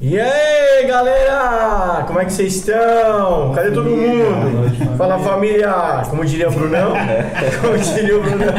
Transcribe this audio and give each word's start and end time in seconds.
E 0.00 0.18
aí, 0.18 0.86
galera? 0.88 2.02
Como 2.04 2.18
é 2.18 2.24
que 2.24 2.32
vocês 2.32 2.56
estão? 2.56 3.52
Cadê 3.54 3.70
todo 3.70 3.88
mundo? 3.88 4.96
Fala 4.98 5.20
família! 5.20 6.02
Como 6.10 6.24
diria 6.24 6.48
o 6.48 6.52
Brunão? 6.52 6.92
Como 7.62 7.78
diria 7.78 8.18
o 8.18 8.20
Brunão? 8.20 8.54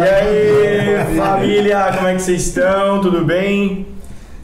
E 0.00 0.08
aí, 0.08 1.16
família? 1.16 1.92
Como 1.94 2.08
é 2.08 2.14
que 2.14 2.22
vocês 2.22 2.46
estão? 2.46 3.02
Tudo 3.02 3.26
bem? 3.26 3.86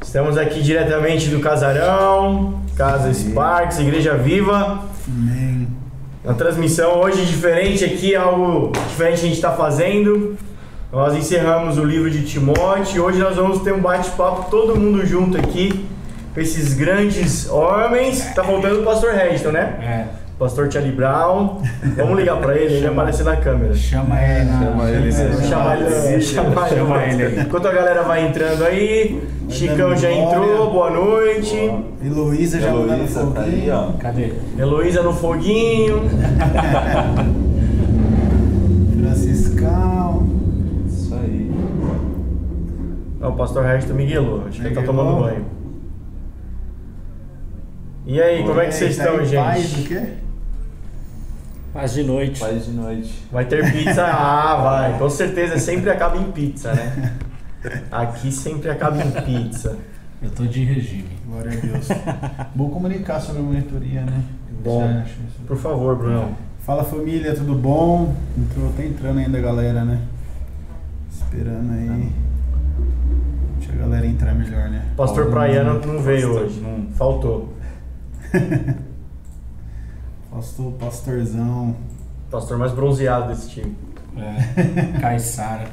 Estamos 0.02 0.36
aqui 0.36 0.62
diretamente 0.62 1.30
do 1.30 1.40
Casarão, 1.40 2.60
Casa 2.76 3.12
Sparks, 3.12 3.78
Igreja 3.78 4.14
Viva. 4.14 4.84
Amém. 5.08 5.66
Na 6.22 6.34
transmissão 6.34 7.00
hoje 7.00 7.24
diferente 7.24 7.82
aqui, 7.82 8.14
algo 8.14 8.72
diferente 8.88 9.14
a 9.14 9.22
gente 9.22 9.34
está 9.36 9.52
fazendo. 9.52 10.36
Nós 10.92 11.16
encerramos 11.16 11.78
o 11.78 11.82
livro 11.82 12.10
de 12.10 12.24
Timóteo 12.24 12.96
e 12.96 13.00
hoje 13.00 13.18
nós 13.18 13.36
vamos 13.36 13.62
ter 13.62 13.72
um 13.72 13.80
bate-papo 13.80 14.50
todo 14.50 14.76
mundo 14.76 15.04
junto 15.04 15.38
aqui 15.38 15.93
com 16.34 16.40
esses 16.40 16.74
grandes 16.74 17.48
homens. 17.48 18.34
Tá 18.34 18.42
faltando 18.42 18.80
o 18.80 18.84
pastor 18.84 19.14
Redton, 19.14 19.52
né? 19.52 19.78
É. 19.80 20.24
Pastor 20.36 20.70
Charlie 20.70 20.92
Brown. 20.92 21.62
Vamos 21.96 22.18
ligar 22.18 22.36
pra 22.38 22.56
ele, 22.56 22.74
ele 22.74 22.86
aparecer 22.88 23.22
na 23.24 23.36
câmera. 23.36 23.72
Chama 23.72 24.20
ele 24.20 24.44
na. 24.50 24.58
Chama 24.58 24.90
ele 24.90 25.12
chamar 25.12 25.80
ele, 25.80 26.20
chamar 26.20 26.66
ele. 26.66 26.76
Chama 26.76 27.04
ele 27.04 27.22
aí. 27.22 27.40
Enquanto 27.40 27.68
a 27.68 27.72
galera 27.72 28.02
vai 28.02 28.26
entrando 28.26 28.64
aí, 28.64 29.22
Chicão 29.48 29.96
já 29.96 30.10
entrou, 30.10 30.72
boa 30.72 30.90
noite. 30.90 31.54
Heloísa 32.04 32.60
já 32.60 32.72
mandando 32.72 32.94
Heloísa 32.94 33.26
tá 33.26 33.42
aí. 33.42 33.68
Cadê? 34.00 34.32
Heloísa 34.58 35.02
no 35.04 35.12
foguinho. 35.12 36.02
Franciscão. 39.00 40.28
Isso 40.88 41.14
aí. 41.14 41.52
Não, 43.20 43.30
o 43.30 43.36
pastor 43.36 43.64
Redton 43.64 43.94
miguelou, 43.94 44.42
acho 44.48 44.60
que 44.60 44.66
ele 44.66 44.74
tá 44.74 44.82
tomando 44.82 45.22
banho. 45.22 45.44
E 48.06 48.20
aí, 48.20 48.42
como 48.44 48.60
é 48.60 48.66
que 48.66 48.72
vocês 48.74 48.96
Tá 48.96 49.04
estão, 49.04 49.24
em 49.24 49.34
Paz, 49.34 49.64
o 49.64 49.68
gente? 49.76 49.88
quê? 49.88 50.02
Paz 51.72 51.92
de 51.94 52.02
noite. 52.04 52.40
Paz 52.40 52.64
de 52.66 52.70
noite. 52.72 53.14
Vai 53.32 53.44
ter 53.46 53.72
pizza? 53.72 54.04
Ah, 54.06 54.56
vai. 54.62 54.98
Com 54.98 55.08
certeza, 55.08 55.58
sempre 55.58 55.90
acaba 55.90 56.16
em 56.16 56.30
pizza, 56.30 56.72
né? 56.74 57.12
Aqui 57.90 58.30
sempre 58.30 58.70
acaba 58.70 59.02
em 59.02 59.10
pizza. 59.10 59.76
Eu 60.22 60.30
tô 60.30 60.44
de 60.44 60.64
regime. 60.64 61.08
Glória 61.26 61.52
a 61.52 61.54
Deus. 61.66 61.88
Vou 62.54 62.70
comunicar 62.70 63.20
sobre 63.20 63.40
a 63.40 63.44
monitoria, 63.44 64.02
né? 64.02 64.22
Bom. 64.62 65.02
Por 65.46 65.56
favor, 65.56 65.96
Brunão. 65.96 66.36
Fala 66.60 66.84
família, 66.84 67.34
tudo 67.34 67.54
bom? 67.54 68.14
Entrou, 68.38 68.70
tá 68.72 68.84
entrando 68.84 69.18
ainda 69.18 69.36
a 69.38 69.40
galera, 69.40 69.84
né? 69.84 69.98
Esperando 71.10 71.72
aí. 71.72 72.12
Deixa 73.58 73.72
a 73.72 73.76
galera 73.76 74.06
entrar 74.06 74.34
melhor, 74.34 74.70
né? 74.70 74.82
Pastor 74.96 75.24
Paulo, 75.24 75.32
Praiano 75.32 75.80
não 75.86 76.00
veio 76.00 76.28
Pastor, 76.28 76.44
hoje, 76.44 76.60
não. 76.60 76.86
faltou. 76.96 77.53
Pastor, 80.30 80.72
pastorzão. 80.72 81.76
Pastor 82.30 82.58
mais 82.58 82.72
bronzeado 82.72 83.28
desse 83.28 83.48
time. 83.50 83.76
É. 84.16 84.98
Caissara. 85.00 85.66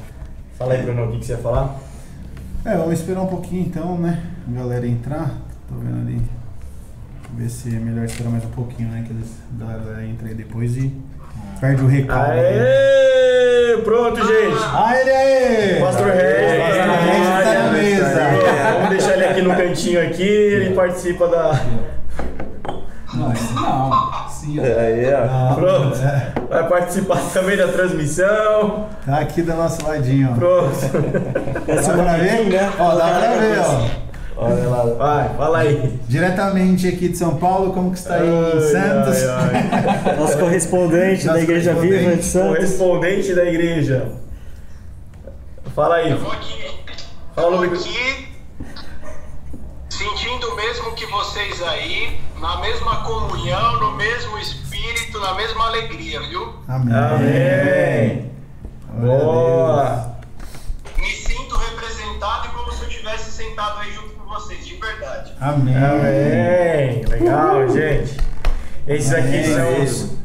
Fala 0.56 0.74
aí, 0.74 0.82
Brunão, 0.82 1.08
o 1.08 1.12
que, 1.12 1.18
que 1.18 1.26
você 1.26 1.32
ia 1.32 1.38
falar? 1.38 1.76
É, 2.64 2.76
vamos 2.76 2.92
esperar 2.92 3.22
um 3.22 3.26
pouquinho 3.26 3.66
então, 3.66 3.98
né? 3.98 4.22
A 4.48 4.52
galera 4.58 4.86
entrar. 4.86 5.30
Tô 5.68 5.74
vendo 5.76 6.00
ali. 6.06 6.22
Ver 7.36 7.48
se 7.48 7.74
é 7.74 7.78
melhor 7.78 8.04
esperar 8.04 8.30
mais 8.30 8.44
um 8.44 8.50
pouquinho, 8.50 8.88
né? 8.90 9.02
Que 9.06 9.12
eles, 9.12 9.30
a 9.60 9.64
galera 9.64 10.06
entra 10.06 10.28
aí 10.28 10.34
depois 10.34 10.76
e 10.76 10.92
perde 11.58 11.82
o 11.82 11.86
recado. 11.88 12.28
né? 12.34 12.40
Aê! 12.40 13.78
Pronto, 13.82 14.16
gente! 14.18 14.62
Ah, 14.72 14.92
ele 15.00 15.10
aí! 15.10 15.80
Pastor 15.80 16.06
Regis 16.06 16.78
Pastor 16.78 17.00
Regis 17.00 17.44
tá 17.44 17.62
na 17.64 17.72
mesa. 17.72 18.74
Vamos 18.74 18.90
deixar 18.90 19.14
ele 19.14 19.24
aqui 19.24 19.42
no 19.42 19.56
cantinho 19.56 20.02
aqui, 20.06 20.22
ele 20.22 20.74
participa 20.74 21.26
da. 21.26 21.64
Não, 23.14 23.32
esse 23.32 23.52
não. 23.52 24.28
Sim. 24.28 24.58
Aí, 24.60 25.12
ó. 25.12 25.18
Ah, 25.28 25.54
Pronto. 25.54 25.98
é. 25.98 26.32
Vai 26.48 26.68
participar 26.68 27.20
também 27.32 27.56
da 27.56 27.68
transmissão. 27.68 28.86
Tá 29.06 29.18
aqui 29.18 29.42
do 29.42 29.54
nosso 29.54 29.86
ladinho, 29.86 30.30
ó. 30.32 30.34
Pronto. 30.34 30.74
Dá 31.66 31.92
pra 31.92 32.16
ver? 32.16 32.70
Ó, 32.78 32.94
dá 32.94 33.04
pra 33.08 33.32
ver, 33.38 33.58
ó. 33.60 34.02
Olha 34.44 34.68
lá. 34.68 34.82
Vai, 34.94 35.28
fala 35.36 35.58
aí. 35.58 36.00
Diretamente 36.08 36.88
aqui 36.88 37.08
de 37.10 37.16
São 37.18 37.36
Paulo, 37.36 37.72
como 37.72 37.92
que 37.92 37.98
está 37.98 38.14
aí 38.16 38.26
em 38.28 38.52
Ai, 38.54 38.60
Santos? 38.60 39.22
ai, 39.28 39.70
ai. 40.06 40.16
Nosso 40.18 40.38
correspondente 40.38 41.26
Nosso 41.26 41.38
da 41.38 41.42
Igreja 41.44 41.74
Viva 41.74 41.86
de 41.86 41.92
correspondente. 42.04 42.24
Santos. 42.24 42.48
Correspondente 42.56 43.34
da 43.34 43.44
igreja. 43.44 44.06
Fala 45.76 45.96
aí. 45.96 46.10
Eu 46.10 46.18
vou 46.18 46.32
aqui, 46.32 46.62
Fala 47.34 47.46
eu 47.48 47.56
vou 47.58 47.66
aqui 47.66 48.28
sentindo 50.32 50.48
o 50.48 50.56
mesmo 50.56 50.92
que 50.92 51.04
vocês 51.06 51.62
aí, 51.62 52.18
na 52.40 52.56
mesma 52.60 53.02
comunhão, 53.04 53.80
no 53.80 53.92
mesmo 53.96 54.38
espírito, 54.38 55.20
na 55.20 55.34
mesma 55.34 55.66
alegria, 55.66 56.20
viu? 56.20 56.54
Amém. 56.66 56.94
Amém. 56.94 58.30
Boa. 58.94 60.16
Me 60.96 61.10
sinto 61.10 61.54
representado 61.56 62.46
e 62.46 62.50
como 62.50 62.72
se 62.72 62.82
eu 62.82 62.88
estivesse 62.88 63.30
sentado 63.30 63.80
aí 63.80 63.92
junto 63.92 64.10
com 64.10 64.28
vocês, 64.28 64.66
de 64.66 64.76
verdade. 64.76 65.32
Amém. 65.40 65.76
Amém. 65.76 67.04
Legal, 67.08 67.68
gente. 67.68 68.16
Esses 68.86 69.12
aqui 69.12 69.26
Amém. 69.28 69.44
são 69.44 69.82
os, 69.82 70.16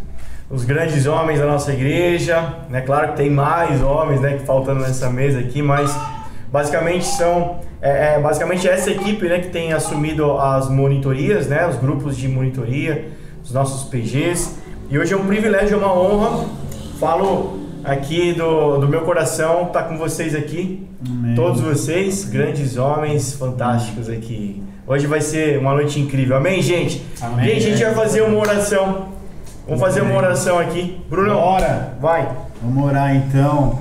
os 0.50 0.63
grandes 0.63 1.06
homens 1.06 1.40
da 1.40 1.46
nossa 1.46 1.73
igreja. 1.73 2.56
Né? 2.69 2.81
Claro 2.81 3.09
que 3.09 3.17
tem 3.17 3.29
mais 3.29 3.81
homens 3.81 4.22
né, 4.22 4.38
que 4.38 4.46
faltando 4.46 4.81
nessa 4.81 5.09
mesa 5.09 5.40
aqui, 5.40 5.62
mas 5.62 5.94
basicamente 6.52 7.06
são 7.06 7.59
é, 7.81 8.16
é, 8.16 8.19
basicamente 8.19 8.68
essa 8.68 8.90
equipe 8.90 9.28
né, 9.28 9.40
que 9.40 9.50
tem 9.50 9.74
assumido 9.74 10.38
as 10.38 10.69
monitorias, 10.69 11.47
né, 11.47 11.68
os 11.68 11.75
grupos 11.78 12.18
de 12.18 12.28
monitoria, 12.28 13.09
os 13.44 13.52
nossos 13.52 13.90
PGs. 13.90 14.56
E 14.90 14.97
hoje 14.97 15.13
é 15.13 15.18
um 15.18 15.25
privilégio, 15.25 15.75
é 15.75 15.78
uma 15.78 15.94
honra. 15.94 16.46
Falo 17.00 17.59
aqui 17.84 18.34
do, 18.34 18.78
do 18.78 18.88
meu 18.88 19.02
coração 19.02 19.68
estar 19.68 19.84
com 19.84 19.97
vocês 19.97 20.34
aqui. 20.34 20.88
Amém. 21.08 21.35
Todos 21.35 21.62
vocês, 21.62 22.25
grandes 22.25 22.78
homens 22.78 23.34
fantásticos 23.34 24.09
aqui. 24.09 24.64
Hoje 24.85 25.06
vai 25.06 25.22
ser 25.22 25.59
uma 25.59 25.74
noite 25.74 26.00
incrível. 26.00 26.38
Amém, 26.38 26.62
gente? 26.62 27.06
Amém. 27.22 27.46
Gente, 27.46 27.68
a 27.68 27.69
gente 27.69 27.84
vai 27.84 27.94
fazer 27.94 28.22
uma 28.22 28.40
oração. 28.40 29.09
Vamos 29.66 29.81
fazer 29.81 30.02
uma 30.02 30.16
oração 30.16 30.58
aqui. 30.58 31.02
Bruno, 31.09 31.34
Bora. 31.34 31.94
vai. 32.00 32.29
Vamos 32.62 32.85
orar 32.85 33.16
então. 33.16 33.79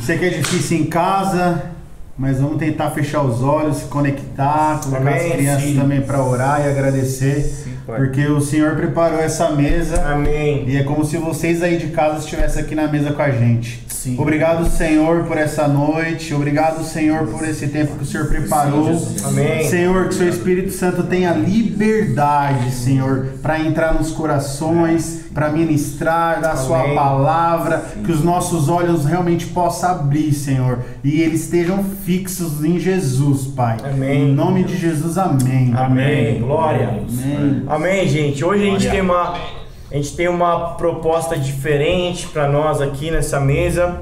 Sei 0.00 0.18
que 0.18 0.26
é 0.26 0.30
difícil 0.30 0.78
em 0.78 0.84
casa, 0.84 1.75
mas 2.18 2.40
vamos 2.40 2.56
tentar 2.58 2.90
fechar 2.90 3.22
os 3.22 3.42
olhos, 3.42 3.78
se 3.78 3.84
conectar, 3.86 4.80
colocar 4.82 5.00
Amém, 5.00 5.14
as 5.14 5.32
crianças 5.32 5.68
sim. 5.68 5.76
também 5.76 6.00
para 6.00 6.22
orar 6.24 6.64
e 6.64 6.70
agradecer, 6.70 7.66
Pai. 7.86 7.96
porque 7.96 8.26
o 8.26 8.40
Senhor 8.40 8.74
preparou 8.74 9.20
essa 9.20 9.50
mesa 9.50 10.02
Amém. 10.02 10.64
e 10.66 10.76
é 10.76 10.82
como 10.82 11.04
se 11.04 11.18
vocês 11.18 11.62
aí 11.62 11.76
de 11.76 11.88
casa 11.88 12.20
estivessem 12.20 12.62
aqui 12.62 12.74
na 12.74 12.88
mesa 12.88 13.12
com 13.12 13.22
a 13.22 13.30
gente. 13.30 13.84
Sim. 14.06 14.14
Obrigado, 14.20 14.70
Senhor, 14.70 15.24
por 15.24 15.36
essa 15.36 15.66
noite. 15.66 16.32
Obrigado, 16.32 16.84
Senhor, 16.84 17.26
por 17.26 17.42
esse 17.42 17.66
tempo 17.66 17.96
que 17.96 18.04
o 18.04 18.06
Senhor 18.06 18.28
preparou. 18.28 18.86
Amém. 19.24 19.68
Senhor, 19.68 20.04
que 20.04 20.10
o 20.10 20.12
seu 20.12 20.28
Espírito 20.28 20.70
Santo 20.70 21.02
tenha 21.02 21.32
liberdade, 21.32 22.70
Senhor, 22.70 23.30
para 23.42 23.58
entrar 23.58 23.94
nos 23.94 24.12
corações, 24.12 25.24
para 25.34 25.48
ministrar 25.50 26.40
da 26.40 26.54
sua 26.54 26.82
Amém. 26.82 26.94
palavra, 26.94 27.84
que 28.04 28.12
os 28.12 28.22
nossos 28.22 28.68
olhos 28.68 29.04
realmente 29.04 29.46
possam 29.46 29.90
abrir, 29.90 30.32
Senhor, 30.32 30.78
e 31.02 31.20
eles 31.20 31.42
estejam 31.42 31.82
fixos 32.04 32.64
em 32.64 32.78
Jesus, 32.78 33.48
Pai. 33.48 33.78
Amém. 33.82 34.30
Em 34.30 34.32
nome 34.32 34.62
de 34.62 34.76
Jesus, 34.76 35.18
amém. 35.18 35.72
Amém. 35.74 36.40
Glória. 36.40 37.00
Amém. 37.08 37.64
Amém, 37.66 38.08
gente. 38.08 38.44
Hoje 38.44 38.62
a 38.62 38.66
gente 38.66 38.82
Glória. 38.84 38.90
tem 38.92 39.00
uma 39.00 39.65
a 39.90 39.94
gente 39.94 40.16
tem 40.16 40.28
uma 40.28 40.74
proposta 40.74 41.36
diferente 41.36 42.26
para 42.28 42.48
nós 42.48 42.80
aqui 42.80 43.10
nessa 43.10 43.38
mesa. 43.38 44.00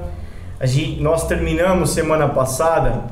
A 0.59 0.65
gente, 0.65 1.01
nós 1.01 1.27
terminamos 1.27 1.91
semana 1.91 2.27
passada 2.27 3.03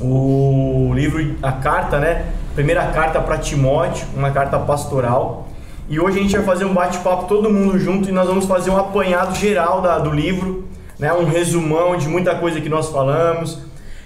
o 0.00 0.90
livro, 0.94 1.36
a 1.42 1.52
carta, 1.52 1.98
né? 1.98 2.24
Primeira 2.54 2.86
carta 2.86 3.20
para 3.20 3.36
Timóteo, 3.38 4.06
uma 4.16 4.30
carta 4.30 4.58
pastoral. 4.58 5.48
E 5.88 6.00
hoje 6.00 6.18
a 6.18 6.22
gente 6.22 6.36
vai 6.36 6.44
fazer 6.44 6.64
um 6.64 6.72
bate-papo 6.72 7.26
todo 7.26 7.50
mundo 7.50 7.78
junto 7.78 8.08
e 8.08 8.12
nós 8.12 8.26
vamos 8.26 8.46
fazer 8.46 8.70
um 8.70 8.76
apanhado 8.76 9.34
geral 9.36 9.82
da- 9.82 9.98
do 9.98 10.10
livro, 10.10 10.66
né? 10.98 11.12
Um 11.12 11.26
resumão 11.26 11.96
de 11.96 12.08
muita 12.08 12.34
coisa 12.34 12.60
que 12.60 12.68
nós 12.68 12.88
falamos. 12.88 13.58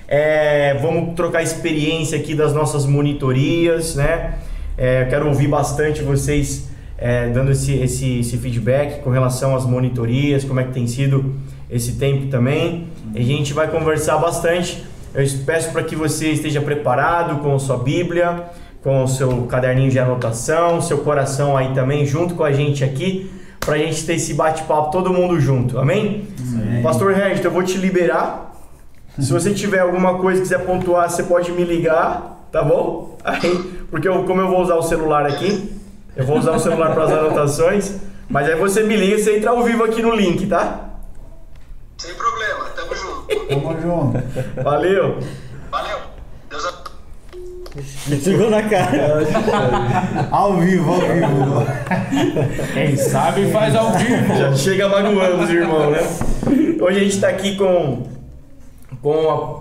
É, 0.08 0.74
vamos 0.80 1.14
trocar 1.14 1.42
experiência 1.42 2.18
aqui 2.18 2.34
das 2.34 2.52
nossas 2.52 2.84
monitorias, 2.86 3.94
né? 3.94 4.34
É, 4.76 5.04
quero 5.04 5.28
ouvir 5.28 5.48
bastante 5.48 6.02
vocês 6.02 6.65
é, 6.98 7.28
dando 7.28 7.52
esse, 7.52 7.74
esse, 7.74 8.20
esse 8.20 8.36
feedback 8.38 9.02
com 9.02 9.10
relação 9.10 9.54
às 9.54 9.64
monitorias, 9.64 10.44
como 10.44 10.60
é 10.60 10.64
que 10.64 10.72
tem 10.72 10.86
sido 10.86 11.34
esse 11.70 11.92
tempo 11.92 12.28
também. 12.28 12.88
A 13.14 13.20
gente 13.20 13.52
vai 13.52 13.68
conversar 13.68 14.18
bastante. 14.18 14.84
Eu 15.14 15.24
peço 15.44 15.72
para 15.72 15.82
que 15.82 15.96
você 15.96 16.30
esteja 16.30 16.60
preparado 16.60 17.42
com 17.42 17.54
a 17.54 17.58
sua 17.58 17.78
Bíblia, 17.78 18.44
com 18.82 19.02
o 19.04 19.08
seu 19.08 19.42
caderninho 19.42 19.90
de 19.90 19.98
anotação, 19.98 20.80
seu 20.80 20.98
coração 20.98 21.56
aí 21.56 21.72
também, 21.74 22.06
junto 22.06 22.34
com 22.34 22.44
a 22.44 22.52
gente 22.52 22.84
aqui, 22.84 23.30
para 23.60 23.74
a 23.74 23.78
gente 23.78 24.04
ter 24.06 24.14
esse 24.14 24.34
bate-papo 24.34 24.90
todo 24.92 25.12
mundo 25.12 25.40
junto. 25.40 25.78
Amém? 25.78 26.28
Amém. 26.38 26.82
Pastor 26.82 27.12
Regis, 27.12 27.44
eu 27.44 27.50
vou 27.50 27.62
te 27.62 27.76
liberar. 27.78 28.54
Se 29.18 29.32
você 29.32 29.52
tiver 29.52 29.80
alguma 29.80 30.18
coisa 30.18 30.40
que 30.40 30.48
quiser 30.48 30.64
pontuar, 30.64 31.10
você 31.10 31.22
pode 31.22 31.50
me 31.52 31.64
ligar. 31.64 32.46
tá 32.52 32.62
bom? 32.62 33.16
Aí, 33.24 33.56
porque 33.90 34.06
eu, 34.06 34.24
como 34.24 34.40
eu 34.40 34.48
vou 34.48 34.60
usar 34.60 34.76
o 34.76 34.82
celular 34.82 35.26
aqui, 35.26 35.75
eu 36.16 36.24
vou 36.24 36.38
usar 36.38 36.52
o 36.52 36.58
celular 36.58 36.94
para 36.94 37.04
as 37.04 37.12
anotações, 37.12 37.96
mas 38.28 38.48
aí 38.48 38.56
você 38.56 38.82
me 38.82 38.96
liga 38.96 39.16
e 39.16 39.22
você 39.22 39.36
entra 39.36 39.50
ao 39.50 39.62
vivo 39.62 39.84
aqui 39.84 40.02
no 40.02 40.14
link, 40.14 40.46
tá? 40.46 40.90
Sem 41.98 42.14
problema, 42.14 42.64
tamo 42.74 42.94
junto. 42.94 43.46
Tamo 43.46 43.80
junto. 43.80 44.62
Valeu! 44.62 45.18
Valeu. 45.70 45.98
Deus 46.48 46.64
abençoe. 46.64 48.20
Chegou 48.22 48.50
na 48.50 48.62
cara. 48.62 49.18
Ao 50.30 50.56
vivo, 50.56 50.94
ao 50.94 51.00
vivo. 51.00 51.66
Quem 52.72 52.96
sabe 52.96 53.50
faz 53.50 53.76
ao 53.76 53.92
vivo. 53.92 54.34
Já 54.36 54.54
chega 54.54 54.88
magoando 54.88 55.42
os 55.42 55.50
irmãos, 55.50 55.92
né? 55.92 55.98
Hoje 56.80 56.98
a 56.98 57.02
gente 57.02 57.14
está 57.14 57.28
aqui 57.28 57.56
com, 57.56 58.06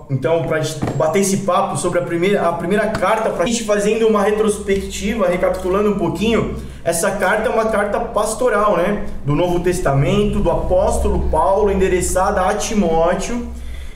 então 0.09 0.43
para 0.43 0.61
bater 0.95 1.19
esse 1.19 1.37
papo 1.37 1.77
sobre 1.77 1.99
a 1.99 2.01
primeira, 2.03 2.47
a 2.47 2.53
primeira 2.53 2.87
carta, 2.87 3.29
para 3.31 3.43
a 3.43 3.47
gente 3.47 3.63
fazendo 3.63 4.07
uma 4.07 4.21
retrospectiva, 4.21 5.27
recapitulando 5.27 5.89
um 5.89 5.97
pouquinho. 5.97 6.55
Essa 6.83 7.11
carta 7.11 7.49
é 7.49 7.51
uma 7.51 7.65
carta 7.65 7.99
pastoral, 7.99 8.77
né? 8.77 9.05
Do 9.25 9.35
Novo 9.35 9.59
Testamento, 9.61 10.39
do 10.39 10.51
apóstolo 10.51 11.27
Paulo, 11.29 11.71
endereçada 11.71 12.41
a 12.41 12.53
Timóteo. 12.53 13.47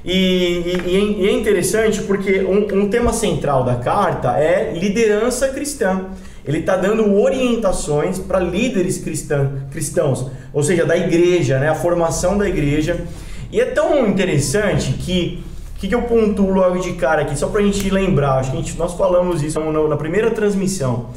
E, 0.04 0.14
e- 0.16 0.84
e 0.88 1.26
é- 1.26 1.30
é 1.30 1.32
interessante 1.34 2.02
porque 2.04 2.40
um, 2.42 2.84
um 2.84 2.90
tema 2.90 3.14
central 3.14 3.64
da 3.64 3.76
carta 3.76 4.38
é 4.40 4.74
liderança 4.74 5.50
cristã. 5.50 6.06
Ele 6.46 6.60
está 6.60 6.76
dando 6.76 7.16
orientações 7.22 8.18
para 8.18 8.40
líderes 8.40 8.98
cristã, 8.98 9.52
cristãos, 9.72 10.26
ou 10.52 10.64
seja, 10.64 10.86
da 10.86 10.98
igreja, 10.98 11.60
né? 11.60 11.70
a 11.70 11.76
formação 11.76 12.38
da 12.38 12.48
igreja. 12.50 13.06
E 13.52 13.60
é 13.60 13.66
tão 13.66 14.08
interessante 14.08 14.94
que 14.94 15.44
o 15.76 15.80
que, 15.80 15.88
que 15.88 15.96
eu 15.96 16.02
pontuo 16.04 16.52
logo 16.52 16.80
de 16.80 16.94
cara 16.94 17.22
aqui, 17.22 17.38
só 17.38 17.48
para 17.48 17.62
a 17.62 17.64
gente 17.64 17.90
lembrar, 17.90 18.40
acho 18.40 18.52
que 18.52 18.58
gente, 18.58 18.78
nós 18.78 18.94
falamos 18.96 19.42
isso 19.42 19.60
na, 19.60 19.88
na 19.88 19.96
primeira 19.96 20.30
transmissão. 20.30 21.08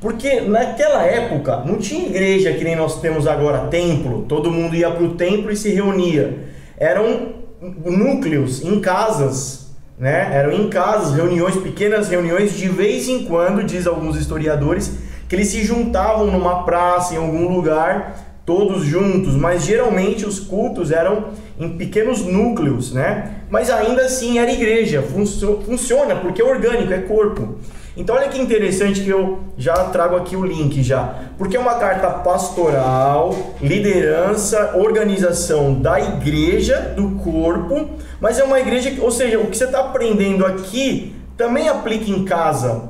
Porque 0.00 0.40
naquela 0.42 1.04
época 1.04 1.62
não 1.66 1.76
tinha 1.76 2.06
igreja 2.06 2.52
que 2.52 2.62
nem 2.62 2.76
nós 2.76 3.00
temos 3.00 3.26
agora, 3.26 3.68
templo, 3.68 4.24
todo 4.28 4.50
mundo 4.50 4.74
ia 4.74 4.90
para 4.90 5.04
o 5.04 5.14
templo 5.14 5.50
e 5.50 5.56
se 5.56 5.70
reunia. 5.70 6.38
Eram 6.76 7.34
núcleos 7.84 8.62
em 8.64 8.80
casas, 8.80 9.70
né? 9.98 10.30
Eram 10.32 10.52
em 10.52 10.68
casas, 10.70 11.14
reuniões, 11.14 11.56
pequenas 11.56 12.08
reuniões, 12.08 12.56
de 12.56 12.68
vez 12.68 13.08
em 13.08 13.24
quando, 13.24 13.62
diz 13.62 13.86
alguns 13.86 14.16
historiadores, 14.16 14.98
que 15.28 15.34
eles 15.34 15.48
se 15.48 15.62
juntavam 15.62 16.26
numa 16.26 16.64
praça, 16.64 17.14
em 17.14 17.18
algum 17.18 17.54
lugar, 17.54 18.29
todos 18.50 18.84
juntos, 18.84 19.36
mas 19.36 19.64
geralmente 19.64 20.26
os 20.26 20.40
cultos 20.40 20.90
eram 20.90 21.26
em 21.56 21.68
pequenos 21.76 22.24
núcleos, 22.24 22.92
né? 22.92 23.36
Mas 23.48 23.70
ainda 23.70 24.02
assim 24.02 24.40
era 24.40 24.50
igreja, 24.50 25.02
funcio- 25.02 25.60
funciona 25.64 26.16
porque 26.16 26.42
é 26.42 26.44
orgânico, 26.44 26.92
é 26.92 26.98
corpo. 26.98 27.58
Então 27.96 28.16
olha 28.16 28.28
que 28.28 28.40
interessante 28.40 29.02
que 29.02 29.08
eu 29.08 29.38
já 29.56 29.74
trago 29.84 30.16
aqui 30.16 30.34
o 30.34 30.44
link 30.44 30.82
já, 30.82 31.14
porque 31.38 31.56
é 31.56 31.60
uma 31.60 31.74
carta 31.76 32.10
pastoral, 32.10 33.36
liderança, 33.62 34.72
organização 34.76 35.74
da 35.74 36.00
igreja, 36.00 36.92
do 36.96 37.10
corpo, 37.22 37.90
mas 38.20 38.40
é 38.40 38.42
uma 38.42 38.58
igreja, 38.58 38.92
ou 39.00 39.12
seja, 39.12 39.38
o 39.38 39.46
que 39.46 39.56
você 39.56 39.64
está 39.64 39.78
aprendendo 39.80 40.44
aqui 40.44 41.14
também 41.36 41.68
aplica 41.68 42.10
em 42.10 42.24
casa, 42.24 42.82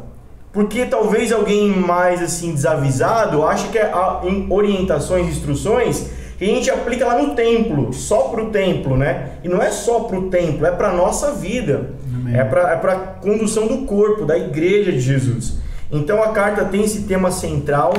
porque 0.53 0.85
talvez 0.87 1.31
alguém 1.33 1.69
mais 1.71 2.21
assim 2.23 2.53
desavisado 2.53 3.47
ache 3.47 3.69
que 3.69 3.79
é 3.79 3.85
a- 3.85 4.21
em 4.25 4.47
orientações, 4.51 5.29
instruções 5.29 6.11
que 6.39 6.45
a 6.45 6.49
gente 6.49 6.71
aplica 6.71 7.07
lá 7.07 7.21
no 7.21 7.35
templo, 7.35 7.93
só 7.93 8.23
para 8.29 8.43
o 8.43 8.47
templo, 8.51 8.97
né? 8.97 9.33
E 9.45 9.49
não 9.49 9.61
é 9.63 9.71
só 9.71 10.01
para 10.01 10.19
o 10.19 10.31
templo, 10.31 10.67
é 10.67 10.71
para 10.71 10.91
nossa 10.93 11.33
vida. 11.33 11.91
Amém. 12.15 12.35
É 12.35 12.43
para 12.45 12.73
é 12.73 12.77
para 12.77 12.95
condução 12.97 13.67
do 13.67 13.79
corpo, 13.87 14.25
da 14.25 14.39
igreja 14.39 14.91
de 14.91 15.01
Jesus. 15.01 15.59
Então 15.93 16.23
a 16.23 16.29
carta 16.29 16.65
tem 16.65 16.83
esse 16.83 17.03
tema 17.03 17.31
central. 17.31 17.93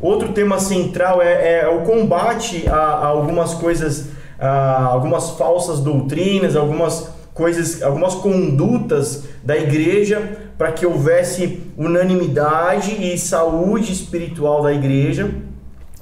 Outro 0.00 0.28
tema 0.28 0.60
central 0.60 1.20
é, 1.20 1.62
é 1.62 1.68
o 1.68 1.80
combate 1.80 2.68
a, 2.68 2.74
a 2.76 3.06
algumas 3.06 3.54
coisas, 3.54 4.10
a 4.38 4.84
algumas 4.84 5.30
falsas 5.30 5.80
doutrinas, 5.80 6.54
algumas 6.54 7.08
coisas, 7.34 7.82
algumas 7.82 8.14
condutas 8.14 9.24
da 9.42 9.56
igreja 9.56 10.47
para 10.58 10.72
que 10.72 10.84
houvesse 10.84 11.60
unanimidade 11.76 12.92
e 13.00 13.16
saúde 13.16 13.92
espiritual 13.92 14.62
da 14.62 14.72
igreja 14.72 15.30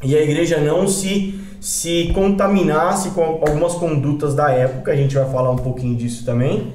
e 0.03 0.17
a 0.17 0.23
igreja 0.23 0.59
não 0.59 0.89
se 0.89 1.39
se 1.61 2.13
contaminasse 2.15 3.11
com 3.11 3.23
algumas 3.23 3.75
condutas 3.75 4.35
da 4.35 4.51
época. 4.51 4.93
A 4.93 4.97
gente 4.97 5.15
vai 5.17 5.29
falar 5.31 5.51
um 5.51 5.57
pouquinho 5.57 5.97
disso 5.97 6.25
também. 6.25 6.75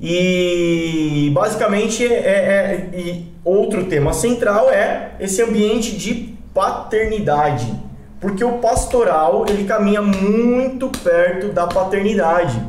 E 0.00 1.30
basicamente 1.34 2.06
é, 2.06 2.12
é- 2.12 2.90
é- 2.94 2.98
e 2.98 3.32
outro 3.44 3.84
tema 3.86 4.12
central 4.12 4.70
é 4.70 5.12
esse 5.18 5.42
ambiente 5.42 5.96
de 5.96 6.34
paternidade, 6.52 7.72
porque 8.20 8.44
o 8.44 8.58
pastoral 8.58 9.46
ele 9.48 9.64
caminha 9.64 10.02
muito 10.02 10.88
perto 11.02 11.48
da 11.48 11.66
paternidade. 11.66 12.60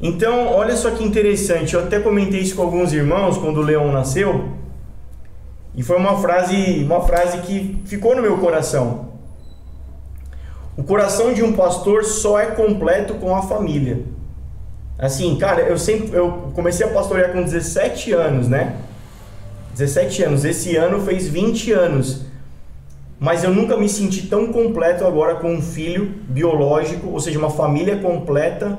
Então, 0.00 0.48
olha 0.48 0.76
só 0.76 0.90
que 0.90 1.02
interessante, 1.02 1.74
eu 1.74 1.80
até 1.80 1.98
comentei 1.98 2.40
isso 2.40 2.56
com 2.56 2.62
alguns 2.62 2.92
irmãos 2.92 3.38
quando 3.38 3.58
o 3.58 3.62
Leão 3.62 3.90
nasceu, 3.90 4.50
e 5.74 5.82
foi 5.82 5.96
uma 5.96 6.18
frase, 6.18 6.82
uma 6.84 7.02
frase 7.02 7.38
que 7.38 7.80
ficou 7.84 8.14
no 8.16 8.22
meu 8.22 8.38
coração. 8.38 9.10
O 10.76 10.82
coração 10.82 11.32
de 11.32 11.42
um 11.42 11.52
pastor 11.52 12.04
só 12.04 12.38
é 12.38 12.46
completo 12.46 13.14
com 13.14 13.34
a 13.34 13.42
família. 13.42 14.00
Assim, 14.98 15.36
cara, 15.36 15.62
eu 15.62 15.78
sempre 15.78 16.16
eu 16.16 16.50
comecei 16.54 16.86
a 16.86 16.90
pastorear 16.90 17.32
com 17.32 17.42
17 17.42 18.12
anos, 18.12 18.48
né? 18.48 18.76
17 19.72 20.22
anos. 20.22 20.44
Esse 20.44 20.76
ano 20.76 21.00
fez 21.00 21.28
20 21.28 21.72
anos. 21.72 22.22
Mas 23.18 23.44
eu 23.44 23.52
nunca 23.52 23.76
me 23.76 23.88
senti 23.88 24.26
tão 24.26 24.52
completo 24.52 25.06
agora 25.06 25.36
com 25.36 25.52
um 25.54 25.62
filho 25.62 26.14
biológico, 26.28 27.08
ou 27.08 27.20
seja, 27.20 27.38
uma 27.38 27.50
família 27.50 27.98
completa. 27.98 28.78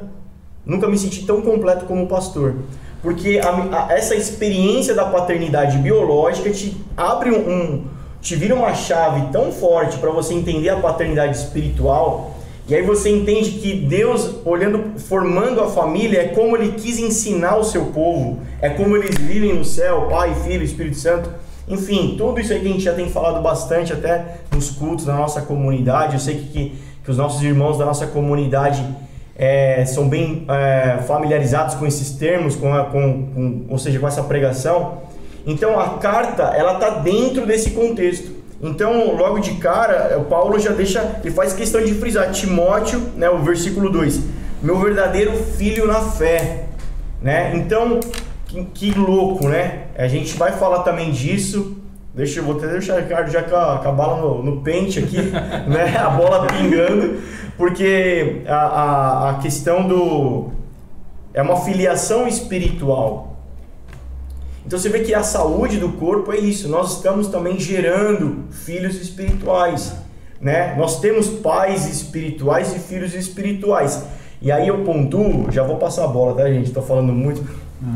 Nunca 0.68 0.88
me 0.88 0.98
senti 0.98 1.26
tão 1.26 1.42
completo 1.42 1.86
como 1.86 2.06
pastor. 2.08 2.56
Porque 3.02 3.40
a- 3.44 3.88
a- 3.88 3.94
essa 3.94 4.16
experiência 4.16 4.94
da 4.94 5.06
paternidade 5.06 5.78
biológica 5.78 6.50
te 6.52 6.76
abre 6.96 7.32
um, 7.32 7.50
um- 7.50 7.84
te 8.22 8.36
vira 8.36 8.54
uma 8.54 8.74
chave 8.74 9.32
tão 9.32 9.52
forte 9.52 9.98
para 9.98 10.10
você 10.12 10.34
entender 10.34 10.70
a 10.70 10.76
paternidade 10.78 11.38
espiritual. 11.38 12.36
E 12.68 12.76
aí 12.76 12.82
você 12.82 13.10
entende 13.10 13.52
que 13.52 13.74
Deus, 13.76 14.30
olhando, 14.44 15.00
formando 15.00 15.62
a 15.62 15.68
família, 15.70 16.20
é 16.24 16.28
como 16.28 16.58
Ele 16.58 16.74
quis 16.74 17.00
ensinar 17.00 17.56
o 17.56 17.64
seu 17.64 17.86
povo, 17.86 18.40
é 18.62 18.68
como 18.70 18.98
eles 18.98 19.16
vivem 19.18 19.54
no 19.54 19.64
céu, 19.64 20.08
Pai, 20.10 20.36
Filho, 20.44 20.64
Espírito 20.66 20.98
Santo. 20.98 21.30
Enfim, 21.70 22.16
tudo 22.18 22.40
isso 22.42 22.52
aí 22.52 22.60
que 22.60 22.68
a 22.68 22.72
gente 22.72 22.84
já 22.84 22.94
tem 22.94 23.08
falado 23.10 23.42
bastante 23.42 23.94
até 23.94 24.40
nos 24.54 24.70
cultos 24.70 25.06
da 25.06 25.16
nossa 25.16 25.42
comunidade. 25.42 26.14
Eu 26.16 26.20
sei 26.20 26.36
que, 26.36 26.46
que, 26.48 26.76
que 27.06 27.12
os 27.12 27.16
nossos 27.18 27.42
irmãos 27.42 27.78
da 27.78 27.86
nossa 27.86 28.08
comunidade 28.08 28.84
é, 29.38 29.86
são 29.86 30.10
bem 30.10 30.46
é, 30.50 30.98
familiarizados 31.04 31.76
com 31.76 31.86
esses 31.86 32.12
termos, 32.18 32.56
com, 32.56 32.74
a- 32.74 32.86
com, 32.86 33.28
com- 33.34 33.66
ou 33.70 33.78
seja, 33.78 34.00
com 34.00 34.08
essa 34.08 34.24
pregação. 34.24 35.04
Então 35.46 35.80
a 35.80 35.98
carta 36.00 36.44
ela 36.56 36.74
está 36.74 36.90
dentro 36.90 37.46
desse 37.46 37.72
contexto. 37.72 38.36
Então 38.62 39.16
logo 39.16 39.38
de 39.40 39.52
cara 39.56 40.18
o 40.18 40.26
Paulo 40.26 40.60
já 40.60 40.72
deixa, 40.72 41.20
ele 41.24 41.32
faz 41.34 41.54
questão 41.54 41.84
de 41.84 41.94
frisar 41.94 42.32
Timóteo, 42.32 43.00
né, 43.16 43.30
o 43.30 43.38
versículo 43.38 43.90
2, 43.92 44.20
meu 44.64 44.80
verdadeiro 44.80 45.32
filho 45.34 45.86
na 45.86 46.02
fé, 46.02 46.64
né? 47.22 47.52
Então 47.56 48.00
que, 48.48 48.64
que 48.74 48.92
louco, 48.98 49.48
né? 49.48 49.84
A 49.96 50.08
gente 50.08 50.36
vai 50.36 50.52
falar 50.54 50.80
também 50.80 51.12
disso. 51.12 51.78
Deixa 52.16 52.40
eu 52.40 52.44
vou 52.46 52.58
até 52.58 52.66
deixar 52.68 52.96
o 52.96 53.00
Ricardo 53.00 53.30
já 53.30 53.44
com 53.44 53.56
a, 53.56 53.78
com 53.78 53.90
a 53.90 53.92
bala 53.92 54.20
no, 54.20 54.42
no 54.42 54.62
pente 54.62 54.98
aqui, 54.98 55.18
né? 55.70 55.96
A 56.00 56.10
bola 56.10 56.48
pingando, 56.48 57.20
porque 57.58 58.44
a, 58.48 58.56
a, 58.56 59.30
a 59.32 59.34
questão 59.40 59.88
do 59.88 60.52
é 61.34 61.42
uma 61.42 61.58
filiação 61.62 62.28
espiritual. 62.28 63.36
Então 64.66 64.78
você 64.78 64.90
vê 64.90 65.00
que 65.00 65.14
a 65.14 65.24
saúde 65.24 65.78
do 65.78 65.94
corpo 65.94 66.32
é 66.34 66.38
isso. 66.38 66.68
Nós 66.68 66.98
estamos 66.98 67.28
também 67.28 67.60
gerando 67.60 68.46
filhos 68.52 68.96
espirituais, 69.02 69.96
né? 70.42 70.76
Nós 70.78 71.00
temos 71.00 71.28
pais 71.30 71.88
espirituais 71.88 72.76
e 72.76 72.80
filhos 72.80 73.14
espirituais. 73.14 74.04
E 74.42 74.52
aí 74.52 74.68
eu 74.68 74.84
pontuo, 74.84 75.50
já 75.52 75.64
vou 75.64 75.78
passar 75.78 76.04
a 76.04 76.08
bola, 76.08 76.36
tá, 76.36 76.48
gente? 76.52 76.72
Tô 76.72 76.82
falando 76.82 77.12
muito. 77.14 77.44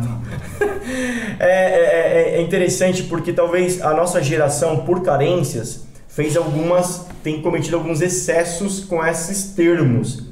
É, 1.39 1.45
é- 1.45 2.33
é- 2.33 2.35
é 2.37 2.41
interessante 2.41 3.03
porque 3.03 3.33
talvez 3.33 3.81
a 3.81 3.93
nossa 3.93 4.21
geração, 4.21 4.77
por 4.85 5.01
carências, 5.01 5.85
fez 6.11 6.37
algumas, 6.37 7.07
tem 7.23 7.41
cometido 7.41 7.77
alguns 7.77 8.01
excessos 8.01 8.85
com 8.85 9.03
esses 9.05 9.53
termos. 9.53 10.23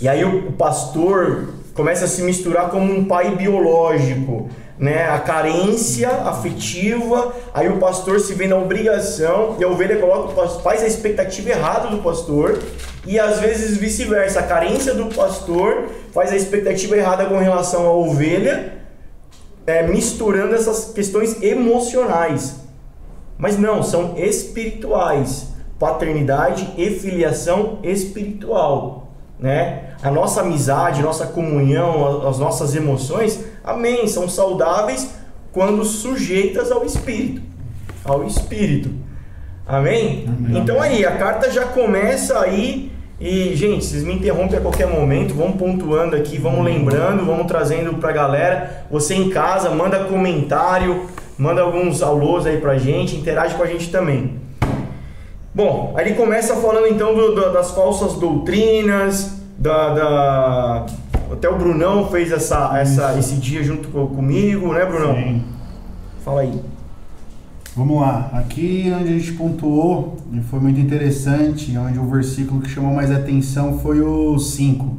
E 0.00 0.08
aí 0.08 0.24
o 0.24 0.48
o 0.48 0.52
pastor 0.52 1.54
começa 1.74 2.04
a 2.04 2.08
se 2.08 2.22
misturar 2.22 2.70
como 2.70 2.92
um 2.92 3.04
pai 3.04 3.34
biológico, 3.36 4.50
né? 4.78 5.08
A 5.08 5.18
carência 5.18 6.08
afetiva, 6.08 7.34
aí 7.54 7.68
o 7.68 7.78
pastor 7.78 8.18
se 8.18 8.34
vê 8.34 8.46
na 8.46 8.56
obrigação 8.56 9.56
e 9.58 9.64
a 9.64 9.68
ovelha 9.68 9.98
coloca, 9.98 10.48
faz 10.60 10.82
a 10.82 10.86
expectativa 10.86 11.50
errada 11.50 11.88
do 11.88 11.98
pastor 11.98 12.58
e 13.06 13.18
às 13.18 13.40
vezes 13.40 13.76
vice-versa, 13.76 14.40
a 14.40 14.42
carência 14.42 14.94
do 14.94 15.06
pastor 15.14 15.88
faz 16.12 16.32
a 16.32 16.36
expectativa 16.36 16.96
errada 16.96 17.26
com 17.26 17.38
relação 17.38 17.86
à 17.86 17.92
ovelha 17.92 18.74
é, 19.66 19.86
misturando 19.86 20.54
essas 20.54 20.92
questões 20.92 21.42
emocionais. 21.42 22.59
Mas 23.40 23.58
não, 23.58 23.82
são 23.82 24.14
espirituais. 24.16 25.48
Paternidade 25.78 26.68
e 26.76 26.90
filiação 26.90 27.78
espiritual, 27.82 29.08
né? 29.38 29.94
A 30.02 30.10
nossa 30.10 30.42
amizade, 30.42 31.00
nossa 31.00 31.26
comunhão, 31.26 32.28
as 32.28 32.38
nossas 32.38 32.76
emoções, 32.76 33.42
amém, 33.64 34.06
são 34.06 34.28
saudáveis 34.28 35.14
quando 35.52 35.82
sujeitas 35.84 36.70
ao 36.70 36.84
espírito, 36.84 37.40
ao 38.04 38.24
espírito. 38.24 38.90
Amém? 39.66 40.26
Amém. 40.28 40.60
Então 40.60 40.82
aí, 40.82 41.04
a 41.06 41.16
carta 41.16 41.50
já 41.50 41.64
começa 41.64 42.38
aí 42.40 42.92
e, 43.20 43.54
gente, 43.54 43.84
vocês 43.84 44.02
me 44.02 44.14
interrompem 44.14 44.58
a 44.58 44.60
qualquer 44.62 44.86
momento, 44.86 45.34
vamos 45.34 45.56
pontuando 45.56 46.16
aqui, 46.16 46.38
vamos 46.38 46.64
lembrando, 46.64 47.24
vamos 47.24 47.46
trazendo 47.46 47.94
pra 47.94 48.12
galera. 48.12 48.86
Você 48.90 49.14
em 49.14 49.30
casa, 49.30 49.70
manda 49.70 50.04
comentário, 50.04 51.06
manda 51.40 51.62
alguns 51.62 52.02
alôs 52.02 52.46
aí 52.46 52.58
pra 52.58 52.76
gente, 52.78 53.16
interage 53.16 53.54
com 53.54 53.62
a 53.62 53.66
gente 53.66 53.90
também. 53.90 54.38
Bom, 55.54 55.94
aí 55.96 56.06
ele 56.08 56.14
começa 56.14 56.54
falando 56.56 56.86
então 56.86 57.14
do- 57.14 57.34
do- 57.34 57.52
das 57.52 57.70
falsas 57.72 58.14
doutrinas, 58.14 59.40
da, 59.58 59.94
da- 59.94 60.86
até 61.32 61.48
o 61.48 61.56
Brunão 61.58 62.08
fez 62.08 62.30
essa, 62.30 62.78
essa, 62.78 63.18
esse 63.18 63.34
dia 63.36 63.62
junto 63.64 63.88
co- 63.88 64.06
comigo, 64.08 64.72
né, 64.72 64.84
Brunão? 64.84 65.14
Sim. 65.14 65.42
Fala 66.24 66.42
aí. 66.42 66.60
Vamos 67.76 68.00
lá, 68.00 68.30
aqui 68.34 68.92
onde 68.94 69.14
a 69.14 69.18
gente 69.18 69.32
pontuou, 69.32 70.16
e 70.32 70.40
foi 70.40 70.58
muito 70.60 70.78
interessante, 70.80 71.76
onde 71.78 71.98
o 71.98 72.04
versículo 72.10 72.60
que 72.60 72.68
chamou 72.68 72.92
mais 72.94 73.10
atenção 73.10 73.78
foi 73.78 74.00
o 74.00 74.38
5. 74.38 74.98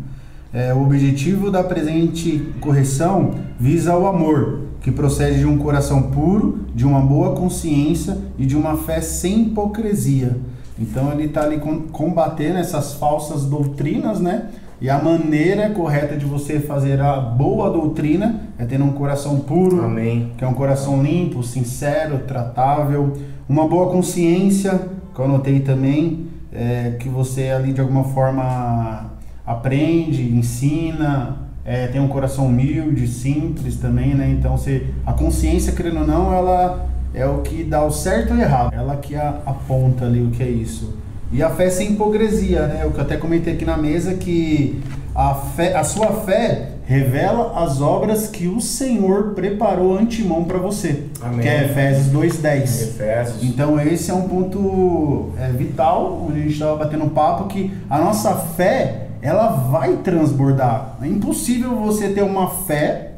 É, 0.53 0.73
o 0.73 0.81
objetivo 0.81 1.51
da 1.51 1.63
presente 1.63 2.51
correção 2.59 3.35
visa 3.59 3.95
o 3.95 4.07
amor, 4.07 4.61
que 4.81 4.91
procede 4.91 5.39
de 5.39 5.45
um 5.45 5.57
coração 5.57 6.03
puro, 6.03 6.65
de 6.73 6.85
uma 6.85 6.99
boa 6.99 7.35
consciência 7.35 8.17
e 8.37 8.45
de 8.45 8.57
uma 8.57 8.75
fé 8.77 8.99
sem 8.99 9.43
hipocrisia. 9.43 10.37
Então 10.79 11.11
ele 11.11 11.25
está 11.25 11.43
ali 11.43 11.59
com- 11.59 11.81
combatendo 11.81 12.57
essas 12.57 12.93
falsas 12.95 13.45
doutrinas, 13.45 14.19
né? 14.19 14.47
E 14.81 14.89
a 14.89 14.97
maneira 14.97 15.69
correta 15.69 16.17
de 16.17 16.25
você 16.25 16.59
fazer 16.59 16.99
a 16.99 17.17
boa 17.19 17.69
doutrina 17.69 18.41
é 18.57 18.65
tendo 18.65 18.83
um 18.85 18.91
coração 18.93 19.39
puro, 19.41 19.83
Amém. 19.83 20.31
que 20.35 20.43
é 20.43 20.47
um 20.47 20.55
coração 20.55 21.03
limpo, 21.03 21.43
sincero, 21.43 22.21
tratável, 22.27 23.13
uma 23.47 23.67
boa 23.67 23.91
consciência, 23.91 24.81
que 25.13 25.19
eu 25.21 25.25
anotei 25.25 25.59
também, 25.59 26.25
é, 26.51 26.95
que 26.99 27.07
você 27.07 27.49
ali 27.49 27.73
de 27.73 27.79
alguma 27.81 28.05
forma 28.05 29.11
aprende, 29.45 30.23
ensina, 30.35 31.40
é, 31.63 31.87
tem 31.87 32.01
um 32.01 32.07
coração 32.07 32.47
humilde, 32.47 33.07
simples 33.07 33.77
também, 33.77 34.15
né? 34.15 34.29
Então 34.37 34.57
você, 34.57 34.87
a 35.05 35.13
consciência, 35.13 35.73
querendo 35.73 36.01
ou 36.01 36.07
não, 36.07 36.33
ela 36.33 36.87
é 37.13 37.25
o 37.25 37.39
que 37.39 37.63
dá 37.63 37.83
o 37.83 37.91
certo 37.91 38.33
e 38.33 38.37
o 38.37 38.41
errado, 38.41 38.73
ela 38.73 38.95
que 38.95 39.15
aponta 39.15 40.05
ali 40.05 40.21
o 40.21 40.31
que 40.31 40.41
é 40.41 40.49
isso. 40.49 40.97
E 41.31 41.41
a 41.41 41.49
fé 41.49 41.69
sem 41.69 41.93
hipocrisia, 41.93 42.67
né? 42.67 42.85
O 42.85 42.91
que 42.91 42.97
eu 42.97 43.03
até 43.03 43.15
comentei 43.15 43.53
aqui 43.53 43.63
na 43.63 43.77
mesa 43.77 44.15
que 44.15 44.81
a, 45.15 45.33
fé, 45.33 45.75
a 45.75 45.83
sua 45.83 46.07
fé 46.07 46.71
revela 46.85 47.63
as 47.63 47.79
obras 47.79 48.27
que 48.27 48.47
o 48.47 48.59
Senhor 48.59 49.33
preparou 49.33 49.97
antemão 49.97 50.43
para 50.43 50.57
você. 50.57 51.05
Amém. 51.21 51.39
Que 51.39 51.47
é 51.47 51.65
Efésios 51.65 52.07
2:10. 52.07 52.81
Efésios. 52.81 53.43
Então 53.43 53.79
esse 53.79 54.11
é 54.11 54.13
um 54.13 54.27
ponto 54.27 55.31
é, 55.39 55.49
vital, 55.51 56.25
onde 56.27 56.39
a 56.39 56.41
gente 56.43 56.53
estava 56.53 56.75
batendo 56.75 57.05
um 57.05 57.09
papo 57.09 57.47
que 57.47 57.71
a 57.89 57.97
nossa 57.97 58.35
fé 58.35 59.07
ela 59.21 59.47
vai 59.49 59.97
transbordar. 59.97 60.97
É 61.01 61.07
impossível 61.07 61.75
você 61.75 62.09
ter 62.09 62.23
uma 62.23 62.49
fé 62.49 63.13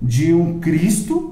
de 0.00 0.32
um 0.32 0.58
Cristo, 0.58 1.30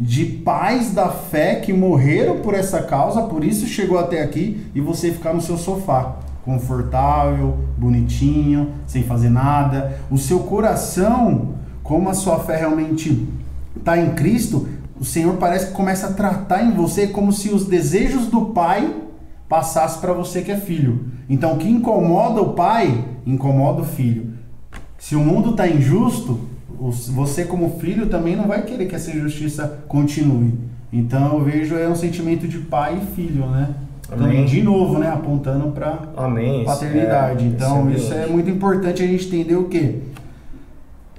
de 0.00 0.24
pais 0.24 0.92
da 0.92 1.08
fé 1.08 1.56
que 1.56 1.72
morreram 1.72 2.38
por 2.38 2.54
essa 2.54 2.82
causa, 2.82 3.22
por 3.22 3.44
isso 3.44 3.66
chegou 3.66 3.98
até 3.98 4.22
aqui 4.22 4.66
e 4.74 4.80
você 4.80 5.10
ficar 5.12 5.34
no 5.34 5.40
seu 5.40 5.58
sofá, 5.58 6.16
confortável, 6.44 7.58
bonitinho, 7.76 8.72
sem 8.86 9.02
fazer 9.02 9.28
nada. 9.28 9.98
O 10.10 10.16
seu 10.16 10.40
coração, 10.40 11.54
como 11.82 12.08
a 12.08 12.14
sua 12.14 12.38
fé 12.40 12.56
realmente 12.56 13.28
está 13.76 13.98
em 13.98 14.14
Cristo, 14.14 14.68
o 15.00 15.04
Senhor 15.04 15.36
parece 15.36 15.66
que 15.66 15.72
começa 15.72 16.08
a 16.08 16.12
tratar 16.12 16.64
em 16.64 16.72
você 16.72 17.06
como 17.06 17.32
se 17.32 17.50
os 17.50 17.66
desejos 17.66 18.26
do 18.26 18.46
Pai 18.46 18.92
passassem 19.48 20.00
para 20.00 20.12
você 20.12 20.42
que 20.42 20.50
é 20.50 20.56
filho. 20.56 21.06
Então, 21.28 21.54
o 21.54 21.56
que 21.58 21.68
incomoda 21.68 22.40
o 22.42 22.52
Pai, 22.52 23.04
incomoda 23.26 23.82
o 23.82 23.84
filho. 23.84 24.34
Se 24.98 25.14
o 25.16 25.20
mundo 25.20 25.50
está 25.50 25.68
injusto, 25.68 26.40
você 26.78 27.44
como 27.44 27.78
filho 27.78 28.06
também 28.06 28.36
não 28.36 28.46
vai 28.46 28.62
querer 28.62 28.86
que 28.86 28.94
essa 28.94 29.10
injustiça 29.10 29.84
continue. 29.88 30.54
Então, 30.92 31.38
eu 31.38 31.44
vejo 31.44 31.76
é 31.76 31.88
um 31.88 31.94
sentimento 31.94 32.48
de 32.48 32.58
pai 32.58 32.98
e 33.02 33.14
filho, 33.14 33.46
né? 33.46 33.74
Amém. 34.10 34.26
Também, 34.26 34.44
de 34.46 34.62
novo, 34.62 34.98
né? 34.98 35.08
Apontando 35.08 35.70
para 35.70 35.98
Amém. 36.16 36.64
paternidade. 36.64 37.44
então, 37.44 37.90
isso 37.90 38.12
é 38.12 38.26
muito 38.26 38.48
importante 38.48 39.02
a 39.02 39.06
gente 39.06 39.26
entender 39.26 39.56
o 39.56 39.64
quê? 39.64 40.00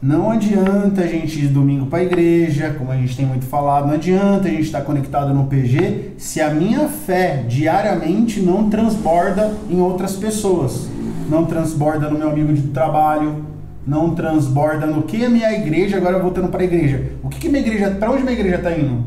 Não 0.02 0.32
adianta 0.32 1.02
a 1.02 1.08
gente 1.08 1.44
ir 1.44 1.50
domingo 1.50 1.88
para 1.88 2.00
a 2.00 2.04
igreja, 2.04 2.74
como 2.78 2.90
a 2.90 2.96
gente 2.96 3.18
tem 3.18 3.26
muito 3.26 3.46
falado, 3.46 3.86
não 3.86 3.96
adianta 3.96 4.48
a 4.48 4.52
gente 4.52 4.64
estar 4.64 4.82
conectado 4.82 5.34
no 5.34 5.48
PG 5.48 6.14
se 6.18 6.40
a 6.40 6.50
minha 6.52 6.88
fé 6.88 7.44
diariamente 7.46 8.40
não 8.40 8.70
transborda 8.70 9.54
em 9.70 9.82
outras 9.82 10.16
pessoas. 10.16 10.88
Não 11.30 11.46
transborda 11.46 12.10
no 12.10 12.18
meu 12.18 12.30
amigo 12.30 12.54
de 12.54 12.62
trabalho, 12.70 13.44
não 13.86 14.16
transborda 14.16 14.86
no 14.86 15.04
que 15.04 15.26
a 15.26 15.30
minha 15.30 15.52
igreja, 15.52 15.98
agora 15.98 16.18
voltando 16.18 16.48
para 16.48 16.62
a 16.62 16.66
igreja. 16.66 17.12
O 17.22 17.28
que, 17.28 17.38
que 17.38 17.50
minha 17.50 17.62
igreja, 17.62 17.92
para 17.92 18.10
onde 18.10 18.24
minha 18.24 18.40
igreja 18.40 18.56
está 18.56 18.72
indo? 18.72 19.04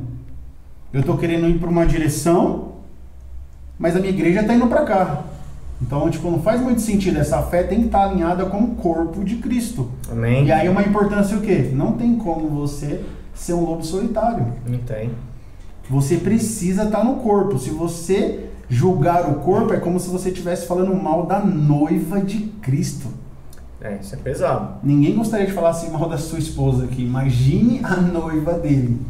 Eu 0.92 1.00
estou 1.00 1.16
querendo 1.16 1.48
ir 1.48 1.58
para 1.58 1.70
uma 1.70 1.86
direção, 1.86 2.72
mas 3.78 3.96
a 3.96 3.98
minha 3.98 4.12
igreja 4.12 4.42
está 4.42 4.52
indo 4.52 4.66
para 4.66 4.82
cá. 4.82 5.22
Então, 5.84 6.08
tipo, 6.08 6.30
não 6.30 6.40
faz 6.40 6.60
muito 6.60 6.80
sentido. 6.80 7.18
Essa 7.18 7.42
fé 7.42 7.64
tem 7.64 7.80
que 7.80 7.86
estar 7.86 8.04
alinhada 8.04 8.46
com 8.46 8.58
o 8.58 8.74
corpo 8.76 9.24
de 9.24 9.36
Cristo. 9.36 9.90
Amém. 10.10 10.46
E 10.46 10.52
aí 10.52 10.68
uma 10.68 10.82
importância 10.82 11.36
o 11.36 11.40
quê? 11.40 11.70
Não 11.72 11.92
tem 11.92 12.16
como 12.16 12.48
você 12.48 13.04
ser 13.34 13.54
um 13.54 13.64
lobo 13.64 13.84
solitário. 13.84 14.46
Não 14.66 14.78
tem. 14.78 15.10
Você 15.90 16.16
precisa 16.16 16.84
estar 16.84 17.02
no 17.02 17.16
corpo. 17.16 17.58
Se 17.58 17.70
você 17.70 18.46
julgar 18.68 19.28
o 19.28 19.40
corpo, 19.40 19.74
é 19.74 19.78
como 19.78 19.98
se 19.98 20.08
você 20.08 20.28
estivesse 20.28 20.66
falando 20.66 20.94
mal 20.94 21.26
da 21.26 21.40
noiva 21.40 22.20
de 22.20 22.38
Cristo. 22.62 23.08
É, 23.80 23.98
isso 24.00 24.14
é 24.14 24.18
pesado. 24.18 24.76
Ninguém 24.84 25.16
gostaria 25.16 25.46
de 25.46 25.52
falar 25.52 25.70
assim 25.70 25.90
mal 25.90 26.08
da 26.08 26.16
sua 26.16 26.38
esposa 26.38 26.84
aqui. 26.84 27.02
Imagine 27.02 27.80
a 27.82 27.96
noiva 27.96 28.52
dele. 28.54 29.00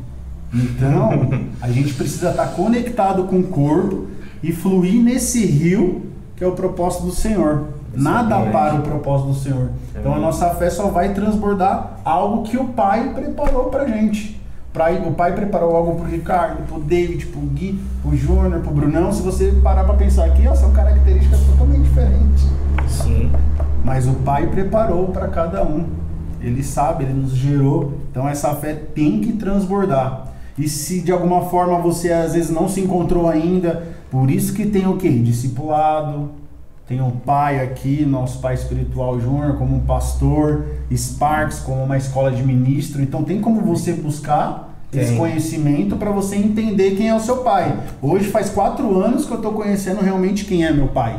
Então, 0.55 1.11
a 1.61 1.71
gente 1.71 1.93
precisa 1.93 2.31
estar 2.31 2.47
conectado 2.55 3.25
com 3.25 3.41
o 3.41 3.45
corpo 3.49 4.07
e 4.43 4.52
fluir 4.52 5.02
nesse 5.02 5.45
rio 5.45 6.12
que 6.42 6.46
é 6.46 6.49
o 6.49 6.56
propósito 6.56 7.04
do 7.04 7.12
Senhor. 7.12 7.68
Nada 7.94 8.40
Exatamente. 8.40 8.50
para 8.50 8.75
o 8.75 8.82
propósito 8.82 9.28
do 9.28 9.34
Senhor. 9.37 9.70
Então 9.94 10.12
a 10.12 10.18
nossa 10.18 10.50
fé 10.56 10.68
só 10.70 10.88
vai 10.88 11.14
transbordar 11.14 11.99
algo 12.04 12.42
que 12.42 12.56
o 12.56 12.64
Pai 12.64 13.12
preparou 13.14 13.66
pra 13.66 13.87
gente. 13.87 14.40
Pra, 14.72 14.90
o 14.90 15.12
Pai 15.12 15.34
preparou 15.34 15.76
algo 15.76 15.94
pro 16.00 16.11
Ricardo, 16.11 16.66
pro 16.66 16.80
David, 16.80 17.26
pro 17.26 17.40
Gui, 17.42 17.80
pro 18.02 18.16
Júnior, 18.16 18.61
pro 18.61 18.72
Brunão. 18.72 19.12
Se 19.12 19.22
você 19.22 19.52
parar 19.62 19.84
pra 19.84 19.94
pensar 19.94 20.25
aqui, 20.25 20.49
ó, 20.49 20.54
são 20.56 20.72
características 20.72 21.38
totalmente 21.44 21.82
diferentes. 21.82 22.49
Sim. 22.88 23.30
Mas 23.84 24.08
o 24.08 24.14
Pai 24.14 24.49
preparou 24.49 25.08
para 25.08 25.28
cada 25.28 25.62
um. 25.62 25.87
Ele 26.40 26.64
sabe, 26.64 27.04
ele 27.04 27.12
nos 27.12 27.37
gerou. 27.37 27.92
Então 28.11 28.28
essa 28.28 28.52
fé 28.56 28.75
tem 28.75 29.20
que 29.20 29.34
transbordar. 29.34 30.26
E 30.58 30.68
se 30.68 31.02
de 31.02 31.12
alguma 31.12 31.42
forma 31.42 31.78
você 31.78 32.12
às 32.12 32.34
vezes 32.34 32.50
não 32.50 32.68
se 32.68 32.80
encontrou 32.80 33.28
ainda, 33.28 34.01
por 34.12 34.31
isso 34.31 34.52
que 34.52 34.66
tem 34.66 34.87
o 34.87 34.99
quê? 34.99 35.09
Discipulado, 35.09 36.33
tem 36.87 37.00
um 37.00 37.12
pai 37.12 37.64
aqui, 37.64 38.04
nosso 38.04 38.40
pai 38.40 38.52
espiritual 38.52 39.19
Júnior, 39.19 39.57
como 39.57 39.76
um 39.76 39.81
pastor, 39.81 40.66
Sparks, 40.95 41.61
como 41.61 41.83
uma 41.83 41.97
escola 41.97 42.31
de 42.31 42.42
ministro. 42.42 43.00
Então 43.00 43.25
tem 43.25 43.40
como 43.40 43.62
você 43.62 43.95
buscar 43.95 44.76
esse 44.92 45.12
Tem. 45.12 45.16
conhecimento 45.16 45.97
para 45.97 46.11
você 46.11 46.37
entender 46.37 46.90
quem 46.90 47.09
é 47.09 47.14
o 47.14 47.21
seu 47.21 47.38
pai. 47.38 47.75
Hoje 48.02 48.28
faz 48.28 48.50
quatro 48.50 49.00
anos 49.00 49.25
que 49.25 49.33
eu 49.33 49.38
estou 49.38 49.54
conhecendo 49.54 50.02
realmente 50.02 50.45
quem 50.45 50.62
é 50.62 50.71
meu 50.71 50.88
pai. 50.88 51.19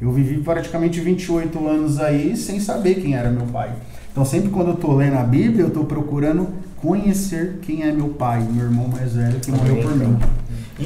Eu 0.00 0.10
vivi 0.12 0.38
praticamente 0.38 0.98
28 0.98 1.68
anos 1.68 2.00
aí 2.00 2.34
sem 2.38 2.58
saber 2.58 3.02
quem 3.02 3.14
era 3.14 3.28
meu 3.28 3.44
pai. 3.44 3.70
Então 4.10 4.24
sempre 4.24 4.48
quando 4.48 4.68
eu 4.68 4.76
tô 4.76 4.94
lendo 4.94 5.18
a 5.18 5.24
Bíblia, 5.24 5.66
eu 5.66 5.70
tô 5.70 5.84
procurando 5.84 6.48
conhecer 6.76 7.58
quem 7.60 7.82
é 7.82 7.92
meu 7.92 8.08
pai, 8.08 8.42
meu 8.50 8.64
irmão 8.64 8.88
mais 8.88 9.12
velho 9.12 9.38
que 9.40 9.50
morreu 9.50 9.76
por 9.82 9.94
mim. 9.94 10.16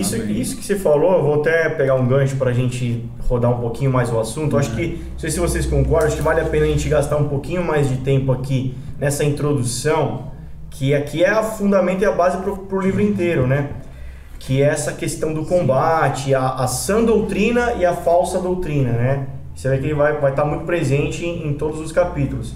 Isso, 0.01 0.15
Amém. 0.17 0.41
isso 0.41 0.57
que 0.57 0.65
você 0.65 0.77
falou, 0.77 1.13
eu 1.15 1.23
vou 1.23 1.35
até 1.41 1.69
pegar 1.71 1.95
um 1.95 2.07
gancho 2.07 2.37
para 2.37 2.51
a 2.51 2.53
gente 2.53 3.05
rodar 3.29 3.51
um 3.51 3.61
pouquinho 3.61 3.91
mais 3.93 4.13
o 4.13 4.19
assunto. 4.19 4.55
Eu 4.57 4.61
Acho 4.61 4.71
Uhum. 4.71 4.77
que, 4.77 4.87
não 5.13 5.19
sei 5.19 5.31
se 5.31 5.41
vocês 5.41 5.67
concordam, 5.67 6.09
acho 6.09 6.17
que 6.17 6.23
vale 6.23 6.41
a 6.41 6.45
pena 6.45 6.65
a 6.65 6.69
gente 6.69 6.89
gastar 6.89 7.17
um 7.17 7.29
pouquinho 7.29 7.63
mais 7.65 7.89
de 7.89 7.97
tempo 7.99 8.33
aqui 8.33 8.75
nessa 8.99 9.25
introdução, 9.25 10.33
que 10.71 10.95
aqui 10.95 11.25
é 11.25 11.31
a 11.31 11.43
fundamento 11.43 12.03
e 12.03 12.05
a 12.05 12.13
base 12.13 12.37
para 12.39 12.77
o 12.77 12.81
livro 12.81 13.01
inteiro, 13.03 13.47
né? 13.47 13.71
Que 14.39 14.63
é 14.63 14.67
essa 14.67 14.93
questão 14.93 15.33
do 15.33 15.45
combate, 15.45 16.35
a, 16.35 16.51
a 16.51 16.67
sã 16.67 17.03
doutrina 17.03 17.73
e 17.75 17.85
a 17.85 17.95
falsa 17.95 18.39
doutrina, 18.39 18.93
né? 18.93 19.27
Você 19.55 19.69
vê 19.71 19.79
que 19.79 19.87
ele 19.87 19.95
vai 19.95 20.11
estar 20.13 20.21
vai 20.21 20.35
tá 20.35 20.45
muito 20.45 20.65
presente 20.65 21.25
em, 21.25 21.49
em 21.49 21.55
todos 21.55 21.81
os 21.81 21.91
capítulos. 21.91 22.55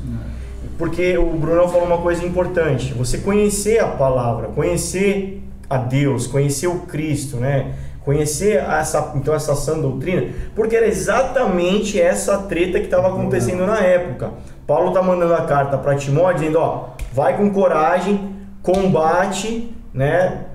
porque 0.76 1.16
o 1.18 1.30
Bruno 1.32 1.66
falou 1.68 1.86
uma 1.86 1.98
coisa 1.98 2.24
importante. 2.24 2.92
Você 2.94 3.18
conhecer 3.18 3.80
a 3.80 3.86
palavra, 3.88 4.48
conhecer 4.48 5.42
a 5.70 5.76
Deus, 5.78 6.26
conhecer 6.26 6.66
o 6.66 6.80
Cristo, 6.80 7.36
né? 7.36 7.72
Conhecer 8.04 8.56
essa, 8.56 9.12
então 9.14 9.32
essa 9.32 9.54
sã 9.54 9.78
doutrina, 9.78 10.26
porque 10.56 10.74
era 10.74 10.86
exatamente 10.86 12.00
essa 12.00 12.38
treta 12.38 12.80
que 12.80 12.86
estava 12.86 13.08
acontecendo 13.08 13.64
na 13.64 13.78
época. 13.78 14.32
Paulo 14.66 14.88
está 14.88 15.00
mandando 15.00 15.34
a 15.34 15.42
carta 15.42 15.78
para 15.78 15.94
Timóteo 15.94 16.40
dizendo, 16.40 16.58
ó, 16.58 16.88
vai 17.12 17.36
com 17.36 17.50
coragem, 17.50 18.34
combate, 18.62 19.72
né? 19.94 20.46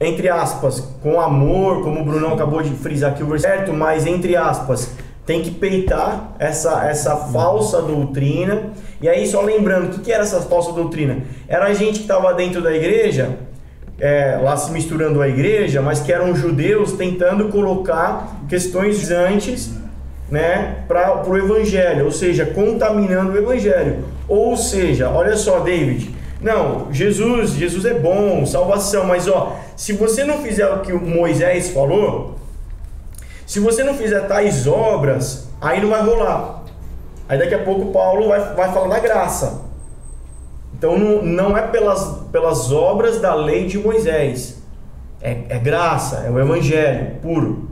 Entre 0.00 0.28
aspas, 0.28 0.80
com 1.02 1.20
amor, 1.20 1.82
como 1.82 2.00
o 2.00 2.04
Brunão 2.04 2.34
acabou 2.34 2.60
de 2.62 2.70
frisar 2.70 3.12
aqui 3.12 3.22
o 3.22 3.26
versículo, 3.26 3.56
certo, 3.56 3.72
mas 3.72 4.06
entre 4.06 4.36
aspas, 4.36 4.92
tem 5.24 5.40
que 5.40 5.50
peitar 5.50 6.34
essa, 6.38 6.86
essa 6.86 7.16
falsa 7.16 7.80
doutrina. 7.80 8.72
E 9.00 9.08
aí, 9.08 9.26
só 9.26 9.40
lembrando, 9.40 9.86
o 9.86 9.90
que, 9.90 10.00
que 10.00 10.12
era 10.12 10.24
essa 10.24 10.40
falsa 10.40 10.72
doutrina? 10.72 11.18
Era 11.48 11.66
a 11.66 11.72
gente 11.72 12.00
que 12.00 12.04
estava 12.04 12.34
dentro 12.34 12.60
da 12.60 12.74
igreja, 12.74 13.38
é, 13.98 14.38
lá 14.42 14.56
se 14.56 14.72
misturando 14.72 15.22
à 15.22 15.28
igreja, 15.28 15.80
mas 15.80 16.00
que 16.00 16.12
eram 16.12 16.34
judeus 16.34 16.92
tentando 16.92 17.48
colocar 17.48 18.40
questões 18.48 19.10
antes 19.10 19.72
né, 20.30 20.84
para 20.88 21.28
o 21.28 21.36
evangelho, 21.36 22.06
ou 22.06 22.10
seja, 22.10 22.46
contaminando 22.46 23.32
o 23.32 23.38
evangelho. 23.38 24.04
Ou 24.26 24.56
seja, 24.56 25.08
olha 25.10 25.36
só, 25.36 25.60
David, 25.60 26.14
não, 26.40 26.92
Jesus, 26.92 27.50
Jesus 27.50 27.84
é 27.84 27.94
bom, 27.94 28.44
salvação, 28.44 29.06
mas 29.06 29.28
ó, 29.28 29.56
se 29.76 29.92
você 29.92 30.24
não 30.24 30.38
fizer 30.38 30.68
o 30.68 30.80
que 30.80 30.92
o 30.92 31.00
Moisés 31.00 31.70
falou, 31.70 32.36
se 33.46 33.60
você 33.60 33.84
não 33.84 33.94
fizer 33.94 34.20
tais 34.26 34.66
obras, 34.66 35.48
aí 35.60 35.80
não 35.80 35.90
vai 35.90 36.02
rolar. 36.02 36.64
Aí 37.28 37.38
daqui 37.38 37.54
a 37.54 37.62
pouco 37.62 37.92
Paulo 37.92 38.28
vai, 38.28 38.54
vai 38.54 38.72
falar 38.72 38.88
da 38.88 38.98
graça. 38.98 39.63
Então 40.84 40.98
não, 40.98 41.22
não 41.22 41.56
é 41.56 41.62
pelas, 41.62 42.18
pelas 42.30 42.70
obras 42.70 43.18
da 43.18 43.34
lei 43.34 43.66
de 43.66 43.78
Moisés. 43.78 44.62
É, 45.22 45.38
é 45.48 45.58
graça, 45.58 46.24
é 46.26 46.30
o 46.30 46.38
evangelho 46.38 47.12
puro. 47.22 47.70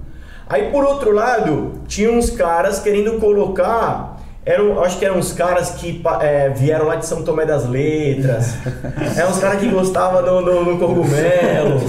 Aí 0.49 0.71
por 0.71 0.83
outro 0.83 1.13
lado, 1.13 1.73
tinha 1.87 2.11
uns 2.11 2.31
caras 2.31 2.79
querendo 2.79 3.21
colocar. 3.21 4.19
Eram, 4.47 4.83
acho 4.83 4.99
que 4.99 5.05
eram 5.05 5.19
uns 5.19 5.31
caras 5.31 5.73
que 5.73 6.03
é, 6.21 6.49
vieram 6.49 6.87
lá 6.87 6.97
de 6.97 7.05
São 7.05 7.23
Tomé 7.23 7.45
das 7.45 7.69
Letras. 7.69 8.55
Eram 9.17 9.31
uns 9.31 9.39
caras 9.39 9.61
que 9.61 9.69
gostavam 9.69 10.23
do, 10.23 10.43
do, 10.43 10.65
do 10.65 10.79
cogumelo. 10.79 11.81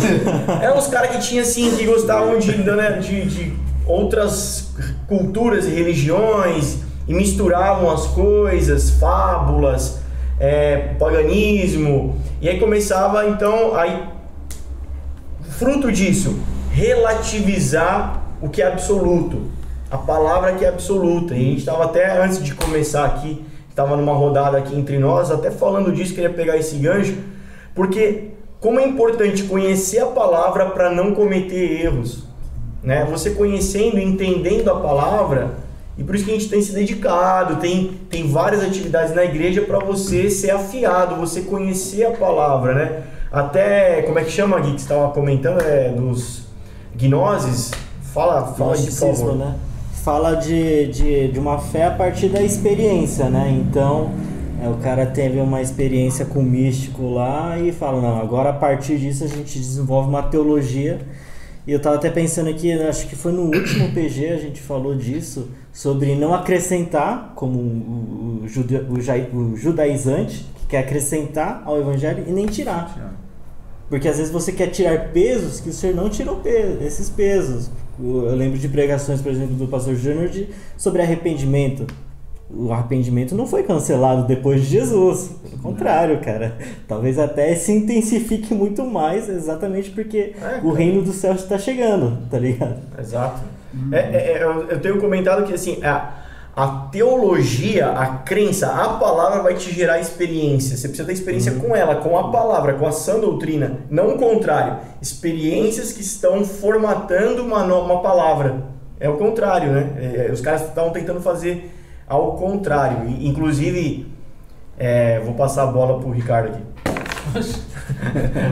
Eram 0.61 0.77
uns 0.77 0.87
caras 0.87 1.09
que 1.11 1.19
tinham 1.19 1.41
assim, 1.41 1.75
que 1.75 1.85
gostavam 1.85 2.37
de, 2.37 2.55
né, 2.57 2.99
de, 2.99 3.25
de 3.25 3.53
outras 3.87 4.73
culturas 5.07 5.65
e 5.65 5.69
religiões 5.69 6.79
e 7.07 7.13
misturavam 7.13 7.89
as 7.89 8.05
coisas, 8.07 8.91
fábulas, 8.91 10.02
é, 10.43 10.93
paganismo. 10.99 12.17
E 12.41 12.49
aí 12.49 12.59
começava 12.59 13.25
então 13.29 13.73
aí 13.75 14.09
fruto 15.51 15.89
disso 15.89 16.37
relativizar 16.69 18.21
o 18.41 18.49
que 18.49 18.61
é 18.61 18.67
absoluto, 18.67 19.43
a 19.89 19.97
palavra 19.97 20.53
que 20.55 20.65
é 20.65 20.67
absoluta. 20.67 21.33
E 21.33 21.37
a 21.37 21.41
gente 21.41 21.59
estava 21.59 21.85
até 21.85 22.21
antes 22.21 22.43
de 22.43 22.53
começar 22.53 23.05
aqui, 23.05 23.41
estava 23.69 23.95
numa 23.95 24.13
rodada 24.13 24.57
aqui 24.57 24.77
entre 24.77 24.97
nós, 24.97 25.31
até 25.31 25.49
falando 25.49 25.93
disso, 25.93 26.13
queria 26.13 26.29
pegar 26.29 26.57
esse 26.57 26.75
gancho, 26.75 27.15
porque 27.73 28.31
como 28.59 28.81
é 28.81 28.85
importante 28.85 29.43
conhecer 29.43 29.99
a 29.99 30.07
palavra 30.07 30.65
para 30.71 30.89
não 30.89 31.15
cometer 31.15 31.83
erros, 31.85 32.25
né? 32.81 33.07
Você 33.09 33.31
conhecendo, 33.31 33.97
entendendo 33.97 34.69
a 34.69 34.75
palavra, 34.75 35.51
e 35.97 36.03
por 36.03 36.15
isso 36.15 36.25
que 36.25 36.31
a 36.31 36.33
gente 36.33 36.49
tem 36.49 36.61
se 36.61 36.73
dedicado, 36.73 37.57
tem, 37.57 37.99
tem 38.09 38.27
várias 38.27 38.63
atividades 38.63 39.13
na 39.13 39.23
igreja 39.23 39.61
para 39.61 39.79
você 39.79 40.29
ser 40.29 40.51
afiado, 40.51 41.15
você 41.15 41.41
conhecer 41.41 42.05
a 42.05 42.11
palavra, 42.11 42.73
né? 42.73 43.03
Até, 43.31 44.03
como 44.03 44.19
é 44.19 44.23
que 44.23 44.31
chama, 44.31 44.59
Gui, 44.59 44.73
que 44.73 44.81
você 44.81 44.85
estava 44.85 45.11
comentando, 45.11 45.61
é, 45.61 45.89
dos 45.89 46.43
gnoses, 46.95 47.71
Fala, 48.13 48.53
fala 48.53 48.77
de 48.77 48.91
por 48.91 49.15
favor. 49.15 49.35
Né? 49.35 49.55
Fala 50.03 50.35
de, 50.35 50.85
de, 50.87 51.27
de 51.29 51.39
uma 51.39 51.57
fé 51.57 51.85
a 51.85 51.91
partir 51.91 52.29
da 52.29 52.43
experiência, 52.43 53.27
né? 53.27 53.49
Então, 53.49 54.11
é, 54.63 54.69
o 54.69 54.75
cara 54.75 55.07
teve 55.07 55.39
uma 55.39 55.63
experiência 55.63 56.23
com 56.23 56.39
o 56.39 56.43
místico 56.43 57.09
lá 57.09 57.57
e 57.57 57.71
fala, 57.71 57.99
não, 57.99 58.21
agora 58.21 58.51
a 58.51 58.53
partir 58.53 58.99
disso 58.99 59.23
a 59.23 59.27
gente 59.27 59.57
desenvolve 59.57 60.09
uma 60.09 60.21
teologia. 60.21 60.99
E 61.65 61.71
eu 61.71 61.81
tava 61.81 61.95
até 61.95 62.11
pensando 62.11 62.51
aqui, 62.51 62.71
acho 62.71 63.07
que 63.07 63.15
foi 63.15 63.31
no 63.31 63.45
último 63.45 63.91
PG 63.93 64.29
a 64.29 64.37
gente 64.37 64.61
falou 64.61 64.93
disso, 64.93 65.49
sobre 65.73 66.15
não 66.15 66.35
acrescentar, 66.35 67.33
como 67.35 67.57
o, 67.57 68.41
o, 68.43 68.47
jude, 68.47 68.77
o, 68.77 69.53
o 69.53 69.57
judaizante, 69.57 70.45
que 70.55 70.67
quer 70.67 70.79
acrescentar 70.79 71.63
ao 71.65 71.79
evangelho 71.79 72.23
e 72.27 72.31
nem 72.31 72.45
tirar. 72.45 73.19
Porque 73.89 74.07
às 74.07 74.17
vezes 74.17 74.31
você 74.31 74.51
quer 74.51 74.67
tirar 74.67 75.11
pesos 75.11 75.59
que 75.59 75.69
o 75.69 75.73
Senhor 75.73 75.95
não 75.95 76.09
tirou 76.09 76.37
peso, 76.37 76.77
esses 76.81 77.09
pesos. 77.09 77.71
Eu 77.99 78.35
lembro 78.35 78.57
de 78.57 78.69
pregações, 78.69 79.21
por 79.21 79.31
exemplo, 79.31 79.55
do 79.55 79.67
pastor 79.67 79.95
Júnior 79.95 80.29
sobre 80.77 81.01
arrependimento. 81.01 81.85
O 82.49 82.71
arrependimento 82.71 83.33
não 83.33 83.47
foi 83.47 83.63
cancelado 83.63 84.27
depois 84.27 84.61
de 84.61 84.67
Jesus. 84.67 85.31
Pelo 85.43 85.61
contrário, 85.61 86.19
cara. 86.21 86.55
Talvez 86.87 87.17
até 87.17 87.55
se 87.55 87.71
intensifique 87.71 88.53
muito 88.53 88.83
mais, 88.85 89.27
exatamente 89.27 89.89
porque 89.89 90.35
é, 90.39 90.59
o 90.63 90.71
reino 90.71 91.01
dos 91.01 91.15
céus 91.15 91.41
está 91.41 91.57
chegando, 91.57 92.17
tá 92.29 92.37
ligado? 92.37 92.77
Exato. 92.99 93.41
É, 93.91 93.97
é, 93.97 94.37
é 94.39 94.43
eu 94.43 94.79
tenho 94.79 94.99
comentado 94.99 95.43
que 95.45 95.53
assim, 95.53 95.83
a, 95.83 96.13
a 96.55 96.67
teologia, 96.91 97.89
a 97.89 98.17
crença, 98.17 98.67
a 98.67 98.89
palavra 98.99 99.41
vai 99.41 99.55
te 99.55 99.73
gerar 99.73 99.99
experiência. 99.99 100.77
Você 100.77 100.87
precisa 100.87 101.07
ter 101.07 101.13
experiência 101.13 101.51
uhum. 101.53 101.59
com 101.59 101.75
ela, 101.75 101.95
com 101.95 102.17
a 102.17 102.31
palavra, 102.31 102.73
com 102.73 102.85
a 102.85 102.91
sã 102.91 103.19
doutrina. 103.19 103.79
Não 103.89 104.09
o 104.09 104.17
contrário. 104.17 104.77
Experiências 105.01 105.91
que 105.91 106.01
estão 106.01 106.45
formatando 106.45 107.43
uma, 107.43 107.63
uma 107.63 108.01
palavra. 108.01 108.65
É 108.99 109.09
o 109.09 109.17
contrário, 109.17 109.71
né? 109.71 110.25
É, 110.27 110.31
os 110.31 110.41
caras 110.41 110.61
estavam 110.67 110.91
tentando 110.91 111.19
fazer 111.19 111.73
ao 112.07 112.33
contrário. 112.33 113.09
Inclusive, 113.09 114.07
é, 114.77 115.19
vou 115.21 115.33
passar 115.33 115.63
a 115.63 115.67
bola 115.67 115.99
pro 115.99 116.11
Ricardo 116.11 116.49
aqui. 116.49 117.63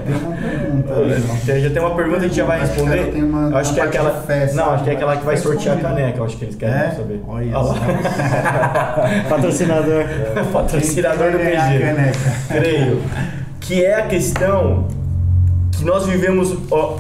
Tem 0.06 0.16
uma 0.16 0.36
pergunta. 0.36 1.60
já 1.60 1.70
tem 1.70 1.82
uma 1.82 1.96
pergunta 1.96 2.20
que 2.20 2.26
a 2.26 2.28
gente 2.28 2.38
já 2.38 2.46
vai 2.46 2.60
responder. 2.60 3.00
Acho 3.00 3.12
que, 3.12 3.22
uma, 3.22 3.58
acho 3.58 3.74
que 3.74 3.80
é 3.80 3.84
aquela. 3.84 4.22
Festa, 4.22 4.56
não, 4.56 4.72
acho 4.72 4.84
que 4.84 4.90
é 4.90 4.94
aquela 4.94 5.18
que 5.18 5.26
vai 5.26 5.38
sortear 5.38 5.78
a 5.78 5.82
caneca. 5.82 6.24
Acho 6.24 6.38
que 6.38 6.46
eles 6.46 6.56
querem 6.56 6.76
é? 6.76 6.92
saber. 6.92 7.22
Olha 7.28 7.46
isso. 7.46 7.76
Patrocinador. 9.30 10.04
Patrocinador 10.52 11.32
do 11.32 11.38
PG. 11.40 12.50
Creio. 12.50 13.02
Que 13.60 13.86
é 13.86 13.96
a 13.96 14.08
questão 14.08 14.88
que 15.72 15.84
nós 15.86 16.06
vivemos. 16.06 16.56
Ó, 16.70 17.00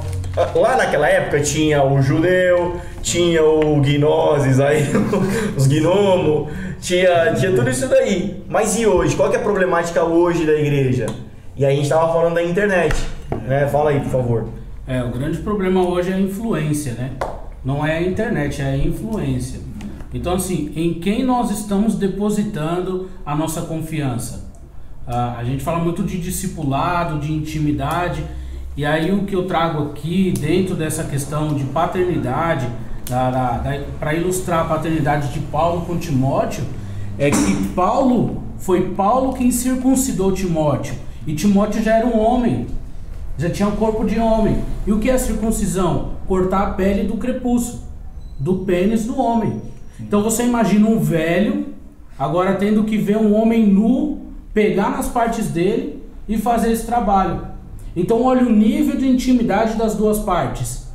lá 0.56 0.78
naquela 0.78 1.10
época 1.10 1.41
tinha 1.41 1.84
o 1.84 2.02
judeu, 2.02 2.78
tinha 3.02 3.44
o 3.44 3.80
gnoses 3.82 4.60
aí, 4.60 4.86
os 5.58 5.67
gnomos, 5.67 6.50
tinha, 6.80 7.34
tinha 7.34 7.52
tudo 7.52 7.70
isso 7.70 7.88
daí. 7.88 8.44
Mas 8.48 8.78
e 8.80 8.86
hoje? 8.86 9.15
Qual 9.15 9.32
é 9.32 9.36
a 9.36 9.39
problemática 9.39 10.04
hoje 10.04 10.46
da 10.46 10.54
igreja? 10.54 11.08
E 11.56 11.66
aí 11.66 11.74
a 11.74 11.76
gente 11.76 11.84
estava 11.84 12.14
falando 12.14 12.36
da 12.36 12.44
internet, 12.44 12.96
né? 13.46 13.68
Fala 13.68 13.90
aí, 13.90 14.00
por 14.00 14.10
favor. 14.10 14.48
É, 14.88 15.04
o 15.04 15.10
grande 15.10 15.40
problema 15.40 15.86
hoje 15.86 16.10
é 16.10 16.14
a 16.14 16.20
influência, 16.20 16.94
né? 16.94 17.12
Não 17.64 17.86
é 17.86 17.98
a 17.98 18.02
internet, 18.02 18.62
é 18.62 18.66
a 18.66 18.78
influência. 18.78 19.60
Então, 20.14 20.34
assim, 20.34 20.72
em 20.76 20.96
quem 20.96 21.26
nós 21.26 21.52
estamos 21.52 21.96
depositando 21.96 23.10
a 23.26 23.36
nossa 23.36 23.62
confiança? 23.62 24.50
Ah, 25.06 25.36
a 25.38 25.44
gente 25.44 25.62
fala 25.64 25.80
muito 25.80 26.04
de 26.04 26.18
discipulado, 26.20 27.20
de 27.20 27.34
intimidade, 27.34 28.24
e 28.78 28.86
aí 28.86 29.12
o 29.12 29.26
que 29.26 29.36
eu 29.36 29.46
trago 29.46 29.90
aqui 29.90 30.34
dentro 30.40 30.76
dessa 30.76 31.04
questão 31.04 31.54
de 31.54 31.66
paternidade, 31.66 32.68
para 34.00 34.14
ilustrar 34.14 34.62
a 34.62 34.70
paternidade 34.70 35.34
de 35.34 35.40
Paulo 35.42 35.82
com 35.86 35.98
Timóteo, 35.98 36.64
é 37.20 37.30
que 37.30 37.68
Paulo 37.76 38.42
foi 38.58 38.90
Paulo 38.92 39.34
quem 39.34 39.52
circuncidou 39.52 40.32
Timóteo. 40.32 40.96
E 41.25 41.36
Timóteo 41.36 41.84
já 41.84 41.97
era 41.97 42.07
um 42.07 42.19
homem, 42.19 42.67
já 43.38 43.49
tinha 43.49 43.67
um 43.67 43.75
corpo 43.75 44.05
de 44.05 44.19
homem. 44.19 44.57
E 44.88 44.91
o 44.91 44.99
que 44.99 45.10
é 45.10 45.17
circuncisão? 45.17 46.13
Cortar 46.27 46.62
a 46.62 46.69
pele 46.71 47.07
do 47.07 47.17
crepúsculo, 47.17 47.84
do 48.39 48.60
pênis 48.60 49.05
do 49.05 49.19
homem. 49.19 49.62
Então 49.99 50.23
você 50.23 50.43
imagina 50.43 50.88
um 50.88 50.99
velho 50.99 51.67
agora 52.17 52.55
tendo 52.55 52.84
que 52.84 52.97
ver 52.97 53.17
um 53.17 53.34
homem 53.34 53.67
nu, 53.67 54.19
pegar 54.53 54.89
nas 54.89 55.07
partes 55.07 55.47
dele 55.47 56.03
e 56.27 56.38
fazer 56.38 56.71
esse 56.71 56.86
trabalho. 56.86 57.47
Então 57.95 58.23
olha 58.23 58.45
o 58.45 58.51
nível 58.51 58.97
de 58.97 59.07
intimidade 59.07 59.77
das 59.77 59.95
duas 59.95 60.19
partes. 60.19 60.88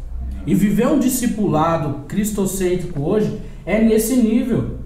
E 0.47 0.55
viver 0.55 0.87
um 0.87 0.99
discipulado 0.99 2.05
cristocêntrico 2.07 3.03
hoje 3.03 3.41
é 3.65 3.81
nesse 3.81 4.17
nível. 4.17 4.79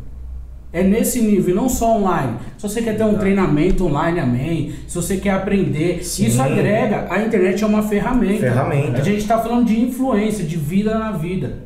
É 0.73 0.85
nesse 0.85 1.21
nível, 1.21 1.55
não 1.55 1.69
só 1.69 1.97
online. 1.97 2.39
Se 2.57 2.69
você 2.69 2.81
quer 2.81 2.97
ter 2.97 3.03
um 3.03 3.19
treinamento 3.19 3.87
online, 3.87 4.21
amém. 4.21 4.75
Se 4.87 4.95
você 4.95 5.17
quer 5.17 5.33
aprender, 5.33 6.05
Sim. 6.05 6.27
isso 6.27 6.41
agrega. 6.41 7.09
A 7.11 7.23
internet 7.23 7.65
é 7.65 7.67
uma 7.67 7.83
ferramenta. 7.83 8.41
Ferramenta. 8.41 8.99
A 8.99 9.03
gente 9.03 9.19
está 9.19 9.39
falando 9.39 9.67
de 9.67 9.81
influência, 9.81 10.45
de 10.45 10.57
vida 10.57 10.97
na 10.97 11.11
vida. 11.11 11.65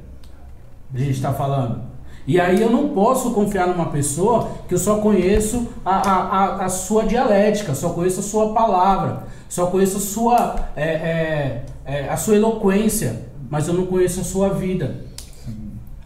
A 0.95 0.99
gente 0.99 1.11
está 1.11 1.35
falando. 1.35 1.83
E 2.27 2.41
aí 2.41 2.63
eu 2.63 2.71
não 2.71 2.89
posso 2.89 3.33
confiar 3.33 3.69
numa 3.69 3.91
pessoa 3.91 4.49
que 4.67 4.73
eu 4.73 4.79
só 4.79 4.97
conheço 4.97 5.69
a, 5.85 5.97
a, 5.97 6.15
a, 6.15 6.65
a 6.65 6.69
sua 6.71 7.05
dialética, 7.05 7.75
só 7.75 7.91
conheço 7.91 8.21
a 8.21 8.23
sua 8.23 8.55
palavra, 8.55 9.25
só 9.47 9.67
conheço 9.67 9.99
a 9.99 10.01
sua, 10.01 10.57
é, 10.75 10.85
é, 10.85 11.63
é, 11.85 12.09
a 12.09 12.17
sua 12.17 12.37
eloquência, 12.37 13.27
mas 13.51 13.69
eu 13.69 13.75
não 13.75 13.85
conheço 13.85 14.21
a 14.21 14.25
sua 14.25 14.49
vida. 14.49 15.05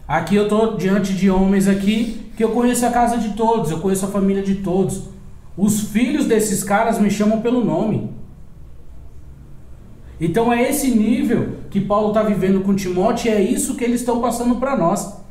Aqui 0.05 0.35
eu 0.35 0.43
estou 0.43 0.75
diante 0.75 1.13
de 1.13 1.29
homens 1.29 1.69
aqui 1.69 2.28
que 2.39 2.43
eu 2.45 2.51
conheço 2.51 2.85
a 2.85 2.89
casa 2.89 3.17
de 3.17 3.31
todos, 3.31 3.69
eu 3.69 3.81
conheço 3.81 4.05
a 4.05 4.07
família 4.07 4.41
de 4.41 4.55
todos. 4.55 5.09
Os 5.57 5.81
filhos 5.89 6.25
desses 6.25 6.63
caras 6.63 6.97
me 6.97 7.11
chamam 7.11 7.41
pelo 7.41 7.65
nome. 7.65 8.11
Então 10.21 10.53
é 10.53 10.69
esse 10.69 10.89
nível 10.89 11.57
que 11.69 11.81
Paulo 11.81 12.07
está 12.07 12.23
vivendo 12.23 12.61
com 12.61 12.73
Timóteo 12.73 13.29
e 13.29 13.35
é 13.35 13.41
isso 13.41 13.75
que 13.75 13.83
eles 13.83 13.99
estão 13.99 14.21
passando 14.21 14.55
para 14.55 14.77
nós. 14.77 15.21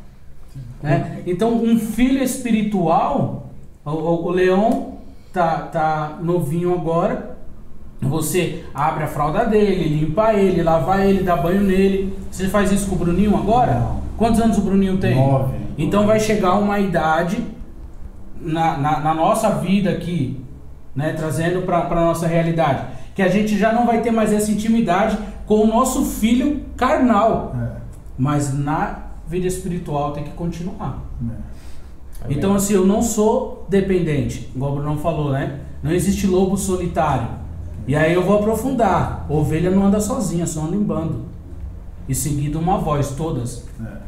né? 0.82 1.22
Então 1.26 1.54
um 1.54 1.78
filho 1.78 2.22
espiritual, 2.22 3.52
o, 3.86 3.90
o, 3.90 4.30
Leão 4.30 4.98
tá, 5.32 5.60
tá 5.60 6.18
novinho 6.22 6.74
agora, 6.74 7.38
você 8.02 8.64
abre 8.74 9.04
a 9.04 9.08
fralda 9.08 9.46
dele, 9.46 9.98
limpa 9.98 10.34
ele, 10.34 10.62
lava 10.62 11.02
ele, 11.02 11.22
dá 11.22 11.38
banho 11.38 11.62
nele. 11.62 12.14
Você 12.30 12.48
faz 12.48 12.70
isso 12.70 12.86
com 12.86 12.96
o 12.96 12.98
Bruninho 12.98 13.34
agora? 13.34 13.80
Não. 13.80 14.02
Quantos 14.18 14.42
anos 14.42 14.58
o 14.58 14.60
Bruninho 14.60 14.98
tem? 14.98 15.14
Nove. 15.14 15.67
Então 15.78 16.06
vai 16.06 16.18
chegar 16.18 16.54
uma 16.54 16.78
idade 16.80 17.42
na, 18.40 18.76
na, 18.76 19.00
na 19.00 19.14
nossa 19.14 19.50
vida 19.50 19.90
aqui, 19.90 20.44
né, 20.94 21.12
trazendo 21.12 21.62
para 21.62 21.86
a 21.86 22.04
nossa 22.04 22.26
realidade, 22.26 22.84
que 23.14 23.22
a 23.22 23.28
gente 23.28 23.56
já 23.56 23.72
não 23.72 23.86
vai 23.86 24.00
ter 24.00 24.10
mais 24.10 24.32
essa 24.32 24.50
intimidade 24.50 25.16
com 25.46 25.60
o 25.60 25.66
nosso 25.66 26.04
filho 26.04 26.64
carnal, 26.76 27.54
É, 27.56 27.78
mas 28.18 28.52
na 28.52 28.98
vida 29.26 29.46
espiritual 29.46 30.12
tem 30.12 30.24
que 30.24 30.30
continuar. 30.30 30.98
é. 31.22 31.34
Então 32.28 32.54
assim, 32.54 32.74
eu 32.74 32.84
não 32.84 33.00
sou 33.00 33.64
dependente, 33.68 34.50
igual 34.54 34.72
o 34.72 34.76
Bruno 34.76 34.98
falou, 34.98 35.30
né? 35.32 35.60
Não 35.82 35.92
existe 35.92 36.26
lobo 36.26 36.56
solitário. 36.56 37.28
E 37.86 37.94
aí 37.94 38.12
eu 38.12 38.22
vou 38.24 38.38
aprofundar. 38.38 39.24
Ovelha 39.28 39.70
não 39.70 39.86
anda 39.86 40.00
sozinha, 40.00 40.44
só 40.46 40.62
anda 40.62 40.74
em 40.76 40.82
bando. 40.82 41.26
E 42.08 42.14
seguido 42.14 42.58
uma 42.58 42.76
voz, 42.78 43.12
todas. 43.12 43.64
É, 43.80 44.07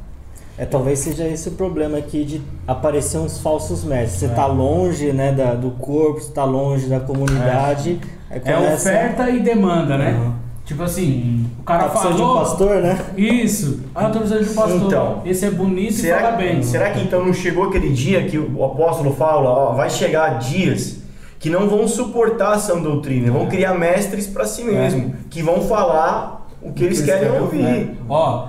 talvez 0.67 0.99
seja 0.99 1.27
esse 1.27 1.49
o 1.49 1.53
problema 1.53 1.99
aqui 1.99 2.25
de 2.25 2.43
aparecer 2.67 3.19
uns 3.19 3.39
falsos 3.41 3.85
mestres. 3.85 4.21
Você 4.21 4.29
tá 4.29 4.47
longe, 4.47 5.13
né, 5.13 5.33
da, 5.33 5.55
do 5.55 5.71
corpo, 5.73 6.21
você 6.21 6.33
tá 6.33 6.45
longe 6.45 6.87
da 6.87 7.01
comunidade. 7.01 7.99
É 8.31 8.39
começa... 8.39 8.89
oferta 8.91 9.31
e 9.31 9.41
demanda, 9.41 9.97
né? 9.99 10.13
Uhum. 10.13 10.33
Tipo 10.65 10.85
assim, 10.85 11.47
o 11.59 11.63
cara 11.65 11.89
Tá 11.89 12.09
de 12.11 12.17
falou. 12.19 12.37
um 12.37 12.39
pastor, 12.39 12.77
né? 12.83 12.97
Isso. 13.17 13.81
Ah, 13.93 14.05
eu 14.05 14.13
tô 14.13 14.19
precisando 14.21 14.45
de 14.45 14.51
um 14.51 14.55
pastor. 14.55 14.83
Então, 14.87 15.23
Esse 15.25 15.45
é 15.47 15.51
bonito 15.51 15.91
e 15.91 15.93
Será, 15.95 16.21
fala 16.21 16.37
bem. 16.37 16.63
será 16.63 16.91
que 16.91 17.01
então 17.01 17.25
não 17.25 17.35
chegou 17.35 17.65
aquele 17.65 17.91
dia 17.91 18.23
que 18.29 18.39
o 18.39 18.65
apóstolo 18.65 19.13
fala, 19.15 19.51
ó, 19.51 19.73
vai 19.73 19.91
chegar 19.91 20.39
dias 20.39 20.99
que 21.41 21.51
não 21.51 21.69
vão 21.69 21.89
suportar 21.89 22.53
a 22.53 22.59
sã 22.59 22.79
doutrina, 22.81 23.33
vão 23.33 23.47
criar 23.47 23.75
mestres 23.75 24.27
para 24.29 24.45
si 24.45 24.63
mesmo, 24.63 25.15
que 25.31 25.43
vão 25.43 25.63
falar 25.63 26.47
o 26.63 26.71
que 26.73 26.85
eles 26.85 27.01
querem 27.01 27.31
ouvir. 27.41 27.97
Ó, 28.09 28.45
eu- 28.47 28.49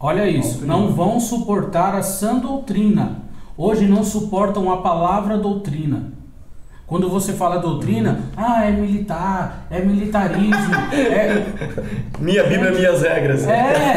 olha 0.00 0.26
isso. 0.26 0.66
Não 0.66 0.92
vão 0.92 1.20
suportar 1.20 1.94
a 1.94 2.02
sã 2.02 2.38
doutrina. 2.38 3.18
Hoje 3.56 3.86
não 3.86 4.02
suportam 4.02 4.72
a 4.72 4.78
palavra 4.78 5.36
doutrina. 5.36 6.12
Quando 6.86 7.08
você 7.08 7.34
fala 7.34 7.58
doutrina, 7.58 8.22
ah, 8.36 8.64
é 8.64 8.72
militar, 8.72 9.66
é 9.70 9.80
militarismo, 9.80 10.74
é, 10.92 11.46
Minha 12.18 12.42
Bíblia, 12.42 12.72
minhas 12.72 13.02
regras. 13.02 13.46
É! 13.46 13.94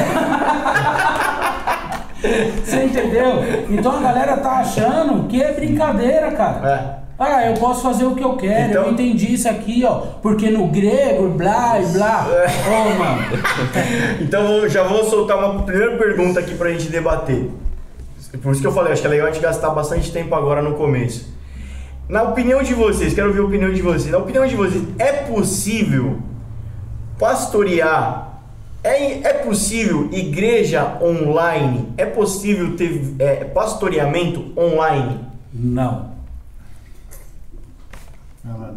Você 2.63 2.86
entendeu? 2.86 3.44
Então 3.70 3.98
a 3.98 4.00
galera 4.00 4.38
tá 4.38 4.60
achando 4.60 5.28
que 5.28 5.42
é 5.42 5.52
brincadeira, 5.54 6.32
cara. 6.32 6.70
É. 7.00 7.03
Ah, 7.25 7.45
eu 7.47 7.53
posso 7.55 7.81
fazer 7.81 8.05
o 8.05 8.15
que 8.15 8.23
eu 8.23 8.36
quero, 8.36 8.69
Então- 8.71 8.83
eu 8.86 8.91
entendi 8.91 9.33
isso 9.33 9.47
aqui, 9.47 9.83
ó. 9.86 9.99
Porque 10.21 10.49
no 10.49 10.67
grego, 10.67 11.29
blá 11.29 11.79
e 11.81 11.86
blá. 11.88 12.27
Ô, 12.67 12.99
mano. 12.99 13.21
Então 14.21 14.67
já 14.67 14.83
vou 14.83 15.03
soltar 15.05 15.38
uma 15.38 15.63
primeira 15.63 15.97
pergunta 15.97 16.39
aqui 16.39 16.55
pra 16.55 16.69
gente 16.71 16.89
debater. 16.89 17.49
Por 18.41 18.51
isso 18.51 18.62
que 18.62 18.67
eu 18.67 18.71
falei, 18.73 18.91
acho 18.93 19.01
que 19.01 19.07
é 19.07 19.12
legal 19.12 19.27
a 19.27 19.31
gente 19.31 19.41
gastar 19.41 19.69
bastante 19.69 20.12
tempo 20.12 20.33
agora 20.36 20.62
no 20.62 20.73
começo. 20.73 21.31
Na 22.09 22.23
opinião 22.23 22.62
de 22.62 22.73
vocês, 22.73 23.13
quero 23.13 23.27
ouvir 23.27 23.39
a 23.39 23.43
opinião 23.45 23.71
de 23.71 23.81
vocês. 23.81 24.12
Na 24.12 24.17
opinião 24.17 24.45
de 24.45 24.55
vocês, 24.55 24.83
é 24.99 25.12
possível 25.13 26.17
pastorear? 27.19 28.29
É, 28.83 29.29
é 29.29 29.33
possível 29.33 30.09
igreja 30.12 30.97
online? 31.01 31.88
É 31.97 32.05
possível 32.05 32.75
ter 32.75 33.15
é, 33.19 33.45
pastoreamento 33.45 34.51
online? 34.57 35.19
Não. 35.53 36.12
Lá. 38.45 38.73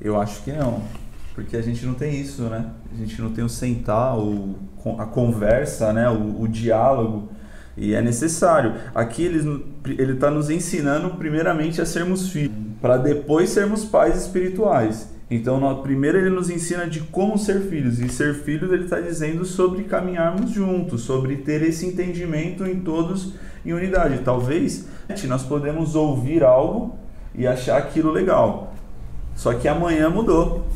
Eu 0.00 0.20
acho 0.20 0.42
que 0.42 0.52
não. 0.52 0.82
Porque 1.34 1.56
a 1.56 1.62
gente 1.62 1.86
não 1.86 1.94
tem 1.94 2.20
isso, 2.20 2.42
né? 2.42 2.66
A 2.92 2.96
gente 2.96 3.20
não 3.22 3.30
tem 3.30 3.44
o 3.44 3.48
sentar, 3.48 4.18
o, 4.18 4.56
a 4.98 5.06
conversa, 5.06 5.92
né? 5.92 6.08
O, 6.10 6.42
o 6.42 6.48
diálogo. 6.48 7.28
E 7.76 7.94
é 7.94 8.02
necessário. 8.02 8.74
Aqui 8.94 9.22
ele 9.22 9.64
ele 9.86 10.12
está 10.14 10.30
nos 10.30 10.50
ensinando 10.50 11.10
primeiramente 11.10 11.80
a 11.80 11.86
sermos 11.86 12.28
filhos, 12.30 12.54
para 12.82 12.96
depois 12.96 13.50
sermos 13.50 13.84
pais 13.84 14.20
espirituais. 14.20 15.08
Então, 15.30 15.60
no- 15.60 15.82
primeiro 15.82 16.18
ele 16.18 16.30
nos 16.30 16.50
ensina 16.50 16.86
de 16.88 17.00
como 17.00 17.38
ser 17.38 17.60
filhos. 17.62 18.00
E 18.00 18.08
ser 18.08 18.34
filhos 18.34 18.72
ele 18.72 18.84
está 18.84 19.00
dizendo 19.00 19.44
sobre 19.44 19.84
caminharmos 19.84 20.50
juntos, 20.50 21.02
sobre 21.02 21.36
ter 21.36 21.62
esse 21.62 21.86
entendimento 21.86 22.66
em 22.66 22.80
todos 22.80 23.34
em 23.64 23.72
unidade. 23.72 24.18
Talvez 24.24 24.88
nós 25.28 25.44
podemos 25.44 25.94
ouvir 25.94 26.42
algo 26.42 26.96
e 27.34 27.46
achar 27.46 27.78
aquilo 27.78 28.10
legal. 28.10 28.74
Só 29.34 29.54
que 29.54 29.68
amanhã 29.68 30.10
mudou. 30.10 30.66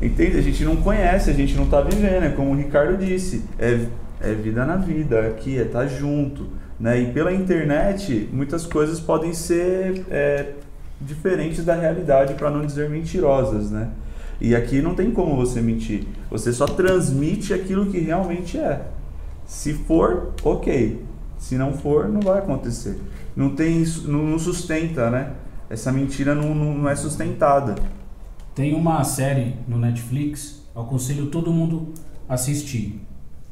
Entende? 0.00 0.38
A 0.38 0.42
gente 0.42 0.64
não 0.64 0.76
conhece, 0.76 1.30
a 1.30 1.32
gente 1.32 1.54
não 1.54 1.64
está 1.64 1.80
vivendo, 1.80 2.24
é 2.24 2.30
como 2.30 2.52
o 2.52 2.56
Ricardo 2.56 2.98
disse, 3.02 3.44
é, 3.58 3.86
é 4.20 4.34
vida 4.34 4.64
na 4.64 4.76
vida, 4.76 5.20
aqui 5.28 5.58
é 5.58 5.62
estar 5.62 5.86
junto. 5.86 6.48
Né? 6.78 7.00
E 7.00 7.12
pela 7.12 7.32
internet, 7.32 8.28
muitas 8.32 8.66
coisas 8.66 9.00
podem 9.00 9.32
ser 9.32 10.04
é, 10.10 10.52
diferentes 11.00 11.64
da 11.64 11.74
realidade, 11.74 12.34
para 12.34 12.50
não 12.50 12.66
dizer 12.66 12.90
mentirosas. 12.90 13.70
Né? 13.70 13.88
E 14.40 14.54
aqui 14.54 14.82
não 14.82 14.94
tem 14.94 15.10
como 15.10 15.34
você 15.34 15.62
mentir, 15.62 16.04
você 16.30 16.52
só 16.52 16.66
transmite 16.66 17.54
aquilo 17.54 17.86
que 17.86 17.98
realmente 17.98 18.58
é. 18.58 18.82
Se 19.46 19.72
for, 19.72 20.34
ok. 20.42 21.02
Se 21.38 21.56
não 21.56 21.72
for, 21.72 22.08
não 22.08 22.20
vai 22.20 22.38
acontecer. 22.38 22.98
Não 23.36 23.50
tem 23.50 23.84
não, 24.06 24.38
sustenta, 24.38 25.10
né? 25.10 25.34
Essa 25.68 25.92
mentira 25.92 26.34
não, 26.34 26.54
não, 26.54 26.88
é 26.88 26.96
sustentada. 26.96 27.74
Tem 28.54 28.74
uma 28.74 29.04
série 29.04 29.56
no 29.68 29.76
Netflix, 29.76 30.62
eu 30.74 30.80
aconselho 30.80 31.26
todo 31.26 31.52
mundo 31.52 31.92
assistir. 32.26 33.02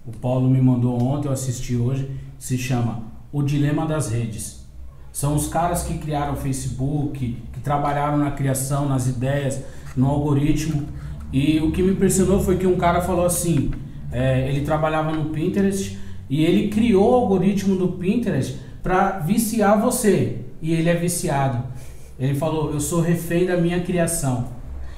O 0.07 0.12
Paulo 0.12 0.49
me 0.49 0.61
mandou 0.61 1.03
ontem, 1.03 1.29
eu 1.29 1.33
assisti 1.33 1.77
hoje, 1.77 2.11
se 2.38 2.57
chama 2.57 3.03
O 3.31 3.42
Dilema 3.42 3.85
das 3.87 4.11
Redes. 4.11 4.64
São 5.12 5.35
os 5.35 5.49
caras 5.49 5.83
que 5.83 5.99
criaram 5.99 6.33
o 6.33 6.37
Facebook, 6.37 7.37
que 7.53 7.61
trabalharam 7.61 8.16
na 8.16 8.31
criação, 8.31 8.88
nas 8.88 9.07
ideias, 9.07 9.62
no 9.94 10.07
algoritmo. 10.07 10.88
E 11.31 11.61
o 11.61 11.70
que 11.73 11.83
me 11.83 11.92
impressionou 11.92 12.40
foi 12.40 12.57
que 12.57 12.66
um 12.66 12.77
cara 12.77 13.03
falou 13.03 13.27
assim: 13.27 13.70
é, 14.11 14.49
ele 14.49 14.62
trabalhava 14.62 15.12
no 15.12 15.27
Pinterest 15.27 15.99
e 16.29 16.42
ele 16.42 16.68
criou 16.68 17.12
o 17.12 17.14
algoritmo 17.14 17.77
do 17.77 17.88
Pinterest 17.88 18.63
para 18.85 19.18
viciar 19.20 19.81
você. 19.81 20.40
E 20.61 20.73
ele 20.73 20.88
é 20.88 20.94
viciado. 20.94 21.64
Ele 22.18 22.35
falou: 22.35 22.70
Eu 22.70 22.79
sou 22.79 23.01
refém 23.01 23.47
da 23.47 23.57
minha 23.57 23.81
criação. 23.81 24.53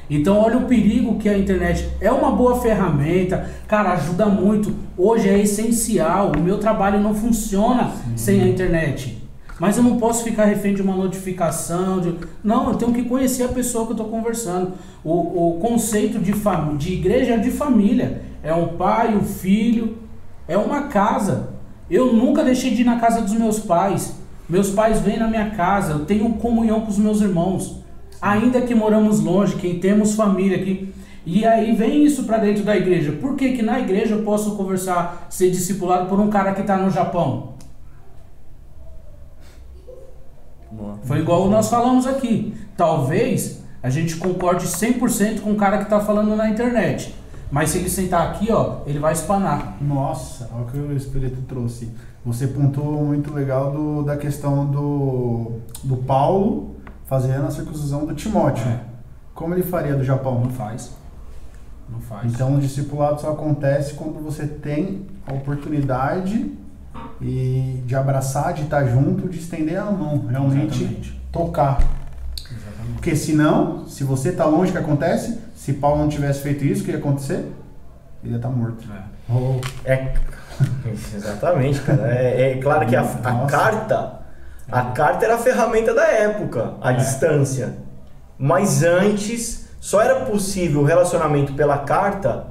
Então, 0.08 0.38
olha 0.38 0.58
o 0.58 0.66
perigo 0.66 1.18
que 1.18 1.28
a 1.28 1.36
internet 1.36 1.88
é 2.00 2.12
uma 2.12 2.30
boa 2.30 2.60
ferramenta, 2.60 3.50
cara, 3.66 3.92
ajuda 3.92 4.26
muito. 4.26 4.72
Hoje 4.96 5.28
é 5.28 5.40
essencial. 5.40 6.32
O 6.36 6.40
meu 6.40 6.58
trabalho 6.58 7.00
não 7.00 7.14
funciona 7.14 7.92
sem 8.14 8.40
a 8.42 8.46
internet. 8.46 9.22
Mas 9.58 9.76
eu 9.76 9.82
não 9.82 9.96
posso 9.96 10.22
ficar 10.22 10.44
refém 10.44 10.74
de 10.74 10.82
uma 10.82 10.94
notificação. 10.94 11.98
De... 12.00 12.14
Não, 12.44 12.68
eu 12.68 12.76
tenho 12.76 12.92
que 12.92 13.04
conhecer 13.04 13.44
a 13.44 13.48
pessoa 13.48 13.84
que 13.84 13.92
eu 13.92 13.96
estou 13.96 14.08
conversando. 14.08 14.74
O, 15.02 15.54
o 15.56 15.58
conceito 15.58 16.20
de, 16.20 16.32
fam... 16.32 16.76
de 16.76 16.92
igreja 16.92 17.34
é 17.34 17.38
de 17.38 17.50
família. 17.50 18.22
É 18.44 18.54
um 18.54 18.76
pai, 18.76 19.16
um 19.16 19.22
filho, 19.22 19.96
é 20.46 20.56
uma 20.56 20.82
casa. 20.82 21.55
Eu 21.90 22.12
nunca 22.12 22.42
deixei 22.42 22.72
de 22.72 22.82
ir 22.82 22.84
na 22.84 22.98
casa 22.98 23.22
dos 23.22 23.32
meus 23.32 23.60
pais. 23.60 24.16
Meus 24.48 24.70
pais 24.70 25.00
vêm 25.00 25.18
na 25.18 25.28
minha 25.28 25.50
casa, 25.50 25.92
eu 25.92 26.04
tenho 26.04 26.34
comunhão 26.34 26.80
com 26.80 26.88
os 26.88 26.98
meus 26.98 27.20
irmãos. 27.20 27.80
Ainda 28.20 28.60
que 28.60 28.74
moramos 28.74 29.20
longe, 29.20 29.56
que 29.56 29.74
temos 29.74 30.14
família 30.14 30.56
aqui. 30.56 30.92
E 31.24 31.44
aí 31.44 31.74
vem 31.74 32.04
isso 32.04 32.24
para 32.24 32.38
dentro 32.38 32.62
da 32.62 32.76
igreja. 32.76 33.12
Por 33.12 33.34
que, 33.34 33.52
que 33.52 33.62
na 33.62 33.80
igreja 33.80 34.14
eu 34.14 34.22
posso 34.22 34.56
conversar, 34.56 35.26
ser 35.28 35.50
discipulado 35.50 36.08
por 36.08 36.20
um 36.20 36.28
cara 36.28 36.54
que 36.54 36.60
está 36.60 36.76
no 36.76 36.90
Japão? 36.90 37.54
Foi 41.02 41.18
igual 41.18 41.48
nós 41.48 41.68
falamos 41.68 42.06
aqui. 42.06 42.54
Talvez 42.76 43.62
a 43.82 43.90
gente 43.90 44.16
concorde 44.16 44.66
100% 44.66 45.40
com 45.40 45.52
o 45.52 45.56
cara 45.56 45.78
que 45.78 45.84
está 45.84 46.00
falando 46.00 46.34
na 46.36 46.48
internet. 46.48 47.14
Mas 47.50 47.70
se 47.70 47.78
ele 47.78 47.88
sentar 47.88 48.28
aqui, 48.28 48.50
ó, 48.50 48.78
ele 48.86 48.98
vai 48.98 49.12
espanar. 49.12 49.76
Nossa, 49.80 50.50
olha 50.52 50.64
o 50.64 50.66
que 50.66 50.78
o 50.78 50.96
Espírito 50.96 51.42
trouxe. 51.42 51.92
Você 52.24 52.48
pontuou 52.48 53.04
muito 53.04 53.32
legal 53.32 53.70
do, 53.70 54.02
da 54.02 54.16
questão 54.16 54.66
do, 54.66 55.52
do 55.84 55.96
Paulo 55.98 56.74
fazendo 57.06 57.46
a 57.46 57.50
circuncisão 57.50 58.04
do 58.04 58.14
Timóteo. 58.14 58.66
É. 58.66 58.80
Como 59.32 59.54
ele 59.54 59.62
faria 59.62 59.94
do 59.94 60.02
Japão? 60.02 60.40
Não 60.40 60.50
faz. 60.50 60.92
Não 61.88 62.00
faz. 62.00 62.32
Então 62.32 62.56
o 62.56 62.60
discipulado 62.60 63.20
só 63.20 63.30
acontece 63.30 63.94
quando 63.94 64.20
você 64.22 64.46
tem 64.46 65.06
a 65.26 65.32
oportunidade 65.32 66.52
e 67.20 67.82
de 67.86 67.94
abraçar, 67.94 68.54
de 68.54 68.62
estar 68.62 68.84
junto, 68.86 69.28
de 69.28 69.38
estender 69.38 69.78
a 69.78 69.84
mão, 69.84 70.26
realmente 70.26 70.82
Exatamente. 70.82 71.20
tocar. 71.30 71.78
Exatamente. 72.40 72.92
Porque 72.94 73.14
senão, 73.14 73.86
se 73.86 74.02
você 74.02 74.30
está 74.30 74.44
longe, 74.46 74.70
o 74.70 74.72
que 74.72 74.78
acontece? 74.78 75.38
Se 75.66 75.72
Paulo 75.72 75.98
não 75.98 76.08
tivesse 76.08 76.42
feito 76.42 76.64
isso, 76.64 76.82
o 76.82 76.84
que 76.84 76.92
ia 76.92 76.98
acontecer? 76.98 77.44
Ele 78.22 78.30
ia 78.34 78.36
estar 78.36 78.48
morto. 78.50 78.84
É. 78.88 79.02
Oh, 79.28 79.60
É, 79.84 80.12
exatamente, 81.16 81.80
cara. 81.80 82.06
É, 82.14 82.52
é 82.52 82.56
claro 82.58 82.86
que 82.86 82.94
a, 82.94 83.00
a 83.02 83.46
carta, 83.46 84.20
a 84.70 84.82
carta 84.82 85.24
era 85.24 85.34
a 85.34 85.38
ferramenta 85.38 85.92
da 85.92 86.06
época, 86.06 86.74
a 86.80 86.92
É. 86.92 86.94
distância. 86.94 87.74
Mas 88.38 88.84
antes 88.84 89.66
só 89.80 90.00
era 90.00 90.20
possível 90.26 90.82
o 90.82 90.84
relacionamento 90.84 91.52
pela 91.54 91.78
carta 91.78 92.44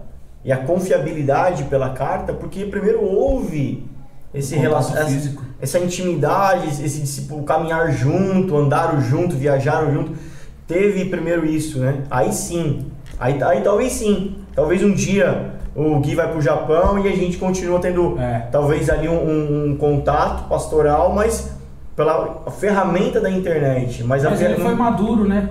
e 0.44 0.52
a 0.52 0.58
confiabilidade 0.58 1.64
pela 1.64 1.92
carta, 1.92 2.34
porque 2.34 2.66
primeiro 2.66 3.02
houve 3.02 3.90
esse 4.34 4.58
relacionamento, 4.58 5.14
físico. 5.14 5.44
essa 5.62 5.80
intimidade, 5.80 6.68
esse 6.84 7.00
discípulo 7.00 7.44
caminhar 7.44 7.94
junto, 7.94 8.58
andaram 8.58 9.00
junto, 9.00 9.38
viajaram 9.38 9.94
junto. 9.94 10.12
Teve 10.68 11.06
primeiro 11.06 11.46
isso, 11.46 11.80
né? 11.80 12.04
Aí 12.12 12.34
sim. 12.34 12.92
Aí, 13.20 13.42
aí 13.44 13.62
talvez 13.62 13.94
sim. 13.94 14.36
Talvez 14.56 14.84
um 14.84 14.94
dia 14.94 15.52
o 15.76 16.00
Gui 16.00 16.16
vai 16.16 16.32
pro 16.32 16.42
Japão 16.42 16.98
e 17.00 17.08
a 17.08 17.16
gente 17.16 17.38
continua 17.38 17.80
tendo 17.80 18.18
É. 18.20 18.48
talvez 18.52 18.90
ali 18.90 19.08
um, 19.10 19.14
um- 19.14 19.72
um 19.72 19.78
contato 19.78 20.48
pastoral, 20.48 21.14
mas 21.14 21.54
pela 21.96 22.44
ferramenta 22.60 23.20
da 23.20 23.30
internet. 23.30 24.04
Mas, 24.04 24.26
a 24.26 24.30
Mas 24.30 24.42
ele 24.42 24.56
foi 24.56 24.74
maduro, 24.76 25.28
né? 25.28 25.50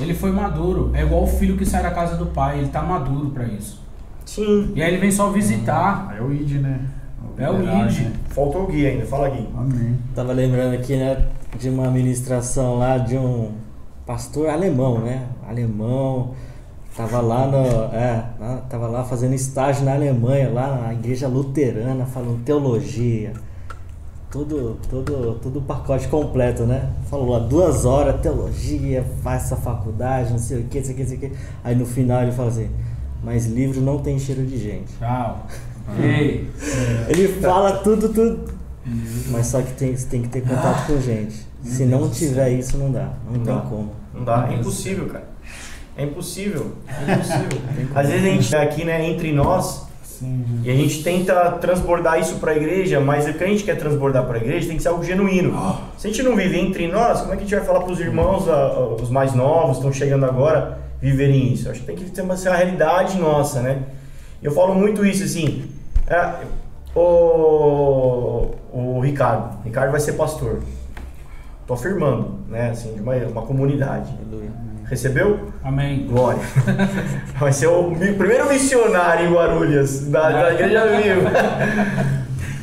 Ele 0.00 0.14
foi 0.14 0.30
maduro. 0.30 0.90
É 0.94 1.02
igual 1.02 1.24
o 1.24 1.26
filho 1.26 1.56
que 1.56 1.64
sai 1.66 1.82
da 1.82 1.90
casa 1.90 2.16
do 2.16 2.26
pai, 2.26 2.58
ele 2.58 2.68
tá 2.68 2.82
maduro 2.82 3.30
pra 3.30 3.44
isso. 3.44 3.80
Sim. 4.24 4.72
E 4.74 4.82
aí 4.82 4.90
ele 4.92 4.98
vem 5.00 5.10
só 5.10 5.30
visitar. 5.30 6.14
é 6.16 6.22
o 6.22 6.32
ID, 6.32 6.60
né? 6.60 6.80
É 7.38 7.50
o 7.50 7.54
ID. 7.62 8.00
né? 8.00 8.12
Faltou 8.28 8.64
o 8.64 8.66
Gui 8.66 8.86
ainda. 8.86 9.06
Fala, 9.06 9.28
Gui. 9.30 9.48
Amém. 9.56 9.96
Tava 10.14 10.32
lembrando 10.32 10.74
aqui, 10.74 10.96
né, 10.96 11.16
de 11.58 11.68
uma 11.68 11.90
ministração 11.90 12.78
lá 12.78 12.98
de 12.98 13.16
um 13.16 13.52
pastor 14.06 14.48
alemão, 14.50 14.98
né? 14.98 15.22
Alemão. 15.48 16.32
Tava 16.98 17.20
lá 17.20 17.46
no, 17.46 17.94
é, 17.94 18.24
tava 18.68 18.88
lá 18.88 19.04
fazendo 19.04 19.32
estágio 19.32 19.84
na 19.84 19.94
Alemanha, 19.94 20.50
lá 20.50 20.80
na 20.82 20.92
igreja 20.92 21.28
luterana, 21.28 22.04
falando 22.04 22.42
teologia. 22.44 23.34
Tudo, 24.28 24.76
tudo, 24.90 25.38
tudo 25.40 25.62
pacote 25.62 26.08
completo, 26.08 26.64
né? 26.64 26.90
Falou 27.08 27.28
lá 27.30 27.38
duas 27.38 27.84
horas, 27.84 28.20
teologia, 28.20 29.06
faz 29.22 29.44
essa 29.44 29.54
faculdade, 29.54 30.32
não 30.32 30.40
sei 30.40 30.58
o 30.58 30.64
que, 30.64 30.78
não 30.78 30.84
sei 30.86 30.92
o 30.92 30.96
que, 30.96 31.02
não 31.02 31.08
sei 31.08 31.16
o 31.18 31.20
que. 31.20 31.32
Aí 31.62 31.76
no 31.76 31.86
final 31.86 32.22
ele 32.22 32.32
fala 32.32 32.48
assim, 32.48 32.68
mas 33.22 33.46
livro 33.46 33.80
não 33.80 33.98
tem 34.00 34.18
cheiro 34.18 34.44
de 34.44 34.58
gente. 34.58 34.92
Tchau. 34.98 35.46
Ei. 36.02 36.50
Ele 37.08 37.28
fala 37.40 37.74
tudo, 37.78 38.08
tudo. 38.08 38.52
Mas 39.30 39.46
só 39.46 39.62
que 39.62 39.72
tem, 39.74 39.96
você 39.96 40.06
tem 40.08 40.22
que 40.22 40.28
ter 40.30 40.40
contato 40.40 40.88
com 40.88 41.00
gente. 41.00 41.46
Se 41.62 41.84
não 41.84 42.10
tiver 42.10 42.50
isso, 42.50 42.76
não 42.76 42.90
dá. 42.90 43.12
Não, 43.24 43.34
Não 43.34 43.44
tem 43.44 43.54
dá. 43.54 43.60
como. 43.60 43.92
Não 44.12 44.24
dá. 44.24 44.48
É 44.50 44.54
impossível, 44.56 45.06
cara. 45.06 45.27
É 45.98 46.04
impossível. 46.04 46.72
É 47.06 47.12
impossível. 47.12 47.58
Às 47.94 48.08
vezes 48.08 48.24
a 48.26 48.30
gente 48.30 48.50
tá 48.50 48.62
aqui, 48.62 48.84
né, 48.84 49.06
entre 49.06 49.32
nós, 49.32 49.86
Sim, 50.02 50.62
E 50.64 50.70
a 50.70 50.74
gente 50.74 51.04
tenta 51.04 51.52
transbordar 51.60 52.18
isso 52.18 52.36
para 52.40 52.50
a 52.50 52.56
igreja, 52.56 52.98
mas 52.98 53.28
o 53.28 53.34
que 53.34 53.44
a 53.44 53.46
gente 53.46 53.62
quer 53.62 53.76
transbordar 53.78 54.24
para 54.26 54.36
a 54.38 54.40
igreja 54.40 54.66
tem 54.66 54.76
que 54.76 54.82
ser 54.82 54.88
algo 54.88 55.04
genuíno. 55.04 55.52
Se 55.96 56.08
a 56.08 56.10
gente 56.10 56.24
não 56.24 56.34
viver 56.34 56.58
entre 56.58 56.88
nós, 56.88 57.20
como 57.20 57.34
é 57.34 57.36
que 57.36 57.42
a 57.44 57.46
gente 57.46 57.54
vai 57.54 57.64
falar 57.64 57.80
para 57.82 57.92
os 57.92 58.00
irmãos, 58.00 58.48
a- 58.48 58.52
a- 58.52 58.88
os 58.94 59.10
mais 59.10 59.32
novos, 59.32 59.76
estão 59.76 59.92
chegando 59.92 60.24
agora, 60.26 60.78
viverem 61.00 61.52
isso? 61.52 61.70
Acho 61.70 61.80
que 61.80 61.86
tem 61.86 61.94
que 61.94 62.10
ter 62.10 62.22
uma, 62.22 62.36
ser 62.36 62.48
uma 62.48 62.56
realidade 62.56 63.16
nossa, 63.16 63.60
né? 63.62 63.82
Eu 64.42 64.50
falo 64.50 64.74
muito 64.74 65.06
isso 65.06 65.22
assim. 65.22 65.70
é, 66.08 66.34
o, 66.96 68.50
o 68.72 69.00
Ricardo, 69.00 69.62
Ricardo 69.64 69.90
vai 69.92 70.00
ser 70.00 70.14
pastor. 70.14 70.60
Tô 71.66 71.74
afirmando, 71.74 72.40
né? 72.48 72.70
Assim, 72.70 72.92
de 72.94 73.00
uma, 73.00 73.14
uma 73.14 73.42
comunidade. 73.42 74.12
Aleluia. 74.26 74.50
Recebeu? 74.88 75.52
Amém. 75.62 76.06
Glória. 76.08 76.40
Vai 77.38 77.52
ser 77.52 77.66
o 77.66 77.94
primeiro 78.16 78.48
missionário 78.48 79.28
em 79.28 79.32
Guarulhos, 79.32 80.06
da, 80.06 80.30
da 80.30 80.54
Igreja 80.54 80.86
Viva. 80.86 81.30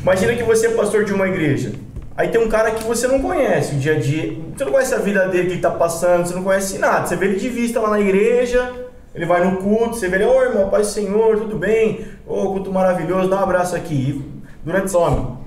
Imagina 0.02 0.36
que 0.36 0.44
você 0.44 0.68
é 0.68 0.70
pastor 0.72 1.06
de 1.06 1.14
uma 1.14 1.28
igreja. 1.28 1.74
Aí 2.18 2.30
tem 2.30 2.42
um 2.42 2.48
cara 2.48 2.72
que 2.72 2.84
você 2.84 3.08
não 3.08 3.22
conhece 3.22 3.76
o 3.76 3.80
dia 3.80 3.96
a 3.96 4.00
dia. 4.00 4.38
Você 4.56 4.66
não 4.66 4.72
conhece 4.72 4.94
a 4.94 5.00
vida 5.00 5.28
dele, 5.28 5.44
o 5.44 5.48
que 5.48 5.54
ele 5.54 5.62
tá 5.62 5.72
passando, 5.72 6.26
você 6.26 6.34
não 6.34 6.44
conhece 6.44 6.78
nada. 6.78 7.06
Você 7.06 7.16
vê 7.16 7.26
ele 7.26 7.40
de 7.40 7.50
vista 7.50 7.80
lá 7.80 7.90
na 7.90 8.00
igreja, 8.00 8.72
ele 9.14 9.26
vai 9.26 9.44
no 9.44 9.58
culto, 9.58 9.96
você 9.96 10.08
vê 10.08 10.18
ele, 10.18 10.26
ô 10.26 10.42
irmão, 10.42 10.70
paz 10.70 10.88
do 10.88 10.94
Senhor, 10.94 11.38
tudo 11.38 11.58
bem? 11.58 12.06
Ô, 12.26 12.52
culto 12.54 12.72
maravilhoso, 12.72 13.30
dá 13.30 13.38
um 13.38 13.44
abraço 13.44 13.76
aqui. 13.76 14.24
Durante 14.64 14.90
some. 14.90 15.38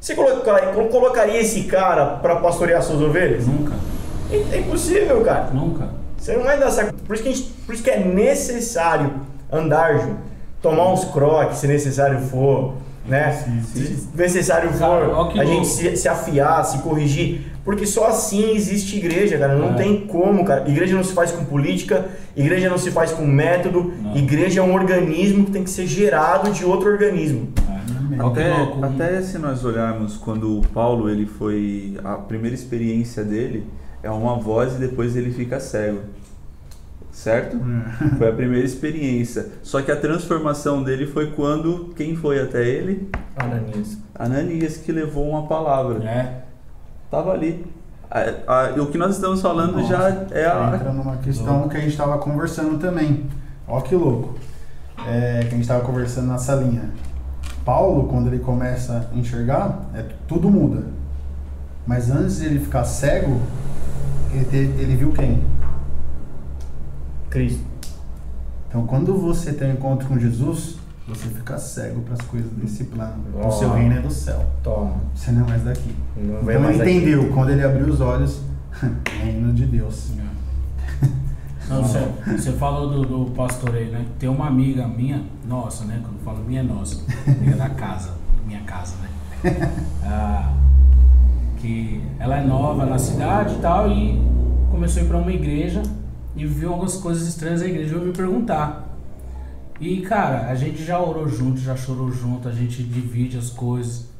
Você 0.00 0.14
colocaria, 0.14 0.68
colocaria 0.88 1.40
esse 1.40 1.64
cara 1.64 2.06
para 2.16 2.36
pastorear 2.36 2.82
suas 2.82 3.00
ovelhas? 3.00 3.46
Nunca. 3.46 3.72
É 4.52 4.58
impossível, 4.58 5.20
cara. 5.22 5.50
Nunca. 5.52 6.03
Você 6.24 6.34
não 6.38 6.42
vai 6.44 6.58
dar 6.58 6.68
essa... 6.68 6.90
Por 7.06 7.12
isso 7.14 7.22
que, 7.22 7.28
a 7.28 7.32
gente- 7.32 7.50
por 7.66 7.74
isso 7.74 7.84
que 7.84 7.90
é 7.90 7.98
necessário 8.02 9.12
andar 9.52 9.98
junto. 9.98 10.16
Tomar 10.62 10.90
uns 10.90 11.04
croques, 11.04 11.58
se 11.58 11.66
necessário 11.66 12.18
for. 12.20 12.76
Né? 13.06 13.30
Se 13.74 14.08
necessário 14.14 14.70
Cara, 14.78 15.10
ó 15.10 15.30
for, 15.30 15.38
a 15.38 15.44
gente 15.44 15.66
se, 15.66 15.94
se 15.98 16.08
afiar, 16.08 16.64
se 16.64 16.78
corrigir. 16.78 17.52
Porque 17.62 17.84
só 17.86 18.06
assim 18.06 18.52
existe 18.56 18.96
igreja, 18.96 19.36
cara. 19.36 19.54
Não 19.54 19.74
É. 19.74 19.74
tem 19.74 20.06
como, 20.06 20.46
cara. 20.46 20.66
Igreja 20.66 20.96
não 20.96 21.04
se 21.04 21.12
faz 21.12 21.30
com 21.30 21.44
política, 21.44 22.06
igreja 22.34 22.70
não 22.70 22.78
se 22.78 22.90
faz 22.90 23.12
com 23.12 23.26
método. 23.26 23.92
Não. 24.02 24.16
Igreja 24.16 24.60
é 24.60 24.62
um 24.62 24.72
organismo 24.72 25.44
que 25.44 25.50
tem 25.50 25.62
que 25.62 25.68
ser 25.70 25.86
gerado 25.86 26.50
de 26.52 26.64
outro 26.64 26.88
organismo. 26.90 27.48
Que 28.08 28.18
Até, 28.18 28.52
até 28.80 29.20
se 29.20 29.36
nós 29.36 29.62
olharmos 29.62 30.16
quando 30.16 30.58
o 30.58 30.62
Paulo 30.68 31.10
ele 31.10 31.26
foi 31.26 31.98
a 32.02 32.14
primeira 32.14 32.54
experiência 32.54 33.22
dele 33.22 33.66
é 34.04 34.10
uma 34.10 34.36
voz 34.36 34.74
e 34.74 34.78
depois 34.78 35.16
ele 35.16 35.32
fica 35.32 35.58
cego. 35.58 36.00
Certo? 37.10 37.56
Foi 38.18 38.28
a 38.28 38.32
primeira 38.32 38.64
experiência. 38.66 39.46
Só 39.62 39.80
que 39.80 39.90
a 39.90 39.96
transformação 39.96 40.82
dele 40.82 41.06
foi 41.06 41.30
quando 41.30 41.92
quem 41.96 42.16
foi 42.16 42.40
até 42.40 42.66
ele? 42.68 43.08
Ananias. 43.36 43.98
Ananias 44.14 44.76
que 44.78 44.90
levou 44.90 45.28
uma 45.30 45.46
palavra. 45.46 46.02
É. 46.04 46.42
Tava 47.10 47.32
ali. 47.32 47.64
A- 48.10 48.64
a- 48.66 48.82
o 48.82 48.86
que 48.86 48.98
nós 48.98 49.14
estamos 49.14 49.40
falando 49.40 49.76
Nossa, 49.76 49.88
já 49.88 50.08
é 50.32 50.46
Entra 50.74 50.90
a 50.90 50.92
numa 50.92 51.16
questão 51.18 51.68
que 51.68 51.76
a 51.76 51.80
gente 51.80 51.92
estava 51.92 52.18
conversando 52.18 52.78
também. 52.78 53.26
Ó 53.66 53.80
que 53.80 53.94
louco. 53.94 54.34
É, 55.06 55.40
que 55.40 55.46
a 55.46 55.50
gente 55.50 55.60
estava 55.62 55.84
conversando 55.84 56.26
na 56.26 56.38
salinha. 56.38 56.90
Paulo, 57.64 58.08
quando 58.08 58.26
ele 58.26 58.40
começa 58.40 59.08
a 59.12 59.16
enxergar, 59.16 59.88
é, 59.94 60.04
tudo 60.26 60.50
muda. 60.50 60.82
Mas 61.86 62.10
antes 62.10 62.38
de 62.40 62.46
ele 62.46 62.58
ficar 62.60 62.84
cego, 62.84 63.40
ele, 64.38 64.82
ele 64.82 64.96
viu 64.96 65.12
quem? 65.12 65.42
Cristo. 67.30 67.64
Então, 68.68 68.86
quando 68.86 69.16
você 69.16 69.52
tem 69.52 69.70
um 69.70 69.72
encontro 69.74 70.08
com 70.08 70.18
Jesus, 70.18 70.76
você 71.06 71.28
fica 71.28 71.58
cego 71.58 72.00
para 72.02 72.14
as 72.14 72.20
coisas 72.22 72.50
desse 72.52 72.84
plano. 72.84 73.22
Ó. 73.34 73.48
O 73.48 73.52
seu 73.52 73.72
reino 73.72 73.94
é 73.94 74.00
do 74.00 74.10
céu. 74.10 74.44
Toma. 74.62 74.96
Você 75.14 75.30
não 75.30 75.44
é 75.46 75.48
mais 75.50 75.62
daqui. 75.64 75.94
Não 76.16 76.40
Então 76.40 76.60
mais 76.60 76.76
ele 76.76 76.78
daqui. 76.78 76.90
entendeu, 76.96 77.30
quando 77.32 77.50
ele 77.50 77.62
abriu 77.62 77.86
os 77.86 78.00
olhos, 78.00 78.40
reino 79.20 79.52
de 79.52 79.66
Deus. 79.66 80.10
Não, 81.68 81.82
você, 81.82 81.98
você 82.26 82.52
falou 82.52 82.90
do, 82.90 83.24
do 83.24 83.30
pastoreio, 83.32 83.90
né? 83.90 84.04
Tem 84.18 84.28
uma 84.28 84.48
amiga 84.48 84.86
minha, 84.86 85.24
nossa, 85.48 85.84
né? 85.86 85.98
Quando 86.02 86.16
eu 86.18 86.22
falo 86.22 86.44
minha, 86.44 86.60
é 86.60 86.62
nossa. 86.62 87.02
Amiga 87.26 87.56
da 87.56 87.70
casa, 87.70 88.10
minha 88.46 88.60
casa, 88.64 88.96
né? 89.02 89.10
Ah, 90.04 90.52
que 91.64 91.98
ela 92.18 92.36
é 92.36 92.44
nova 92.44 92.84
na 92.84 92.98
cidade 92.98 93.54
e 93.54 93.58
tal, 93.58 93.90
e 93.90 94.20
começou 94.70 95.00
a 95.00 95.04
ir 95.06 95.08
pra 95.08 95.16
uma 95.16 95.32
igreja 95.32 95.82
e 96.36 96.44
viu 96.44 96.68
algumas 96.68 96.96
coisas 96.96 97.26
estranhas 97.26 97.62
na 97.62 97.68
igreja 97.68 97.86
e 97.86 97.94
veio 97.94 98.06
me 98.08 98.12
perguntar. 98.12 98.98
E, 99.80 100.02
cara, 100.02 100.50
a 100.50 100.54
gente 100.54 100.84
já 100.84 101.00
orou 101.00 101.26
junto, 101.26 101.58
já 101.58 101.74
chorou 101.74 102.12
junto, 102.12 102.48
a 102.48 102.52
gente 102.52 102.82
divide 102.82 103.38
as 103.38 103.48
coisas. 103.48 104.10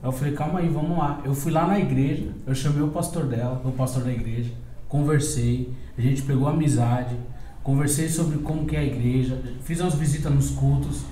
Eu 0.00 0.12
falei, 0.12 0.34
calma 0.34 0.60
aí, 0.60 0.68
vamos 0.68 0.96
lá. 0.96 1.20
Eu 1.24 1.34
fui 1.34 1.50
lá 1.50 1.66
na 1.66 1.80
igreja, 1.80 2.30
eu 2.46 2.54
chamei 2.54 2.82
o 2.82 2.88
pastor 2.88 3.24
dela, 3.26 3.60
o 3.64 3.72
pastor 3.72 4.04
da 4.04 4.12
igreja, 4.12 4.52
conversei, 4.88 5.74
a 5.98 6.00
gente 6.00 6.22
pegou 6.22 6.46
amizade, 6.46 7.16
conversei 7.64 8.08
sobre 8.08 8.38
como 8.38 8.66
que 8.66 8.76
é 8.76 8.78
a 8.78 8.84
igreja, 8.84 9.42
fiz 9.62 9.80
umas 9.80 9.94
visitas 9.94 10.32
nos 10.32 10.50
cultos. 10.50 11.02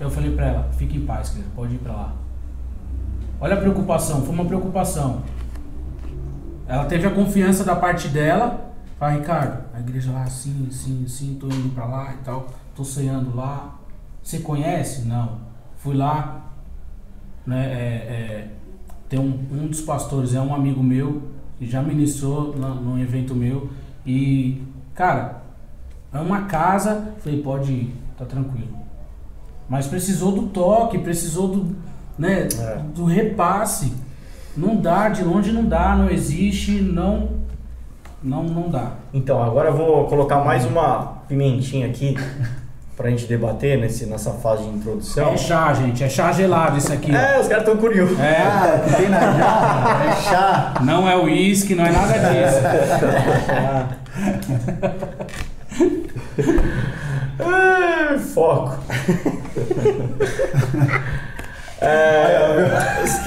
Eu 0.00 0.10
falei 0.10 0.34
pra 0.34 0.46
ela, 0.46 0.72
fique 0.78 0.96
em 0.96 1.04
paz, 1.04 1.28
querida, 1.28 1.50
pode 1.54 1.74
ir 1.74 1.78
pra 1.78 1.92
lá. 1.92 2.25
Olha 3.40 3.54
a 3.54 3.58
preocupação, 3.58 4.22
foi 4.22 4.34
uma 4.34 4.44
preocupação. 4.44 5.22
Ela 6.66 6.86
teve 6.86 7.06
a 7.06 7.10
confiança 7.10 7.64
da 7.64 7.76
parte 7.76 8.08
dela. 8.08 8.72
Fala, 8.98 9.12
Ricardo, 9.12 9.64
a 9.74 9.80
igreja 9.80 10.10
lá 10.10 10.22
assim, 10.22 10.66
assim, 10.70 11.04
assim, 11.04 11.36
tô 11.38 11.46
indo 11.46 11.74
pra 11.74 11.84
lá 11.84 12.14
e 12.14 12.24
tal, 12.24 12.46
tô 12.74 12.82
ceando 12.82 13.36
lá. 13.36 13.78
Você 14.22 14.38
conhece? 14.38 15.02
Não. 15.02 15.38
Fui 15.76 15.94
lá, 15.94 16.46
né? 17.46 17.64
é, 17.66 17.76
é, 17.76 18.48
tem 19.08 19.18
um, 19.18 19.46
um 19.52 19.66
dos 19.68 19.82
pastores, 19.82 20.34
é 20.34 20.40
um 20.40 20.54
amigo 20.54 20.82
meu, 20.82 21.22
que 21.58 21.66
já 21.66 21.82
ministrou 21.82 22.56
num 22.56 22.98
evento 22.98 23.34
meu. 23.34 23.68
E, 24.04 24.62
cara, 24.94 25.42
é 26.12 26.18
uma 26.18 26.42
casa, 26.42 27.12
falei, 27.20 27.42
pode 27.42 27.72
ir, 27.72 27.94
tá 28.16 28.24
tranquilo. 28.24 28.76
Mas 29.68 29.86
precisou 29.86 30.32
do 30.32 30.46
toque, 30.48 30.98
precisou 30.98 31.48
do, 31.48 31.76
né, 32.18 32.48
É. 32.60 32.78
do 32.94 33.04
repasse. 33.04 33.92
Não 34.56 34.74
dá, 34.76 35.08
de 35.10 35.22
longe 35.22 35.52
não 35.52 35.66
dá, 35.66 35.94
não 35.94 36.08
existe, 36.08 36.70
não, 36.80 37.28
não, 38.22 38.42
não 38.44 38.70
dá. 38.70 38.92
Então, 39.12 39.42
agora 39.42 39.68
eu 39.68 39.76
vou 39.76 40.06
colocar 40.06 40.42
mais 40.44 40.64
uma 40.64 41.18
pimentinha 41.28 41.86
aqui 41.86 42.16
pra 42.96 43.10
gente 43.10 43.26
debater 43.26 43.76
nesse, 43.78 44.06
nessa 44.06 44.30
fase 44.32 44.62
de 44.62 44.70
introdução. 44.70 45.34
É 45.34 45.36
chá, 45.36 45.74
gente, 45.74 46.02
é 46.02 46.08
chá 46.08 46.32
gelado 46.32 46.78
isso 46.78 46.90
aqui. 46.90 47.12
ó. 47.12 47.14
É, 47.14 47.38
os 47.38 47.46
caras 47.48 47.64
estão 47.68 47.76
curiosos. 47.76 48.18
É, 48.18 48.38
Ah, 48.42 48.80
que 48.88 48.96
tem 48.96 49.08
na 49.10 49.20
jarra, 49.20 50.04
é 50.06 50.12
chá. 50.22 50.74
não 50.82 51.06
é 51.06 51.14
uísque, 51.22 51.74
não 51.74 51.84
é 51.84 51.92
nada 51.92 52.14
disso. 52.14 52.56
É, 57.38 58.18
foco. 58.18 58.78
É, 61.86 63.02
os 63.04 63.18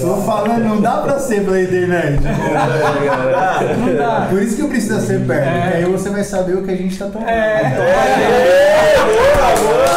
Tô 0.00 0.16
falando, 0.22 0.64
não 0.64 0.80
dá 0.80 0.98
pra 0.98 1.18
ser 1.18 1.42
pela 1.44 1.60
internet. 1.60 2.20
Não 2.22 3.96
dá. 3.96 4.26
Por 4.30 4.40
isso 4.42 4.56
que 4.56 4.62
eu 4.62 4.68
preciso 4.68 5.00
ser 5.00 5.20
perto, 5.26 5.48
É. 5.48 5.60
porque 5.60 5.76
aí 5.76 5.84
você 5.84 6.10
vai 6.10 6.22
saber 6.24 6.56
o 6.56 6.62
que 6.62 6.70
a 6.70 6.76
gente 6.76 6.96
tá 6.98 7.06
tomando. 7.06 7.28
É. 7.28 7.62
É, 7.62 8.96
boa, 9.04 9.54
boa. 9.62 9.88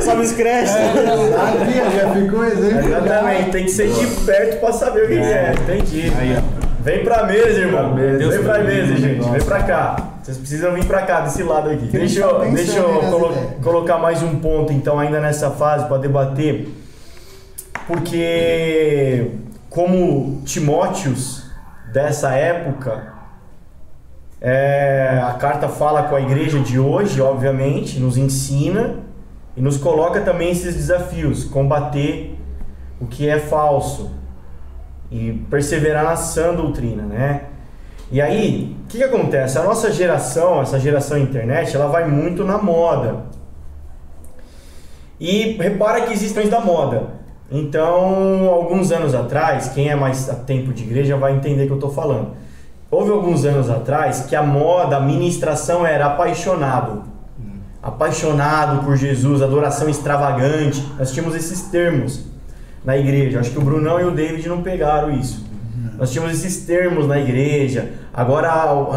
Só 0.00 0.16
me 0.16 0.24
escreve. 0.24 0.70
Aqui, 0.70 1.96
já 1.96 2.10
ficou 2.12 2.44
exemplo. 2.44 2.88
Exatamente, 2.88 3.50
tem 3.50 3.64
que 3.64 3.70
ser 3.70 3.88
de 3.88 4.06
perto 4.24 4.60
pra 4.60 4.72
saber 4.72 5.04
o 5.04 5.08
que 5.08 5.18
é. 5.18 5.54
Entendi. 5.62 6.12
Vem 6.80 7.04
pra 7.04 7.24
mesa, 7.26 7.60
irmão. 7.60 7.94
Vem 7.94 8.42
pra 8.42 8.58
mesa, 8.58 8.96
gente. 8.96 9.28
Vem 9.28 9.42
pra 9.42 9.62
cá. 9.62 9.96
Vocês 10.22 10.38
precisam 10.38 10.72
vir 10.74 10.84
pra 10.86 11.02
cá, 11.02 11.20
desse 11.22 11.42
lado 11.42 11.68
aqui. 11.70 11.86
Deixa 11.86 12.20
eu, 12.20 12.38
deixa 12.54 12.78
eu 12.78 13.00
colo- 13.10 13.34
colocar 13.62 13.98
mais 13.98 14.22
um 14.22 14.38
ponto, 14.38 14.72
então, 14.72 14.98
ainda 14.98 15.20
nessa 15.20 15.50
fase 15.50 15.86
pra 15.86 15.96
debater. 15.98 16.68
Porque, 17.88 19.32
como 19.68 20.40
Timóteos 20.44 21.44
dessa 21.92 22.30
época, 22.34 23.12
é, 24.40 25.20
a 25.24 25.32
carta 25.34 25.68
fala 25.68 26.04
com 26.04 26.14
a 26.16 26.20
igreja 26.20 26.60
de 26.60 26.78
hoje, 26.78 27.20
obviamente, 27.20 27.98
nos 27.98 28.16
ensina 28.16 28.96
e 29.56 29.60
nos 29.60 29.76
coloca 29.76 30.20
também 30.20 30.50
esses 30.50 30.74
desafios: 30.74 31.44
combater 31.44 32.38
o 33.00 33.06
que 33.06 33.28
é 33.28 33.38
falso 33.40 34.12
e 35.10 35.44
perseverar 35.50 36.04
na 36.04 36.16
sã 36.16 36.54
doutrina, 36.54 37.02
né? 37.02 37.42
E 38.12 38.20
aí, 38.20 38.76
o 38.84 38.88
que, 38.88 38.98
que 38.98 39.04
acontece? 39.04 39.56
A 39.56 39.62
nossa 39.62 39.90
geração, 39.90 40.60
essa 40.60 40.78
geração 40.78 41.16
internet, 41.16 41.74
ela 41.74 41.86
vai 41.86 42.06
muito 42.06 42.44
na 42.44 42.58
moda. 42.58 43.20
E 45.18 45.52
repara 45.52 46.02
que 46.02 46.12
existem 46.12 46.46
da 46.46 46.60
moda. 46.60 47.04
Então, 47.50 48.50
alguns 48.50 48.92
anos 48.92 49.14
atrás, 49.14 49.68
quem 49.68 49.88
é 49.88 49.96
mais 49.96 50.28
a 50.28 50.34
tempo 50.34 50.74
de 50.74 50.82
igreja 50.82 51.16
vai 51.16 51.34
entender 51.34 51.62
o 51.62 51.66
que 51.68 51.72
eu 51.72 51.76
estou 51.76 51.90
falando. 51.90 52.32
Houve 52.90 53.10
alguns 53.10 53.46
anos 53.46 53.70
atrás 53.70 54.26
que 54.28 54.36
a 54.36 54.42
moda, 54.42 54.98
a 54.98 55.00
ministração 55.00 55.86
era 55.86 56.04
apaixonado. 56.04 57.04
Apaixonado 57.82 58.84
por 58.84 58.94
Jesus, 58.94 59.40
adoração 59.40 59.88
extravagante. 59.88 60.86
Nós 60.98 61.12
tínhamos 61.12 61.34
esses 61.34 61.62
termos 61.62 62.26
na 62.84 62.94
igreja. 62.94 63.40
Acho 63.40 63.52
que 63.52 63.58
o 63.58 63.62
Brunão 63.62 63.98
e 63.98 64.04
o 64.04 64.10
David 64.10 64.46
não 64.50 64.62
pegaram 64.62 65.10
isso. 65.12 65.51
Nós 66.02 66.10
tínhamos 66.10 66.32
esses 66.32 66.66
termos 66.66 67.06
na 67.06 67.16
igreja. 67.20 67.90
Agora, 68.12 68.48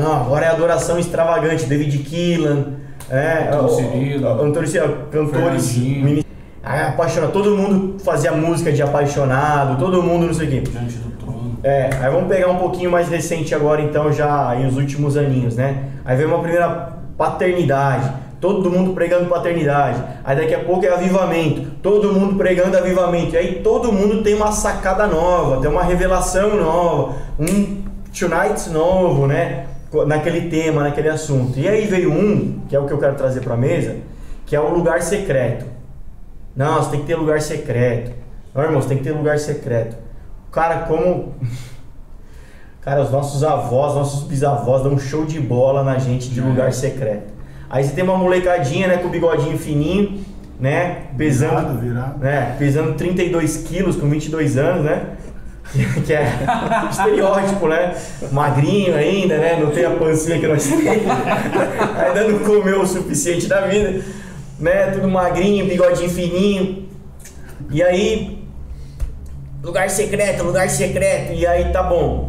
não, 0.02 0.12
agora 0.22 0.48
é 0.48 0.50
adoração 0.50 0.98
extravagante. 0.98 1.68
David 1.68 2.00
Keelan, 2.00 2.66
é, 3.12 3.50
Antônio 3.54 3.70
Cirilo, 3.76 4.26
o- 4.28 4.42
Antônio 4.42 4.68
Cirilo, 4.68 4.98
cantores, 5.12 5.78
mini- 5.78 6.26
ah, 6.64 6.88
apaixonado. 6.88 7.32
Todo 7.32 7.56
mundo 7.56 8.00
fazia 8.04 8.32
música 8.32 8.72
de 8.72 8.82
apaixonado. 8.82 9.78
Todo 9.78 10.02
mundo 10.02 10.26
não 10.26 10.34
sei 10.34 10.48
o 10.48 10.50
quê. 10.50 10.62
Diante 10.62 10.96
do 10.98 11.12
trono. 11.12 11.60
É, 11.62 11.92
aí 12.02 12.12
vamos 12.12 12.28
pegar 12.28 12.48
um 12.50 12.58
pouquinho 12.58 12.90
mais 12.90 13.08
recente 13.08 13.54
agora, 13.54 13.84
então, 13.84 14.12
já 14.12 14.56
em 14.60 14.66
os 14.66 14.76
últimos 14.76 15.16
aninhos, 15.16 15.56
né? 15.56 15.84
Aí 16.04 16.18
vem 16.18 16.26
uma 16.26 16.40
primeira 16.40 16.94
paternidade, 17.16 18.12
todo 18.46 18.70
mundo 18.70 18.94
pregando 18.94 19.26
paternidade. 19.26 20.04
Aí 20.24 20.36
daqui 20.36 20.54
a 20.54 20.60
pouco 20.60 20.86
é 20.86 20.90
avivamento, 20.90 21.72
todo 21.82 22.14
mundo 22.14 22.36
pregando 22.36 22.78
avivamento. 22.78 23.34
E 23.34 23.38
aí 23.38 23.62
todo 23.64 23.92
mundo 23.92 24.22
tem 24.22 24.36
uma 24.36 24.52
sacada 24.52 25.08
nova, 25.08 25.60
tem 25.60 25.70
uma 25.70 25.82
revelação 25.82 26.56
nova, 26.56 27.16
um 27.40 27.84
tonight 28.18 28.70
novo, 28.70 29.26
né? 29.26 29.66
Naquele 30.06 30.48
tema, 30.48 30.84
naquele 30.84 31.10
assunto. 31.10 31.58
E 31.58 31.68
aí 31.68 31.88
veio 31.88 32.12
um, 32.12 32.60
que 32.70 32.76
é 32.76 32.80
o 32.80 32.86
que 32.86 32.94
eu 32.94 33.00
quero 33.00 33.16
trazer 33.16 33.42
pra 33.42 33.58
mesa, 33.58 33.96
que 34.46 34.56
é 34.56 34.60
o 34.60 34.70
lugar 34.70 35.02
secreto. 35.02 35.66
Não, 36.56 36.76
você 36.76 36.92
tem 36.92 37.00
que 37.00 37.08
ter 37.08 37.16
lugar 37.16 37.42
secreto. 37.42 38.12
Não, 38.54 38.64
irmãos, 38.64 38.86
tem 38.86 38.98
que 38.98 39.04
ter 39.04 39.12
lugar 39.12 39.40
secreto. 39.40 39.98
Cara, 40.52 40.82
como. 40.82 41.34
Cara, 42.82 43.02
os 43.02 43.10
nossos 43.10 43.44
avós, 43.44 43.96
nossos 43.96 44.28
bisavós 44.28 44.84
dão 44.84 44.94
um 44.94 45.00
show 45.00 45.26
de 45.26 45.40
bola 45.40 45.84
na 45.84 45.98
gente 45.98 46.30
de 46.30 46.40
lugar 46.40 46.72
secreto. 46.72 47.35
Aí 47.70 47.84
você 47.84 47.94
tem 47.94 48.04
uma 48.04 48.18
molecadinha, 48.18 48.88
né, 48.88 48.98
com 48.98 49.08
o 49.08 49.12
bigodinho 49.12 49.58
fininho, 49.58 50.24
né, 50.60 51.04
pesando, 51.18 51.80
Virado, 51.80 51.80
virado. 51.80 52.20
né, 52.20 52.56
pesando 52.58 52.94
32 52.94 53.58
quilos 53.58 53.96
com 53.96 54.08
22 54.08 54.58
anos, 54.58 54.86
né, 54.86 55.04
que 56.06 56.14
é 56.14 56.32
estereótipo, 56.90 57.68
né, 57.68 57.96
magrinho 58.32 58.96
ainda, 58.96 59.38
né, 59.38 59.60
não 59.60 59.72
tem 59.72 59.86
a 59.86 59.92
pancinha 59.92 60.40
que 60.40 60.48
nós 60.48 60.66
temos, 60.66 60.84
ainda 60.88 62.28
não 62.28 62.40
comeu 62.40 62.82
o 62.82 62.88
suficiente 62.88 63.48
da 63.48 63.62
vida, 63.62 64.02
né, 64.60 64.92
tudo 64.92 65.08
magrinho, 65.10 65.66
bigodinho 65.66 66.10
fininho, 66.10 66.86
e 67.72 67.82
aí 67.82 68.46
lugar 69.66 69.90
secreto, 69.90 70.44
lugar 70.44 70.70
secreto. 70.70 71.34
E 71.34 71.46
aí 71.46 71.72
tá 71.72 71.82
bom. 71.84 72.25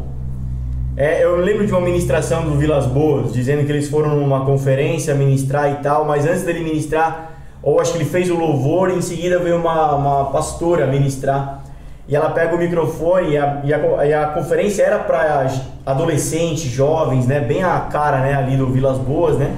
É, 0.99 1.23
eu 1.23 1.37
lembro 1.37 1.67
de 1.67 1.73
uma 1.73 1.83
ministração 1.83 2.45
do 2.45 2.57
Vilas 2.57 2.87
Boas, 2.87 3.31
dizendo 3.31 3.67
que 3.67 3.71
eles 3.71 3.87
foram 3.87 4.17
numa 4.17 4.47
conferência 4.47 5.15
ministrar 5.15 5.71
e 5.73 5.75
tal, 5.83 6.07
mas 6.07 6.25
antes 6.25 6.43
dele 6.43 6.61
ministrar, 6.61 7.33
ou 7.63 7.79
acho 7.79 7.93
que 7.93 7.99
ele 7.99 8.07
fez 8.07 8.31
o 8.31 8.35
louvor, 8.35 8.89
e 8.89 8.95
em 8.95 9.03
seguida 9.03 9.39
veio 9.39 9.57
uma, 9.57 9.95
uma 9.95 10.25
pastora 10.31 10.87
ministrar. 10.87 11.63
E 12.09 12.17
ela 12.17 12.31
pega 12.31 12.55
o 12.55 12.59
microfone, 12.59 13.33
e 13.33 13.37
a, 13.37 13.61
e 13.63 13.75
a, 13.75 14.07
e 14.07 14.15
a 14.15 14.27
conferência 14.29 14.85
era 14.85 14.99
para 14.99 15.47
adolescentes, 15.85 16.63
jovens, 16.63 17.27
né? 17.27 17.41
Bem 17.41 17.63
a 17.63 17.79
cara 17.81 18.21
né, 18.21 18.33
ali 18.33 18.57
do 18.57 18.69
Vilas 18.69 18.97
Boas, 18.97 19.37
né? 19.37 19.55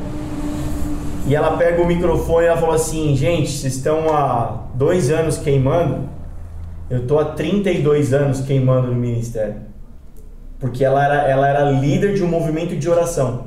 E 1.25 1.37
ela 1.37 1.57
pega 1.57 1.81
o 1.81 1.87
microfone 1.87 2.47
e 2.47 2.49
ela 2.49 2.57
falou 2.57 2.75
assim: 2.75 3.15
gente, 3.15 3.49
vocês 3.49 3.77
estão 3.77 4.13
há 4.13 4.65
dois 4.75 5.09
anos 5.09 5.39
queimando, 5.39 6.09
eu 6.91 7.07
tô 7.07 7.17
há 7.17 7.27
32 7.27 8.13
anos 8.13 8.41
queimando 8.41 8.89
no 8.89 8.97
ministério. 8.97 9.68
Porque 10.59 10.85
ela 10.85 11.05
era, 11.05 11.29
ela 11.29 11.49
era 11.49 11.71
líder 11.71 12.15
de 12.15 12.23
um 12.23 12.27
movimento 12.27 12.77
de 12.77 12.89
oração. 12.91 13.45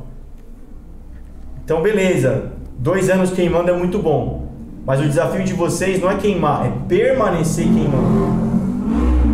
Então, 1.63 1.81
beleza, 1.81 2.51
dois 2.77 3.09
anos 3.09 3.31
queimando 3.31 3.69
é 3.69 3.73
muito 3.73 3.99
bom. 3.99 4.47
Mas 4.85 4.99
o 4.99 5.03
desafio 5.03 5.43
de 5.43 5.53
vocês 5.53 6.01
não 6.01 6.09
é 6.09 6.15
queimar, 6.15 6.65
é 6.65 6.71
permanecer 6.87 7.65
queimando. 7.65 8.41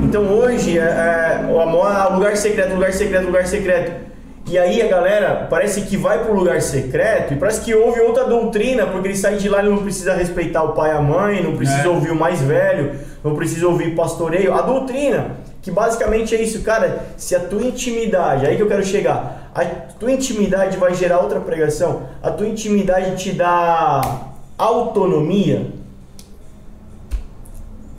Então 0.03 0.23
hoje 0.23 0.77
é, 0.77 0.81
é, 0.81 1.51
o 1.51 1.59
amor 1.59 1.89
é 1.91 2.13
lugar 2.13 2.35
secreto, 2.37 2.73
lugar 2.73 2.93
secreto, 2.93 3.25
lugar 3.25 3.45
secreto. 3.45 4.07
E 4.49 4.57
aí 4.57 4.81
a 4.81 4.87
galera 4.87 5.47
parece 5.49 5.81
que 5.81 5.97
vai 5.97 6.23
pro 6.23 6.33
lugar 6.33 6.61
secreto 6.61 7.33
e 7.33 7.37
parece 7.37 7.61
que 7.61 7.73
ouve 7.75 7.99
outra 7.99 8.25
doutrina, 8.25 8.85
porque 8.87 9.09
ele 9.09 9.17
sai 9.17 9.35
de 9.35 9.49
lá 9.49 9.61
e 9.61 9.69
não 9.69 9.77
precisa 9.79 10.13
respeitar 10.13 10.63
o 10.63 10.73
pai 10.73 10.91
e 10.91 10.97
a 10.97 11.01
mãe, 11.01 11.43
não 11.43 11.57
precisa 11.57 11.83
É. 11.83 11.87
ouvir 11.89 12.11
o 12.11 12.15
mais 12.15 12.41
velho, 12.41 12.91
não 13.23 13.35
precisa 13.35 13.67
ouvir 13.67 13.95
pastoreio. 13.95 14.53
A 14.53 14.61
doutrina, 14.61 15.31
que 15.67 15.71
basicamente 15.71 16.33
é 16.33 16.41
isso, 16.41 16.61
cara, 16.61 17.07
se 17.17 17.35
a 17.35 17.41
tua 17.41 17.61
intimidade, 17.61 18.45
aí 18.45 18.55
que 18.55 18.61
eu 18.61 18.69
quero 18.69 18.85
chegar, 18.85 19.51
a 19.53 19.65
tua 19.65 20.09
intimidade 20.09 20.77
vai 20.77 20.93
gerar 20.93 21.19
outra 21.19 21.41
pregação, 21.41 22.03
a 22.23 22.31
tua 22.31 22.47
intimidade 22.47 23.21
te 23.21 23.33
dá 23.33 24.29
autonomia, 24.57 25.73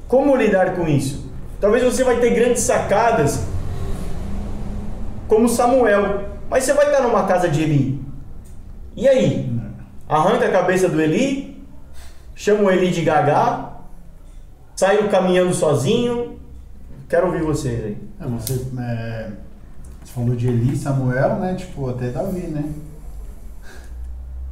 como 0.09 0.35
lidar 0.35 0.77
com 0.77 0.89
isso? 0.89 1.31
Talvez 1.61 1.85
você 1.85 2.03
vai 2.03 2.19
ter 2.19 2.31
grandes 2.31 2.63
sacadas, 2.63 3.45
como 5.29 5.47
Samuel, 5.47 6.23
mas 6.49 6.65
você 6.65 6.73
vai 6.73 6.87
estar 6.87 7.03
numa 7.03 7.27
casa 7.27 7.51
de 7.51 7.65
Eli. 7.65 8.03
E 8.97 9.07
aí? 9.07 9.53
Arranca 10.09 10.47
a 10.47 10.51
cabeça 10.51 10.89
do 10.89 10.99
Eli, 11.03 11.63
chama 12.35 12.63
o 12.63 12.71
Eli 12.71 12.91
de 12.91 13.03
gagá, 13.03 13.73
saiu 14.75 15.11
caminhando 15.11 15.53
sozinho. 15.53 16.38
Quero 17.09 17.27
ouvir 17.27 17.43
vocês 17.43 17.85
aí. 17.85 17.97
É, 18.21 18.27
você, 18.27 18.53
é, 18.79 19.31
Você 20.05 20.13
falou 20.13 20.37
de 20.37 20.49
Eli, 20.49 20.77
Samuel, 20.77 21.37
né? 21.37 21.55
Tipo, 21.55 21.89
até 21.89 22.11
Davi, 22.11 22.41
né? 22.49 22.73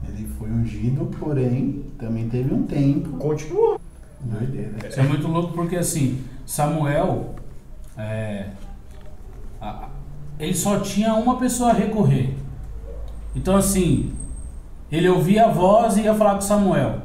Ele 0.09 0.27
foi 0.39 0.49
ungido, 0.51 1.07
porém, 1.19 1.85
também 1.99 2.29
teve 2.29 2.55
um 2.55 2.63
tempo. 2.65 3.17
Continua. 3.19 3.79
Doideira. 4.21 4.89
Isso 4.89 4.99
é 5.01 5.03
muito 5.03 5.29
louco 5.29 5.53
porque 5.53 5.77
assim, 5.77 6.23
Samuel, 6.47 7.35
é, 7.97 8.47
a- 9.61 9.89
ele 10.39 10.55
só 10.55 10.81
tinha 10.81 11.15
uma 11.15 11.39
pessoa 11.39 11.71
a 11.71 11.75
recorrer. 11.75 12.35
Então 13.35 13.57
assim, 13.57 14.13
ele 14.91 15.09
ouvia 15.09 15.47
a 15.47 15.51
voz 15.51 15.97
e 15.97 16.03
ia 16.03 16.15
falar 16.15 16.35
com 16.35 16.41
Samuel. 16.41 17.03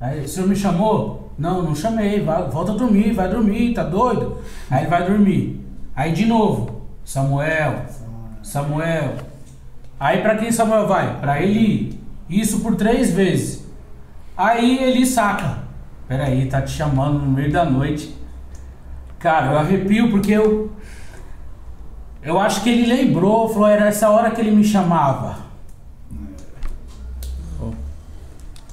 Aí, 0.00 0.24
o 0.24 0.28
senhor 0.28 0.48
me 0.48 0.54
chamou? 0.56 1.25
Não, 1.38 1.62
não 1.62 1.74
chamei, 1.74 2.22
vai, 2.22 2.48
volta 2.48 2.72
a 2.72 2.76
dormir, 2.76 3.12
vai 3.12 3.28
dormir, 3.28 3.74
tá 3.74 3.82
doido? 3.82 4.38
Aí 4.70 4.82
ele 4.82 4.90
vai 4.90 5.06
dormir. 5.06 5.60
Aí 5.94 6.12
de 6.12 6.24
novo, 6.24 6.82
Samuel, 7.04 7.84
Samuel. 8.42 9.14
Aí 10.00 10.22
pra 10.22 10.36
quem 10.36 10.50
Samuel 10.50 10.86
vai? 10.86 11.20
Pra 11.20 11.42
Eli. 11.42 12.00
Isso 12.28 12.60
por 12.60 12.74
três 12.74 13.12
vezes. 13.12 13.66
Aí 14.36 14.82
ele 14.82 15.04
saca. 15.04 15.58
Peraí, 16.08 16.46
tá 16.46 16.62
te 16.62 16.70
chamando 16.70 17.18
no 17.18 17.30
meio 17.30 17.52
da 17.52 17.64
noite. 17.64 18.14
Cara, 19.18 19.52
eu 19.52 19.58
arrepio 19.58 20.10
porque 20.10 20.32
eu. 20.32 20.70
Eu 22.22 22.38
acho 22.38 22.62
que 22.62 22.70
ele 22.70 22.86
lembrou, 22.86 23.48
falou, 23.48 23.68
era 23.68 23.86
essa 23.86 24.10
hora 24.10 24.30
que 24.30 24.40
ele 24.40 24.50
me 24.50 24.64
chamava. 24.64 25.46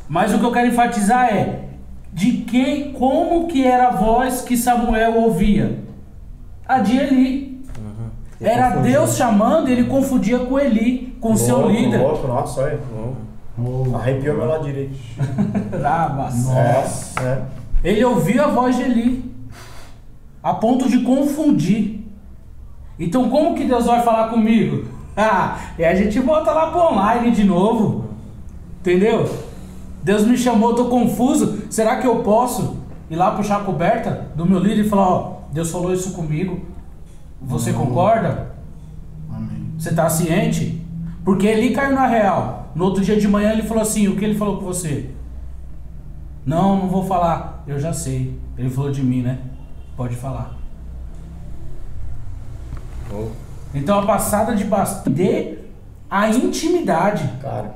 Mas 0.08 0.34
o 0.34 0.40
que 0.40 0.46
eu 0.46 0.52
quero 0.52 0.68
enfatizar 0.68 1.34
é 1.34 1.73
de 2.14 2.32
quem, 2.44 2.94
como 2.94 3.48
que 3.48 3.66
era 3.66 3.88
a 3.88 3.92
voz 3.92 4.42
que 4.42 4.56
Samuel 4.56 5.16
ouvia? 5.18 5.80
A 6.68 6.80
de 6.80 6.98
Eli. 6.98 7.54
Era 8.40 8.72
Deus 8.78 9.16
chamando, 9.16 9.70
ele 9.70 9.86
confundia 9.86 10.40
com 10.40 10.60
Eli, 10.60 11.18
com 11.22 11.36
seu 11.36 11.60
Louco, 11.60 11.72
líder. 11.74 12.02
Louco, 12.02 12.28
nossa, 12.28 12.62
olha. 12.62 12.80
Oh, 13.58 13.96
Arrepiou 13.96 14.36
meu 14.38 14.46
lado 14.48 14.66
direito. 14.66 14.96
Ah, 15.86 16.14
mas- 16.18 16.46
Nossa. 16.48 17.22
É. 17.22 17.42
Ele 17.84 18.04
ouvia 18.04 18.44
a 18.46 18.48
voz 18.48 18.76
de 18.76 18.84
Eli, 18.84 19.32
a 20.42 20.54
ponto 20.54 20.90
de 20.90 21.00
confundir. 21.00 22.02
Então, 23.00 23.30
como 23.30 23.56
que 23.56 23.64
Deus 23.66 23.86
vai 23.86 24.02
falar 24.04 24.30
comigo? 24.30 24.86
Ah, 25.16 25.60
e 25.78 25.86
a 25.86 25.94
gente 25.94 26.20
volta 26.20 26.52
lá 26.52 26.72
pro 26.72 26.80
online 26.92 27.30
de 27.30 27.44
novo. 27.44 28.06
Entendeu? 28.80 29.30
Deus 30.04 30.26
me 30.26 30.38
chamou, 30.38 30.72
eu 30.72 30.76
tô 30.76 30.86
confuso. 30.86 31.64
Será 31.70 31.98
que 31.98 32.06
eu 32.06 32.18
posso 32.18 32.78
ir 33.10 33.16
lá 33.16 33.32
puxar 33.32 33.62
a 33.62 33.64
coberta 33.64 34.28
do 34.36 34.46
meu 34.46 34.60
líder 34.60 34.86
e 34.86 34.90
falar: 34.90 35.08
Ó, 35.08 35.38
Deus 35.52 35.72
falou 35.72 35.94
isso 35.94 36.12
comigo? 36.14 36.62
Você 37.42 37.72
concorda? 37.72 38.54
Amém. 39.34 39.74
Você 39.78 39.94
tá 39.94 40.10
ciente? 40.10 40.82
Porque 41.24 41.48
ele 41.48 41.74
caiu 41.74 41.96
na 41.96 42.06
real. 42.06 42.72
No 42.76 42.86
outro 42.86 43.04
dia 43.04 43.20
de 43.20 43.28
manhã 43.28 43.52
ele 43.54 43.64
falou 43.64 43.82
assim: 43.82 44.08
O 44.08 44.16
que 44.18 44.26
ele 44.26 44.36
falou 44.36 44.58
com 44.58 44.66
você? 44.66 45.10
Não, 46.46 46.76
não 46.78 46.90
vou 46.90 47.06
falar. 47.06 47.64
Eu 47.66 47.80
já 47.80 47.94
sei. 47.94 48.38
Ele 48.58 48.70
falou 48.70 48.92
de 48.92 49.02
mim, 49.02 49.22
né? 49.22 49.40
Pode 49.96 50.16
falar. 50.16 50.58
Então 53.74 54.00
a 54.00 54.06
passada 54.06 54.56
de 54.56 54.66
bastão 54.66 55.14
de 55.14 55.58
a 56.10 56.30
intimidade. 56.30 57.28
Cara, 57.42 57.76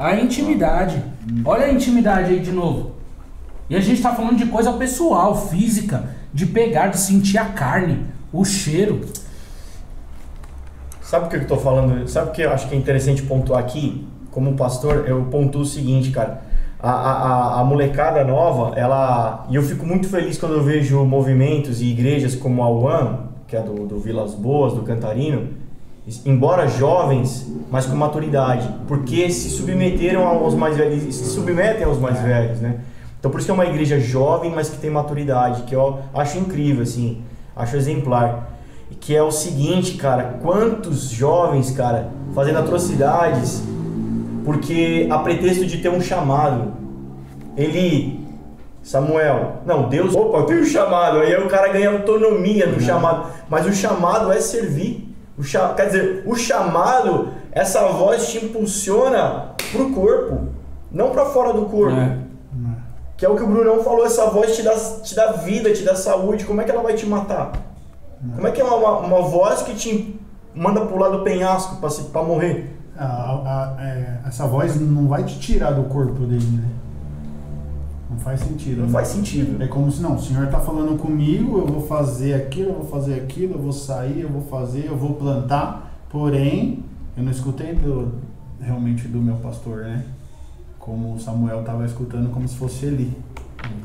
A 0.00 0.16
intimidade. 0.16 1.02
Olha 1.44 1.66
a 1.66 1.70
intimidade 1.72 2.32
aí 2.32 2.40
de 2.40 2.50
novo. 2.50 2.92
E 3.68 3.76
a 3.76 3.80
gente 3.80 4.00
tá 4.00 4.14
falando 4.14 4.38
de 4.38 4.46
coisa 4.46 4.72
pessoal, 4.72 5.36
física, 5.48 6.04
de 6.32 6.46
pegar, 6.46 6.88
de 6.88 6.98
sentir 6.98 7.36
a 7.36 7.44
carne, 7.44 8.06
o 8.32 8.42
cheiro. 8.42 9.02
sabe 11.02 11.26
o 11.26 11.28
que 11.28 11.36
eu 11.36 11.46
tô 11.46 11.58
falando? 11.58 12.08
Sabe 12.08 12.30
o 12.30 12.32
que 12.32 12.40
eu 12.40 12.50
acho 12.50 12.66
que 12.66 12.74
é 12.74 12.78
interessante 12.78 13.22
pontuar 13.22 13.60
aqui? 13.60 14.06
Como 14.30 14.54
pastor, 14.54 15.04
eu 15.06 15.22
pontuo 15.24 15.60
o 15.60 15.66
seguinte, 15.66 16.10
cara. 16.10 16.42
A, 16.82 16.90
a, 16.90 17.60
a- 17.60 17.64
molecada 17.64 18.24
nova, 18.24 18.74
ela. 18.78 19.46
E 19.50 19.54
eu 19.56 19.62
fico 19.62 19.84
muito 19.84 20.08
feliz 20.08 20.38
quando 20.38 20.54
eu 20.54 20.62
vejo 20.62 21.04
movimentos 21.04 21.82
e 21.82 21.86
igrejas 21.90 22.34
como 22.34 22.62
a 22.62 22.70
UAM, 22.70 23.18
que 23.46 23.54
é 23.54 23.60
do, 23.60 23.86
do 23.86 24.00
Vilas 24.00 24.34
Boas, 24.34 24.72
do 24.72 24.80
Cantarino, 24.80 25.48
embora 26.24 26.66
jovens, 26.66 27.46
mas 27.70 27.86
com 27.86 27.94
maturidade, 27.94 28.68
porque 28.88 29.30
se 29.30 29.48
submeteram 29.50 30.26
aos 30.26 30.54
mais 30.54 30.76
velhos, 30.76 31.14
se 31.14 31.24
submetem 31.26 31.84
aos 31.84 31.98
mais 31.98 32.20
velhos, 32.20 32.60
né? 32.60 32.80
Então 33.18 33.30
por 33.30 33.38
isso 33.38 33.46
que 33.46 33.50
é 33.50 33.54
uma 33.54 33.66
igreja 33.66 34.00
jovem, 34.00 34.50
mas 34.50 34.68
que 34.68 34.78
tem 34.78 34.90
maturidade, 34.90 35.62
que 35.62 35.74
eu 35.74 35.98
acho 36.14 36.38
incrível, 36.38 36.82
assim, 36.82 37.22
acho 37.54 37.76
exemplar. 37.76 38.48
Que 38.98 39.14
é 39.14 39.22
o 39.22 39.30
seguinte, 39.30 39.94
cara, 39.94 40.38
quantos 40.42 41.10
jovens, 41.10 41.70
cara, 41.70 42.08
fazendo 42.34 42.58
atrocidades, 42.58 43.62
porque 44.44 45.06
a 45.10 45.18
pretexto 45.18 45.64
de 45.64 45.78
ter 45.78 45.90
um 45.90 46.00
chamado. 46.00 46.72
Ele, 47.56 48.26
Samuel, 48.82 49.58
não, 49.66 49.88
Deus, 49.88 50.14
opa, 50.14 50.38
eu 50.38 50.44
tenho 50.44 50.62
um 50.62 50.66
chamado, 50.66 51.18
aí 51.18 51.34
o 51.36 51.48
cara 51.48 51.68
ganha 51.68 51.90
autonomia 51.90 52.66
no 52.66 52.80
chamado, 52.80 53.30
mas 53.48 53.66
o 53.66 53.72
chamado 53.72 54.32
é 54.32 54.40
servir. 54.40 55.09
O 55.40 55.42
cha... 55.42 55.72
Quer 55.74 55.86
dizer, 55.86 56.22
o 56.26 56.36
chamado, 56.36 57.28
essa 57.50 57.86
voz 57.88 58.28
te 58.28 58.44
impulsiona 58.44 59.52
pro 59.72 59.90
corpo, 59.90 60.48
não 60.92 61.10
para 61.10 61.26
fora 61.26 61.52
do 61.52 61.66
corpo. 61.66 61.96
É. 61.98 62.18
Que 63.16 63.26
é 63.26 63.28
o 63.28 63.36
que 63.36 63.42
o 63.42 63.46
Brunão 63.46 63.82
falou, 63.84 64.06
essa 64.06 64.26
voz 64.30 64.56
te 64.56 64.62
dá, 64.62 64.74
te 65.02 65.14
dá 65.14 65.32
vida, 65.32 65.72
te 65.72 65.82
dá 65.82 65.94
saúde, 65.94 66.44
como 66.44 66.60
é 66.60 66.64
que 66.64 66.70
ela 66.70 66.82
vai 66.82 66.94
te 66.94 67.04
matar? 67.06 67.52
Como 68.34 68.46
é 68.46 68.50
que 68.50 68.60
é 68.60 68.64
uma, 68.64 68.98
uma, 68.98 69.22
voz 69.22 69.62
que 69.62 69.74
te 69.74 70.18
manda 70.54 70.82
pular 70.86 71.08
do 71.10 71.22
penhasco 71.22 71.76
pra 72.12 72.22
morrer? 72.22 72.76
A- 72.98 73.04
a- 73.04 73.74
a- 73.78 73.82
é, 73.82 74.18
essa 74.26 74.46
voz 74.46 74.78
não 74.80 75.06
vai 75.08 75.24
te 75.24 75.38
tirar 75.38 75.72
do 75.72 75.84
corpo 75.84 76.24
dele, 76.26 76.44
né? 76.44 76.64
Não 78.10 78.18
faz 78.18 78.40
sentido. 78.40 78.78
Não 78.78 78.86
né? 78.86 78.92
faz 78.92 79.08
sentido. 79.08 79.62
É 79.62 79.68
como 79.68 79.90
se 79.90 80.02
não, 80.02 80.16
o 80.16 80.20
senhor 80.20 80.44
está 80.44 80.58
falando 80.58 80.98
comigo, 80.98 81.58
eu 81.58 81.66
vou 81.66 81.86
fazer 81.86 82.34
aquilo, 82.34 82.70
eu 82.70 82.74
vou 82.74 82.86
fazer 82.86 83.14
aquilo, 83.14 83.54
eu 83.54 83.58
vou 83.60 83.72
sair, 83.72 84.22
eu 84.22 84.28
vou 84.28 84.42
fazer, 84.42 84.86
eu 84.86 84.96
vou 84.96 85.14
plantar, 85.14 85.92
porém, 86.10 86.82
eu 87.16 87.22
não 87.22 87.30
escutei 87.30 87.74
do, 87.74 88.14
realmente 88.60 89.06
do 89.06 89.18
meu 89.18 89.36
pastor, 89.36 89.82
né? 89.82 90.04
Como 90.78 91.14
o 91.14 91.20
Samuel 91.20 91.60
estava 91.60 91.86
escutando 91.86 92.30
como 92.30 92.48
se 92.48 92.56
fosse 92.56 92.86
ele. 92.86 93.16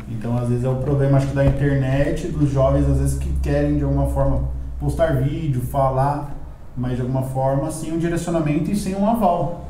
Então, 0.09 0.37
às 0.37 0.49
vezes 0.49 0.63
é 0.63 0.69
o 0.69 0.77
problema, 0.77 1.17
acho 1.17 1.27
que 1.27 1.35
da 1.35 1.45
internet, 1.45 2.27
dos 2.27 2.49
jovens, 2.49 2.89
às 2.89 2.97
vezes 2.97 3.19
que 3.19 3.31
querem 3.41 3.77
de 3.77 3.83
alguma 3.83 4.07
forma 4.07 4.47
postar 4.79 5.21
vídeo, 5.21 5.61
falar, 5.61 6.35
mas 6.75 6.95
de 6.95 7.01
alguma 7.01 7.23
forma 7.23 7.71
sem 7.71 7.93
um 7.93 7.97
direcionamento 7.99 8.71
e 8.71 8.75
sem 8.75 8.95
um 8.95 9.07
aval. 9.07 9.64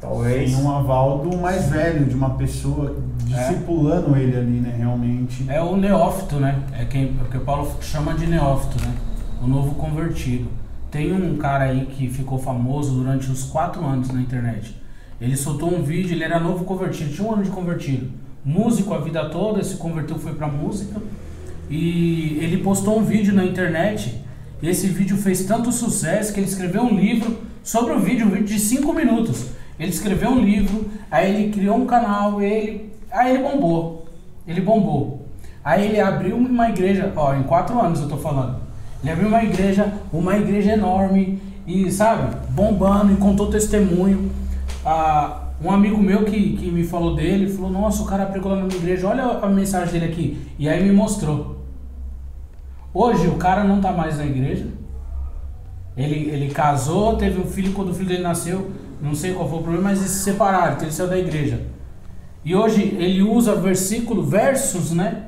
Talvez. 0.00 0.50
Sem 0.50 0.62
um 0.62 0.70
aval 0.70 1.18
do 1.18 1.36
mais 1.38 1.68
velho, 1.68 2.04
de 2.04 2.14
uma 2.14 2.30
pessoa 2.30 2.96
discipulando 3.24 4.16
ele 4.16 4.36
ali, 4.36 4.60
né? 4.60 4.74
Realmente. 4.76 5.44
É 5.48 5.60
o 5.60 5.76
neófito, 5.76 6.36
né? 6.36 6.62
É 6.72 6.84
quem, 6.84 7.16
é 7.18 7.22
o 7.22 7.30
que 7.30 7.36
o 7.38 7.40
Paulo 7.40 7.70
chama 7.80 8.14
de 8.14 8.26
neófito, 8.26 8.82
né? 8.84 8.94
O 9.42 9.46
novo 9.46 9.74
convertido. 9.74 10.48
Tem 10.90 11.12
um 11.12 11.36
cara 11.36 11.64
aí 11.64 11.86
que 11.86 12.08
ficou 12.08 12.38
famoso 12.38 12.94
durante 12.94 13.30
os 13.30 13.44
quatro 13.44 13.84
anos 13.84 14.10
na 14.10 14.20
internet. 14.20 14.76
Ele 15.20 15.36
soltou 15.36 15.74
um 15.74 15.82
vídeo, 15.82 16.12
ele 16.12 16.24
era 16.24 16.38
novo 16.38 16.64
convertido, 16.64 17.12
tinha 17.12 17.26
um 17.26 17.32
ano 17.32 17.42
de 17.42 17.50
convertido. 17.50 18.10
Músico 18.44 18.94
a 18.94 18.98
vida 18.98 19.28
toda, 19.28 19.62
se 19.64 19.76
converteu, 19.76 20.18
foi 20.18 20.34
pra 20.34 20.46
música. 20.46 21.00
E 21.68 22.38
ele 22.40 22.58
postou 22.58 22.98
um 22.98 23.04
vídeo 23.04 23.34
na 23.34 23.44
internet. 23.44 24.22
E 24.62 24.68
esse 24.68 24.86
vídeo 24.88 25.16
fez 25.16 25.44
tanto 25.44 25.72
sucesso 25.72 26.32
que 26.32 26.40
ele 26.40 26.46
escreveu 26.46 26.82
um 26.82 26.94
livro 26.94 27.38
sobre 27.62 27.92
o 27.92 28.00
vídeo, 28.00 28.26
um 28.26 28.30
vídeo 28.30 28.46
de 28.46 28.58
5 28.60 28.92
minutos. 28.92 29.55
Ele 29.78 29.90
escreveu 29.90 30.30
um 30.30 30.40
livro, 30.40 30.90
aí 31.10 31.34
ele 31.34 31.52
criou 31.52 31.76
um 31.76 31.86
canal, 31.86 32.40
ele, 32.40 32.92
aí 33.10 33.34
ele 33.34 33.42
bombou. 33.42 34.06
Ele 34.46 34.60
bombou. 34.60 35.26
Aí 35.64 35.86
ele 35.86 36.00
abriu 36.00 36.36
uma 36.36 36.68
igreja, 36.68 37.12
ó, 37.16 37.34
em 37.34 37.42
quatro 37.42 37.78
anos 37.80 38.00
eu 38.00 38.08
tô 38.08 38.16
falando. 38.16 38.56
Ele 39.02 39.12
abriu 39.12 39.28
uma 39.28 39.42
igreja, 39.42 39.92
uma 40.12 40.36
igreja 40.36 40.72
enorme, 40.72 41.40
e 41.66 41.90
sabe, 41.90 42.36
bombando, 42.50 43.12
e 43.12 43.16
contou 43.16 43.50
testemunho. 43.50 44.30
Ah, 44.84 45.42
um 45.62 45.70
amigo 45.70 45.98
meu 45.98 46.24
que, 46.24 46.56
que 46.56 46.70
me 46.70 46.84
falou 46.84 47.14
dele, 47.14 47.52
falou, 47.52 47.70
nossa, 47.70 48.02
o 48.02 48.06
cara 48.06 48.26
pregou 48.26 48.52
lá 48.52 48.62
na 48.62 48.66
igreja, 48.66 49.08
olha 49.08 49.24
a 49.24 49.48
mensagem 49.48 49.92
dele 49.92 50.12
aqui. 50.12 50.38
E 50.58 50.68
aí 50.68 50.82
me 50.82 50.92
mostrou. 50.92 51.56
Hoje 52.92 53.26
o 53.26 53.36
cara 53.36 53.64
não 53.64 53.80
tá 53.80 53.92
mais 53.92 54.18
na 54.18 54.24
igreja. 54.24 54.66
Ele, 55.96 56.30
ele 56.30 56.48
casou, 56.50 57.16
teve 57.16 57.40
um 57.40 57.46
filho, 57.46 57.72
quando 57.72 57.90
o 57.90 57.94
filho 57.94 58.08
dele 58.08 58.22
nasceu, 58.22 58.70
não 59.00 59.14
sei 59.14 59.34
qual 59.34 59.48
foi 59.48 59.58
o 59.58 59.62
problema, 59.62 59.90
mas 59.90 59.98
eles 59.98 60.10
se 60.10 60.24
separaram, 60.24 60.74
então 60.74 60.84
ele 60.84 60.92
saiu 60.92 61.08
da 61.08 61.18
igreja. 61.18 61.60
E 62.44 62.54
hoje 62.54 62.82
ele 62.98 63.22
usa 63.22 63.54
versículo, 63.56 64.22
versos, 64.22 64.92
né, 64.92 65.24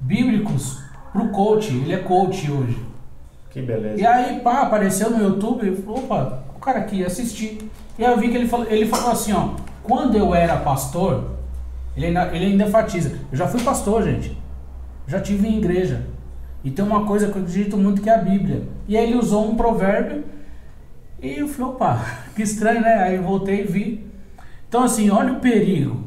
bíblicos 0.00 0.82
pro 1.12 1.28
coach, 1.28 1.68
ele 1.68 1.92
é 1.92 1.98
coach 1.98 2.50
hoje. 2.50 2.78
Que 3.50 3.60
beleza. 3.60 4.00
E 4.00 4.06
aí, 4.06 4.40
pá, 4.40 4.62
apareceu 4.62 5.10
no 5.10 5.22
YouTube, 5.22 5.84
opa, 5.86 6.42
o 6.56 6.58
cara 6.58 6.78
aqui 6.78 7.04
assistir. 7.04 7.58
E 7.98 8.04
aí 8.04 8.10
eu 8.10 8.18
vi 8.18 8.30
que 8.30 8.36
ele 8.36 8.48
falou, 8.48 8.66
ele 8.70 8.86
falou 8.86 9.10
assim, 9.10 9.32
ó, 9.32 9.50
quando 9.82 10.16
eu 10.16 10.34
era 10.34 10.56
pastor, 10.56 11.32
ele 11.94 12.06
ainda, 12.06 12.34
ele 12.34 12.46
ainda 12.46 12.64
enfatiza, 12.64 13.18
eu 13.30 13.36
já 13.36 13.46
fui 13.46 13.62
pastor, 13.62 14.02
gente. 14.02 14.36
Já 15.06 15.20
tive 15.20 15.46
em 15.46 15.58
igreja. 15.58 16.06
E 16.64 16.70
tem 16.70 16.84
uma 16.84 17.04
coisa 17.04 17.26
que 17.28 17.36
eu 17.36 17.42
acredito 17.42 17.76
muito 17.76 18.00
que 18.00 18.08
é 18.08 18.14
a 18.14 18.18
Bíblia. 18.18 18.62
E 18.88 18.96
aí 18.96 19.04
ele 19.04 19.18
usou 19.18 19.50
um 19.50 19.56
provérbio 19.56 20.24
e 21.22 21.38
eu 21.38 21.48
falei, 21.48 21.72
opa, 21.72 22.04
que 22.34 22.42
estranho, 22.42 22.80
né? 22.80 22.94
Aí 22.94 23.14
eu 23.16 23.22
voltei 23.22 23.60
e 23.62 23.64
vi. 23.66 24.06
Então 24.68 24.82
assim, 24.82 25.08
olha 25.10 25.32
o 25.34 25.40
perigo. 25.40 26.02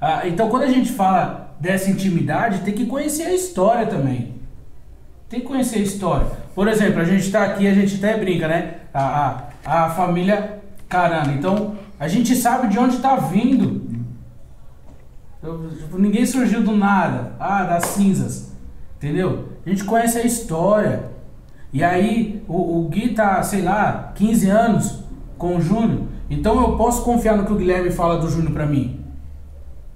Ah, 0.00 0.26
então 0.26 0.48
quando 0.48 0.64
a 0.64 0.68
gente 0.68 0.92
fala 0.92 1.54
dessa 1.60 1.90
intimidade, 1.90 2.60
tem 2.60 2.74
que 2.74 2.86
conhecer 2.86 3.24
a 3.24 3.34
história 3.34 3.86
também. 3.86 4.34
Tem 5.28 5.40
que 5.40 5.46
conhecer 5.46 5.78
a 5.78 5.82
história. 5.82 6.26
Por 6.54 6.66
exemplo, 6.66 7.00
a 7.00 7.04
gente 7.04 7.26
está 7.26 7.44
aqui, 7.44 7.68
a 7.68 7.74
gente 7.74 7.96
até 7.96 8.18
brinca, 8.18 8.48
né? 8.48 8.74
A, 8.92 9.44
a, 9.64 9.84
a 9.84 9.90
família 9.90 10.58
Carana. 10.88 11.32
Então, 11.32 11.76
a 12.00 12.08
gente 12.08 12.34
sabe 12.34 12.66
de 12.68 12.78
onde 12.78 12.96
está 12.96 13.14
vindo. 13.14 13.88
Eu- 15.42 15.70
tipo, 15.70 15.98
ninguém 15.98 16.26
surgiu 16.26 16.62
do 16.62 16.72
nada. 16.72 17.32
Ah, 17.38 17.62
das 17.62 17.84
cinzas. 17.86 18.50
Entendeu? 18.96 19.50
A 19.64 19.68
gente 19.70 19.84
conhece 19.84 20.18
a 20.18 20.22
história. 20.26 21.09
E 21.72 21.84
aí, 21.84 22.42
o, 22.48 22.80
o 22.80 22.88
Gui 22.88 23.14
tá, 23.14 23.42
sei 23.42 23.62
lá, 23.62 24.12
15 24.14 24.48
anos 24.48 25.04
com 25.38 25.56
o 25.56 25.60
Júnior. 25.60 26.02
Então 26.28 26.60
eu 26.60 26.76
posso 26.76 27.04
confiar 27.04 27.36
no 27.36 27.44
que 27.44 27.52
o 27.52 27.56
Guilherme 27.56 27.90
fala 27.90 28.18
do 28.18 28.28
Júnior 28.28 28.52
pra 28.52 28.66
mim. 28.66 29.04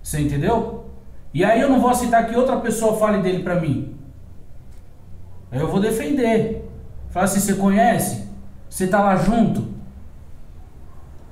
Você 0.03 0.21
entendeu? 0.21 0.85
E 1.33 1.45
aí 1.45 1.61
eu 1.61 1.69
não 1.69 1.81
vou 1.81 1.91
aceitar 1.91 2.27
que 2.27 2.37
outra 2.37 2.57
pessoa 2.57 2.97
fale 2.97 3.23
dele 3.23 3.43
pra 3.43 3.61
mim. 3.61 3.95
Eu 5.51 5.69
vou 5.69 5.81
defender. 5.81 6.69
Falar 7.11 7.27
assim, 7.27 7.41
você 7.41 7.55
conhece? 7.55 8.25
Você 8.69 8.87
tá 8.87 9.01
lá 9.01 9.17
junto? 9.17 9.69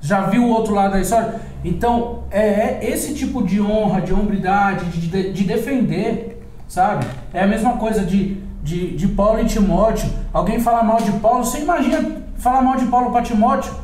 Já 0.01 0.27
viu 0.27 0.45
o 0.45 0.49
outro 0.51 0.75
lado 0.75 0.93
da 0.93 1.01
história? 1.01 1.41
Então, 1.65 2.25
é, 2.31 2.85
é 2.85 2.91
esse 2.91 3.15
tipo 3.15 3.43
de 3.45 3.61
honra, 3.61 4.01
de 4.01 4.13
hombridade, 4.13 4.87
de, 4.87 5.09
de, 5.09 5.33
de 5.33 5.45
defender, 5.45 6.43
sabe? 6.67 7.07
É 7.33 7.43
a 7.43 7.47
mesma 7.47 7.77
coisa 7.77 8.05
de, 8.05 8.43
de, 8.63 8.97
de 8.97 9.09
Paulo 9.09 9.41
e 9.41 9.47
Timóteo. 9.47 10.09
Alguém 10.33 10.61
fala 10.61 10.83
mal 10.83 10.99
de 10.99 11.13
Paulo, 11.13 11.45
você 11.45 11.61
imagina 11.61 12.23
falar 12.37 12.63
mal 12.63 12.77
de 12.77 12.87
Paulo 12.87 13.11
para 13.11 13.23
Timóteo? 13.23 13.75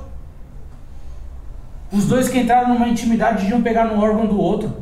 Os 1.92 2.06
dois 2.06 2.28
que 2.28 2.38
entraram 2.38 2.74
numa 2.74 2.88
intimidade 2.88 3.42
deviam 3.42 3.62
pegar 3.62 3.86
no 3.86 4.00
órgão 4.02 4.26
do 4.26 4.38
outro. 4.38 4.72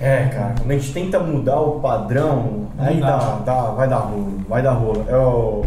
É, 0.00 0.28
cara, 0.28 0.54
quando 0.56 0.70
a 0.70 0.78
gente 0.78 0.92
tenta 0.94 1.18
mudar 1.18 1.60
o 1.60 1.80
padrão, 1.80 2.68
Não 2.74 2.84
aí 2.84 3.00
dá. 3.00 3.18
dá, 3.18 3.34
dá, 3.38 3.62
vai 3.72 3.88
dar 3.88 3.98
rolo, 3.98 4.40
vai 4.48 4.62
dar 4.62 4.72
rolo. 4.72 5.04
É 5.06 5.16
o... 5.16 5.64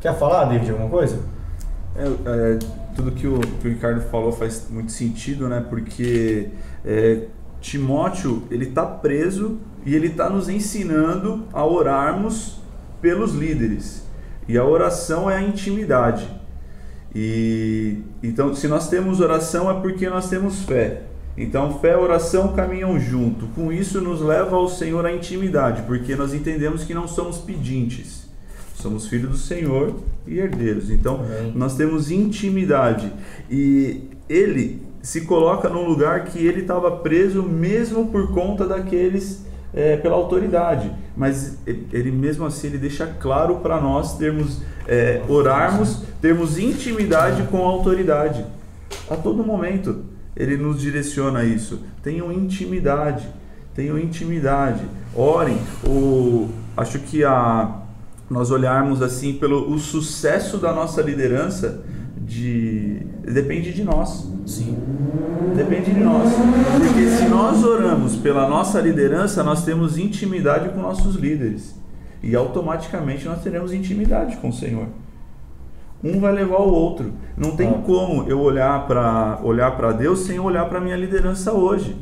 Quer 0.00 0.18
falar, 0.18 0.46
David, 0.46 0.70
alguma 0.72 0.88
coisa? 0.88 1.20
É, 1.94 2.04
é, 2.04 2.58
tudo 2.96 3.12
que 3.12 3.26
o, 3.26 3.38
que 3.38 3.68
o 3.68 3.70
Ricardo 3.70 4.00
falou 4.00 4.32
faz 4.32 4.66
muito 4.70 4.90
sentido, 4.90 5.48
né? 5.48 5.64
Porque 5.68 6.48
é, 6.84 7.26
Timóteo 7.60 8.42
ele 8.50 8.68
está 8.68 8.84
preso 8.84 9.58
e 9.84 9.94
ele 9.94 10.08
está 10.08 10.28
nos 10.28 10.48
ensinando 10.48 11.44
a 11.52 11.64
orarmos 11.64 12.60
pelos 13.00 13.34
líderes. 13.34 14.04
E 14.48 14.58
a 14.58 14.64
oração 14.64 15.30
é 15.30 15.36
a 15.36 15.42
intimidade. 15.42 16.28
E 17.14 17.98
então, 18.22 18.54
se 18.54 18.68
nós 18.68 18.88
temos 18.88 19.20
oração 19.20 19.70
é 19.70 19.80
porque 19.80 20.08
nós 20.08 20.28
temos 20.28 20.62
fé. 20.62 21.02
Então, 21.36 21.78
fé 21.78 21.92
e 21.92 21.96
oração 21.96 22.52
caminham 22.54 22.98
junto. 22.98 23.46
Com 23.48 23.72
isso, 23.72 24.00
nos 24.00 24.20
leva 24.20 24.56
ao 24.56 24.68
Senhor 24.68 25.04
a 25.06 25.12
intimidade, 25.12 25.82
porque 25.82 26.14
nós 26.14 26.34
entendemos 26.34 26.84
que 26.84 26.92
não 26.92 27.08
somos 27.08 27.38
pedintes. 27.38 28.28
Somos 28.74 29.06
filhos 29.08 29.30
do 29.30 29.36
Senhor 29.36 29.94
e 30.26 30.38
herdeiros. 30.38 30.90
Então, 30.90 31.20
nós 31.54 31.76
temos 31.76 32.10
intimidade. 32.10 33.12
E 33.50 34.02
ele 34.28 34.82
se 35.02 35.22
coloca 35.22 35.68
num 35.68 35.84
lugar 35.84 36.24
que 36.24 36.38
ele 36.38 36.60
estava 36.60 36.90
preso 36.90 37.42
mesmo 37.42 38.08
por 38.08 38.32
conta 38.32 38.66
daqueles 38.66 39.44
é, 39.72 39.96
pela 39.96 40.16
autoridade. 40.16 40.90
Mas 41.16 41.58
ele, 41.66 42.10
mesmo 42.10 42.44
assim 42.44 42.68
ele 42.68 42.78
deixa 42.78 43.06
claro 43.06 43.56
para 43.56 43.80
nós 43.80 44.16
termos 44.16 44.60
é, 44.86 45.22
orarmos, 45.28 46.02
termos 46.20 46.58
intimidade 46.58 47.44
com 47.44 47.64
a 47.64 47.70
autoridade. 47.70 48.44
A 49.08 49.16
todo 49.16 49.44
momento 49.44 50.04
ele 50.36 50.56
nos 50.56 50.80
direciona 50.80 51.40
a 51.40 51.44
isso. 51.44 51.80
Tenham 52.02 52.32
intimidade, 52.32 53.28
tenham 53.74 53.98
intimidade. 53.98 54.82
Orem. 55.14 55.58
O, 55.86 56.48
acho 56.76 56.98
que 57.00 57.24
a 57.24 57.78
nós 58.28 58.50
olharmos 58.50 59.02
assim 59.02 59.34
pelo 59.34 59.72
o 59.72 59.78
sucesso 59.78 60.56
da 60.58 60.72
nossa 60.72 61.02
liderança 61.02 61.82
de 62.16 63.02
depende 63.24 63.72
de 63.72 63.82
nós. 63.82 64.29
Sim. 64.50 64.76
Depende 65.54 65.92
de 65.92 66.00
nós. 66.00 66.28
Porque 66.32 67.08
se 67.08 67.28
nós 67.28 67.64
oramos 67.64 68.16
pela 68.16 68.48
nossa 68.48 68.80
liderança, 68.80 69.44
nós 69.44 69.64
temos 69.64 69.96
intimidade 69.96 70.70
com 70.70 70.80
nossos 70.80 71.14
líderes. 71.14 71.78
E 72.20 72.34
automaticamente 72.34 73.24
nós 73.26 73.42
teremos 73.42 73.72
intimidade 73.72 74.36
com 74.38 74.48
o 74.48 74.52
Senhor. 74.52 74.86
Um 76.02 76.18
vai 76.18 76.32
levar 76.32 76.58
o 76.62 76.72
outro. 76.72 77.12
Não 77.36 77.52
tem 77.54 77.68
Ah. 77.68 77.82
como 77.86 78.28
eu 78.28 78.40
olhar 78.40 78.86
para 78.88 79.38
olhar 79.44 79.76
para 79.76 79.92
Deus 79.92 80.20
sem 80.20 80.40
olhar 80.40 80.68
para 80.68 80.80
minha 80.80 80.96
liderança 80.96 81.52
hoje. 81.52 81.96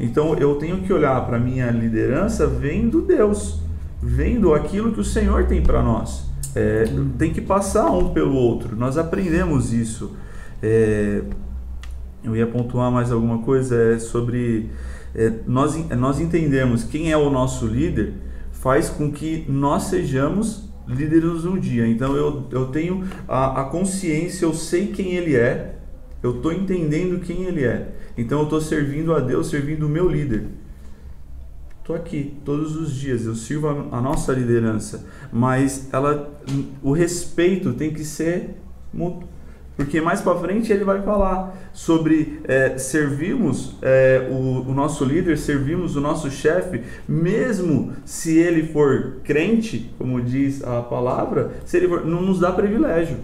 Então 0.00 0.34
eu 0.34 0.56
tenho 0.56 0.78
que 0.78 0.92
olhar 0.92 1.24
para 1.26 1.38
minha 1.38 1.70
liderança 1.70 2.46
vendo 2.46 3.02
Deus, 3.02 3.60
vendo 4.02 4.52
aquilo 4.52 4.92
que 4.92 5.00
o 5.00 5.04
Senhor 5.04 5.44
tem 5.46 5.62
para 5.62 5.80
nós. 5.82 6.26
É, 6.56 6.84
tem 7.18 7.32
que 7.32 7.40
passar 7.40 7.88
um 7.90 8.08
pelo 8.12 8.34
outro. 8.34 8.74
Nós 8.74 8.98
aprendemos 8.98 9.72
isso. 9.72 10.16
É, 10.62 11.22
eu 12.24 12.36
ia 12.36 12.46
pontuar 12.46 12.90
mais 12.90 13.10
alguma 13.12 13.38
coisa 13.38 13.74
é 13.94 13.98
sobre 13.98 14.70
é, 15.14 15.32
nós 15.46 15.76
en- 15.76 15.94
nós 15.96 16.20
entendemos 16.20 16.84
quem 16.84 17.10
é 17.12 17.16
o 17.16 17.30
nosso 17.30 17.66
líder 17.66 18.14
faz 18.52 18.88
com 18.90 19.10
que 19.10 19.44
nós 19.48 19.84
sejamos 19.84 20.68
líderes 20.86 21.44
um 21.44 21.58
dia. 21.58 21.86
Então 21.86 22.16
eu, 22.16 22.46
eu 22.50 22.66
tenho 22.66 23.04
a, 23.28 23.62
a 23.62 23.64
consciência, 23.64 24.44
eu 24.44 24.54
sei 24.54 24.88
quem 24.88 25.14
ele 25.14 25.36
é, 25.36 25.76
eu 26.22 26.36
estou 26.36 26.52
entendendo 26.52 27.20
quem 27.20 27.44
ele 27.44 27.64
é. 27.64 27.94
Então 28.16 28.38
eu 28.40 28.44
estou 28.44 28.60
servindo 28.60 29.14
a 29.14 29.20
Deus, 29.20 29.48
servindo 29.48 29.86
o 29.86 29.88
meu 29.88 30.08
líder. 30.08 30.46
Estou 31.80 31.94
aqui 31.96 32.34
todos 32.44 32.76
os 32.76 32.92
dias, 32.92 33.24
eu 33.24 33.34
sirvo 33.34 33.68
a, 33.68 33.98
a 33.98 34.00
nossa 34.00 34.32
liderança, 34.32 35.06
mas 35.32 35.88
ela, 35.92 36.30
o 36.82 36.92
respeito 36.92 37.72
tem 37.72 37.92
que 37.92 38.04
ser 38.04 38.56
mútuo. 38.92 39.28
Porque 39.78 40.00
mais 40.00 40.20
para 40.20 40.34
frente 40.40 40.72
ele 40.72 40.82
vai 40.82 41.00
falar 41.02 41.56
sobre 41.72 42.40
é, 42.48 42.76
servirmos 42.78 43.76
é, 43.80 44.26
o, 44.28 44.68
o 44.68 44.74
nosso 44.74 45.04
líder, 45.04 45.38
servirmos 45.38 45.94
o 45.94 46.00
nosso 46.00 46.28
chefe, 46.32 46.82
mesmo 47.08 47.92
se 48.04 48.36
ele 48.36 48.64
for 48.72 49.18
crente, 49.22 49.88
como 49.96 50.20
diz 50.20 50.64
a 50.64 50.82
palavra, 50.82 51.52
se 51.64 51.76
ele 51.76 51.86
for, 51.86 52.04
não 52.04 52.20
nos 52.20 52.40
dá 52.40 52.50
privilégio. 52.50 53.18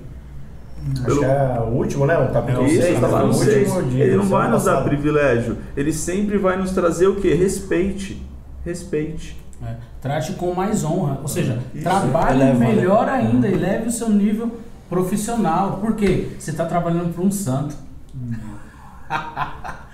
Acho 0.93 1.05
Pelo- 1.05 1.19
que 1.19 1.25
é 1.25 1.61
o 1.61 1.73
último, 1.73 2.07
né? 2.07 2.17
O 2.19 2.33
capítulo 2.33 2.67
Isso, 2.67 2.83
6, 2.83 3.01
tá 3.01 3.07
lá 3.09 3.25
no 3.25 3.33
dia 3.89 4.05
Ele 4.05 4.17
não 4.17 4.25
vai 4.25 4.49
nos 4.49 4.65
dar 4.65 4.73
passada. 4.75 4.89
privilégio, 4.89 5.57
ele 5.77 5.93
sempre 5.93 6.39
vai 6.39 6.57
nos 6.57 6.71
trazer 6.71 7.09
o 7.09 7.17
que? 7.17 7.35
Respeite. 7.35 8.23
Respeite. 8.65 9.37
É, 9.61 9.75
trate 10.01 10.35
com 10.35 10.55
mais 10.55 10.85
honra. 10.85 11.19
Ou 11.21 11.27
seja, 11.29 11.59
Isso. 11.75 11.83
trabalhe 11.83 12.43
Eleva, 12.43 12.59
né? 12.61 12.75
melhor 12.75 13.09
ainda 13.09 13.49
e 13.49 13.55
leve 13.57 13.89
o 13.89 13.91
seu 13.91 14.09
nível 14.09 14.51
profissional. 14.89 15.79
Por 15.81 15.95
quê? 15.97 16.29
Você 16.39 16.51
está 16.51 16.65
trabalhando 16.65 17.13
para 17.15 17.23
um 17.25 17.31
santo. 17.31 17.75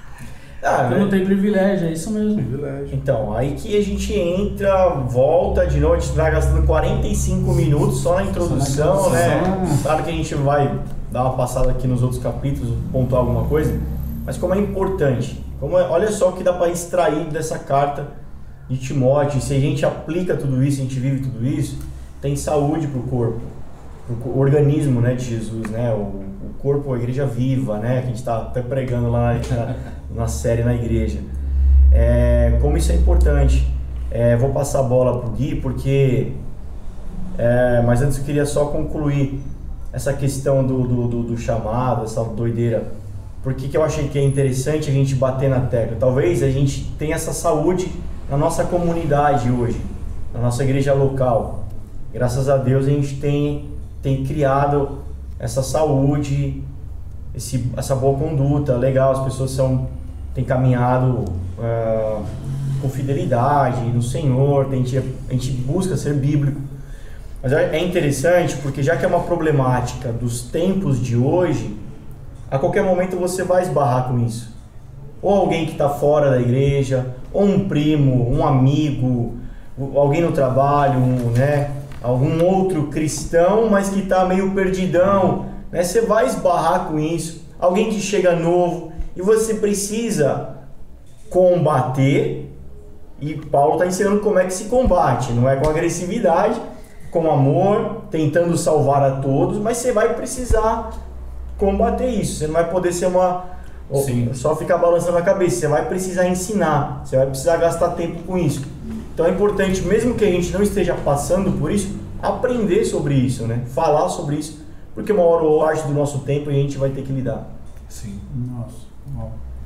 Ah, 0.63 0.83
Então 0.85 0.91
né? 0.91 0.99
não 0.99 1.09
tem 1.09 1.25
privilégio, 1.25 1.89
é 1.89 1.93
isso 1.93 2.11
mesmo. 2.11 2.35
Privilégio. 2.35 2.91
Então, 2.95 3.33
aí 3.33 3.55
que 3.55 3.75
a 3.79 3.83
gente 3.83 4.13
entra, 4.13 4.91
volta 4.91 5.67
de 5.67 5.81
novo, 5.81 5.95
a 5.95 5.99
gente 5.99 6.13
tá 6.15 6.29
gastando 6.29 6.67
45 6.67 7.53
minutos 7.55 8.01
só 8.01 8.17
na 8.17 8.25
introdução, 8.25 8.99
Só 9.05 9.09
na 9.11 9.17
né? 9.19 9.39
introdução. 9.41 9.79
Claro 9.83 10.05
que 10.05 10.11
a 10.11 10.13
gente 10.13 10.35
vai 10.35 10.79
dar 11.11 11.25
uma 11.25 11.33
passada 11.35 11.71
aqui 11.71 11.87
nos 11.89 12.03
outros 12.03 12.23
capítulos, 12.23 12.75
pontuar 12.93 13.23
alguma 13.23 13.45
coisa, 13.45 13.81
mas 14.27 14.37
como 14.37 14.55
é 14.55 14.59
importante, 14.59 15.43
como 15.59 15.79
é- 15.79 15.89
olha 15.89 16.13
só 16.13 16.29
o 16.29 16.33
que 16.35 16.45
dá 16.45 16.53
para 16.53 16.69
extrair 16.69 17.25
dessa 17.31 17.59
carta 17.59 18.09
de 18.69 18.77
Timóteo, 18.77 19.41
se 19.41 19.55
a 19.55 19.59
gente 19.59 19.85
aplica 19.87 20.37
tudo 20.37 20.63
isso, 20.63 20.79
a 20.81 20.83
gente 20.85 21.01
vive 21.01 21.23
tudo 21.23 21.45
isso, 21.45 21.79
tem 22.21 22.37
saúde 22.37 22.87
para 22.87 23.01
o 23.01 23.05
corpo, 23.05 23.41
o 24.29 24.39
organismo 24.39 25.01
né, 25.01 25.15
de 25.15 25.25
Jesus, 25.25 25.69
né? 25.71 25.93
O, 25.93 26.01
o 26.49 26.51
corpo, 26.61 26.93
a 26.93 26.97
igreja 26.99 27.27
viva, 27.27 27.79
né? 27.79 27.99
Que 28.01 28.05
a 28.05 28.07
gente 28.09 28.17
está 28.17 28.39
até 28.39 28.61
pregando 28.63 29.11
lá 29.11 29.35
na, 29.51 29.75
na 30.23 30.27
série 30.29 30.63
na 30.63 30.75
igreja. 30.75 31.19
É, 31.93 32.59
como 32.61 32.77
isso 32.77 32.93
é 32.93 32.95
importante. 32.97 33.67
É, 34.11 34.37
vou 34.37 34.51
passar 34.51 34.81
a 34.81 34.83
bola 34.83 35.21
pro 35.21 35.31
Gui, 35.31 35.55
porque. 35.57 36.33
é, 37.39 37.83
mas 37.87 38.03
antes 38.03 38.19
eu 38.19 38.25
queria 38.25 38.45
só 38.47 38.67
concluir 38.67 39.41
essa 39.93 40.13
questão 40.13 40.65
do, 40.67 40.87
do, 40.87 41.09
do- 41.09 41.23
do 41.25 41.39
chamado, 41.39 42.05
essa 42.05 42.23
doideira. 42.25 42.93
Por 43.43 43.55
que, 43.55 43.69
que 43.69 43.77
eu 43.77 43.83
achei 43.83 44.09
que 44.09 44.19
é 44.19 44.23
interessante 44.23 44.91
a 44.91 44.93
gente 44.93 45.15
bater 45.15 45.49
na 45.49 45.61
tecla? 45.61 45.97
Talvez 45.99 46.43
a 46.43 46.51
gente 46.51 46.93
tenha 46.99 47.15
essa 47.15 47.33
saúde 47.33 47.91
na 48.29 48.37
nossa 48.37 48.65
comunidade 48.65 49.51
hoje, 49.51 49.81
na 50.35 50.41
nossa 50.41 50.63
igreja 50.63 50.93
local. 50.93 51.65
Graças 52.13 52.49
a 52.49 52.57
Deus 52.57 52.87
a 52.87 52.91
gente 52.91 53.17
tem, 53.17 53.70
tem 54.03 54.25
criado 54.25 55.01
essa 55.39 55.63
saúde, 55.63 56.63
esse, 57.35 57.71
essa 57.77 57.95
boa 57.95 58.19
conduta, 58.19 58.77
legal, 58.77 59.13
as 59.13 59.25
pessoas 59.25 59.51
são, 59.53 59.89
têm 60.35 60.45
caminhado 60.45 61.25
ah, 61.59 62.23
com 62.81 62.89
fidelidade 62.89 63.81
no 63.87 64.03
Senhor, 64.03 64.67
a 64.71 64.75
gente, 64.75 64.97
a 64.97 65.33
gente 65.33 65.53
busca 65.53 65.97
ser 65.97 66.15
bíblico. 66.15 66.61
Mas 67.43 67.53
é 67.53 67.77
é 67.77 67.85
interessante 67.85 68.57
porque 68.57 68.83
já 68.83 68.97
que 68.97 69.05
é 69.05 69.09
uma 69.09 69.21
problemática 69.21 70.13
dos 70.13 70.43
tempos 70.43 71.01
de 71.01 71.17
hoje, 71.17 71.77
a 72.51 72.59
qualquer 72.59 72.83
momento 72.83 73.17
você 73.17 73.43
vai 73.43 73.63
esbarrar 73.63 74.09
com 74.09 74.19
isso. 74.19 74.55
Ou 75.23 75.35
alguém 75.35 75.67
que 75.67 75.73
está 75.73 75.89
fora 75.89 76.31
da 76.31 76.41
igreja, 76.41 77.15
ou 77.33 77.45
um 77.45 77.69
primo, 77.69 78.31
um 78.31 78.45
amigo, 78.45 79.39
alguém 79.95 80.23
no 80.23 80.33
trabalho, 80.33 80.99
um, 80.99 81.31
né? 81.31 81.71
Algum 82.03 82.45
outro 82.45 82.87
cristão, 82.89 83.69
mas 83.69 83.91
que 83.91 84.01
está 84.01 84.25
meio 84.25 84.53
perdidão. 84.53 85.47
Né? 85.71 85.83
Você 85.83 86.01
vai 86.03 86.27
esbarrar 86.27 86.87
com 86.87 86.99
isso. 86.99 87.45
Alguém 87.59 87.91
que 87.91 88.01
chega 88.01 88.35
novo 88.35 88.93
e 89.15 89.23
você 89.23 89.55
precisa 89.55 90.57
combater. 91.29 92.49
E 93.21 93.35
Paulo 93.35 93.75
está 93.75 93.87
ensinando 93.87 94.21
como 94.21 94.39
é 94.39 94.45
que 94.45 94.53
se 94.53 94.65
combate. 94.65 95.33
Não 95.33 95.49
é 95.49 95.57
com 95.57 95.69
agressividade, 95.69 96.61
com 97.11 97.31
amor, 97.31 98.05
tentando 98.11 98.57
salvar 98.57 99.03
a 99.03 99.17
todos, 99.21 99.59
mas 99.59 99.77
você 99.77 99.93
vai 99.93 100.15
precisar 100.15 100.91
combater 101.59 102.09
isso. 102.09 102.39
Você 102.39 102.47
não 102.47 102.55
vai 102.55 102.71
poder 102.71 102.93
ser 102.93 103.07
uma. 103.07 103.45
Sim. 103.93 104.33
Só 104.33 104.57
ficar 104.57 104.79
balançando 104.79 105.19
a 105.19 105.23
cabeça. 105.23 105.57
Você 105.57 105.69
vai 105.69 105.87
precisar 105.87 106.27
ensinar. 106.27 107.03
Você 107.05 107.17
vai 107.17 107.27
precisar 107.27 107.57
gastar 107.59 107.91
tempo 107.91 108.23
com 108.23 108.39
isso. 108.39 108.65
Então 109.13 109.27
é 109.27 109.31
importante, 109.31 109.83
mesmo 109.83 110.15
que 110.15 110.25
a 110.25 110.31
gente 110.31 110.53
não 110.53 110.63
esteja 110.63 110.95
passando 110.95 111.53
por 111.59 111.71
isso, 111.71 111.95
aprender 112.23 112.85
sobre 112.85 113.15
isso, 113.15 113.47
né? 113.47 113.63
Falar 113.67 114.09
sobre 114.09 114.37
isso. 114.37 114.65
Porque 114.95 115.13
uma 115.13 115.23
hora 115.23 115.45
ou 115.45 115.65
arte 115.65 115.87
do 115.87 115.95
nosso 115.95 116.21
tempo 116.21 116.51
e 116.51 116.55
a 116.55 116.63
gente 116.63 116.77
vai 116.79 116.91
ter 116.91 117.03
que 117.03 117.13
lidar. 117.13 117.49
Sim. 117.89 118.19
Nossa. 118.35 118.91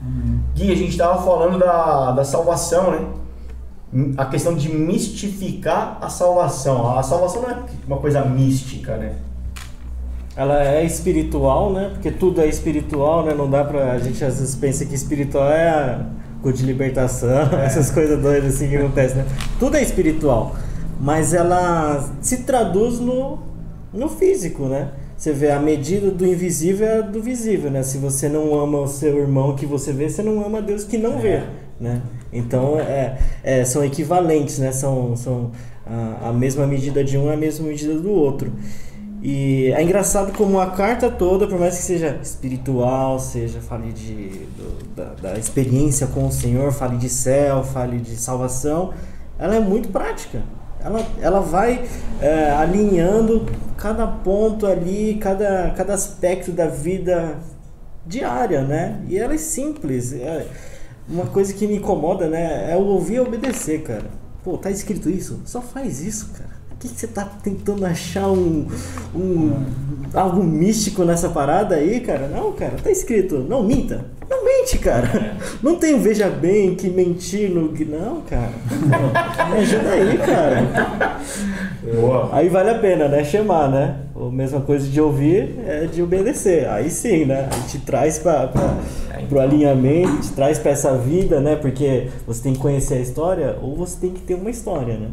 Amém. 0.00 0.40
Gui, 0.54 0.72
a 0.72 0.76
gente 0.76 0.90
estava 0.90 1.22
falando 1.22 1.58
da, 1.58 2.12
da 2.12 2.24
salvação, 2.24 2.90
né? 2.90 3.06
A 4.16 4.26
questão 4.26 4.54
de 4.54 4.68
mistificar 4.68 5.98
a 6.00 6.08
salvação. 6.08 6.98
A 6.98 7.02
salvação 7.02 7.42
não 7.42 7.50
é 7.50 7.62
uma 7.86 7.98
coisa 7.98 8.24
mística, 8.24 8.96
né? 8.96 9.14
Ela 10.36 10.64
é 10.64 10.84
espiritual, 10.84 11.72
né? 11.72 11.90
Porque 11.92 12.10
tudo 12.10 12.40
é 12.40 12.46
espiritual, 12.46 13.24
né? 13.24 13.34
Não 13.34 13.48
dá 13.48 13.64
pra. 13.64 13.92
A 13.92 13.98
gente 13.98 14.24
às 14.24 14.40
vezes 14.40 14.56
pensa 14.56 14.84
que 14.84 14.94
espiritual 14.94 15.48
é 15.48 15.70
a 15.70 16.06
cor 16.44 16.52
de 16.52 16.62
libertação, 16.62 17.58
essas 17.64 17.90
coisas 17.90 18.20
doidas 18.20 18.54
assim 18.54 18.68
que 18.68 18.76
acontecem, 18.76 19.16
né? 19.16 19.26
Tudo 19.58 19.78
é 19.78 19.82
espiritual. 19.82 20.54
Mas 21.00 21.32
ela 21.32 22.10
se 22.20 22.42
traduz 22.42 23.00
no, 23.00 23.38
no 23.92 24.08
físico, 24.10 24.66
né? 24.66 24.90
Você 25.16 25.32
vê 25.32 25.50
a 25.50 25.58
medida 25.58 26.10
do 26.10 26.26
invisível 26.26 26.86
é 26.86 27.02
do 27.02 27.22
visível, 27.22 27.70
né? 27.70 27.82
Se 27.82 27.96
você 27.96 28.28
não 28.28 28.54
ama 28.54 28.80
o 28.80 28.86
seu 28.86 29.18
irmão 29.18 29.56
que 29.56 29.64
você 29.64 29.92
vê, 29.92 30.08
você 30.08 30.22
não 30.22 30.44
ama 30.44 30.60
Deus 30.60 30.84
que 30.84 30.98
não 30.98 31.18
vê, 31.18 31.42
né? 31.80 32.02
Então 32.30 32.78
é, 32.78 33.16
é, 33.42 33.64
são 33.64 33.82
equivalentes, 33.82 34.58
né? 34.58 34.70
São, 34.70 35.16
são 35.16 35.50
a, 35.86 36.28
a 36.28 36.32
mesma 36.32 36.66
medida 36.66 37.02
de 37.02 37.16
um 37.16 37.30
é 37.30 37.34
a 37.34 37.36
mesma 37.38 37.66
medida 37.66 37.94
do 37.94 38.10
outro. 38.10 38.52
E 39.24 39.72
é 39.72 39.82
engraçado 39.82 40.32
como 40.36 40.60
a 40.60 40.72
carta 40.72 41.10
toda, 41.10 41.48
por 41.48 41.58
mais 41.58 41.76
que 41.78 41.82
seja 41.82 42.18
espiritual, 42.22 43.18
seja 43.18 43.58
fale 43.60 43.90
de, 43.92 44.28
do- 44.58 44.84
da, 44.94 45.14
da 45.14 45.38
experiência 45.38 46.06
com 46.08 46.26
o 46.26 46.32
Senhor, 46.32 46.70
fale 46.72 46.98
de 46.98 47.08
céu, 47.08 47.64
fale 47.64 47.98
de 47.98 48.16
salvação, 48.16 48.92
ela 49.38 49.56
é 49.56 49.60
muito 49.60 49.88
prática. 49.88 50.42
Ela, 50.78 51.00
ela 51.22 51.40
vai 51.40 51.86
é, 52.20 52.50
alinhando 52.50 53.46
cada 53.78 54.06
ponto 54.06 54.66
ali, 54.66 55.14
cada, 55.18 55.70
cada 55.70 55.94
aspecto 55.94 56.52
da 56.52 56.66
vida 56.66 57.38
diária, 58.06 58.62
né? 58.62 59.02
E 59.08 59.18
ela 59.18 59.34
é 59.34 59.38
simples. 59.38 60.12
É 60.12 60.46
uma 61.08 61.26
coisa 61.26 61.54
que 61.54 61.66
me 61.66 61.76
incomoda, 61.76 62.28
né? 62.28 62.70
É 62.72 62.76
o 62.76 62.80
ouvir 62.84 63.14
e 63.16 63.20
obedecer, 63.20 63.82
cara. 63.82 64.04
Pô, 64.42 64.58
tá 64.58 64.70
escrito 64.70 65.08
isso? 65.08 65.40
Só 65.46 65.62
faz 65.62 66.02
isso, 66.02 66.32
cara. 66.36 66.53
Que 66.84 66.90
você 66.90 67.06
tá 67.06 67.24
tentando 67.42 67.86
achar 67.86 68.28
um, 68.28 68.66
um 69.14 69.64
algo 70.12 70.44
místico 70.44 71.02
nessa 71.02 71.30
parada 71.30 71.76
aí, 71.76 72.00
cara? 72.00 72.28
Não, 72.28 72.52
cara, 72.52 72.74
tá 72.82 72.90
escrito. 72.90 73.38
Não 73.38 73.62
minta. 73.62 74.04
Não 74.28 74.44
mente, 74.44 74.76
cara. 74.76 75.34
Não 75.62 75.76
tem 75.76 75.94
um 75.94 76.00
veja 76.00 76.28
bem 76.28 76.74
que 76.74 76.90
mentir 76.90 77.48
no. 77.48 77.72
Não, 77.72 78.20
cara. 78.20 78.52
Me 79.48 79.60
ajuda 79.60 79.90
aí, 79.92 80.18
cara. 80.18 81.20
Boa. 81.98 82.28
Aí 82.32 82.50
vale 82.50 82.68
a 82.68 82.78
pena, 82.78 83.08
né? 83.08 83.24
Chamar, 83.24 83.70
né? 83.70 84.00
A 84.14 84.30
mesma 84.30 84.60
coisa 84.60 84.86
de 84.86 85.00
ouvir 85.00 85.58
é 85.66 85.86
de 85.86 86.02
obedecer. 86.02 86.68
Aí 86.68 86.90
sim, 86.90 87.24
né? 87.24 87.48
A 87.50 87.56
gente 87.60 87.78
traz 87.78 88.18
para 88.18 88.52
pro 89.30 89.40
alinhamento, 89.40 90.20
te 90.20 90.32
traz 90.32 90.58
para 90.58 90.72
essa 90.72 90.94
vida, 90.98 91.40
né? 91.40 91.56
Porque 91.56 92.08
você 92.26 92.42
tem 92.42 92.52
que 92.52 92.58
conhecer 92.58 92.94
a 92.94 93.00
história 93.00 93.56
ou 93.62 93.74
você 93.74 93.98
tem 93.98 94.10
que 94.10 94.20
ter 94.20 94.34
uma 94.34 94.50
história, 94.50 94.98
né? 94.98 95.08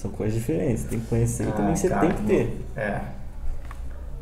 São 0.00 0.10
coisas 0.10 0.34
diferentes. 0.38 0.84
Tem 0.84 0.98
que 0.98 1.06
conhecer 1.06 1.42
e 1.48 1.52
também 1.52 1.72
Ah, 1.72 1.76
você 1.76 1.88
cara, 1.90 2.00
tem 2.00 2.10
que 2.10 2.22
ter. 2.22 2.64
É. 2.74 3.00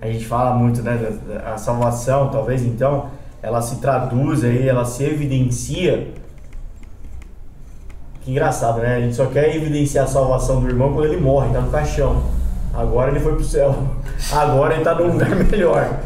A 0.00 0.06
gente 0.06 0.26
fala 0.26 0.52
muito, 0.54 0.82
né? 0.82 0.96
da- 0.96 1.34
da- 1.34 1.54
A 1.54 1.58
salvação, 1.58 2.30
talvez 2.30 2.62
então, 2.64 3.06
ela 3.40 3.62
se 3.62 3.76
traduz 3.76 4.42
aí, 4.42 4.68
ela 4.68 4.84
se 4.84 5.04
evidencia. 5.04 6.08
Que 8.22 8.32
engraçado, 8.32 8.80
né? 8.80 8.96
A 8.96 9.00
gente 9.00 9.14
só 9.14 9.26
quer 9.26 9.54
evidenciar 9.54 10.04
a 10.04 10.08
salvação 10.08 10.60
do 10.60 10.68
irmão 10.68 10.92
quando 10.92 11.06
ele 11.06 11.20
morre, 11.20 11.52
tá 11.52 11.60
no 11.60 11.70
caixão. 11.70 12.24
Agora 12.74 13.10
ele 13.12 13.20
foi 13.20 13.34
pro 13.36 13.44
céu. 13.44 13.74
Agora 14.32 14.74
ele 14.74 14.82
tá 14.84 14.94
num 14.96 15.12
lugar 15.12 15.30
melhor. 15.46 16.00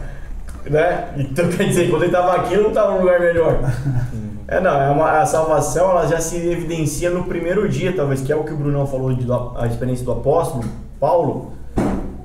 Né? 0.67 1.15
Então 1.17 1.49
quer 1.49 1.65
dizer, 1.65 1.89
quando 1.91 2.03
ele 2.05 2.13
tava 2.13 2.37
aqui, 2.37 2.55
ele 2.55 2.63
não 2.65 2.73
tava 2.73 2.93
num 2.93 3.01
lugar 3.01 3.19
melhor. 3.21 3.59
É, 4.53 4.61
não, 4.61 4.81
é 4.81 4.91
uma, 4.91 5.21
a 5.21 5.27
salvação 5.27 5.91
ela 5.91 6.07
já 6.07 6.21
se 6.21 6.37
evidencia 6.37 7.11
no 7.11 7.25
primeiro 7.25 7.69
dia, 7.69 7.93
talvez, 7.95 8.21
que 8.21 8.31
é 8.33 8.37
o 8.37 8.45
que 8.45 8.53
o 8.53 8.57
Brunão 8.57 8.87
falou 8.87 9.15
de, 9.15 9.25
do- 9.25 9.53
a 9.57 9.67
experiência 9.67 10.05
do 10.05 10.13
apóstolo, 10.13 10.65
Paulo. 11.01 11.53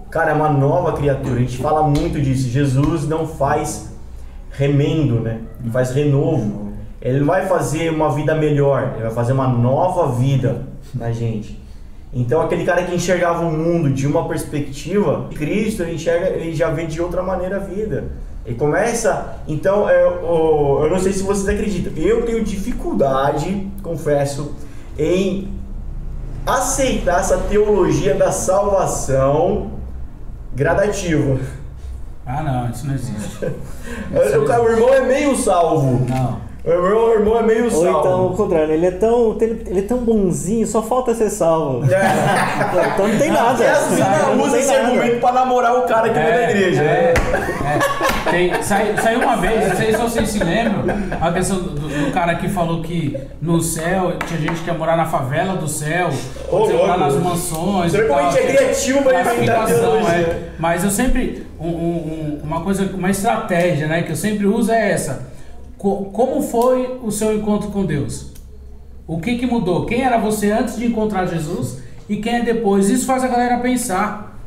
Cara, 0.10 0.32
é 0.32 0.34
uma 0.34 0.50
nova 0.50 0.94
criatura, 0.94 1.36
a 1.36 1.40
gente 1.40 1.58
fala 1.58 1.84
muito 1.84 2.20
disso. 2.20 2.50
Jesus 2.50 3.08
não 3.08 3.28
faz 3.28 3.94
remendo, 4.52 5.20
né? 5.20 5.40
Ele 5.62 5.72
faz 5.72 5.92
renovo. 5.92 6.68
Ele 7.02 7.20
não 7.20 7.28
vai 7.28 7.46
fazer 7.46 7.90
uma 7.92 8.10
vida 8.12 8.34
melhor, 8.36 8.94
ele 8.96 9.04
vai 9.04 9.12
fazer 9.14 9.32
uma 9.34 9.48
nova 9.48 10.12
vida 10.14 10.64
na 10.96 11.12
gente. 11.12 11.62
Então 12.14 12.42
aquele 12.42 12.66
cara 12.66 12.84
que 12.84 12.96
enxergava 12.96 13.46
o 13.46 13.52
mundo 13.52 13.90
de 13.90 14.08
uma 14.08 14.28
perspectiva, 14.28 15.28
Cristo 15.36 15.84
ele 15.84 15.96
enxerga, 15.96 16.28
ele 16.30 16.54
já 16.56 16.70
vê 16.72 16.86
de 16.86 17.00
outra 17.02 17.22
maneira 17.22 17.58
a 17.58 17.60
vida. 17.60 18.06
Ele 18.48 18.56
começa, 18.56 19.36
então 19.46 19.90
é, 19.90 20.08
o- 20.08 20.80
eu 20.86 20.90
não 20.90 20.98
sei 21.00 21.12
se 21.12 21.22
vocês 21.22 21.48
acreditam, 21.50 21.92
eu 22.02 22.26
tenho 22.26 22.42
dificuldade, 22.46 23.70
confesso, 23.84 24.56
em 24.98 25.54
aceitar 26.46 27.20
essa 27.20 27.38
teologia 27.40 28.16
da 28.16 28.32
salvação 28.32 29.72
gradativa. 30.56 31.38
Ah, 32.26 32.42
não, 32.42 32.70
isso 32.72 32.88
não 32.88 32.94
existe. 32.94 33.38
O, 34.42 34.46
cara- 34.46 34.64
o 34.64 34.68
irmão 34.70 34.94
é 34.94 35.02
meio 35.02 35.36
salvo. 35.36 36.06
Não. 36.10 36.47
O 36.68 37.12
irmão, 37.14 37.40
é 37.40 37.44
meio 37.44 37.64
Ou 37.66 37.72
salvo. 37.72 38.00
então, 38.00 38.26
o 38.28 38.36
contrário, 38.36 38.74
ele 38.74 38.86
é 38.88 38.92
tão, 38.92 39.38
ele, 39.40 39.80
é 39.80 39.82
tão 39.84 40.00
bonzinho, 40.00 40.68
só 40.68 40.82
falta 40.82 41.16
ser 41.16 41.30
salvo. 41.30 41.86
então 41.88 43.08
não 43.08 43.18
tem 43.18 43.32
nada. 43.32 43.64
E 43.64 43.68
as 43.68 43.92
minas 43.92 44.22
Não 44.22 44.38
usam 44.40 44.52
tem 44.52 44.60
esse 44.60 44.74
nada. 44.74 44.88
argumento 44.88 45.20
pra 45.22 45.32
namorar 45.32 45.78
o 45.78 45.84
cara 45.84 46.10
que 46.10 46.20
veio 46.20 46.32
da 46.34 46.44
igreja. 46.52 46.82
É, 46.82 47.14
né? 47.14 47.14
é. 48.26 48.30
Tem- 48.30 48.62
sai- 48.62 48.94
saiu 49.02 49.20
uma 49.22 49.38
vez, 49.38 49.70
não 49.70 49.76
sei 49.78 49.92
se 49.94 49.98
vocês 50.02 50.30
se 50.30 50.44
lembram, 50.44 50.84
a 51.22 51.32
questão 51.32 51.58
do, 51.58 51.70
do 51.72 52.12
cara 52.12 52.36
que 52.36 52.50
falou 52.50 52.82
que 52.82 53.18
no 53.42 53.62
céu 53.62 54.14
tinha 54.28 54.40
gente 54.42 54.60
que 54.62 54.68
ia 54.68 54.74
morar 54.74 54.98
na 54.98 55.06
favela 55.06 55.56
do 55.56 55.70
céu, 55.70 56.10
ia 56.52 56.74
morar 56.76 56.98
nas 56.98 57.16
mansões. 57.16 57.94
Tal, 57.94 58.32
gente 58.32 58.40
é 58.44 58.56
criativo 58.58 59.04
pra 59.04 59.22
inventar 59.22 59.66
teologia? 59.68 60.10
é. 60.16 60.50
Mas 60.60 60.84
eu 60.84 60.90
sempre. 60.90 61.48
um- 61.60 61.68
um- 61.70 62.42
uma 62.44 62.60
coisa, 62.62 62.84
uma 62.94 63.10
estratégia 63.10 63.88
né, 63.88 64.02
que 64.04 64.12
eu 64.12 64.16
sempre 64.18 64.46
uso 64.46 64.70
é 64.72 64.92
essa. 64.92 65.37
Co- 65.78 66.06
como 66.12 66.42
foi 66.42 67.00
o 67.04 67.12
seu 67.12 67.36
encontro 67.36 67.70
com 67.70 67.86
Deus? 67.86 68.32
O 69.08 69.20
que, 69.20 69.38
que 69.38 69.46
mudou? 69.46 69.86
Quem 69.86 70.02
era 70.02 70.18
você 70.18 70.52
antes 70.52 70.78
de 70.78 70.86
encontrar 70.86 71.26
Jesus 71.28 71.80
e 72.10 72.18
quem 72.18 72.36
é 72.38 72.42
depois? 72.42 72.90
Isso 72.90 73.06
faz 73.06 73.24
a 73.24 73.28
galera 73.28 73.58
pensar. 73.60 74.38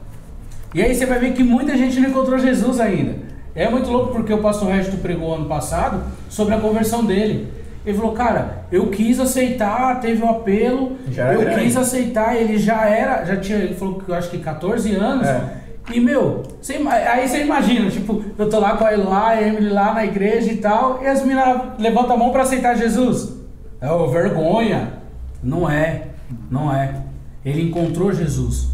E 0.75 0.83
aí 0.83 0.95
você 0.95 1.07
vai 1.07 1.19
ver 1.19 1.33
que 1.33 1.43
muita 1.43 1.77
gente 1.77 1.99
não 1.99 2.11
encontrou 2.11 2.39
Jesus 2.39 2.79
ainda. 2.79 3.15
É 3.55 3.69
muito 3.69 3.91
louco 3.91 4.13
porque 4.13 4.33
o 4.33 4.39
pastor 4.39 4.69
Resto 4.69 4.97
pregou 4.99 5.35
ano 5.35 5.47
passado 5.47 6.03
sobre 6.29 6.55
a 6.55 6.59
conversão 6.61 7.05
dele. 7.05 7.49
Ele 7.85 7.97
falou, 7.97 8.13
cara, 8.13 8.65
eu 8.71 8.89
quis 8.89 9.19
aceitar, 9.19 9.99
teve 10.01 10.23
um 10.23 10.29
apelo, 10.29 10.97
eu 11.33 11.41
grande. 11.41 11.63
quis 11.65 11.77
aceitar, 11.77 12.37
ele 12.37 12.59
já 12.59 12.85
era, 12.87 13.25
já 13.25 13.37
tinha, 13.39 13.59
ele 13.59 13.75
falou 13.75 13.95
que 13.99 14.09
eu 14.09 14.15
acho 14.15 14.31
que 14.31 14.39
14 14.39 14.95
anos. 14.95 15.27
É. 15.27 15.60
E 15.93 15.99
meu, 15.99 16.43
aí 16.85 17.27
você 17.29 17.43
imagina, 17.43 17.91
tipo, 17.91 18.23
eu 18.39 18.49
tô 18.49 18.61
lá 18.61 18.77
com 18.77 18.85
a 18.85 18.93
Eloá, 18.93 19.29
a 19.31 19.43
Emily 19.43 19.71
lá 19.71 19.93
na 19.95 20.05
igreja 20.05 20.53
e 20.53 20.57
tal, 20.59 21.03
e 21.03 21.07
as 21.07 21.23
meninas 21.23 21.73
levantam 21.79 22.15
a 22.15 22.19
mão 22.19 22.31
pra 22.31 22.43
aceitar 22.43 22.77
Jesus. 22.77 23.33
É 23.81 23.91
ô, 23.91 24.07
vergonha. 24.09 25.01
Não 25.43 25.69
é, 25.69 26.09
não 26.51 26.73
é. 26.73 27.03
Ele 27.45 27.63
encontrou 27.63 28.13
Jesus. 28.13 28.69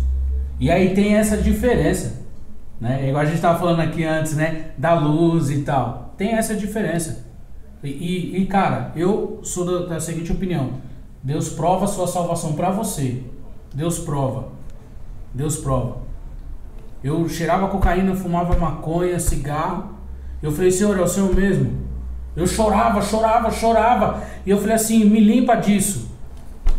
E 0.58 0.70
aí 0.70 0.94
tem 0.94 1.14
essa 1.14 1.36
diferença, 1.36 2.22
né? 2.80 3.08
Igual 3.08 3.22
a 3.22 3.26
gente 3.26 3.36
estava 3.36 3.58
falando 3.58 3.80
aqui 3.80 4.04
antes, 4.04 4.34
né? 4.34 4.70
Da 4.76 4.94
luz 4.94 5.48
e 5.50 5.62
tal. 5.62 6.12
Tem 6.18 6.32
essa 6.32 6.54
diferença. 6.54 7.24
E, 7.84 7.88
e- 7.88 8.42
e, 8.42 8.46
cara, 8.46 8.90
eu 8.96 9.38
sou 9.42 9.64
da, 9.64 9.94
da 9.94 10.00
seguinte 10.00 10.32
opinião: 10.32 10.70
Deus 11.22 11.48
prova 11.50 11.86
sua 11.86 12.06
salvação 12.08 12.54
para 12.54 12.70
você. 12.70 13.22
Deus 13.72 13.98
prova. 14.00 14.48
Deus 15.32 15.56
prova. 15.56 15.98
Eu 17.02 17.28
cheirava 17.28 17.68
cocaína, 17.68 18.14
fumava 18.14 18.56
maconha, 18.56 19.18
cigarro. 19.18 19.90
Eu 20.42 20.52
falei, 20.52 20.70
Senhor, 20.70 20.98
é 20.98 21.02
o 21.02 21.06
Senhor 21.06 21.34
mesmo. 21.34 21.86
Eu 22.34 22.46
chorava, 22.46 23.00
chorava, 23.00 23.50
chorava. 23.50 24.22
E 24.44 24.50
eu 24.50 24.58
falei 24.58 24.74
assim, 24.74 25.04
me 25.04 25.20
limpa 25.20 25.54
disso. 25.54 26.10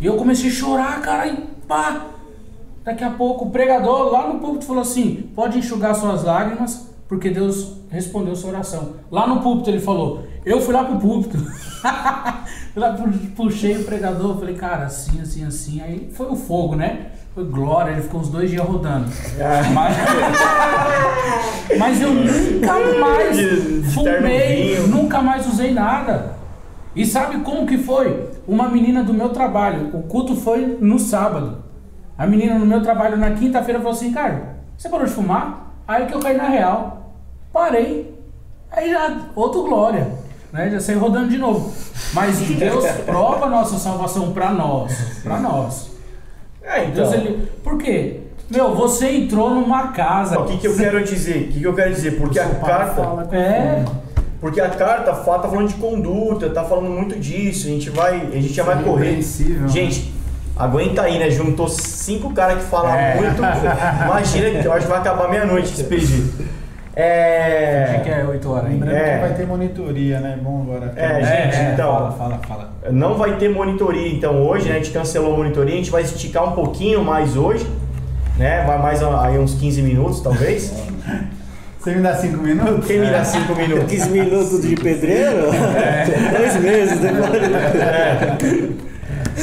E 0.00 0.06
eu 0.06 0.16
comecei 0.16 0.48
a 0.48 0.52
chorar, 0.52 1.00
cara, 1.02 1.26
e 1.26 1.36
pá. 1.66 2.06
Daqui 2.84 3.04
a 3.04 3.10
pouco 3.10 3.46
o 3.46 3.50
pregador 3.50 4.12
lá 4.12 4.28
no 4.28 4.38
púlpito 4.38 4.64
falou 4.64 4.82
assim: 4.82 5.30
pode 5.34 5.58
enxugar 5.58 5.94
suas 5.94 6.24
lágrimas, 6.24 6.88
porque 7.08 7.28
Deus 7.28 7.76
respondeu 7.90 8.36
sua 8.36 8.50
oração. 8.50 8.94
Lá 9.10 9.26
no 9.26 9.40
púlpito 9.40 9.70
ele 9.70 9.80
falou. 9.80 10.24
Eu 10.44 10.60
fui 10.60 10.72
lá 10.72 10.84
pro 10.84 10.98
púlpito. 10.98 11.36
Lá, 12.78 12.92
pu- 12.92 13.08
puxei 13.36 13.76
o 13.78 13.84
pregador, 13.84 14.38
falei, 14.38 14.54
cara, 14.54 14.84
assim, 14.86 15.20
assim, 15.20 15.44
assim. 15.44 15.80
Aí 15.82 16.10
foi 16.14 16.26
o 16.26 16.36
fogo, 16.36 16.76
né? 16.76 17.06
Foi 17.34 17.44
glória, 17.44 17.92
ele 17.92 18.02
ficou 18.02 18.20
uns 18.20 18.28
dois 18.28 18.50
dias 18.50 18.64
rodando. 18.64 19.06
Mas, 19.74 19.96
mas 21.78 22.00
eu 22.00 22.10
nunca 22.12 22.98
mais 23.00 23.36
fumei, 23.94 24.78
nunca 24.88 25.20
mais 25.22 25.46
usei 25.46 25.72
nada. 25.72 26.36
E 26.94 27.04
sabe 27.06 27.38
como 27.40 27.66
que 27.66 27.78
foi? 27.78 28.28
Uma 28.46 28.68
menina 28.68 29.02
do 29.04 29.14
meu 29.14 29.28
trabalho, 29.28 29.90
o 29.94 30.02
culto 30.02 30.34
foi 30.34 30.78
no 30.80 30.98
sábado. 30.98 31.58
A 32.16 32.26
menina 32.26 32.58
no 32.58 32.66
meu 32.66 32.82
trabalho 32.82 33.16
na 33.16 33.30
quinta-feira 33.32 33.78
falou 33.78 33.92
assim, 33.92 34.12
cara, 34.12 34.56
você 34.76 34.88
parou 34.88 35.06
de 35.06 35.12
fumar? 35.12 35.72
Aí 35.86 36.06
que 36.06 36.14
eu 36.14 36.18
caí 36.20 36.36
na 36.36 36.48
real. 36.48 37.12
Parei. 37.52 38.18
Aí 38.72 38.90
já, 38.90 39.16
outro 39.36 39.62
glória. 39.62 40.08
Né? 40.52 40.70
Já 40.70 40.80
saí 40.80 40.96
rodando 40.96 41.28
de 41.28 41.38
novo. 41.38 41.72
Mas 42.12 42.38
Deus 42.58 42.84
prova 43.04 43.46
a 43.46 43.50
nossa 43.50 43.78
salvação 43.78 44.32
pra 44.32 44.50
nós. 44.50 44.92
Pra 45.22 45.38
nós. 45.38 45.90
É, 46.62 46.84
então. 46.84 47.10
Deus, 47.10 47.12
ele... 47.12 47.48
Por 47.62 47.78
quê? 47.78 48.20
Meu, 48.50 48.74
você 48.74 49.10
entrou 49.10 49.50
numa 49.50 49.88
casa. 49.88 50.38
O 50.38 50.46
que, 50.46 50.56
que 50.56 50.66
eu 50.66 50.74
quero 50.76 51.04
dizer? 51.04 51.36
O 51.36 51.52
que, 51.52 51.60
que 51.60 51.64
eu 51.66 51.74
quero 51.74 51.92
dizer? 51.92 52.12
Porque 52.18 52.38
a 52.40 52.48
carta. 52.48 53.36
É. 53.36 53.84
Porque 54.40 54.60
a 54.60 54.70
carta 54.70 55.14
fala, 55.14 55.40
tá 55.40 55.48
falando 55.48 55.68
de 55.68 55.74
conduta, 55.74 56.48
tá 56.48 56.64
falando 56.64 56.88
muito 56.88 57.18
disso. 57.18 57.66
A 57.66 57.70
gente 57.70 57.90
vai. 57.90 58.16
A 58.16 58.36
gente 58.36 58.54
já 58.54 58.62
vai 58.62 58.82
correr. 58.82 59.16
Né? 59.16 59.68
Gente, 59.68 60.14
aguenta 60.56 61.02
aí, 61.02 61.18
né? 61.18 61.30
Juntou 61.30 61.68
cinco 61.68 62.32
caras 62.32 62.62
que 62.62 62.70
falam 62.70 62.94
É. 62.94 63.16
muito. 63.16 63.36
Imagina 64.06 64.62
que 64.62 64.66
eu 64.66 64.72
acho 64.72 64.86
que 64.86 64.90
vai 64.92 65.00
acabar 65.00 65.28
meia-noite 65.28 65.72
esse 65.74 65.84
pedido. 65.84 66.46
Acho 66.96 68.02
que 68.02 68.10
É. 68.10 68.20
é 68.20 68.26
8 68.28 68.50
horas 68.50 68.66
ainda. 68.66 68.84
Lembrando 68.86 69.04
É. 69.04 69.14
que 69.14 69.20
vai 69.20 69.34
ter 69.34 69.46
monitoria, 69.46 70.20
né? 70.20 70.38
Bom 70.42 70.62
agora. 70.62 70.92
É, 70.96 71.24
gente, 71.50 71.72
então. 71.72 71.92
Fala, 71.92 72.10
fala, 72.12 72.40
fala. 72.48 72.70
Não 72.90 73.14
vai 73.14 73.36
ter 73.36 73.48
monitoria, 73.48 74.08
então 74.12 74.46
hoje, 74.46 74.68
né? 74.68 74.74
A 74.76 74.78
gente 74.78 74.90
cancelou 74.90 75.34
a 75.34 75.36
monitoria, 75.36 75.74
a 75.74 75.76
gente 75.76 75.90
vai 75.90 76.02
esticar 76.02 76.44
um 76.48 76.52
pouquinho 76.52 77.04
mais 77.04 77.36
hoje, 77.36 77.66
né? 78.36 78.64
Vai 78.66 78.78
mais 78.82 79.02
aí 79.02 79.38
uns 79.38 79.54
15 79.54 79.82
minutos, 79.82 80.20
talvez. 80.20 80.72
Você 81.78 81.94
me 81.94 82.02
dá 82.02 82.14
cinco 82.16 82.38
minutos? 82.42 82.86
Quem 82.86 82.98
me 82.98 83.06
dá 83.06 83.24
5 83.24 83.54
minutos? 83.54 83.84
15 83.88 84.10
minutos 84.10 84.60
de 84.62 84.74
pedreiro? 84.74 85.42
Dois 86.36 86.56
meses 86.56 86.98
depois. 86.98 87.30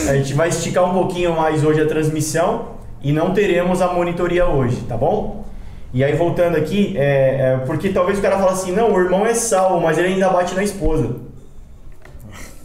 A 0.10 0.14
gente 0.18 0.34
vai 0.34 0.50
esticar 0.50 0.84
um 0.84 0.94
pouquinho 0.94 1.34
mais 1.36 1.64
hoje 1.64 1.82
a 1.82 1.88
transmissão 1.88 2.72
e 3.02 3.14
não 3.14 3.32
teremos 3.34 3.82
a 3.82 3.88
monitoria 3.88 4.46
hoje, 4.48 4.76
tá 4.88 4.98
bom? 4.98 5.45
E 5.96 6.04
aí 6.04 6.14
voltando 6.14 6.58
aqui, 6.58 6.94
é, 6.98 7.54
é, 7.54 7.58
porque 7.66 7.88
talvez 7.88 8.20
o 8.20 8.22
cara 8.22 8.38
fale 8.38 8.50
assim, 8.50 8.74
não, 8.74 8.94
o 8.94 9.00
irmão 9.00 9.26
é 9.26 9.34
salvo, 9.34 9.80
mas 9.80 9.98
ele 9.98 10.10
ainda 10.10 10.28
bate 10.28 10.54
na 10.54 10.62
esposa. 10.62 11.16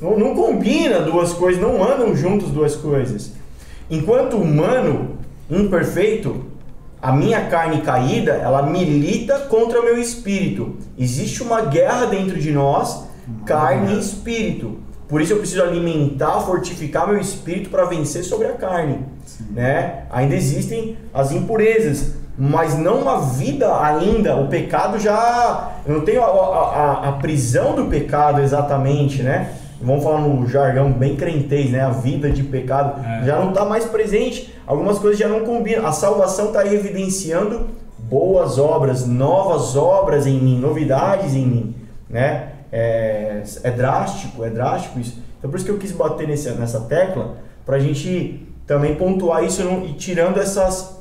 Não, 0.03 0.19
não 0.19 0.35
combina 0.35 0.99
duas 0.99 1.33
coisas, 1.33 1.63
não 1.63 1.81
andam 1.81 2.17
juntos 2.17 2.51
duas 2.51 2.75
coisas. 2.75 3.31
Enquanto 3.89 4.37
humano 4.37 5.17
imperfeito, 5.49 6.45
a 7.01 7.13
minha 7.13 7.47
carne 7.47 7.83
caída, 7.83 8.33
ela 8.33 8.65
milita 8.65 9.39
contra 9.49 9.81
o 9.81 9.85
meu 9.85 9.97
espírito. 9.97 10.75
Existe 10.99 11.41
uma 11.41 11.61
guerra 11.61 12.07
dentro 12.07 12.37
de 12.37 12.51
nós, 12.51 13.05
carne 13.47 13.95
e 13.95 14.01
espírito. 14.01 14.79
Por 15.07 15.23
isso 15.23 15.35
eu 15.35 15.39
preciso 15.39 15.63
alimentar, 15.63 16.41
fortificar 16.41 17.07
meu 17.07 17.21
espírito 17.21 17.71
para 17.71 17.85
vencer 17.85 18.25
sobre 18.25 18.49
a 18.49 18.55
carne. 18.55 18.99
Né? 19.53 20.03
Ainda 20.11 20.35
existem 20.35 20.99
as 21.15 21.31
impurezas, 21.31 22.19
mas 22.39 22.79
não 22.79 23.01
uma 23.01 23.21
vida 23.21 23.81
ainda. 23.83 24.37
O 24.37 24.49
pecado 24.49 24.99
já. 24.99 25.73
Eu 25.87 25.95
não 25.97 26.01
tenho 26.05 26.23
a, 26.23 26.27
a- 26.27 26.31
a- 27.05 27.09
a 27.09 27.13
prisão 27.13 27.75
do 27.75 27.87
pecado 27.87 28.41
exatamente, 28.41 29.23
né? 29.23 29.53
Vamos 29.83 30.05
falar 30.05 30.21
no 30.21 30.47
jargão 30.47 30.93
bem 30.93 31.17
crentez, 31.17 31.71
né? 31.71 31.81
A 31.83 31.91
vida 31.91 32.31
de 32.31 32.43
pecado 32.43 33.01
É. 33.05 33.25
já 33.25 33.39
não 33.39 33.49
está 33.51 33.65
mais 33.65 33.85
presente. 33.87 34.55
Algumas 34.67 34.99
coisas 34.99 35.19
já 35.19 35.27
não 35.29 35.41
combinam. 35.41 35.87
A 35.87 35.93
salvação 35.93 36.47
está 36.49 36.67
evidenciando 36.67 37.69
boas 37.99 38.59
obras, 38.59 39.07
novas 39.07 39.77
obras 39.77 40.27
em 40.27 40.39
mim, 40.39 40.59
novidades 40.59 41.35
em 41.35 41.47
mim, 41.47 41.75
né? 42.09 42.49
É, 42.73 43.43
é 43.65 43.71
drástico, 43.71 44.45
é 44.45 44.51
drástico 44.51 44.99
isso. 45.01 45.19
Então 45.39 45.51
por 45.51 45.57
isso 45.57 45.65
que 45.67 45.73
eu 45.73 45.79
quis 45.79 45.93
bater 45.93 46.29
nesse, 46.29 46.51
nessa 46.53 46.81
tecla 46.81 47.37
para 47.67 47.77
a 47.77 47.81
gente 47.81 48.47
também 48.67 48.95
pontuar 48.95 49.43
isso 49.45 49.63
e 49.87 49.93
tirando 49.95 50.39
essas 50.39 51.00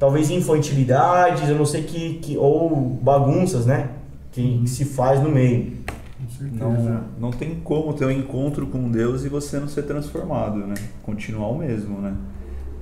talvez 0.00 0.28
infantilidades, 0.30 1.48
eu 1.48 1.54
não 1.56 1.64
sei 1.66 1.82
que, 1.84 2.14
que 2.14 2.36
ou 2.36 2.98
bagunças, 3.00 3.66
né? 3.66 3.90
Que, 4.32 4.58
que 4.62 4.68
se 4.68 4.84
faz 4.84 5.20
no 5.22 5.30
meio. 5.30 5.74
Com 6.18 6.28
certeza. 6.38 6.90
Não, 7.18 7.28
não 7.28 7.30
tem 7.30 7.54
como 7.62 7.92
ter 7.92 8.06
um 8.06 8.10
encontro 8.10 8.66
com 8.66 8.90
Deus 8.90 9.24
e 9.24 9.28
você 9.28 9.58
não 9.60 9.68
ser 9.68 9.82
transformado, 9.82 10.56
né? 10.66 10.74
Continuar 11.04 11.48
o 11.48 11.58
mesmo, 11.58 12.00
né? 12.00 12.14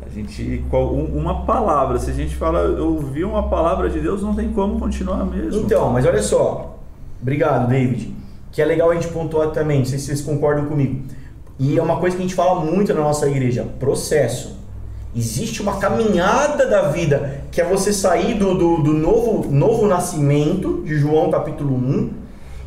A 0.07 0.09
gente, 0.11 0.65
qual- 0.71 0.95
um- 0.95 1.17
uma 1.19 1.45
palavra, 1.45 1.99
se 1.99 2.11
a 2.11 2.15
gente 2.15 2.35
fala, 2.37 2.61
eu 2.61 2.95
ouvi 2.95 3.25
uma 3.25 3.49
palavra 3.49 3.91
de 3.91 4.01
Deus, 4.01 4.23
não 4.23 4.35
tem 4.35 4.49
como 4.53 4.79
continuar 4.79 5.25
mesmo. 5.27 5.61
Então, 5.63 5.91
mas 5.91 6.07
olha 6.07 6.23
só. 6.23 6.79
Obrigado, 7.21 7.69
David. 7.69 8.15
Que 8.53 8.63
é 8.63 8.65
legal 8.65 8.91
a 8.91 8.95
gente 8.95 9.09
pontuar 9.09 9.51
também, 9.51 9.81
não 9.81 9.85
sei 9.85 9.99
se 9.99 10.07
vocês 10.07 10.21
concordam 10.23 10.67
comigo. 10.67 11.03
E 11.59 11.77
é 11.79 11.83
uma 11.83 11.97
coisa 11.99 12.17
que 12.17 12.23
a 12.23 12.27
gente 12.27 12.35
fala 12.35 12.65
muito 12.65 12.95
na 12.95 13.01
nossa 13.01 13.29
igreja: 13.29 13.67
processo. 13.79 14.58
Existe 15.17 15.63
uma 15.63 15.79
caminhada 15.79 16.67
da 16.67 16.83
vida, 16.89 17.41
que 17.51 17.61
é 17.61 17.65
você 17.65 17.93
sair 17.93 18.35
do, 18.35 18.55
do, 18.55 18.83
do 18.83 18.93
novo, 18.93 19.51
novo 19.51 19.87
nascimento, 19.87 20.83
de 20.85 20.97
João 20.99 21.31
capítulo 21.31 21.75
1, 21.75 22.11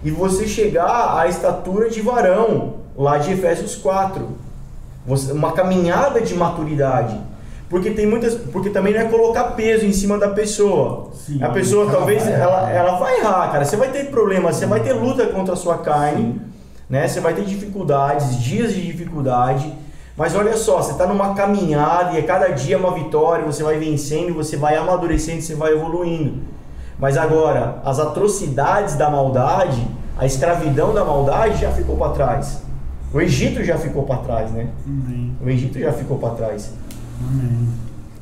e 0.03 0.09
você 0.11 0.47
chegar 0.47 1.17
à 1.19 1.27
estatura 1.27 1.89
de 1.89 2.01
varão, 2.01 2.73
lá 2.97 3.17
de 3.19 3.31
Efésios 3.31 3.75
4. 3.75 4.27
Você- 5.05 5.31
uma 5.31 5.51
caminhada 5.51 6.19
de 6.21 6.33
maturidade. 6.33 7.15
Porque 7.69 7.91
tem 7.91 8.05
muitas. 8.05 8.33
Porque 8.35 8.69
também 8.69 8.93
não 8.93 8.99
é 9.01 9.05
colocar 9.05 9.43
peso 9.51 9.85
em 9.85 9.93
cima 9.93 10.17
da 10.17 10.27
pessoa. 10.29 11.09
Sim, 11.13 11.41
a 11.41 11.49
pessoa 11.49 11.89
talvez 11.89 12.27
ela, 12.27 12.69
ela 12.69 12.97
vai 12.97 13.19
errar, 13.19 13.49
cara. 13.51 13.63
Você 13.63 13.77
vai 13.77 13.89
ter 13.89 14.07
problemas, 14.11 14.57
você 14.57 14.65
vai 14.65 14.81
ter 14.81 14.91
luta 14.91 15.25
contra 15.27 15.53
a 15.53 15.57
sua 15.57 15.77
carne, 15.77 16.41
né? 16.89 17.07
Você 17.07 17.21
vai 17.21 17.33
ter 17.33 17.45
dificuldades, 17.45 18.37
dias 18.41 18.73
de 18.73 18.85
dificuldade. 18.85 19.73
Mas 20.17 20.35
olha 20.35 20.55
só, 20.57 20.81
você 20.81 20.91
está 20.91 21.07
numa 21.07 21.33
caminhada 21.33 22.13
e 22.13 22.19
a 22.19 22.23
cada 22.25 22.49
dia 22.49 22.75
é 22.75 22.77
uma 22.77 22.93
vitória, 22.93 23.45
você 23.45 23.63
vai 23.63 23.77
vencendo, 23.79 24.33
você 24.33 24.57
vai 24.57 24.75
amadurecendo, 24.75 25.41
você 25.41 25.55
vai 25.55 25.71
evoluindo. 25.73 26.39
Mas 26.99 27.17
agora, 27.17 27.81
as 27.83 27.97
atrocidades 27.99 28.95
da 28.95 29.09
maldade, 29.09 29.87
a 30.17 30.25
escravidão 30.25 30.93
da 30.93 31.03
maldade 31.03 31.59
já 31.61 31.71
ficou 31.71 31.97
para 31.97 32.11
trás. 32.11 32.61
O 33.13 33.19
Egito 33.19 33.63
já 33.63 33.77
ficou 33.77 34.03
para 34.03 34.17
trás, 34.17 34.51
né? 34.51 34.69
Amém. 34.85 35.35
O 35.43 35.49
Egito 35.49 35.79
já 35.79 35.91
ficou 35.91 36.17
para 36.19 36.35
trás. 36.35 36.71
Amém. 37.19 37.67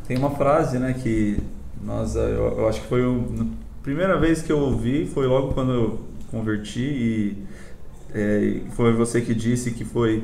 Tem 0.07 0.17
uma 0.17 0.31
frase, 0.31 0.79
né, 0.79 0.93
que 0.97 1.39
nós, 1.83 2.15
eu, 2.15 2.57
eu 2.59 2.67
acho 2.69 2.81
que 2.81 2.87
foi 2.87 3.05
o- 3.05 3.25
a 3.41 3.83
primeira 3.83 4.17
vez 4.17 4.41
que 4.41 4.51
eu 4.51 4.59
ouvi, 4.59 5.05
foi 5.05 5.27
logo 5.27 5.53
quando 5.53 5.71
eu 5.73 5.99
converti 6.31 6.79
e 6.81 7.43
é, 8.13 8.61
foi 8.71 8.93
você 8.93 9.21
que 9.21 9.35
disse 9.35 9.71
que 9.71 9.85
foi 9.85 10.23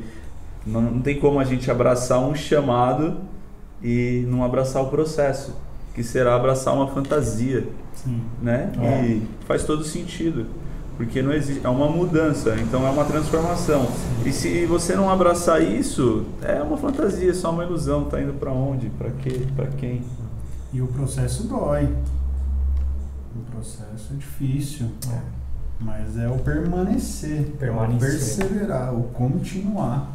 não, 0.65 0.81
não 0.81 1.01
tem 1.01 1.19
como 1.19 1.39
a 1.39 1.43
gente 1.43 1.69
abraçar 1.69 2.19
um 2.19 2.33
chamado 2.35 3.17
e 3.83 4.25
não 4.27 4.43
abraçar 4.43 4.81
o 4.81 4.87
processo, 4.87 5.53
que 5.93 6.03
será 6.03 6.35
abraçar 6.35 6.73
uma 6.73 6.87
fantasia, 6.87 7.67
Sim. 7.93 8.21
né? 8.41 8.71
É. 8.81 9.05
E 9.05 9.27
faz 9.47 9.63
todo 9.63 9.83
sentido. 9.83 10.45
Porque 10.97 11.21
não 11.21 11.33
existe, 11.33 11.59
é 11.65 11.67
uma 11.69 11.89
mudança, 11.89 12.55
então 12.61 12.87
é 12.87 12.89
uma 12.89 13.03
transformação. 13.03 13.85
E 14.25 14.31
se 14.31 14.65
você 14.65 14.95
não 14.95 15.09
abraçar 15.09 15.61
isso, 15.61 16.23
é 16.41 16.63
uma 16.63 16.77
fantasia, 16.77 17.31
é 17.31 17.33
só 17.33 17.51
uma 17.51 17.65
ilusão. 17.65 18.05
Tá 18.05 18.21
indo 18.21 18.31
pra 18.33 18.51
onde? 18.53 18.89
Pra 18.91 19.09
quê? 19.11 19.41
Pra 19.57 19.67
quem? 19.67 20.01
E 20.71 20.81
o 20.81 20.87
processo 20.87 21.47
dói. 21.47 21.89
O 23.35 23.51
processo 23.51 24.13
é 24.13 24.15
difícil. 24.15 24.87
Mas 25.81 26.17
é 26.17 26.29
o 26.29 26.37
permanecer, 26.39 27.47
Permanecer. 27.59 27.97
o 27.97 28.11
perseverar, 28.11 28.93
o 28.95 29.03
continuar. 29.09 30.09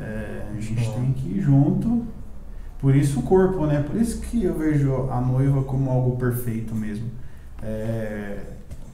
É, 0.00 0.42
a 0.56 0.60
gente 0.60 0.90
tem 0.90 1.12
que 1.12 1.38
ir 1.38 1.40
junto. 1.42 2.04
Por 2.80 2.94
isso 2.94 3.20
o 3.20 3.22
corpo, 3.22 3.66
né? 3.66 3.82
Por 3.82 4.00
isso 4.00 4.20
que 4.20 4.44
eu 4.44 4.56
vejo 4.56 5.08
a 5.10 5.20
noiva 5.20 5.62
como 5.64 5.90
algo 5.90 6.16
perfeito 6.16 6.74
mesmo. 6.74 7.06
É, 7.62 8.38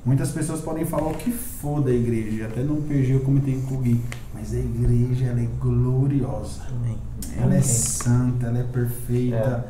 Muitas 0.05 0.33
pessoas 0.33 0.61
podem 0.61 0.85
falar 0.85 1.11
o 1.13 1.15
que 1.15 1.31
for 1.31 1.81
da 1.81 1.93
igreja, 1.93 2.47
até 2.47 2.61
no 2.61 2.75
PG 2.83 3.13
eu 3.15 3.21
comentei 3.21 3.63
com 3.69 3.77
o 3.77 3.79
Gui, 3.79 4.01
mas 4.35 4.53
a 4.53 4.59
igreja 4.59 5.27
ela 5.27 5.41
é 5.41 5.47
gloriosa. 5.61 6.63
Amém. 6.69 6.99
Ela 7.37 7.45
é 7.45 7.59
Amém. 7.59 7.63
santa, 7.63 8.47
ela 8.47 8.59
é 8.59 8.63
perfeita. 8.65 9.65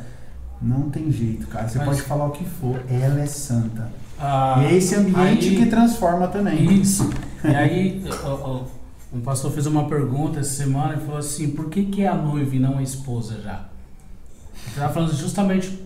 Não 0.62 0.89
tem 0.89 1.12
jeito, 1.12 1.47
cara. 1.49 1.68
Você 1.68 1.76
Mas- 1.76 1.87
pode 1.87 2.01
falar 2.03 2.28
o 2.28 2.30
que 2.30 2.47
for, 2.47 2.80
ela 2.89 3.20
é 3.20 3.26
santa. 3.26 3.91
Ah, 4.18 4.57
e 4.62 4.66
é 4.72 4.74
esse 4.74 4.95
ambiente 4.95 5.51
aí- 5.51 5.57
que 5.57 5.66
transforma 5.66 6.26
também. 6.28 6.80
Isso. 6.80 7.11
E 7.45 7.55
aí, 7.55 8.03
um 9.12 9.20
pastor 9.20 9.52
fez 9.52 9.66
uma 9.66 9.88
pergunta 9.88 10.40
essa 10.40 10.54
semana 10.54 10.94
e 10.94 11.00
falou 11.00 11.18
assim: 11.18 11.50
por 11.50 11.68
que, 11.68 11.84
que 11.84 12.02
é 12.02 12.08
a 12.08 12.14
noiva 12.14 12.56
e 12.56 12.58
não 12.58 12.78
a 12.78 12.82
esposa 12.82 13.40
já? 13.42 13.66
Estava 14.66 14.92
falando 14.92 15.14
justamente 15.14 15.78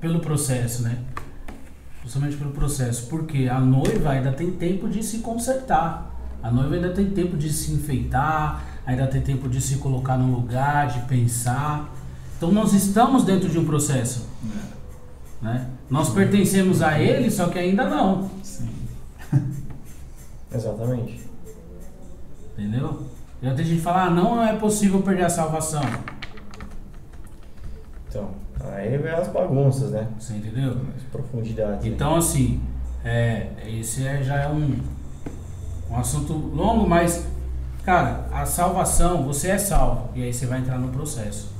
pelo 0.00 0.20
processo, 0.20 0.82
né? 0.82 0.98
Justamente 2.02 2.36
pelo 2.36 2.50
processo. 2.50 3.06
Porque 3.06 3.48
a 3.48 3.58
noiva 3.58 4.10
ainda 4.10 4.32
tem 4.32 4.50
tempo 4.50 4.88
de 4.88 5.02
se 5.02 5.20
consertar. 5.20 6.14
A 6.42 6.50
noiva 6.50 6.74
ainda 6.74 6.90
tem 6.90 7.08
tempo 7.08 7.38
de 7.38 7.50
se 7.50 7.72
enfeitar, 7.72 8.62
ainda 8.84 9.06
tem 9.06 9.22
tempo 9.22 9.48
de 9.48 9.62
se 9.62 9.76
colocar 9.76 10.18
no 10.18 10.30
lugar, 10.30 10.88
de 10.88 11.00
pensar. 11.06 11.90
Então 12.36 12.52
nós 12.52 12.74
estamos 12.74 13.24
dentro 13.24 13.48
de 13.48 13.58
um 13.58 13.64
processo. 13.64 14.28
Né? 15.40 15.66
Nós 15.88 16.10
pertencemos 16.10 16.82
a 16.82 17.00
ele, 17.00 17.30
só 17.30 17.48
que 17.48 17.58
ainda 17.58 17.88
não. 17.88 18.30
Exatamente. 20.52 21.33
Entendeu? 22.56 23.02
Já 23.42 23.54
tem 23.54 23.64
gente 23.64 23.76
que 23.78 23.82
fala, 23.82 24.04
ah, 24.04 24.10
não 24.10 24.42
é 24.42 24.56
possível 24.56 25.02
perder 25.02 25.24
a 25.24 25.28
salvação. 25.30 25.82
Então, 28.08 28.30
aí 28.72 28.96
vem 28.96 29.12
as 29.12 29.28
bagunças, 29.28 29.90
né? 29.90 30.06
Você 30.18 30.34
entendeu? 30.34 30.76
As 30.96 31.02
profundidades. 31.04 31.84
né? 31.84 31.90
Então, 31.90 32.16
assim, 32.16 32.60
é, 33.04 33.48
esse 33.66 34.06
é, 34.06 34.22
já 34.22 34.36
é 34.36 34.48
um, 34.48 34.78
um 35.90 35.96
assunto 35.96 36.32
longo, 36.32 36.88
mas, 36.88 37.26
cara, 37.84 38.26
a 38.32 38.46
salvação, 38.46 39.24
você 39.24 39.48
é 39.50 39.58
salvo. 39.58 40.08
E 40.14 40.22
aí 40.22 40.32
você 40.32 40.46
vai 40.46 40.60
entrar 40.60 40.78
no 40.78 40.88
processo. 40.88 41.52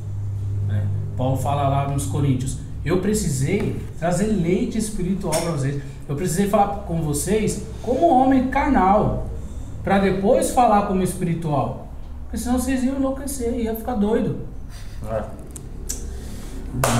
né? 0.68 0.86
Paulo 1.16 1.36
fala 1.36 1.68
lá 1.68 1.88
nos 1.88 2.06
Coríntios: 2.06 2.58
Eu 2.84 3.00
precisei 3.00 3.84
trazer 3.98 4.26
leite 4.26 4.78
espiritual 4.78 5.34
para 5.34 5.50
vocês. 5.52 5.82
Eu 6.08 6.16
precisei 6.16 6.48
falar 6.48 6.82
com 6.86 7.02
vocês 7.02 7.66
como 7.82 8.08
homem 8.08 8.48
carnal, 8.48 9.26
para 9.84 9.98
depois 9.98 10.50
falar 10.50 10.86
como 10.86 11.02
espiritual. 11.02 11.88
Porque 12.24 12.38
senão 12.38 12.58
vocês 12.58 12.82
iam 12.82 12.96
enlouquecer, 12.96 13.54
ia 13.54 13.74
ficar 13.74 13.94
doido. 13.94 14.38
Ah. 15.08 15.24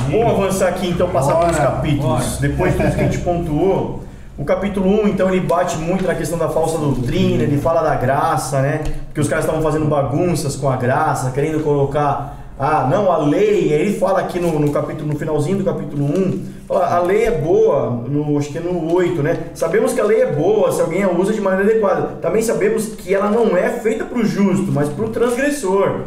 Vamos 0.09 0.31
avançar 0.31 0.69
aqui 0.69 0.89
então, 0.89 1.09
passar 1.09 1.33
Bora, 1.33 1.47
pelos 1.47 1.59
capítulos. 1.59 2.23
bora. 2.23 2.41
Depois 2.41 2.73
de 2.73 2.79
tudo 2.79 2.95
que 2.95 3.01
a 3.01 3.05
gente 3.05 3.19
pontuou, 3.19 4.05
o 4.37 4.45
capítulo 4.45 4.89
1, 5.05 5.09
então, 5.09 5.29
ele 5.29 5.41
bate 5.41 5.77
muito 5.79 6.05
na 6.07 6.15
questão 6.15 6.39
da 6.39 6.49
falsa 6.49 6.79
doutrina, 6.79 7.43
ele 7.43 7.61
fala 7.61 7.83
da 7.83 7.95
graça, 7.97 8.61
né? 8.61 8.83
Porque 9.07 9.21
os 9.21 9.29
caras 9.29 9.45
estavam 9.45 9.63
fazendo 9.63 9.87
bagunças 9.87 10.55
com 10.55 10.69
a 10.69 10.77
graça, 10.77 11.31
querendo 11.31 11.63
colocar. 11.65 12.44
Ah, 12.59 12.87
não, 12.89 13.11
a 13.11 13.19
lei, 13.19 13.73
ele 13.73 13.99
fala 13.99 14.21
aqui 14.21 14.39
no, 14.39 14.61
no 14.61 14.71
capítulo, 14.71 15.09
no 15.09 15.19
finalzinho 15.19 15.59
do 15.59 15.65
capítulo 15.65 16.05
1, 16.05 16.45
fala, 16.69 16.95
a 16.95 17.01
lei 17.01 17.25
é 17.25 17.31
boa, 17.33 17.91
no, 18.09 18.39
acho 18.39 18.51
que 18.51 18.59
é 18.59 18.61
no 18.61 18.95
8, 18.95 19.23
né? 19.25 19.51
Sabemos 19.55 19.93
que 19.93 20.01
a 20.01 20.05
lei 20.05 20.23
é 20.23 20.33
boa 20.33 20.71
se 20.71 20.81
alguém 20.81 21.03
a 21.03 21.11
usa 21.11 21.33
de 21.33 21.41
maneira 21.41 21.69
adequada. 21.69 22.17
Também 22.23 22.43
sabemos 22.43 22.87
que 22.87 23.13
ela 23.13 23.29
não 23.29 23.57
é 23.57 23.71
feita 23.71 24.05
para 24.05 24.19
o 24.19 24.25
justo, 24.25 24.71
mas 24.71 24.89
para 24.89 25.05
o 25.05 25.09
transgressor. 25.09 26.03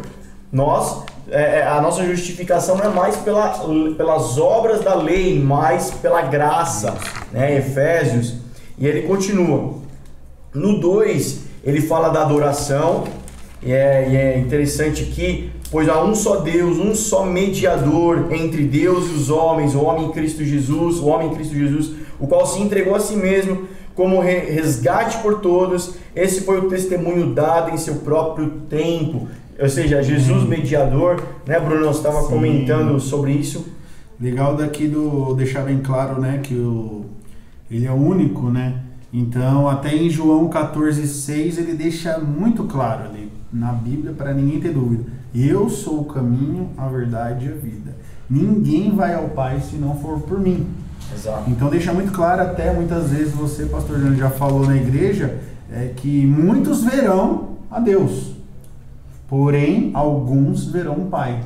Nós, 0.50 1.04
é, 1.30 1.60
é, 1.60 1.68
a 1.68 1.82
nossa 1.82 2.06
justificação 2.06 2.78
não 2.78 2.86
é 2.86 2.89
mais 2.89 3.18
pela, 3.18 3.50
pelas 3.98 4.38
obras 4.38 4.80
da 4.80 4.95
lei, 4.95 5.43
mas 5.43 5.91
pela 5.91 6.22
graça, 6.22 6.95
né? 7.30 7.58
Efésios. 7.58 8.36
E 8.78 8.88
ele 8.88 9.06
continua. 9.06 9.74
No 10.54 10.80
2, 10.80 11.41
ele 11.62 11.82
fala 11.82 12.08
da 12.08 12.22
adoração, 12.22 13.04
e 13.62 13.74
é, 13.74 14.08
e 14.10 14.16
é 14.16 14.39
interessante 14.39 15.04
aqui, 15.04 15.52
pois 15.72 15.88
há 15.89 16.03
um 16.03 16.15
só 16.15 16.38
Deus, 16.38 16.78
um 16.78 16.93
só 16.95 17.26
mediador 17.26 18.32
entre 18.32 18.63
Deus 18.63 19.09
e 19.09 19.13
os 19.13 19.30
homens, 19.30 19.76
o 19.76 19.82
homem 19.82 20.05
em 20.05 20.11
Cristo 20.11 20.43
Jesus, 20.43 20.97
o 20.97 21.07
homem 21.07 21.30
em 21.30 21.36
Cristo 21.36 21.55
Jesus, 21.55 21.91
o 22.20 22.28
qual 22.28 22.45
se 22.45 22.61
entregou 22.61 22.95
a 22.95 22.99
si 22.99 23.15
mesmo 23.15 23.68
como 23.95 24.20
re- 24.20 24.51
resgate 24.51 25.18
por 25.20 25.39
todos. 25.39 25.95
Esse 26.15 26.41
foi 26.41 26.59
o 26.59 26.70
testemunho 26.70 27.34
dado 27.34 27.72
em 27.72 27.78
seu 27.78 27.95
próprio 27.95 28.49
tempo. 28.70 29.28
Ou 29.59 29.68
seja, 29.70 30.03
Jesus 30.03 30.43
mediador, 30.47 31.22
né, 31.45 31.59
Bruno? 31.59 31.86
Você 31.86 31.97
estava 31.97 32.28
comentando 32.28 32.99
sobre 32.99 33.32
isso. 33.32 33.65
Legal 34.20 34.55
daqui 34.55 34.88
do 34.88 35.34
deixar 35.36 35.63
bem 35.63 35.80
claro, 35.80 36.20
né, 36.22 36.39
que 36.41 36.53
o, 36.55 37.05
ele 37.70 37.86
é 37.86 37.91
o 37.91 37.95
único, 37.95 38.49
né? 38.49 38.82
Então, 39.13 39.68
até 39.70 39.95
em 39.95 40.09
João 40.09 40.49
14:6 40.49 41.57
ele 41.57 41.74
deixa 41.74 42.18
muito 42.20 42.63
claro 42.65 43.05
ali 43.05 43.32
na 43.51 43.72
Bíblia 43.72 44.13
para 44.13 44.34
ninguém 44.34 44.59
ter 44.59 44.74
dúvida. 44.74 45.03
Eu 45.36 45.70
sou 45.70 46.02
o 46.02 46.06
caminho, 46.06 46.70
a 46.78 46.88
verdade 46.88 47.46
e 47.46 47.50
a 47.50 47.56
vida. 47.56 47.96
Ninguém 48.30 48.96
vai 48.96 49.14
ao 49.14 49.30
Pai 49.30 49.62
se 49.62 49.76
não 49.76 49.96
for 49.96 50.20
por 50.22 50.40
mim. 50.40 50.68
Exato. 51.14 51.50
Então 51.50 51.70
deixa 51.70 51.94
muito 51.94 52.12
claro 52.12 52.42
até 52.42 52.74
muitas 52.74 53.10
vezes 53.12 53.34
você, 53.34 53.66
pastor 53.66 54.00
Jânio, 54.00 54.18
já 54.18 54.30
falou 54.30 54.66
na 54.66 54.76
igreja, 54.76 55.38
é 55.72 55.94
que 55.96 56.26
muitos 56.26 56.84
verão 56.84 57.50
a 57.72 57.80
Deus. 57.80 58.34
Porém, 59.28 59.92
alguns 59.94 60.66
verão 60.66 60.94
o 60.96 61.06
Pai. 61.06 61.44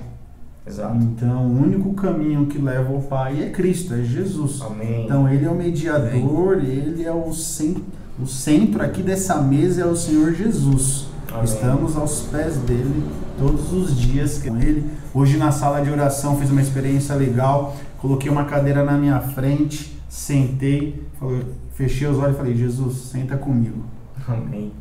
Exato. 0.65 0.95
Então, 0.97 1.47
o 1.47 1.63
único 1.63 1.93
caminho 1.93 2.45
que 2.45 2.59
leva 2.59 2.93
ao 2.93 3.01
Pai 3.01 3.41
é 3.43 3.49
Cristo, 3.49 3.95
é 3.95 4.03
Jesus. 4.03 4.61
Amém. 4.61 5.05
Então, 5.05 5.27
ele 5.27 5.45
é 5.45 5.49
o 5.49 5.55
mediador, 5.55 6.57
ele 6.63 7.03
é 7.03 7.11
o, 7.11 7.33
cen- 7.33 7.83
o 8.21 8.27
centro 8.27 8.83
aqui 8.83 9.01
dessa 9.01 9.41
mesa 9.41 9.81
é 9.81 9.85
o 9.85 9.95
Senhor 9.95 10.33
Jesus. 10.33 11.07
Amém. 11.31 11.43
Estamos 11.45 11.97
aos 11.97 12.21
pés 12.31 12.57
dele 12.57 13.03
todos 13.37 13.71
os 13.73 13.97
dias 13.99 14.41
com 14.41 14.57
ele. 14.57 14.89
Hoje 15.13 15.37
na 15.37 15.51
sala 15.51 15.81
de 15.81 15.89
oração 15.89 16.37
fiz 16.39 16.49
uma 16.49 16.61
experiência 16.61 17.15
legal. 17.15 17.75
Coloquei 17.99 18.29
uma 18.31 18.45
cadeira 18.45 18.83
na 18.83 18.93
minha 18.97 19.19
frente, 19.19 19.97
sentei, 20.09 21.05
falei- 21.19 21.45
fechei 21.73 22.07
os 22.07 22.17
olhos 22.17 22.35
e 22.35 22.37
falei: 22.37 22.55
Jesus, 22.55 22.97
senta 23.11 23.37
comigo, 23.37 23.83
Amém. 24.27 24.71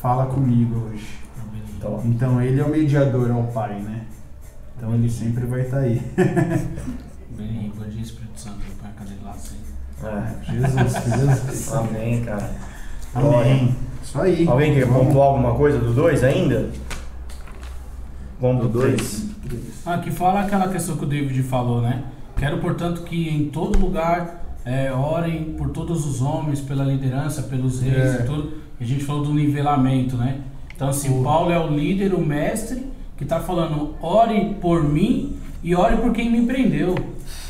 fala 0.00 0.26
comigo 0.26 0.88
hoje. 0.90 1.06
Top. 1.80 2.06
Então 2.06 2.42
ele 2.42 2.60
é 2.60 2.64
o 2.64 2.68
mediador 2.68 3.30
ao 3.30 3.44
Pai, 3.44 3.80
né? 3.80 4.02
Então 4.76 4.92
ele 4.94 5.08
sempre 5.08 5.46
vai 5.46 5.62
estar 5.62 5.78
aí. 5.78 6.00
Bem, 7.36 7.72
bom 7.74 7.84
dia, 7.84 8.02
Espírito 8.02 8.38
Santo. 8.38 8.58
A 8.84 8.88
cadeira 8.88 9.22
lá. 9.24 9.34
Ah, 10.02 10.32
Jesus, 10.42 10.92
Jesus. 11.04 11.72
amém, 11.72 12.22
cara. 12.22 12.50
Amém. 13.14 13.74
Isso 14.02 14.20
aí. 14.20 14.46
Alguém 14.46 14.74
quer 14.74 14.86
pontuar 14.86 15.28
alguma 15.28 15.54
coisa 15.54 15.78
do 15.78 15.94
2 15.94 16.22
ainda? 16.22 16.68
Do 18.40 18.68
dois? 18.68 19.26
3. 19.46 19.62
Ah, 19.84 19.98
que 19.98 20.10
fala 20.10 20.40
aquela 20.40 20.68
questão 20.68 20.96
que 20.96 21.04
o 21.04 21.06
David 21.06 21.42
falou, 21.42 21.80
né? 21.82 22.02
Quero, 22.36 22.58
portanto, 22.58 23.02
que 23.02 23.28
em 23.28 23.46
todo 23.50 23.78
lugar 23.78 24.56
é, 24.64 24.90
orem 24.92 25.54
por 25.58 25.70
todos 25.70 26.06
os 26.06 26.22
homens, 26.22 26.60
pela 26.60 26.84
liderança, 26.84 27.42
pelos 27.42 27.80
reis 27.80 28.20
É. 28.20 28.22
e 28.22 28.26
tudo. 28.26 28.52
A 28.80 28.84
gente 28.84 29.04
falou 29.04 29.24
do 29.24 29.34
nivelamento, 29.34 30.16
né? 30.16 30.38
Então, 30.74 30.88
assim, 30.88 31.22
Paulo 31.22 31.50
é 31.50 31.58
o 31.58 31.68
líder, 31.68 32.14
o 32.14 32.20
mestre, 32.24 32.86
que 33.18 33.24
está 33.24 33.40
falando: 33.40 33.94
ore 34.00 34.56
por 34.60 34.82
mim 34.82 35.36
e 35.62 35.74
ore 35.74 35.98
por 35.98 36.12
quem 36.12 36.30
me 36.30 36.46
prendeu. 36.46 36.94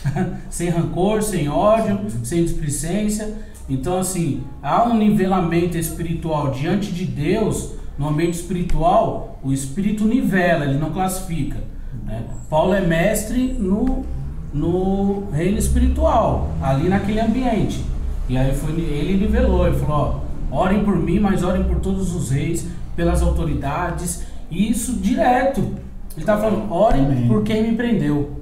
sem 0.51 0.71
rancor, 0.71 1.23
sem 1.23 1.49
ódio, 1.49 2.01
sem 2.25 2.43
displicência. 2.43 3.33
Então, 3.69 3.99
assim, 4.01 4.43
há 4.61 4.83
um 4.85 4.97
nivelamento 4.97 5.77
espiritual 5.79 6.51
diante 6.51 6.91
de 6.93 7.05
Deus, 7.05 7.75
no 8.01 8.09
ambiente 8.09 8.33
espiritual, 8.33 9.39
o 9.43 9.53
espírito 9.53 10.07
nivela, 10.07 10.65
ele 10.65 10.79
não 10.79 10.91
classifica. 10.91 11.59
né? 12.07 12.25
Paulo 12.49 12.73
é 12.73 12.81
mestre 12.81 13.53
no, 13.53 14.07
no 14.55 15.29
reino 15.31 15.59
espiritual, 15.59 16.51
ali 16.63 16.89
naquele 16.89 17.21
ambiente. 17.21 17.85
E 18.27 18.39
aí 18.39 18.55
foi, 18.55 18.71
ele 18.73 19.19
nivelou, 19.19 19.67
ele 19.67 19.77
falou: 19.77 20.25
ó, 20.51 20.63
orem 20.63 20.83
por 20.83 20.97
mim, 20.97 21.21
mas 21.21 21.43
orem 21.43 21.63
por 21.63 21.79
todos 21.81 22.15
os 22.15 22.31
reis, 22.31 22.67
pelas 22.97 23.21
autoridades, 23.21 24.25
e 24.51 24.71
isso 24.71 24.95
direto. 24.95 25.61
Ele 25.61 26.21
está 26.21 26.39
falando: 26.39 26.73
orem 26.73 27.05
Amém. 27.05 27.29
por 27.29 27.43
quem 27.43 27.69
me 27.71 27.77
prendeu. 27.77 28.41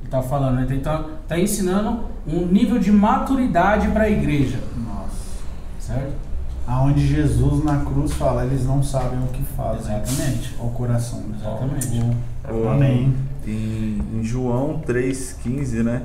Ele 0.00 0.10
tá 0.10 0.20
falando, 0.22 0.56
né? 0.56 0.66
Ele 0.68 0.80
tá, 0.80 1.04
tá 1.28 1.38
ensinando 1.38 2.00
um 2.26 2.44
nível 2.46 2.80
de 2.80 2.90
maturidade 2.90 3.86
para 3.90 4.04
a 4.04 4.10
igreja, 4.10 4.58
Nossa. 4.76 5.14
certo? 5.78 6.25
Aonde 6.66 7.06
Jesus 7.06 7.62
na 7.62 7.84
cruz 7.84 8.12
fala, 8.14 8.44
eles 8.44 8.66
não 8.66 8.82
sabem 8.82 9.20
o 9.20 9.28
que 9.28 9.42
fazem. 9.56 9.94
Exatamente. 9.96 10.54
Ao 10.58 10.68
coração. 10.70 11.24
Exatamente. 11.38 12.00
Amém. 12.44 13.14
Em, 13.46 14.02
em 14.14 14.24
João 14.24 14.82
3,15, 14.84 15.84
né? 15.84 16.02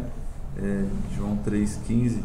É, 0.62 0.84
João 1.16 1.40
3,15, 1.44 2.20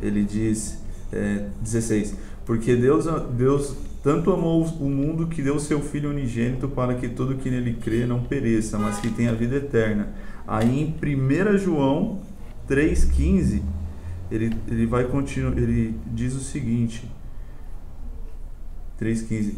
ele 0.00 0.24
diz, 0.24 0.78
é, 1.12 1.46
16: 1.60 2.16
Porque 2.46 2.74
Deus, 2.74 3.04
Deus 3.36 3.76
tanto 4.02 4.32
amou 4.32 4.64
o 4.80 4.88
mundo 4.88 5.26
que 5.26 5.42
deu 5.42 5.58
seu 5.58 5.80
Filho 5.80 6.10
unigênito 6.10 6.68
para 6.68 6.94
que 6.94 7.08
todo 7.08 7.36
que 7.36 7.50
nele 7.50 7.74
crê 7.74 8.06
não 8.06 8.20
pereça, 8.22 8.78
mas 8.78 8.98
que 8.98 9.10
tenha 9.10 9.34
vida 9.34 9.56
eterna. 9.56 10.08
Aí 10.46 10.80
em 10.80 11.54
1 11.54 11.58
João 11.58 12.20
3,15, 12.68 13.62
ele, 14.30 14.54
ele 14.68 14.86
vai 14.86 15.04
continuar, 15.04 15.56
ele 15.58 15.98
diz 16.06 16.34
o 16.34 16.40
seguinte, 16.40 17.10
3,15. 19.00 19.54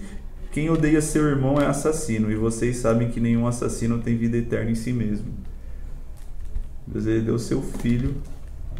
Quem 0.52 0.70
odeia 0.70 1.02
seu 1.02 1.26
irmão 1.26 1.60
é 1.60 1.66
assassino, 1.66 2.30
e 2.30 2.34
vocês 2.34 2.78
sabem 2.78 3.10
que 3.10 3.20
nenhum 3.20 3.46
assassino 3.46 3.98
tem 3.98 4.16
vida 4.16 4.36
eterna 4.36 4.70
em 4.70 4.74
si 4.74 4.92
mesmo. 4.92 5.26
Deus 6.86 7.06
ele 7.06 7.20
deu 7.20 7.38
seu 7.38 7.60
filho 7.60 8.14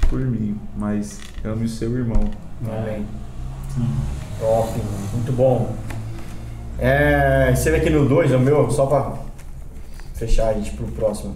por 0.08 0.20
mim, 0.20 0.58
mas 0.76 1.20
ame 1.44 1.64
o 1.66 1.68
seu 1.68 1.94
irmão. 1.96 2.30
Amém. 2.64 3.04
Top, 4.38 4.72
muito 5.12 5.32
bom. 5.32 5.76
É, 6.78 7.54
você 7.54 7.70
vê 7.70 7.78
aqui 7.78 7.90
no 7.90 8.08
2, 8.08 8.32
o 8.32 8.38
meu, 8.38 8.70
só 8.70 8.86
pra 8.86 9.14
fechar 10.14 10.48
a 10.48 10.52
gente 10.54 10.72
pro 10.72 10.86
próximo. 10.88 11.34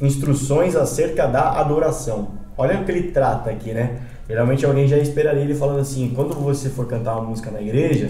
Instruções 0.00 0.74
acerca 0.74 1.26
da 1.26 1.60
adoração. 1.60 2.32
Olha 2.56 2.80
o 2.80 2.84
que 2.84 2.92
ele 2.92 3.12
trata 3.12 3.50
aqui, 3.50 3.72
né? 3.72 4.02
Geralmente 4.30 4.64
alguém 4.64 4.86
já 4.86 4.96
esperaria 4.96 5.42
ele 5.42 5.56
falando 5.56 5.80
assim, 5.80 6.12
quando 6.14 6.34
você 6.36 6.68
for 6.70 6.86
cantar 6.86 7.14
uma 7.16 7.22
música 7.30 7.50
na 7.50 7.60
igreja, 7.60 8.08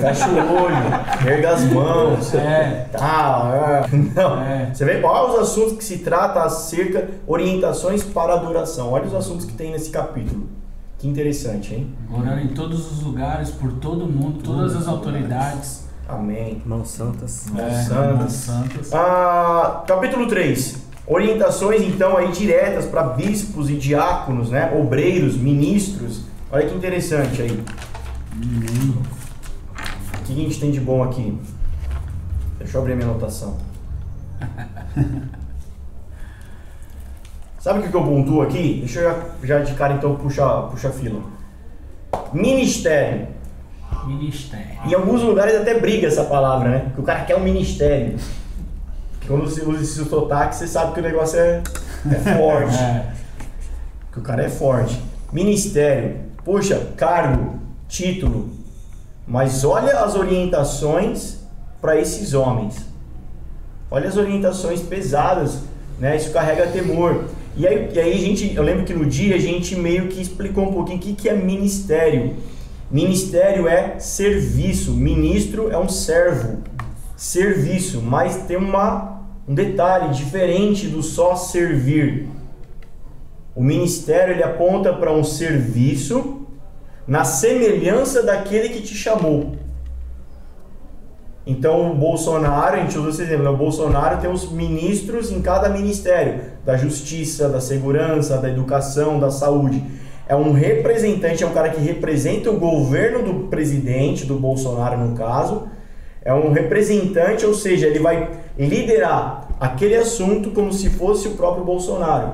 fecha 0.00 0.28
o 0.28 0.62
olho, 0.62 0.76
erga 1.28 1.50
as 1.54 1.64
mãos, 1.64 2.32
É. 2.36 2.86
tá, 2.92 3.82
é. 3.92 3.96
Não. 4.14 4.40
É. 4.42 4.70
Você 4.72 4.84
vê 4.84 5.02
olha 5.02 5.32
os 5.34 5.40
assuntos 5.40 5.76
que 5.76 5.82
se 5.84 5.98
trata 5.98 6.40
acerca, 6.42 7.08
orientações 7.26 8.04
para 8.04 8.34
adoração. 8.34 8.92
Olha 8.92 9.06
os 9.06 9.14
assuntos 9.14 9.44
que 9.44 9.54
tem 9.54 9.72
nesse 9.72 9.90
capítulo. 9.90 10.46
Que 10.98 11.08
interessante, 11.08 11.74
hein? 11.74 11.92
Orando 12.16 12.40
em 12.42 12.48
todos 12.48 12.90
os 12.92 13.02
lugares, 13.02 13.50
por 13.50 13.72
todo 13.72 14.06
mundo, 14.06 14.40
todas 14.44 14.76
as 14.76 14.86
autoridades. 14.86 15.84
Amém. 16.08 16.62
Mãos 16.64 16.90
santas. 16.90 17.46
Mãos 17.50 17.60
É, 17.72 17.82
santas. 17.82 18.16
mãos 18.18 18.32
santas. 18.32 18.94
Ah, 18.94 19.82
capítulo 19.84 20.28
3. 20.28 20.85
Orientações 21.06 21.82
então 21.82 22.16
aí 22.16 22.32
diretas 22.32 22.84
para 22.86 23.04
bispos 23.04 23.70
e 23.70 23.74
diáconos, 23.74 24.50
né? 24.50 24.72
Obreiros, 24.76 25.36
ministros. 25.36 26.22
Olha 26.50 26.66
que 26.66 26.74
interessante 26.74 27.42
aí. 27.42 27.62
O 30.18 30.24
que 30.24 30.32
a 30.32 30.36
gente 30.36 30.58
tem 30.58 30.72
de 30.72 30.80
bom 30.80 31.04
aqui? 31.04 31.38
Deixa 32.58 32.76
eu 32.76 32.80
abrir 32.82 32.96
minha 32.96 33.08
anotação. 33.08 33.56
Sabe 37.60 37.78
o 37.78 37.82
que 37.82 37.88
que 37.88 37.96
eu 37.96 38.04
pontuo 38.04 38.42
aqui? 38.42 38.78
Deixa 38.80 39.00
eu 39.00 39.10
já, 39.42 39.58
já 39.58 39.58
de 39.64 39.74
cara 39.74 39.94
então 39.94 40.16
puxar 40.16 40.62
puxa 40.62 40.88
a 40.88 40.92
fila. 40.92 41.20
Ministério. 42.32 43.28
Ministério. 44.06 44.78
Em 44.84 44.94
alguns 44.94 45.22
lugares 45.22 45.54
até 45.54 45.78
briga 45.78 46.06
essa 46.06 46.24
palavra, 46.24 46.68
né? 46.68 46.92
Que 46.94 47.00
o 47.00 47.04
cara 47.04 47.24
quer 47.24 47.36
um 47.36 47.42
ministério. 47.42 48.16
Quando 49.26 49.42
você 49.42 49.62
usa 49.62 49.82
esse 49.82 50.04
sotaque, 50.04 50.56
você 50.56 50.66
sabe 50.66 50.92
que 50.94 51.00
o 51.00 51.02
negócio 51.02 51.38
é, 51.38 51.62
é 52.10 52.36
forte. 52.36 52.76
É. 52.80 53.16
Que 54.12 54.20
o 54.20 54.22
cara 54.22 54.44
é 54.44 54.48
forte. 54.48 54.98
Ministério. 55.30 56.16
Poxa, 56.42 56.92
cargo, 56.96 57.60
título. 57.86 58.48
Mas 59.26 59.62
olha 59.62 60.00
as 60.00 60.14
orientações 60.14 61.40
para 61.82 62.00
esses 62.00 62.32
homens. 62.32 62.76
Olha 63.90 64.08
as 64.08 64.16
orientações 64.16 64.80
pesadas, 64.80 65.58
né? 65.98 66.16
Isso 66.16 66.30
carrega 66.30 66.66
temor. 66.68 67.24
E 67.56 67.66
aí, 67.66 67.90
e 67.92 67.98
aí 67.98 68.12
a 68.12 68.18
gente, 68.18 68.54
eu 68.54 68.62
lembro 68.62 68.84
que 68.84 68.94
no 68.94 69.06
dia 69.06 69.34
a 69.34 69.38
gente 69.38 69.76
meio 69.76 70.08
que 70.08 70.20
explicou 70.20 70.64
um 70.68 70.72
pouquinho 70.72 70.98
o 70.98 71.00
que, 71.00 71.14
que 71.14 71.28
é 71.28 71.34
ministério. 71.34 72.36
Ministério 72.90 73.66
é 73.66 73.98
serviço, 73.98 74.92
ministro 74.92 75.70
é 75.70 75.78
um 75.78 75.88
servo, 75.88 76.62
serviço, 77.16 78.00
mas 78.00 78.36
tem 78.46 78.56
uma, 78.56 79.15
um 79.48 79.54
detalhe 79.54 80.12
diferente 80.14 80.88
do 80.88 81.02
só 81.02 81.36
servir. 81.36 82.28
O 83.54 83.62
ministério 83.62 84.34
ele 84.34 84.42
aponta 84.42 84.92
para 84.92 85.12
um 85.12 85.24
serviço 85.24 86.46
na 87.06 87.24
semelhança 87.24 88.22
daquele 88.22 88.70
que 88.70 88.82
te 88.82 88.94
chamou. 88.94 89.54
Então 91.46 91.92
o 91.92 91.94
Bolsonaro, 91.94 92.76
a 92.76 92.80
gente 92.80 92.98
usa 92.98 93.10
esse 93.10 93.22
exemplo, 93.22 93.44
né? 93.44 93.50
o 93.50 93.56
Bolsonaro 93.56 94.20
tem 94.20 94.28
os 94.28 94.50
ministros 94.50 95.30
em 95.30 95.40
cada 95.40 95.68
ministério, 95.68 96.40
da 96.64 96.76
justiça, 96.76 97.48
da 97.48 97.60
segurança, 97.60 98.36
da 98.38 98.48
educação, 98.48 99.20
da 99.20 99.30
saúde. 99.30 99.82
É 100.28 100.34
um 100.34 100.50
representante, 100.50 101.44
é 101.44 101.46
um 101.46 101.52
cara 101.52 101.68
que 101.68 101.80
representa 101.80 102.50
o 102.50 102.58
governo 102.58 103.22
do 103.22 103.46
presidente, 103.48 104.26
do 104.26 104.34
Bolsonaro 104.34 104.98
no 104.98 105.14
caso. 105.14 105.68
É 106.26 106.34
um 106.34 106.50
representante, 106.50 107.46
ou 107.46 107.54
seja, 107.54 107.86
ele 107.86 108.00
vai 108.00 108.28
liderar 108.58 109.46
aquele 109.60 109.94
assunto 109.94 110.50
como 110.50 110.72
se 110.72 110.90
fosse 110.90 111.28
o 111.28 111.36
próprio 111.36 111.64
Bolsonaro. 111.64 112.32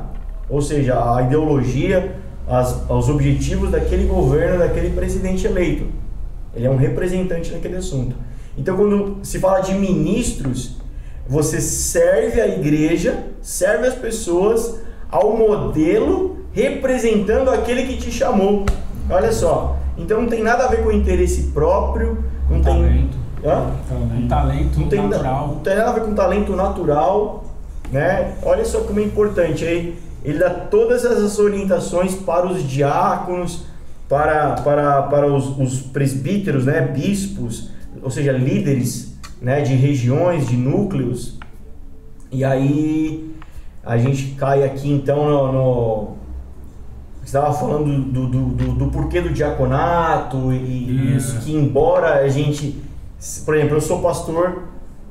Ou 0.48 0.62
seja, 0.62 0.94
a 1.14 1.20
ideologia, 1.20 2.16
as, 2.48 2.88
os 2.88 3.10
objetivos 3.10 3.70
daquele 3.70 4.06
governo, 4.06 4.60
daquele 4.60 4.88
presidente 4.94 5.46
eleito. 5.46 5.84
Ele 6.56 6.66
é 6.66 6.70
um 6.70 6.76
representante 6.76 7.52
naquele 7.52 7.76
assunto. 7.76 8.16
Então, 8.56 8.78
quando 8.78 9.18
se 9.22 9.38
fala 9.38 9.60
de 9.60 9.74
ministros, 9.74 10.78
você 11.28 11.60
serve 11.60 12.40
a 12.40 12.48
igreja, 12.48 13.24
serve 13.42 13.88
as 13.88 13.94
pessoas 13.94 14.80
ao 15.10 15.36
modelo 15.36 16.38
representando 16.54 17.50
aquele 17.50 17.82
que 17.82 17.98
te 17.98 18.10
chamou. 18.10 18.64
Olha 19.10 19.32
só. 19.32 19.76
Então 19.98 20.22
não 20.22 20.28
tem 20.30 20.42
nada 20.42 20.64
a 20.64 20.68
ver 20.68 20.82
com 20.82 20.90
interesse 20.90 21.50
próprio, 21.52 22.24
não 22.48 22.62
tem. 22.62 23.10
Hã? 23.44 23.70
Um 24.16 24.28
talento 24.28 24.78
Não 24.80 24.88
tem, 24.88 25.00
na- 25.02 25.08
natural. 25.08 25.48
não 25.48 25.54
tem 25.56 25.76
nada 25.76 25.90
a 25.90 25.92
ver 25.94 26.00
com 26.04 26.14
talento 26.14 26.52
natural, 26.54 27.44
né? 27.90 28.34
Olha 28.42 28.64
só 28.64 28.80
como 28.80 29.00
é 29.00 29.02
importante 29.04 29.64
aí. 29.64 29.98
Ele 30.24 30.38
dá 30.38 30.50
todas 30.50 31.04
essas 31.04 31.38
orientações 31.38 32.14
para 32.14 32.46
os 32.46 32.62
diáconos, 32.62 33.64
para, 34.08 34.52
para, 34.62 35.02
para 35.02 35.26
os, 35.26 35.58
os 35.58 35.80
presbíteros, 35.82 36.66
né? 36.66 36.80
Bispos, 36.82 37.70
ou 38.00 38.10
seja, 38.10 38.30
líderes, 38.32 39.16
né? 39.40 39.60
De 39.62 39.74
regiões, 39.74 40.46
de 40.46 40.56
núcleos. 40.56 41.38
E 42.30 42.44
aí 42.44 43.34
a 43.84 43.98
gente 43.98 44.36
cai 44.38 44.62
aqui 44.62 44.90
então 44.92 45.28
no, 45.28 45.52
no 45.52 46.08
você 47.20 47.36
estava 47.38 47.52
falando 47.52 47.84
do, 48.12 48.26
do, 48.26 48.44
do, 48.46 48.72
do 48.74 48.86
porquê 48.88 49.20
do 49.20 49.30
diaconato 49.30 50.52
e 50.52 51.16
Isso. 51.16 51.38
que 51.40 51.52
embora 51.54 52.14
a 52.24 52.28
gente, 52.28 52.80
por 53.44 53.54
exemplo, 53.54 53.76
eu 53.76 53.80
sou 53.80 54.00
pastor 54.00 54.64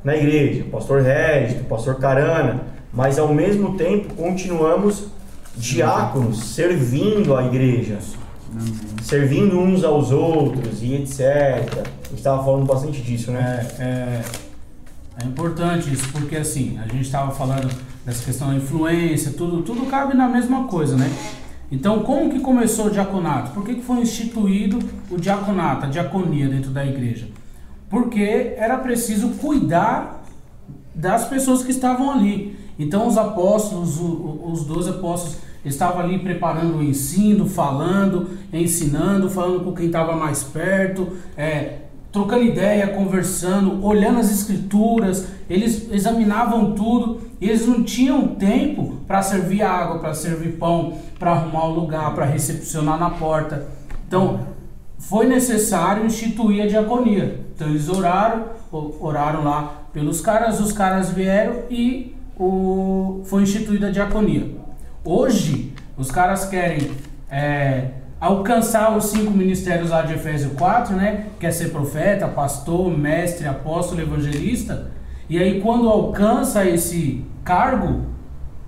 na 0.03 0.15
igreja, 0.15 0.65
pastor 0.71 1.01
Régio, 1.01 1.63
pastor 1.65 1.95
Carana, 1.95 2.61
mas 2.91 3.17
ao 3.17 3.33
mesmo 3.33 3.77
tempo 3.77 4.13
continuamos 4.15 5.07
diáconos 5.55 6.39
servindo 6.39 7.35
a 7.35 7.45
igreja, 7.45 7.99
servindo 9.01 9.57
uns 9.57 9.83
aos 9.83 10.11
outros 10.11 10.81
e 10.81 10.95
etc. 10.95 11.19
A 11.21 12.07
gente 12.09 12.17
estava 12.17 12.43
falando 12.43 12.65
bastante 12.65 13.01
disso, 13.01 13.31
né? 13.31 13.67
É, 13.79 13.83
é, 13.83 14.21
é 15.23 15.25
importante 15.25 15.93
isso, 15.93 16.09
porque 16.11 16.35
assim, 16.35 16.77
a 16.79 16.87
gente 16.87 17.03
estava 17.03 17.31
falando 17.31 17.73
dessa 18.05 18.25
questão 18.25 18.49
da 18.49 18.55
influência, 18.55 19.31
tudo, 19.37 19.61
tudo 19.61 19.85
cabe 19.85 20.15
na 20.15 20.27
mesma 20.27 20.65
coisa, 20.65 20.97
né? 20.97 21.09
Então, 21.71 21.99
como 21.99 22.29
que 22.29 22.41
começou 22.41 22.87
o 22.87 22.89
diaconato? 22.89 23.51
Por 23.51 23.63
que, 23.63 23.75
que 23.75 23.81
foi 23.81 23.99
instituído 23.99 24.79
o 25.09 25.17
diaconato, 25.17 25.85
a 25.85 25.89
diaconia 25.89 26.49
dentro 26.49 26.71
da 26.71 26.85
igreja? 26.85 27.27
Porque 27.91 28.53
era 28.57 28.77
preciso 28.77 29.29
cuidar 29.31 30.23
das 30.95 31.25
pessoas 31.25 31.63
que 31.63 31.71
estavam 31.71 32.09
ali. 32.09 32.57
Então, 32.79 33.05
os 33.05 33.17
apóstolos, 33.17 33.99
os 33.99 34.65
doze 34.65 34.89
apóstolos, 34.89 35.37
estavam 35.63 36.01
ali 36.01 36.17
preparando 36.17 36.77
o 36.77 36.83
ensino, 36.83 37.45
falando, 37.45 38.29
ensinando, 38.51 39.29
falando 39.29 39.63
com 39.63 39.73
quem 39.73 39.85
estava 39.87 40.15
mais 40.15 40.41
perto, 40.41 41.09
é, 41.37 41.81
trocando 42.11 42.43
ideia, 42.43 42.87
conversando, 42.87 43.85
olhando 43.85 44.19
as 44.19 44.31
escrituras, 44.31 45.27
eles 45.49 45.89
examinavam 45.91 46.73
tudo 46.73 47.21
e 47.39 47.47
eles 47.47 47.67
não 47.67 47.83
tinham 47.83 48.29
tempo 48.29 48.97
para 49.07 49.21
servir 49.21 49.61
água, 49.61 49.99
para 49.99 50.13
servir 50.13 50.57
pão, 50.57 50.97
para 51.19 51.31
arrumar 51.31 51.65
o 51.65 51.73
lugar, 51.73 52.13
para 52.15 52.25
recepcionar 52.25 52.99
na 52.99 53.11
porta. 53.11 53.67
Então, 54.07 54.39
foi 54.97 55.25
necessário 55.25 56.05
instituir 56.05 56.63
a 56.63 56.67
diaconia. 56.67 57.39
Então 57.61 57.69
eles 57.69 57.87
oraram, 57.89 58.45
oraram 58.71 59.43
lá 59.43 59.83
pelos 59.93 60.19
caras, 60.19 60.59
os 60.59 60.71
caras 60.71 61.11
vieram 61.11 61.65
e 61.69 62.15
o, 62.35 63.21
foi 63.25 63.43
instituída 63.43 63.89
a 63.89 63.91
diaconia. 63.91 64.49
Hoje, 65.05 65.71
os 65.95 66.09
caras 66.09 66.45
querem 66.45 66.89
é, 67.29 67.89
alcançar 68.19 68.97
os 68.97 69.05
cinco 69.05 69.29
ministérios 69.29 69.91
lá 69.91 70.01
de 70.01 70.13
Efésio 70.13 70.55
4, 70.57 70.95
né? 70.95 71.27
Quer 71.39 71.51
ser 71.51 71.69
profeta, 71.69 72.27
pastor, 72.27 72.89
mestre, 72.97 73.47
apóstolo, 73.47 74.01
evangelista. 74.01 74.89
E 75.29 75.37
aí, 75.37 75.61
quando 75.61 75.87
alcança 75.87 76.65
esse 76.65 77.23
cargo, 77.43 78.05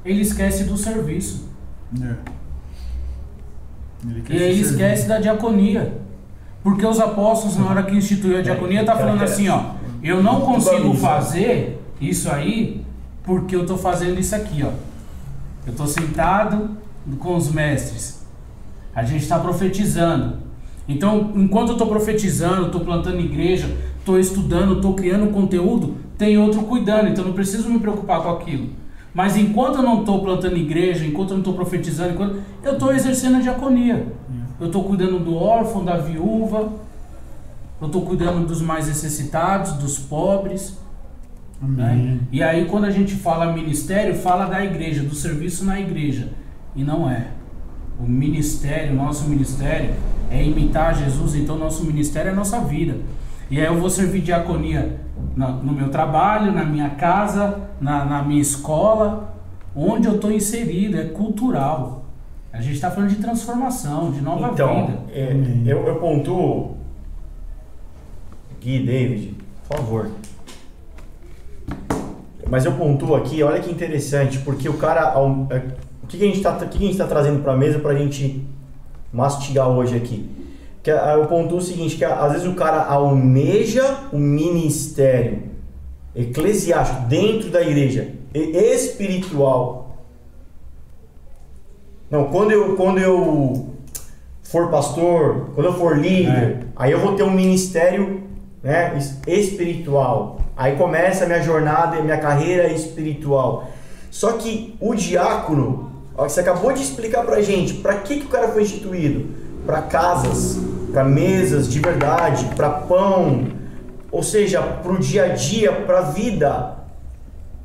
ele 0.05 0.21
esquece 0.21 0.65
do 0.65 0.77
serviço. 0.77 1.49
É. 1.99 2.13
Ele 4.07 4.23
E 4.29 4.33
aí 4.33 4.43
ele 4.43 4.63
servir. 4.63 4.71
esquece 4.71 5.07
da 5.07 5.19
diaconia. 5.19 6.02
Porque 6.63 6.85
os 6.85 6.99
apóstolos, 6.99 7.57
na 7.57 7.65
hora 7.65 7.83
que 7.83 7.95
instituiu 7.95 8.37
a 8.37 8.41
diaconia, 8.41 8.85
tá 8.85 8.95
falando 8.95 9.21
assim, 9.21 9.49
ó, 9.49 9.71
eu 10.01 10.23
não 10.23 10.41
consigo 10.41 10.93
fazer 10.93 11.81
isso 11.99 12.31
aí 12.31 12.85
porque 13.23 13.55
eu 13.55 13.65
tô 13.65 13.77
fazendo 13.77 14.19
isso 14.19 14.33
aqui, 14.33 14.63
ó. 14.63 14.71
Eu 15.67 15.73
tô 15.73 15.85
sentado 15.85 16.71
com 17.19 17.35
os 17.35 17.51
mestres. 17.51 18.25
A 18.95 19.03
gente 19.03 19.23
está 19.23 19.39
profetizando. 19.39 20.37
Então, 20.87 21.31
enquanto 21.35 21.69
eu 21.69 21.73
estou 21.73 21.87
profetizando, 21.87 22.67
estou 22.67 22.81
plantando 22.81 23.19
igreja, 23.19 23.69
estou 23.99 24.19
estudando, 24.19 24.75
estou 24.75 24.93
criando 24.93 25.31
conteúdo, 25.31 25.95
tem 26.17 26.37
outro 26.37 26.63
cuidando. 26.63 27.07
Então, 27.09 27.25
não 27.25 27.33
preciso 27.33 27.69
me 27.69 27.79
preocupar 27.79 28.21
com 28.21 28.29
aquilo. 28.29 28.69
Mas 29.13 29.37
enquanto 29.37 29.75
eu 29.75 29.83
não 29.83 29.99
estou 29.99 30.21
plantando 30.21 30.57
igreja, 30.57 31.05
enquanto 31.05 31.29
eu 31.29 31.35
não 31.35 31.41
estou 31.41 31.53
profetizando, 31.53 32.13
enquanto 32.13 32.41
eu 32.63 32.73
estou 32.73 32.91
exercendo 32.93 33.37
a 33.37 33.39
diaconia. 33.41 34.07
Eu 34.63 34.67
estou 34.67 34.85
cuidando 34.85 35.19
do 35.19 35.35
órfão, 35.35 35.83
da 35.83 35.97
viúva, 35.97 36.71
eu 37.81 37.87
estou 37.87 38.03
cuidando 38.03 38.47
dos 38.47 38.61
mais 38.61 38.87
necessitados, 38.87 39.73
dos 39.73 39.99
pobres. 39.99 40.79
Né? 41.61 42.19
E 42.31 42.41
aí, 42.41 42.63
quando 42.63 42.85
a 42.85 42.89
gente 42.89 43.13
fala 43.13 43.51
ministério, 43.51 44.15
fala 44.15 44.45
da 44.45 44.63
igreja, 44.63 45.03
do 45.03 45.13
serviço 45.13 45.65
na 45.65 45.81
igreja. 45.81 46.29
E 46.73 46.81
não 46.81 47.09
é. 47.09 47.27
O 47.99 48.03
ministério, 48.03 48.95
nosso 48.95 49.27
ministério, 49.27 49.95
é 50.31 50.41
imitar 50.41 50.95
Jesus, 50.95 51.35
então 51.35 51.57
nosso 51.57 51.83
ministério 51.83 52.29
é 52.29 52.31
a 52.31 52.35
nossa 52.35 52.61
vida. 52.61 52.95
E 53.51 53.59
aí 53.59 53.65
eu 53.65 53.77
vou 53.77 53.89
servir 53.89 54.21
diaconia 54.21 54.97
no 55.35 55.73
meu 55.73 55.89
trabalho, 55.89 56.53
na 56.53 56.63
minha 56.63 56.91
casa, 56.91 57.67
na, 57.81 58.05
na 58.05 58.23
minha 58.23 58.41
escola, 58.41 59.35
onde 59.75 60.07
eu 60.07 60.15
estou 60.15 60.31
inserido, 60.31 60.97
é 60.97 61.03
cultural. 61.03 62.02
A 62.53 62.61
gente 62.61 62.75
está 62.75 62.91
falando 62.91 63.09
de 63.09 63.15
transformação, 63.15 64.11
de 64.11 64.21
nova 64.21 64.51
Então, 64.53 64.85
vida. 64.85 64.99
é, 65.11 65.35
eu, 65.65 65.87
eu 65.87 65.95
pontuo. 65.95 66.77
Gui, 68.61 68.85
David, 68.85 69.35
por 69.67 69.77
favor. 69.77 70.11
Mas 72.47 72.63
eu 72.63 72.73
pontuo 72.73 73.15
aqui, 73.15 73.41
olha 73.41 73.59
que 73.59 73.71
interessante, 73.71 74.37
porque 74.39 74.69
o 74.69 74.77
cara. 74.77 75.13
é, 75.49 75.61
O 76.03 76.07
que, 76.07 76.17
que 76.17 76.23
a 76.23 76.27
gente 76.27 76.37
está 76.37 76.51
tá 76.53 77.07
trazendo 77.07 77.41
para 77.41 77.53
a 77.53 77.57
mesa 77.57 77.79
para 77.79 77.91
a 77.91 77.95
gente 77.97 78.45
mastigar 79.11 79.67
hoje 79.69 79.95
aqui? 79.95 80.29
Que, 80.83 80.91
eu 80.91 81.25
pontuo 81.25 81.57
o 81.57 81.61
seguinte: 81.61 81.95
que 81.95 82.05
às 82.05 82.33
vezes 82.33 82.47
o 82.47 82.53
cara 82.53 82.83
almeja 82.83 83.97
o 84.13 84.19
ministério 84.19 85.41
eclesiástico 86.15 87.07
dentro 87.07 87.49
da 87.49 87.63
igreja, 87.63 88.11
espiritual. 88.31 89.82
Não, 92.13 92.25
quando 92.25 92.51
eu, 92.51 92.75
quando 92.75 92.99
eu 92.99 93.69
for 94.43 94.69
pastor, 94.69 95.49
quando 95.55 95.65
eu 95.65 95.73
for 95.73 95.97
líder, 95.97 96.67
aí 96.75 96.91
eu 96.91 96.99
vou 96.99 97.15
ter 97.15 97.23
um 97.23 97.31
ministério 97.31 98.21
né, 98.61 98.93
es- 98.95 99.17
espiritual. 99.25 100.37
Aí 100.55 100.75
começa 100.75 101.23
a 101.23 101.27
minha 101.27 101.41
jornada, 101.41 101.99
minha 102.03 102.19
carreira 102.19 102.67
espiritual. 102.67 103.67
Só 104.11 104.33
que 104.33 104.75
o 104.79 104.93
diácono, 104.93 105.91
ó, 106.15 106.29
você 106.29 106.41
acabou 106.41 106.71
de 106.71 106.83
explicar 106.83 107.23
pra 107.25 107.41
gente, 107.41 107.73
pra 107.73 107.95
que, 107.95 108.19
que 108.19 108.25
o 108.27 108.29
cara 108.29 108.49
foi 108.49 108.61
instituído? 108.61 109.25
Pra 109.65 109.81
casas, 109.81 110.59
pra 110.91 111.03
mesas 111.03 111.67
de 111.67 111.79
verdade, 111.79 112.45
pra 112.55 112.69
pão, 112.69 113.47
ou 114.11 114.21
seja, 114.21 114.61
pro 114.61 114.99
dia 114.99 115.23
a 115.25 115.27
dia, 115.29 115.71
pra 115.71 116.01
vida, 116.01 116.75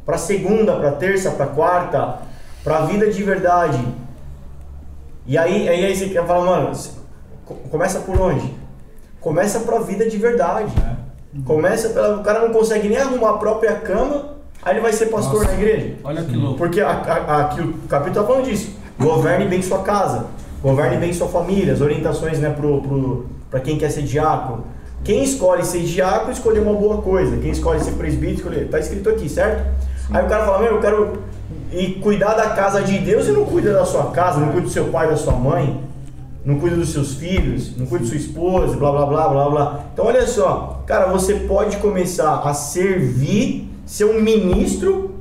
pra 0.07 0.16
segunda, 0.16 0.74
pra 0.76 0.92
terça, 0.92 1.32
pra 1.32 1.44
quarta, 1.49 2.20
pra 2.64 2.86
vida 2.86 3.11
de 3.11 3.22
verdade. 3.22 3.78
E 5.29 5.37
aí, 5.37 5.68
aí, 5.68 5.95
você 5.95 6.09
quer 6.09 6.26
falar, 6.26 6.45
mano, 6.45 6.72
começa 7.70 8.01
por 8.01 8.18
onde? 8.18 8.51
Começa 9.20 9.61
pra 9.61 9.79
vida 9.81 10.09
de 10.09 10.16
verdade. 10.16 10.72
Começa 11.45 11.91
pela. 11.91 12.16
O 12.16 12.22
cara 12.22 12.41
não 12.41 12.51
consegue 12.53 12.89
nem 12.89 12.97
arrumar 12.97 13.31
a 13.31 13.35
própria 13.35 13.74
cama, 13.74 14.37
aí 14.62 14.72
ele 14.74 14.81
vai 14.81 14.93
ser 14.93 15.07
pastor 15.07 15.43
Nossa. 15.43 15.55
na 15.55 15.61
igreja. 15.61 15.97
Olha 16.03 16.22
que 16.22 16.35
louco. 16.35 16.57
Porque 16.57 16.81
a- 16.81 16.89
a- 16.89 17.41
aqui 17.43 17.61
o 17.61 17.74
capítulo 17.89 18.14
tá 18.14 18.24
falando 18.33 18.47
disso. 18.47 18.70
Governe 18.99 19.45
bem 19.45 19.61
sua 19.61 19.81
casa, 19.81 20.26
governe 20.62 20.97
bem 20.97 21.12
sua 21.12 21.29
família, 21.29 21.74
as 21.74 21.83
orientações 21.83 22.39
né, 22.39 22.49
pro, 22.49 22.81
pro, 22.81 23.26
pra 23.51 23.61
quem 23.61 23.76
quer 23.76 23.91
ser 23.91 24.03
diácono. 24.03 24.64
Quem 25.05 25.22
escolhe 25.22 25.62
ser 25.64 25.83
diácono, 25.83 26.33
escolher 26.33 26.61
uma 26.61 26.72
boa 26.72 27.03
coisa. 27.03 27.37
Quem 27.37 27.51
escolhe 27.51 27.81
ser 27.81 27.93
presbítero, 27.93 28.39
escolher. 28.49 28.68
Tá 28.70 28.79
escrito 28.81 29.11
aqui, 29.11 29.29
certo? 29.29 29.62
Aí 30.11 30.24
o 30.24 30.29
cara 30.29 30.47
fala, 30.47 30.59
meu, 30.61 30.76
eu 30.76 30.81
quero 30.81 31.18
ir 31.73 32.01
cuidar 32.01 32.35
da 32.35 32.51
casa 32.51 32.83
de 32.83 32.99
Deus 32.99 33.27
e 33.27 33.33
não 33.33 33.45
cuida 33.45 33.73
da 33.73 33.85
sua 33.85 34.11
casa, 34.11 34.41
não 34.41 34.49
cuida 34.49 34.66
do 34.66 34.73
seu 34.73 34.87
pai, 34.87 35.09
da 35.09 35.16
sua 35.16 35.35
mãe, 35.35 35.81
não 36.45 36.59
cuida 36.59 36.77
dos 36.77 36.91
seus 36.91 37.14
filhos, 37.14 37.77
não 37.77 37.87
cuida 37.87 38.05
da 38.05 38.11
sua 38.11 38.19
esposa, 38.19 38.77
blá 38.77 38.91
blá 38.91 39.07
blá 39.07 39.29
blá 39.29 39.51
blá. 39.51 39.81
Então 39.93 40.07
olha 40.07 40.27
só, 40.27 40.83
cara, 40.87 41.07
você 41.07 41.35
pode 41.35 41.77
começar 41.79 42.43
a 42.45 42.55
servir, 42.55 43.71
ser 43.85 44.05
um 44.05 44.21
ministro 44.21 45.14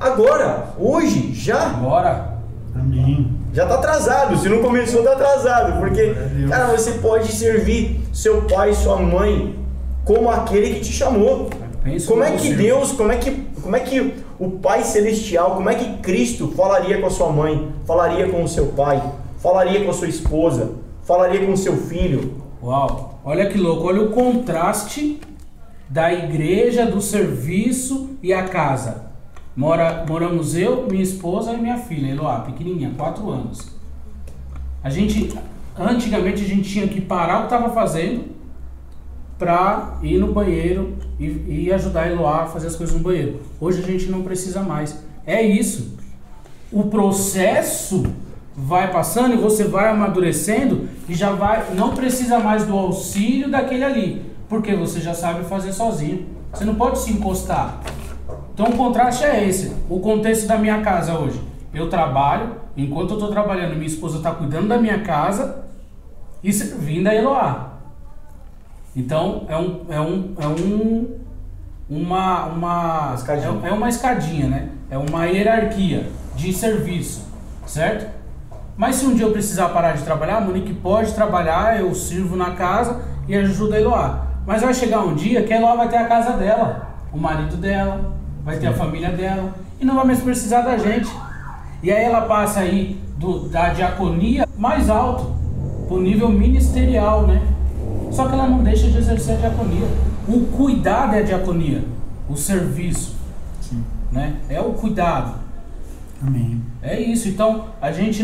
agora, 0.00 0.70
hoje, 0.78 1.32
já. 1.34 1.68
Bora. 1.68 2.34
Amém. 2.74 3.30
Já 3.52 3.66
tá 3.66 3.74
atrasado, 3.76 4.36
se 4.36 4.48
não 4.48 4.60
começou, 4.60 5.04
tá 5.04 5.12
atrasado. 5.12 5.78
Porque, 5.78 6.14
cara, 6.48 6.76
você 6.76 6.92
pode 6.92 7.30
servir 7.30 8.00
seu 8.12 8.42
pai 8.42 8.70
e 8.70 8.74
sua 8.74 8.96
mãe 8.96 9.56
como 10.04 10.28
aquele 10.28 10.74
que 10.74 10.80
te 10.80 10.92
chamou. 10.92 11.48
Como 12.06 12.22
é 12.22 12.32
que. 12.32 12.54
Deus, 12.54 12.92
como 12.92 13.12
é 13.12 13.16
que, 13.16 13.30
como 13.62 13.76
é 13.76 13.80
que 13.80 14.14
o 14.38 14.50
Pai 14.52 14.82
Celestial, 14.82 15.54
como 15.54 15.68
é 15.68 15.74
que 15.74 15.98
Cristo 15.98 16.48
falaria 16.56 16.98
com 16.98 17.06
a 17.06 17.10
sua 17.10 17.30
mãe, 17.30 17.72
falaria 17.86 18.28
com 18.28 18.42
o 18.42 18.48
seu 18.48 18.68
pai, 18.68 19.02
falaria 19.38 19.84
com 19.84 19.90
a 19.90 19.94
sua 19.94 20.08
esposa, 20.08 20.72
falaria 21.02 21.44
com 21.44 21.52
o 21.52 21.56
seu 21.56 21.76
filho? 21.76 22.42
Uau, 22.62 23.20
olha 23.24 23.46
que 23.46 23.58
louco, 23.58 23.86
olha 23.86 24.02
o 24.02 24.10
contraste 24.10 25.20
da 25.88 26.12
igreja, 26.12 26.86
do 26.86 27.00
serviço 27.00 28.16
e 28.22 28.32
a 28.32 28.44
casa. 28.44 29.12
Mora, 29.54 30.04
moramos 30.08 30.56
eu, 30.56 30.86
minha 30.90 31.02
esposa 31.02 31.52
e 31.52 31.58
minha 31.58 31.76
filha, 31.76 32.10
Eloá, 32.10 32.40
pequenininha, 32.40 32.92
4 32.96 33.30
anos. 33.30 33.68
A 34.82 34.90
gente, 34.90 35.32
antigamente 35.78 36.42
a 36.42 36.48
gente 36.48 36.68
tinha 36.68 36.88
que 36.88 37.00
parar 37.00 37.36
o 37.36 37.40
que 37.40 37.54
estava 37.54 37.70
fazendo 37.72 38.33
para 39.38 39.98
ir 40.02 40.18
no 40.18 40.32
banheiro 40.32 40.96
e, 41.18 41.64
e 41.66 41.72
ajudar 41.72 42.02
a 42.02 42.10
Eloá 42.10 42.42
a 42.42 42.46
fazer 42.46 42.68
as 42.68 42.76
coisas 42.76 42.94
no 42.94 43.02
banheiro. 43.02 43.40
Hoje 43.60 43.82
a 43.82 43.86
gente 43.86 44.06
não 44.06 44.22
precisa 44.22 44.62
mais. 44.62 44.98
É 45.26 45.42
isso. 45.42 45.96
O 46.70 46.84
processo 46.84 48.04
vai 48.56 48.90
passando 48.92 49.34
e 49.34 49.36
você 49.36 49.64
vai 49.64 49.88
amadurecendo 49.88 50.88
e 51.08 51.14
já 51.14 51.32
vai, 51.32 51.74
não 51.74 51.94
precisa 51.94 52.38
mais 52.38 52.64
do 52.64 52.76
auxílio 52.76 53.50
daquele 53.50 53.84
ali, 53.84 54.22
porque 54.48 54.74
você 54.74 55.00
já 55.00 55.12
sabe 55.12 55.44
fazer 55.44 55.72
sozinho. 55.72 56.26
Você 56.52 56.64
não 56.64 56.76
pode 56.76 57.00
se 57.00 57.10
encostar. 57.10 57.80
Então 58.52 58.66
o 58.66 58.76
contraste 58.76 59.24
é 59.24 59.46
esse. 59.46 59.72
O 59.90 59.98
contexto 59.98 60.46
da 60.46 60.56
minha 60.56 60.80
casa 60.82 61.18
hoje. 61.18 61.40
Eu 61.72 61.88
trabalho, 61.88 62.54
enquanto 62.76 63.10
eu 63.10 63.14
estou 63.16 63.28
trabalhando, 63.28 63.74
minha 63.74 63.88
esposa 63.88 64.18
está 64.18 64.30
cuidando 64.30 64.68
da 64.68 64.78
minha 64.78 65.00
casa 65.00 65.64
e 66.44 66.52
servindo 66.52 67.08
a 67.08 67.14
Eloá. 67.14 67.73
Então 68.96 69.44
é 69.48 69.56
um, 69.56 69.80
é 69.88 70.00
um, 70.00 70.34
é 70.38 70.46
um 70.46 71.24
uma, 71.88 72.46
uma 72.46 73.12
Escadinha. 73.14 73.60
É, 73.62 73.68
é 73.68 73.72
uma 73.72 73.88
escadinha, 73.88 74.48
né? 74.48 74.68
É 74.90 74.98
uma 74.98 75.26
hierarquia 75.26 76.08
de 76.34 76.52
serviço, 76.52 77.26
certo? 77.66 78.10
Mas 78.76 78.96
se 78.96 79.06
um 79.06 79.14
dia 79.14 79.26
eu 79.26 79.32
precisar 79.32 79.68
parar 79.68 79.92
de 79.92 80.02
trabalhar, 80.02 80.38
a 80.38 80.40
Monique 80.40 80.74
pode 80.74 81.12
trabalhar, 81.12 81.80
eu 81.80 81.94
sirvo 81.94 82.36
na 82.36 82.52
casa 82.52 83.02
e 83.28 83.34
ajudo 83.34 83.74
a 83.74 83.80
Eloá. 83.80 84.26
Mas 84.46 84.62
vai 84.62 84.74
chegar 84.74 85.00
um 85.00 85.14
dia 85.14 85.42
que 85.42 85.52
a 85.52 85.56
Eloá 85.56 85.76
vai 85.76 85.88
ter 85.88 85.96
a 85.96 86.06
casa 86.06 86.32
dela, 86.32 86.88
o 87.12 87.18
marido 87.18 87.56
dela, 87.56 88.12
vai 88.44 88.58
ter 88.58 88.66
a 88.66 88.72
família 88.72 89.10
dela 89.10 89.54
e 89.80 89.84
não 89.84 89.94
vai 89.94 90.06
mais 90.06 90.20
precisar 90.20 90.62
da 90.62 90.76
gente. 90.76 91.10
E 91.82 91.92
aí 91.92 92.04
ela 92.04 92.22
passa 92.22 92.60
aí 92.60 93.00
do, 93.16 93.48
da 93.48 93.68
diaconia 93.68 94.48
mais 94.58 94.90
alto, 94.90 95.34
pro 95.86 96.00
nível 96.00 96.28
ministerial, 96.28 97.26
né? 97.26 97.40
Só 98.14 98.28
que 98.28 98.32
ela 98.32 98.46
não 98.46 98.62
deixa 98.62 98.88
de 98.88 98.98
exercer 98.98 99.34
a 99.36 99.38
diaconia. 99.38 99.86
O 100.28 100.46
cuidado 100.46 101.14
é 101.14 101.18
a 101.18 101.22
diaconia, 101.22 101.84
o 102.28 102.36
serviço, 102.36 103.16
né? 104.12 104.36
É 104.48 104.60
o 104.60 104.72
cuidado. 104.72 105.34
Amém. 106.22 106.62
É 106.80 106.98
isso, 106.98 107.28
então 107.28 107.66
a 107.82 107.92
gente, 107.92 108.22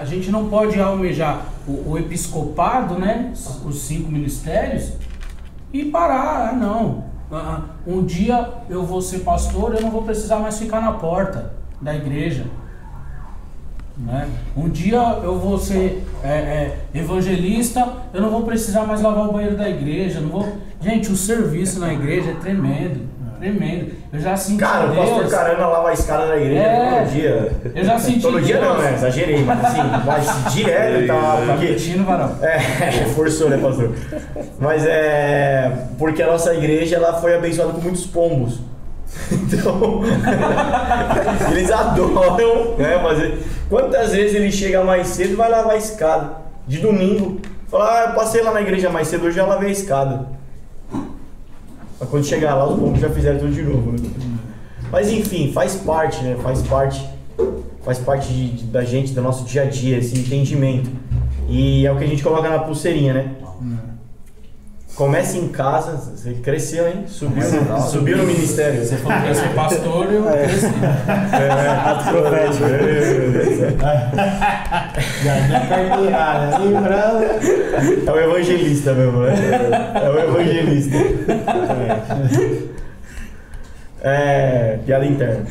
a 0.00 0.04
gente 0.04 0.30
não 0.30 0.48
pode 0.48 0.80
almejar 0.80 1.46
o, 1.66 1.90
o 1.90 1.98
episcopado, 1.98 2.98
né? 2.98 3.32
Os 3.64 3.80
cinco 3.82 4.10
ministérios 4.10 4.92
e 5.72 5.84
parar, 5.84 6.48
ah, 6.48 6.52
não. 6.52 7.04
Ah, 7.30 7.62
um 7.86 8.04
dia 8.04 8.54
eu 8.70 8.84
vou 8.86 9.02
ser 9.02 9.18
pastor, 9.18 9.74
eu 9.74 9.82
não 9.82 9.90
vou 9.90 10.02
precisar 10.02 10.38
mais 10.38 10.58
ficar 10.58 10.80
na 10.80 10.92
porta 10.92 11.52
da 11.80 11.94
igreja. 11.94 12.46
Né? 13.98 14.28
Um 14.56 14.68
dia 14.68 15.00
eu 15.24 15.38
vou 15.38 15.58
ser 15.58 16.04
é, 16.22 16.28
é, 16.28 16.76
evangelista, 16.94 17.86
eu 18.14 18.22
não 18.22 18.30
vou 18.30 18.42
precisar 18.42 18.84
mais 18.84 19.00
lavar 19.02 19.28
o 19.28 19.32
banheiro 19.32 19.56
da 19.56 19.68
igreja. 19.68 20.20
Não 20.20 20.28
vou... 20.28 20.48
Gente, 20.80 21.10
o 21.10 21.16
serviço 21.16 21.80
na 21.80 21.92
igreja 21.92 22.30
é 22.30 22.34
tremendo, 22.34 23.00
tremendo. 23.40 23.90
Eu 24.12 24.20
já 24.20 24.36
senti 24.36 24.58
Cara, 24.60 24.86
o 24.86 24.94
Deus. 24.94 25.08
pastor 25.10 25.28
Carana 25.28 25.66
lava 25.66 25.88
a 25.88 25.92
escada 25.92 26.28
da 26.28 26.36
igreja 26.36 26.60
É. 26.62 27.00
todo 27.00 27.12
dia. 27.12 27.52
Eu 27.74 27.84
já 27.84 27.98
senti 27.98 28.20
Todo 28.20 28.40
dia 28.40 28.58
Deus. 28.58 28.68
não, 28.68 28.78
né? 28.82 28.94
Exagerei, 28.94 29.44
mas 29.44 29.64
assim, 29.64 29.80
mas 30.06 30.54
direto 30.54 31.06
tá, 31.08 31.14
Tá 31.14 31.44
porque 31.52 31.66
curtindo, 31.66 32.04
varão? 32.04 32.36
É, 32.40 32.58
forçou, 33.16 33.50
né, 33.50 33.58
pastor? 33.58 33.92
Mas 34.60 34.86
é. 34.86 35.72
Porque 35.98 36.22
a 36.22 36.28
nossa 36.28 36.54
igreja 36.54 36.96
ela 36.96 37.14
foi 37.20 37.34
abençoada 37.34 37.72
com 37.72 37.80
muitos 37.80 38.06
pombos. 38.06 38.60
Então, 39.32 40.02
eles 41.50 41.70
adoram 41.70 42.76
né, 42.76 42.98
fazer. 43.00 43.38
Quantas 43.68 44.12
vezes 44.12 44.34
ele 44.34 44.50
chega 44.52 44.84
mais 44.84 45.08
cedo 45.08 45.36
vai 45.36 45.48
lavar 45.50 45.72
a 45.74 45.76
escada? 45.76 46.36
De 46.66 46.78
domingo. 46.78 47.40
Fala, 47.70 47.90
ah, 47.90 48.04
eu 48.10 48.14
passei 48.14 48.42
lá 48.42 48.52
na 48.52 48.60
igreja 48.62 48.90
mais 48.90 49.08
cedo, 49.08 49.26
hoje 49.26 49.36
já 49.36 49.44
lavei 49.46 49.68
a 49.68 49.72
escada. 49.72 50.26
Mas 52.00 52.08
quando 52.08 52.24
chegar 52.24 52.54
lá, 52.54 52.66
os 52.66 52.78
pombos 52.78 53.00
já 53.00 53.10
fizeram 53.10 53.38
tudo 53.38 53.52
de 53.52 53.62
novo, 53.62 53.92
né? 53.92 53.98
Mas 54.90 55.10
enfim, 55.10 55.52
faz 55.52 55.74
parte, 55.74 56.22
né? 56.22 56.36
Faz 56.42 56.62
parte, 56.62 57.06
faz 57.84 57.98
parte 57.98 58.28
de- 58.32 58.50
de- 58.52 58.64
da 58.64 58.84
gente, 58.84 59.12
do 59.12 59.20
nosso 59.20 59.44
dia 59.44 59.62
a 59.62 59.66
dia, 59.66 59.98
esse 59.98 60.18
entendimento. 60.18 60.90
E 61.48 61.84
é 61.86 61.92
o 61.92 61.96
que 61.98 62.04
a 62.04 62.06
gente 62.06 62.22
coloca 62.22 62.48
na 62.48 62.60
pulseirinha, 62.60 63.12
né? 63.12 63.30
Comece 64.98 65.38
em 65.38 65.46
casa, 65.46 65.92
você 65.92 66.32
cresceu, 66.42 66.88
hein? 66.88 67.04
Subiu, 67.06 67.44
subiu 67.88 68.16
no 68.16 68.24
ministério. 68.24 68.84
Você 68.84 68.96
falou 68.96 69.20
que 69.20 69.28
ia 69.28 69.34
ser 69.36 69.54
pastor, 69.54 70.12
eu 70.12 70.24
cresci. 70.24 70.66
Ato 71.86 72.10
profético. 72.10 72.64
Já 75.22 75.36
é 75.36 76.58
lembrando. 76.58 77.22
É 78.08 78.10
o 78.10 78.18
evangelista 78.18 78.92
mesmo, 78.92 79.20
né? 79.20 79.34
É 80.02 80.10
o 80.10 80.18
evangelista. 80.18 80.96
É, 84.02 84.80
piada 84.84 85.06
interna. 85.06 85.46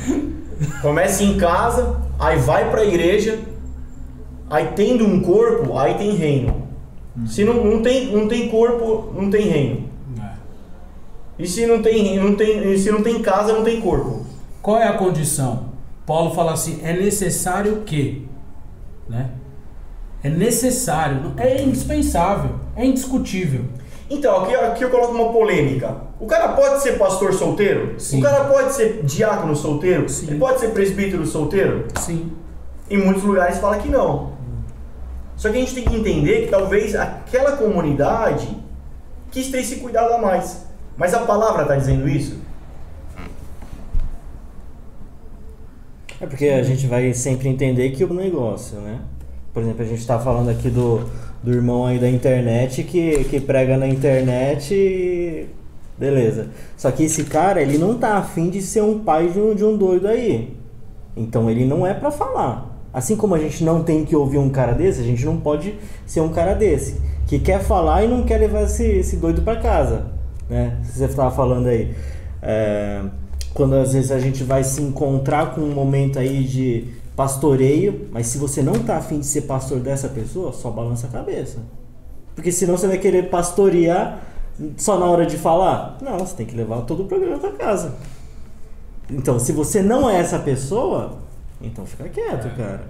Comece 0.81 1.23
em 1.23 1.37
casa, 1.37 1.95
aí 2.19 2.37
vai 2.37 2.69
pra 2.69 2.83
igreja, 2.83 3.39
aí 4.49 4.71
tendo 4.75 5.05
um 5.05 5.21
corpo, 5.21 5.77
aí 5.77 5.93
tem 5.93 6.17
reino. 6.17 6.66
Se 7.25 7.43
não, 7.43 7.63
não, 7.63 7.81
tem, 7.81 8.11
não 8.15 8.27
tem 8.27 8.49
corpo, 8.49 9.11
não 9.15 9.29
tem 9.29 9.47
reino. 9.47 9.89
E 11.39 11.47
se 11.47 11.65
não 11.65 11.81
tem, 11.81 12.19
não 12.19 12.35
tem, 12.35 12.77
se 12.77 12.91
não 12.91 13.03
tem 13.03 13.21
casa, 13.21 13.53
não 13.53 13.63
tem 13.63 13.79
corpo. 13.79 14.25
Qual 14.61 14.79
é 14.79 14.87
a 14.87 14.93
condição? 14.93 15.67
Paulo 16.05 16.33
fala 16.33 16.53
assim: 16.53 16.79
é 16.83 16.93
necessário 16.93 17.83
que, 17.85 18.27
né? 19.07 19.31
É 20.23 20.29
necessário, 20.29 21.33
é 21.37 21.61
indispensável, 21.61 22.55
é 22.75 22.85
indiscutível. 22.85 23.65
Então, 24.09 24.43
aqui, 24.43 24.55
aqui 24.55 24.83
eu 24.83 24.89
coloco 24.89 25.13
uma 25.13 25.31
polêmica. 25.31 25.97
O 26.19 26.25
cara 26.25 26.49
pode 26.49 26.81
ser 26.81 26.97
pastor 26.97 27.33
solteiro? 27.33 27.99
Sim. 27.99 28.19
O 28.19 28.23
cara 28.23 28.45
pode 28.45 28.73
ser 28.73 29.03
diácono 29.03 29.55
solteiro? 29.55 30.07
Sim. 30.09 30.27
Ele 30.29 30.39
pode 30.39 30.59
ser 30.59 30.69
presbítero 30.69 31.25
solteiro? 31.25 31.87
Sim. 31.99 32.31
Em 32.89 32.97
muitos 32.97 33.23
lugares 33.23 33.59
fala 33.59 33.77
que 33.77 33.89
não. 33.89 34.36
Só 35.37 35.49
que 35.49 35.57
a 35.57 35.59
gente 35.59 35.75
tem 35.75 35.85
que 35.85 35.95
entender 35.95 36.45
que 36.45 36.47
talvez 36.47 36.95
aquela 36.95 37.55
comunidade 37.55 38.49
quis 39.31 39.49
ter 39.49 39.59
esse 39.59 39.77
cuidado 39.77 40.13
a 40.13 40.17
mais. 40.17 40.65
Mas 40.97 41.13
a 41.13 41.19
palavra 41.19 41.61
está 41.61 41.75
dizendo 41.75 42.09
isso? 42.09 42.41
É 46.19 46.25
porque 46.25 46.47
a 46.47 46.63
gente 46.63 46.87
vai 46.87 47.13
sempre 47.13 47.47
entender 47.47 47.91
que 47.91 48.03
o 48.03 48.11
negócio, 48.11 48.79
né? 48.79 48.99
Por 49.53 49.61
exemplo, 49.61 49.83
a 49.83 49.85
gente 49.85 50.05
tá 50.05 50.19
falando 50.19 50.49
aqui 50.49 50.69
do, 50.69 51.07
do 51.43 51.53
irmão 51.53 51.85
aí 51.85 51.99
da 51.99 52.09
internet 52.09 52.83
que, 52.83 53.23
que 53.25 53.39
prega 53.39 53.77
na 53.77 53.87
internet 53.87 54.73
e. 54.73 55.47
Beleza. 55.97 56.49
Só 56.75 56.91
que 56.91 57.03
esse 57.03 57.23
cara, 57.23 57.61
ele 57.61 57.77
não 57.77 57.97
tá 57.97 58.17
afim 58.17 58.49
de 58.49 58.61
ser 58.61 58.81
um 58.81 58.99
pai 58.99 59.29
de 59.29 59.39
um, 59.39 59.53
de 59.53 59.63
um 59.63 59.77
doido 59.77 60.07
aí. 60.07 60.55
Então 61.15 61.49
ele 61.49 61.65
não 61.65 61.85
é 61.85 61.93
pra 61.93 62.11
falar. 62.11 62.66
Assim 62.93 63.15
como 63.15 63.35
a 63.35 63.39
gente 63.39 63.63
não 63.63 63.83
tem 63.83 64.05
que 64.05 64.15
ouvir 64.15 64.37
um 64.37 64.49
cara 64.49 64.73
desse, 64.73 65.01
a 65.01 65.03
gente 65.03 65.25
não 65.25 65.37
pode 65.37 65.75
ser 66.05 66.21
um 66.21 66.29
cara 66.29 66.53
desse. 66.53 67.01
Que 67.27 67.39
quer 67.39 67.61
falar 67.61 68.03
e 68.03 68.07
não 68.07 68.23
quer 68.23 68.37
levar 68.37 68.63
esse, 68.63 68.83
esse 68.83 69.17
doido 69.17 69.41
pra 69.41 69.57
casa. 69.57 70.07
Né? 70.49 70.77
Você 70.83 71.05
estava 71.05 71.31
falando 71.31 71.67
aí. 71.67 71.93
É, 72.41 73.01
quando 73.53 73.75
às 73.75 73.93
vezes 73.93 74.11
a 74.11 74.19
gente 74.19 74.43
vai 74.43 74.63
se 74.63 74.81
encontrar 74.81 75.53
com 75.53 75.61
um 75.61 75.73
momento 75.73 76.19
aí 76.19 76.43
de 76.43 76.87
pastoreio, 77.15 78.07
mas 78.11 78.27
se 78.27 78.37
você 78.37 78.61
não 78.61 78.73
tá 78.73 78.97
afim 78.97 79.19
de 79.19 79.25
ser 79.25 79.41
pastor 79.41 79.79
dessa 79.79 80.07
pessoa, 80.07 80.53
só 80.53 80.69
balança 80.69 81.07
a 81.07 81.09
cabeça. 81.09 81.57
Porque 82.35 82.51
senão 82.51 82.77
você 82.77 82.87
vai 82.87 82.99
querer 82.99 83.31
pastorear 83.31 84.21
só 84.77 84.99
na 84.99 85.07
hora 85.07 85.25
de 85.25 85.37
falar. 85.37 85.97
Não, 86.01 86.19
você 86.19 86.35
tem 86.35 86.45
que 86.45 86.55
levar 86.55 86.81
todo 86.81 87.03
o 87.03 87.05
programa 87.07 87.39
pra 87.39 87.51
casa. 87.51 87.95
Então, 89.09 89.39
se 89.39 89.51
você 89.51 89.81
não 89.81 90.07
é 90.07 90.19
essa 90.19 90.37
pessoa, 90.37 91.17
então 91.61 91.85
fica 91.85 92.07
quieto, 92.09 92.55
cara. 92.55 92.85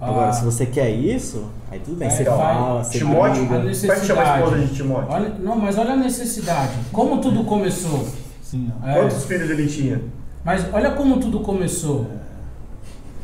Agora, 0.00 0.28
Ah. 0.28 0.32
se 0.32 0.44
você 0.44 0.64
quer 0.64 0.88
isso, 0.90 1.50
aí 1.70 1.78
tudo 1.78 1.98
bem, 1.98 2.08
É, 2.08 2.10
você 2.10 2.24
vai- 2.24 2.36
fala, 2.38 2.82
você 2.84 2.98
Timóteo, 2.98 3.46
briga. 3.46 3.60
Pode 3.60 3.60
chamar 3.60 3.62
a 3.62 3.66
necessidade. 3.66 4.38
esposa 4.42 4.58
de 4.66 4.74
Timóteo. 4.74 5.12
Olha, 5.12 5.28
não, 5.38 5.56
mas 5.56 5.76
olha 5.78 5.92
a 5.92 5.96
necessidade. 5.96 6.72
Como 6.90 7.20
tudo 7.20 7.44
começou. 7.44 8.08
Sim. 8.42 8.72
É, 8.84 8.94
Quantos 8.94 9.24
filhos 9.26 9.50
ele 9.50 9.66
tinha? 9.66 10.00
mas 10.44 10.64
olha 10.72 10.92
como 10.92 11.20
tudo 11.20 11.40
começou. 11.40 12.06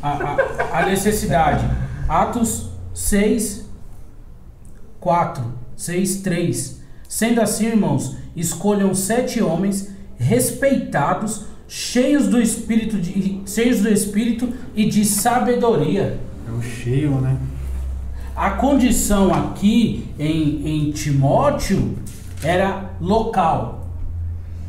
A, 0.03 0.09
a- 0.11 0.79
a 0.81 0.85
necessidade. 0.85 1.65
Atos 2.07 2.69
6, 2.93 3.65
4, 4.99 5.43
6, 5.75 6.17
3. 6.17 6.81
Sendo 7.09 7.41
assim, 7.41 7.67
irmãos, 7.67 8.15
escolham 8.35 8.93
sete 8.93 9.41
homens 9.41 9.89
respeitados, 10.17 11.45
cheios 11.67 12.27
do 12.27 12.41
espírito 12.41 12.97
de, 12.97 13.41
cheios 13.45 13.81
do 13.81 13.89
espírito 13.89 14.51
e 14.75 14.85
de 14.85 15.03
sabedoria. 15.03 16.19
É 16.47 16.51
o 16.51 16.61
cheio, 16.61 17.11
né? 17.19 17.37
A 18.35 18.51
condição 18.51 19.33
aqui 19.33 20.05
em, 20.17 20.87
em 20.87 20.91
Timóteo 20.91 21.97
era 22.43 22.91
local. 23.01 23.87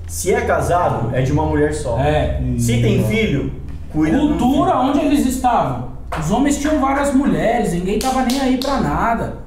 Se 0.06 0.32
é 0.32 0.40
casado, 0.40 1.14
é 1.14 1.20
de 1.20 1.30
uma 1.30 1.44
mulher 1.44 1.74
só. 1.74 1.98
É. 1.98 2.42
Se 2.58 2.80
tem 2.80 3.06
filho, 3.06 3.52
cuida 3.92 4.16
do 4.18 4.28
Cultura 4.28 4.78
onde 4.78 5.00
eles 5.00 5.26
estavam. 5.26 5.88
Os 6.18 6.30
homens 6.30 6.58
tinham 6.58 6.80
várias 6.80 7.14
mulheres, 7.14 7.74
ninguém 7.74 7.98
tava 7.98 8.24
nem 8.24 8.40
aí 8.40 8.56
pra 8.56 8.80
nada. 8.80 9.38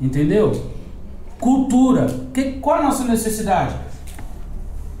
Entendeu? 0.00 0.52
Cultura. 1.40 2.06
Que, 2.32 2.52
qual 2.52 2.78
a 2.78 2.82
nossa 2.84 3.04
necessidade? 3.04 3.74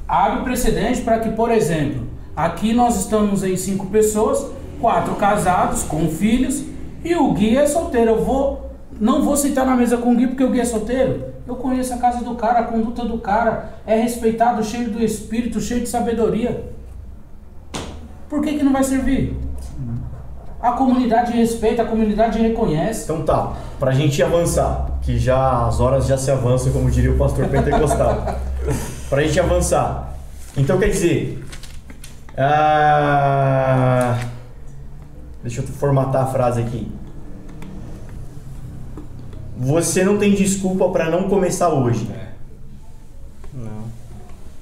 Abre 0.08 0.44
precedente 0.44 1.00
para 1.00 1.18
que, 1.18 1.30
por 1.30 1.50
exemplo, 1.50 2.06
aqui 2.34 2.72
nós 2.72 2.96
estamos 2.96 3.42
em 3.42 3.56
cinco 3.56 3.86
pessoas, 3.86 4.46
quatro 4.80 5.16
casados 5.16 5.82
com 5.82 6.08
filhos 6.08 6.64
e 7.04 7.14
o 7.16 7.32
Gui 7.32 7.56
é 7.56 7.66
solteiro. 7.66 8.12
Eu 8.12 8.24
vou, 8.24 8.70
não 9.00 9.22
vou 9.22 9.36
sentar 9.36 9.66
na 9.66 9.74
mesa 9.74 9.96
com 9.96 10.12
o 10.12 10.16
Gui 10.16 10.28
porque 10.28 10.44
o 10.44 10.50
Gui 10.50 10.60
é 10.60 10.64
solteiro. 10.64 11.24
Eu 11.46 11.56
conheço 11.56 11.92
a 11.92 11.98
casa 11.98 12.24
do 12.24 12.34
cara, 12.36 12.60
a 12.60 12.64
conduta 12.64 13.04
do 13.04 13.18
cara, 13.18 13.70
é 13.84 13.96
respeitado, 14.00 14.62
cheio 14.62 14.90
do 14.90 15.02
espírito, 15.02 15.60
cheio 15.60 15.80
de 15.80 15.88
sabedoria. 15.88 16.64
Por 18.28 18.42
que, 18.42 18.54
que 18.54 18.64
não 18.64 18.72
vai 18.72 18.84
servir? 18.84 19.36
A 20.60 20.72
comunidade 20.72 21.32
respeita, 21.32 21.82
a 21.82 21.84
comunidade 21.84 22.40
reconhece. 22.40 23.04
Então 23.04 23.22
tá, 23.22 23.52
pra 23.78 23.92
gente 23.92 24.20
avançar, 24.22 24.98
que 25.02 25.18
já 25.18 25.66
as 25.66 25.80
horas 25.80 26.06
já 26.06 26.16
se 26.16 26.30
avançam, 26.30 26.72
como 26.72 26.90
diria 26.90 27.12
o 27.12 27.18
pastor 27.18 27.46
pentecostal. 27.48 28.36
pra 29.08 29.22
gente 29.22 29.38
avançar. 29.38 30.16
Então 30.56 30.78
quer 30.78 30.88
dizer. 30.88 31.44
ah, 32.36 34.18
deixa 35.42 35.60
eu 35.60 35.66
formatar 35.66 36.24
a 36.24 36.26
frase 36.26 36.60
aqui. 36.60 36.90
Você 39.58 40.04
não 40.04 40.18
tem 40.18 40.34
desculpa 40.34 40.88
pra 40.90 41.10
não 41.10 41.28
começar 41.28 41.70
hoje. 41.70 42.10
Não. 43.54 43.84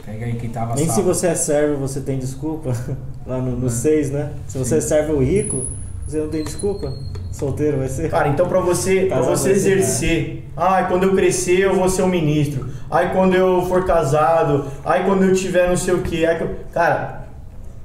Pega 0.05 0.27
aí 0.27 0.37
quem 0.37 0.51
tava 0.51 0.75
Nem 0.77 0.89
se 0.89 1.03
você 1.03 1.29
é 1.29 1.35
servo, 1.35 1.77
você 1.79 2.01
tem 2.01 2.19
desculpa. 2.19 2.73
Lá 3.27 3.41
no 3.41 3.69
6, 3.69 4.11
né? 4.11 4.33
Se 4.47 4.59
você 4.59 4.77
é 4.77 4.81
servo 4.81 5.19
rico, 5.19 5.65
você 6.07 6.19
não 6.19 6.29
tem 6.29 6.45
desculpa. 6.45 6.93
Solteiro 7.35 7.79
vai 7.79 7.89
ser. 7.89 8.09
Cara, 8.09 8.29
então 8.29 8.47
pra 8.47 8.61
você, 8.61 9.07
pra 9.07 9.21
você 9.21 9.57
ser, 9.57 9.73
exercer, 9.73 10.45
ai, 10.57 10.87
quando 10.87 11.03
eu 11.03 11.17
crescer 11.17 11.59
eu 11.63 11.75
vou 11.75 11.89
ser 11.89 12.03
um 12.03 12.09
ministro, 12.09 12.69
ai, 12.89 13.13
quando 13.13 13.35
eu 13.35 13.63
for 13.63 13.85
casado, 13.85 14.67
ai, 14.85 15.05
quando 15.05 15.25
eu 15.25 15.35
tiver 15.35 15.69
não 15.69 15.77
sei 15.77 15.95
o 15.95 16.03
que, 16.03 16.25
cara, 16.73 17.27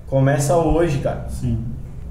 começa 0.06 0.56
hoje, 0.56 1.00
cara. 1.00 1.26
Sim. 1.30 1.58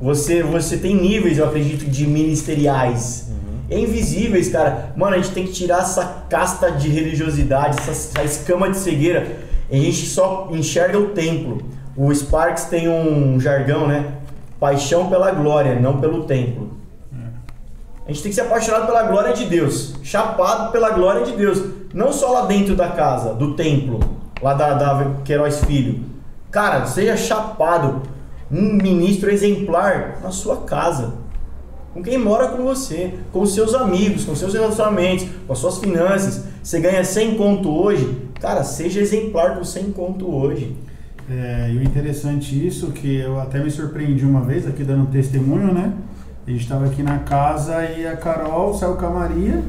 Você, 0.02 0.42
você 0.42 0.78
tem 0.78 0.96
níveis, 0.96 1.38
eu 1.38 1.46
acredito, 1.46 1.88
de 1.88 2.08
ministeriais. 2.08 3.30
É 3.70 3.78
invisíveis, 3.78 4.48
cara. 4.48 4.92
Mano, 4.96 5.14
a 5.14 5.18
gente 5.18 5.30
tem 5.30 5.44
que 5.46 5.52
tirar 5.52 5.82
essa 5.82 6.24
casta 6.28 6.72
de 6.72 6.88
religiosidade, 6.88 7.76
essa, 7.78 7.92
essa 7.92 8.24
escama 8.24 8.68
de 8.68 8.78
cegueira. 8.78 9.36
E 9.70 9.78
a 9.78 9.80
gente 9.80 10.06
só 10.06 10.48
enxerga 10.50 10.98
o 10.98 11.10
templo. 11.10 11.58
O 11.96 12.12
Sparks 12.12 12.64
tem 12.64 12.88
um 12.88 13.38
jargão, 13.38 13.86
né? 13.86 14.14
Paixão 14.58 15.08
pela 15.08 15.30
glória, 15.30 15.78
não 15.78 16.00
pelo 16.00 16.24
templo. 16.24 16.77
A 18.08 18.10
gente 18.10 18.22
tem 18.22 18.30
que 18.30 18.36
ser 18.36 18.40
apaixonado 18.40 18.86
pela 18.86 19.02
glória 19.02 19.34
de 19.34 19.44
Deus, 19.44 19.92
chapado 20.02 20.72
pela 20.72 20.88
glória 20.92 21.26
de 21.26 21.32
Deus, 21.32 21.62
não 21.92 22.10
só 22.10 22.32
lá 22.32 22.46
dentro 22.46 22.74
da 22.74 22.88
casa, 22.88 23.34
do 23.34 23.52
templo, 23.52 24.00
lá 24.40 24.54
da, 24.54 24.72
da 24.72 25.16
Queiroz 25.26 25.62
Filho. 25.66 26.00
Cara, 26.50 26.86
seja 26.86 27.18
chapado, 27.18 28.00
um 28.50 28.62
ministro 28.62 29.30
exemplar 29.30 30.20
na 30.22 30.30
sua 30.30 30.62
casa, 30.62 31.16
com 31.92 32.02
quem 32.02 32.16
mora 32.16 32.48
com 32.48 32.62
você, 32.62 33.12
com 33.30 33.44
seus 33.44 33.74
amigos, 33.74 34.24
com 34.24 34.34
seus 34.34 34.54
relacionamentos, 34.54 35.26
com 35.46 35.52
as 35.52 35.58
suas 35.58 35.76
finanças. 35.76 36.44
Você 36.62 36.80
ganha 36.80 37.04
100 37.04 37.36
conto 37.36 37.68
hoje, 37.68 38.22
cara, 38.40 38.64
seja 38.64 39.00
exemplar 39.00 39.58
com 39.58 39.64
100 39.64 39.92
conto 39.92 40.34
hoje. 40.34 40.74
É, 41.30 41.70
e 41.70 41.76
o 41.76 41.82
interessante 41.82 42.66
isso, 42.66 42.90
que 42.90 43.16
eu 43.16 43.38
até 43.38 43.62
me 43.62 43.70
surpreendi 43.70 44.24
uma 44.24 44.40
vez, 44.40 44.66
aqui 44.66 44.82
dando 44.82 45.10
testemunho, 45.10 45.74
né? 45.74 45.92
A 46.48 46.50
gente 46.50 46.62
estava 46.62 46.86
aqui 46.86 47.02
na 47.02 47.18
casa 47.18 47.84
e 47.84 48.06
a 48.06 48.16
Carol 48.16 48.72
saiu 48.72 48.96
com 48.96 49.04
a 49.04 49.10
Maria 49.10 49.62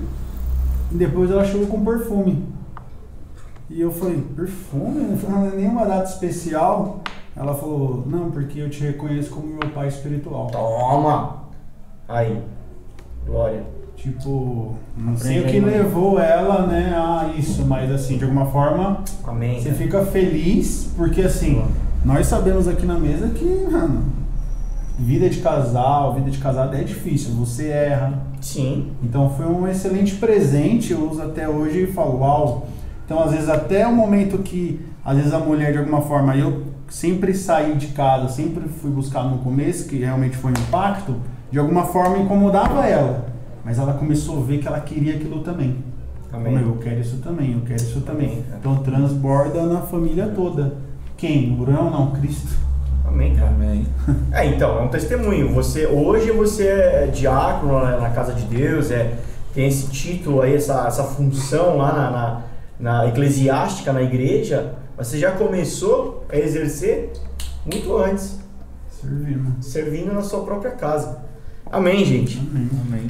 e 0.89 0.95
depois 0.95 1.29
ela 1.29 1.43
chegou 1.43 1.67
com 1.67 1.83
perfume. 1.83 2.41
E 3.69 3.81
eu 3.81 3.91
falei, 3.91 4.23
perfume? 4.33 5.01
Não 5.01 5.17
foi 5.17 5.57
nenhuma 5.57 5.85
data 5.85 6.09
especial. 6.09 7.01
Ela 7.35 7.53
falou, 7.53 8.05
não, 8.07 8.31
porque 8.31 8.59
eu 8.61 8.69
te 8.69 8.79
reconheço 8.79 9.29
como 9.29 9.47
meu 9.47 9.69
pai 9.71 9.89
espiritual. 9.89 10.47
Toma! 10.47 11.49
Aí. 12.07 12.41
Glória. 13.25 13.63
Tipo, 13.97 14.75
não 14.95 15.17
sei 15.17 15.41
o 15.41 15.47
que 15.47 15.59
levou 15.59 16.17
ela, 16.17 16.65
né, 16.65 16.93
a 16.95 17.33
isso, 17.37 17.65
mas 17.65 17.91
assim, 17.91 18.17
de 18.17 18.23
alguma 18.23 18.45
forma, 18.45 19.03
Amém. 19.27 19.61
você 19.61 19.73
fica 19.73 20.05
feliz, 20.05 20.93
porque 20.95 21.23
assim, 21.23 21.61
nós 22.05 22.25
sabemos 22.25 22.69
aqui 22.69 22.85
na 22.85 22.97
mesa 22.97 23.27
que, 23.27 23.67
mano, 23.69 24.18
vida 24.99 25.29
de 25.29 25.39
casal, 25.39 26.13
vida 26.13 26.29
de 26.29 26.37
casado 26.37 26.75
é 26.75 26.83
difícil, 26.83 27.33
você 27.33 27.69
erra. 27.69 28.21
Sim. 28.41 28.91
Então 29.01 29.29
foi 29.29 29.45
um 29.45 29.67
excelente 29.67 30.15
presente, 30.15 30.91
eu 30.91 31.09
uso 31.09 31.21
até 31.21 31.47
hoje 31.47 31.83
e 31.83 31.87
falo, 31.87 32.19
uau. 32.19 32.67
Então 33.05 33.23
às 33.23 33.31
vezes 33.31 33.49
até 33.49 33.87
o 33.87 33.95
momento 33.95 34.39
que, 34.39 34.79
às 35.03 35.15
vezes 35.17 35.33
a 35.33 35.39
mulher 35.39 35.71
de 35.71 35.77
alguma 35.77 36.01
forma, 36.01 36.35
eu 36.35 36.63
sempre 36.89 37.33
saí 37.33 37.75
de 37.75 37.87
casa, 37.87 38.27
sempre 38.27 38.67
fui 38.67 38.91
buscar 38.91 39.23
no 39.23 39.39
começo, 39.39 39.87
que 39.87 39.97
realmente 39.97 40.35
foi 40.35 40.51
um 40.51 40.59
impacto, 40.59 41.15
de 41.49 41.57
alguma 41.57 41.85
forma 41.85 42.17
incomodava 42.17 42.85
ela. 42.85 43.29
Mas 43.63 43.79
ela 43.79 43.93
começou 43.93 44.39
a 44.39 44.45
ver 44.45 44.59
que 44.59 44.67
ela 44.67 44.79
queria 44.81 45.15
aquilo 45.15 45.39
também. 45.41 45.77
Amém. 46.31 46.61
Eu 46.61 46.77
quero 46.77 46.99
isso 46.99 47.17
também, 47.17 47.53
eu 47.53 47.61
quero 47.61 47.81
isso 47.81 48.01
também. 48.01 48.27
Amém. 48.27 48.43
Então 48.59 48.75
transborda 48.77 49.63
na 49.63 49.81
família 49.81 50.27
toda. 50.27 50.75
Quem? 51.17 51.53
O 51.53 51.55
Bruno? 51.55 51.89
Não, 51.89 52.11
Cristo. 52.11 52.69
Amém, 53.09 53.35
cara. 53.35 53.49
Amém. 53.49 53.85
É, 54.31 54.45
então, 54.45 54.77
é 54.77 54.81
um 54.81 54.87
testemunho. 54.87 55.53
Você 55.53 55.85
hoje 55.85 56.31
você 56.31 56.67
é 56.67 57.09
diácono 57.13 57.79
na, 57.79 57.97
na 57.97 58.09
casa 58.11 58.33
de 58.33 58.43
Deus, 58.43 58.91
é 58.91 59.13
tem 59.53 59.67
esse 59.67 59.87
título 59.87 60.41
aí, 60.41 60.55
essa, 60.55 60.85
essa 60.87 61.03
função 61.03 61.77
lá 61.77 61.91
na, 61.91 62.11
na, 62.11 62.41
na 62.79 63.07
eclesiástica 63.07 63.91
na 63.91 64.01
igreja, 64.01 64.75
mas 64.95 65.07
você 65.07 65.17
já 65.17 65.31
começou 65.31 66.25
a 66.29 66.37
exercer 66.37 67.11
muito 67.65 67.97
antes, 67.97 68.39
Servindo. 68.89 69.63
servindo 69.63 70.13
na 70.13 70.21
sua 70.21 70.43
própria 70.43 70.71
casa. 70.71 71.23
Amém, 71.71 72.05
gente. 72.05 72.37
Amém. 72.37 72.69
Amém. 72.87 73.09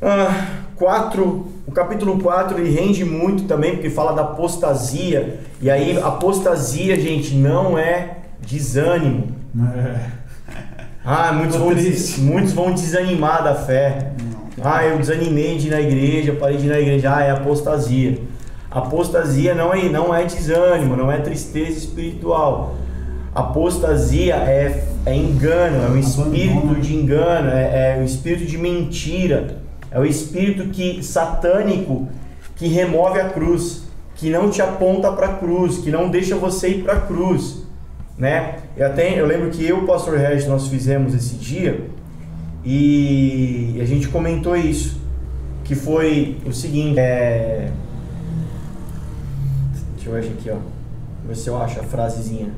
Ah, 0.00 0.62
quatro, 0.76 1.48
o 1.66 1.72
capítulo 1.72 2.18
4 2.20 2.58
ele 2.58 2.70
rende 2.70 3.04
muito 3.04 3.44
também, 3.44 3.72
porque 3.72 3.90
fala 3.90 4.12
da 4.12 4.22
apostasia. 4.22 5.40
E 5.60 5.70
aí, 5.70 5.98
apostasia, 5.98 6.98
gente, 6.98 7.34
não 7.34 7.78
é 7.78 8.18
desânimo. 8.40 9.39
É. 9.58 10.00
Ah, 11.04 11.32
muitos 11.32 11.56
vão, 11.56 11.74
des- 11.74 12.18
muitos 12.18 12.52
vão 12.52 12.72
desanimar 12.72 13.42
da 13.42 13.54
fé. 13.54 14.12
Ah, 14.62 14.84
eu 14.84 14.98
desanimei 14.98 15.56
de 15.58 15.68
ir 15.68 15.70
na 15.70 15.80
igreja, 15.80 16.36
parei 16.38 16.58
de 16.58 16.66
ir 16.66 16.68
na 16.68 16.78
igreja. 16.78 17.14
Ah, 17.16 17.22
é 17.22 17.30
apostasia. 17.30 18.18
Apostasia 18.70 19.54
não 19.54 19.72
é, 19.74 19.88
não 19.88 20.14
é 20.14 20.24
desânimo, 20.24 20.94
não 20.96 21.10
é 21.10 21.18
tristeza 21.18 21.78
espiritual. 21.78 22.76
Apostasia 23.34 24.34
é, 24.36 24.84
é 25.06 25.14
engano, 25.16 25.84
é 25.86 25.88
um 25.90 25.96
espírito 25.98 26.74
de 26.80 26.94
engano, 26.94 27.48
é, 27.50 27.96
é 27.96 28.00
o 28.00 28.04
espírito 28.04 28.44
de 28.44 28.58
mentira, 28.58 29.56
é 29.90 29.98
o 29.98 30.04
espírito 30.04 30.68
que 30.68 31.02
satânico 31.02 32.08
que 32.56 32.68
remove 32.68 33.18
a 33.20 33.28
cruz, 33.30 33.84
que 34.16 34.28
não 34.30 34.50
te 34.50 34.60
aponta 34.60 35.10
para 35.12 35.26
a 35.28 35.34
cruz, 35.34 35.78
que 35.78 35.90
não 35.90 36.10
deixa 36.10 36.36
você 36.36 36.68
ir 36.68 36.82
para 36.82 36.94
a 36.94 37.00
cruz, 37.00 37.64
né? 38.20 38.58
Eu 38.76 38.86
até 38.86 39.18
eu 39.18 39.26
lembro 39.26 39.50
que 39.50 39.66
eu, 39.66 39.78
e 39.78 39.80
o 39.80 39.86
Pastor 39.86 40.16
Regis, 40.18 40.46
nós 40.46 40.68
fizemos 40.68 41.14
esse 41.14 41.34
dia 41.36 41.88
e 42.62 43.78
a 43.80 43.84
gente 43.86 44.08
comentou 44.08 44.54
isso, 44.54 45.00
que 45.64 45.74
foi 45.74 46.36
o 46.44 46.52
seguinte, 46.52 46.98
é... 47.00 47.70
deixa 49.94 50.10
eu 50.10 50.12
ver 50.12 50.28
aqui, 50.28 50.50
ó, 50.50 50.56
ver 51.26 51.34
se 51.34 51.48
eu 51.48 51.60
acho 51.60 51.80
a 51.80 51.82
frasezinha. 51.82 52.50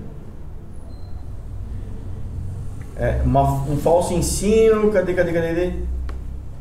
É, 2.97 3.23
uma- 3.25 3.63
um 3.65 3.77
falso 3.77 4.13
ensino, 4.13 4.91
cadê, 4.91 5.15
cadê, 5.15 5.33
cadê, 5.33 5.49
cadê? 5.49 5.73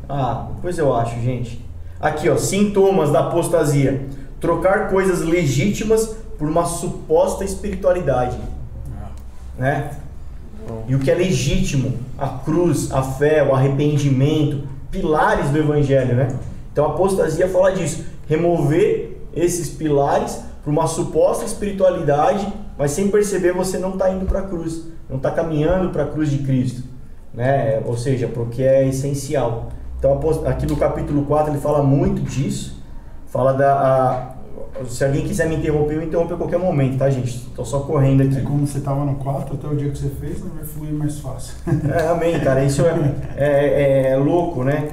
Ah, 0.07 0.47
depois 0.55 0.77
eu 0.77 0.95
acho, 0.95 1.19
gente. 1.21 1.63
Aqui, 1.99 2.29
ó, 2.29 2.37
sintomas 2.37 3.11
da 3.11 3.19
apostasia. 3.21 4.05
Trocar 4.39 4.89
coisas 4.89 5.21
legítimas 5.21 6.15
por 6.37 6.47
uma 6.47 6.65
suposta 6.65 7.43
espiritualidade, 7.43 8.37
né? 9.61 9.91
E 10.87 10.95
o 10.95 10.99
que 10.99 11.11
é 11.11 11.13
legítimo, 11.13 11.93
a 12.17 12.27
cruz, 12.27 12.91
a 12.91 13.03
fé, 13.03 13.47
o 13.47 13.53
arrependimento, 13.53 14.67
pilares 14.89 15.49
do 15.49 15.57
evangelho, 15.59 16.15
né? 16.15 16.35
Então 16.71 16.85
a 16.85 16.89
apostasia 16.89 17.47
fala 17.47 17.71
disso, 17.71 18.03
remover 18.27 19.19
esses 19.35 19.69
pilares 19.69 20.41
para 20.63 20.71
uma 20.71 20.87
suposta 20.87 21.45
espiritualidade, 21.45 22.51
mas 22.75 22.89
sem 22.91 23.09
perceber 23.09 23.53
você 23.53 23.77
não 23.77 23.91
está 23.91 24.09
indo 24.09 24.25
para 24.25 24.39
a 24.39 24.43
cruz, 24.43 24.87
não 25.07 25.17
está 25.17 25.29
caminhando 25.29 25.91
para 25.91 26.03
a 26.03 26.07
cruz 26.07 26.31
de 26.31 26.39
Cristo, 26.39 26.83
né? 27.31 27.81
Ou 27.85 27.95
seja, 27.95 28.27
porque 28.27 28.63
é 28.63 28.87
essencial. 28.87 29.69
Então 29.99 30.19
aqui 30.47 30.65
no 30.65 30.75
capítulo 30.75 31.23
4 31.25 31.53
ele 31.53 31.61
fala 31.61 31.83
muito 31.83 32.19
disso, 32.23 32.81
fala 33.27 33.53
da 33.53 34.37
se 34.87 35.03
alguém 35.03 35.25
quiser 35.25 35.47
me 35.47 35.55
interromper, 35.55 35.95
eu 35.95 36.03
interrompo 36.03 36.33
a 36.33 36.37
qualquer 36.37 36.59
momento, 36.59 36.97
tá, 36.97 37.09
gente? 37.09 37.39
Tô 37.55 37.63
só 37.63 37.79
correndo 37.79 38.23
aqui. 38.23 38.37
É 38.37 38.41
como 38.41 38.65
você 38.65 38.79
tava 38.79 39.05
no 39.05 39.15
4, 39.15 39.55
até 39.55 39.67
o 39.67 39.75
dia 39.75 39.89
que 39.89 39.97
você 39.97 40.09
fez, 40.09 40.39
não 40.43 40.51
vai 40.51 40.63
fluir 40.63 40.93
mais 40.93 41.19
fácil. 41.19 41.55
É, 41.93 42.07
amém, 42.07 42.39
cara. 42.39 42.63
Isso 42.63 42.83
é, 42.85 43.15
é, 43.37 44.11
é 44.11 44.15
louco, 44.17 44.63
né? 44.63 44.89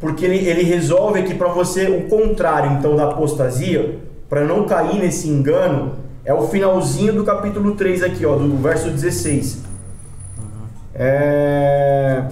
Porque 0.00 0.24
ele, 0.24 0.36
ele 0.36 0.62
resolve 0.62 1.20
aqui 1.20 1.34
para 1.34 1.48
você 1.48 1.86
o 1.86 2.08
contrário, 2.08 2.72
então, 2.78 2.96
da 2.96 3.04
apostasia, 3.04 3.98
para 4.28 4.44
não 4.44 4.66
cair 4.66 4.98
nesse 4.98 5.28
engano, 5.28 5.94
é 6.24 6.32
o 6.32 6.48
finalzinho 6.48 7.12
do 7.12 7.24
capítulo 7.24 7.74
3 7.74 8.02
aqui, 8.02 8.26
ó, 8.26 8.36
do 8.36 8.56
verso 8.56 8.90
16. 8.90 9.62
É... 10.94 12.24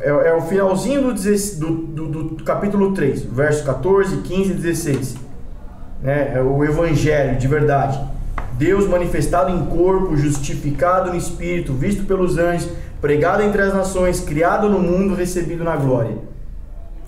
É, 0.00 0.08
é- 0.10 0.28
é 0.30 0.34
o 0.34 0.42
finalzinho 0.42 1.02
do, 1.02 1.12
16 1.14 1.58
do, 1.58 1.70
do- 1.74 2.22
do 2.36 2.44
capítulo 2.44 2.92
3, 2.92 3.22
verso 3.22 3.64
14, 3.64 4.18
15 4.18 4.50
e 4.50 4.54
16 4.54 5.16
né? 6.02 6.32
É 6.36 6.40
o 6.42 6.62
evangelho 6.64 7.38
de 7.38 7.48
verdade. 7.48 7.98
Deus 8.52 8.86
manifestado 8.88 9.50
em 9.50 9.64
corpo, 9.66 10.16
justificado 10.16 11.10
no 11.10 11.16
espírito, 11.16 11.72
visto 11.72 12.04
pelos 12.04 12.38
anjos, 12.38 12.68
pregado 13.00 13.42
entre 13.42 13.62
as 13.62 13.72
nações, 13.74 14.20
criado 14.20 14.68
no 14.68 14.78
mundo, 14.78 15.14
recebido 15.14 15.64
na 15.64 15.74
glória. 15.76 16.16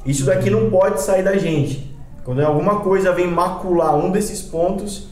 Isso 0.06 0.24
daqui 0.24 0.48
não 0.50 0.70
pode 0.70 1.00
sair 1.02 1.22
da 1.22 1.36
gente. 1.36 1.94
Quando 2.24 2.40
alguma 2.40 2.80
coisa 2.80 3.12
vem 3.12 3.26
macular 3.28 3.96
um 3.96 4.10
desses 4.10 4.40
pontos, 4.42 5.08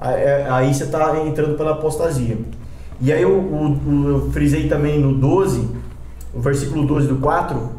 é- 0.00 0.46
aí 0.50 0.72
você 0.74 0.84
está 0.84 1.16
entrando 1.26 1.56
pela 1.56 1.72
apostasia. 1.72 2.38
E 3.00 3.12
aí 3.12 3.22
eu, 3.22 3.30
o- 3.38 4.08
eu 4.08 4.30
frisei 4.32 4.68
também 4.68 4.98
no 5.00 5.12
12, 5.14 5.68
o 6.34 6.40
versículo 6.40 6.86
12 6.86 7.08
do 7.08 7.16
4, 7.16 7.70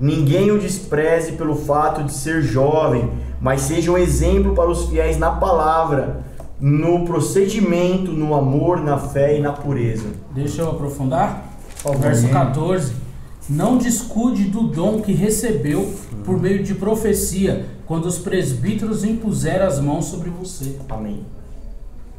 ninguém 0.00 0.50
o 0.50 0.58
despreze 0.58 1.32
pelo 1.32 1.56
fato 1.56 2.02
de 2.02 2.12
ser 2.12 2.42
jovem, 2.42 3.10
mas 3.40 3.62
seja 3.62 3.90
um 3.90 3.98
exemplo 3.98 4.54
para 4.54 4.70
os 4.70 4.88
fiéis 4.88 5.18
na 5.18 5.30
palavra, 5.30 6.24
no 6.60 7.04
procedimento, 7.04 8.12
no 8.12 8.34
amor, 8.34 8.80
na 8.80 8.98
fé 8.98 9.38
e 9.38 9.40
na 9.40 9.52
pureza. 9.52 10.08
Deixa 10.34 10.62
eu 10.62 10.70
aprofundar. 10.70 11.44
favor. 11.76 11.98
Verso 11.98 12.28
14. 12.28 12.92
Não 13.48 13.78
descuide 13.78 14.44
do 14.44 14.64
dom 14.64 15.00
que 15.00 15.12
recebeu 15.12 15.90
por 16.24 16.38
meio 16.38 16.62
de 16.62 16.74
profecia, 16.74 17.66
quando 17.86 18.04
os 18.04 18.18
presbíteros 18.18 19.04
impuseram 19.04 19.66
as 19.66 19.80
mãos 19.80 20.06
sobre 20.06 20.28
você. 20.28 20.76
Amém. 20.88 21.24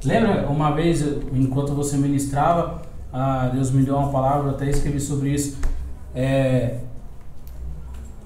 Lembra 0.03 0.48
uma 0.49 0.72
vez, 0.72 1.06
enquanto 1.34 1.74
você 1.74 1.98
ministrava, 1.98 2.82
ah, 3.11 3.49
Deus 3.53 3.70
me 3.70 3.84
deu 3.84 3.95
uma 3.95 4.10
palavra, 4.10 4.52
até 4.52 4.70
escrevi 4.70 4.99
sobre 4.99 5.30
isso. 5.30 5.57
É, 6.15 6.80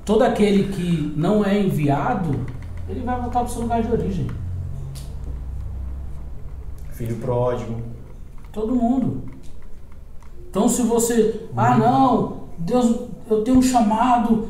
todo 0.06 0.24
aquele 0.24 0.72
que 0.72 1.14
não 1.16 1.46
é 1.46 1.60
enviado, 1.60 2.46
ele 2.88 3.02
vai 3.02 3.20
voltar 3.20 3.40
para 3.40 3.48
o 3.48 3.50
seu 3.50 3.62
lugar 3.62 3.82
de 3.82 3.92
origem. 3.92 4.28
Filho 6.92 7.16
pródigo. 7.18 7.82
Todo 8.52 8.76
mundo. 8.76 9.24
Então 10.50 10.68
se 10.70 10.84
você, 10.84 11.48
ah 11.58 11.78
não, 11.78 12.44
Deus, 12.58 12.96
eu 13.30 13.44
tenho 13.44 13.58
um 13.58 13.62
chamado, 13.62 14.50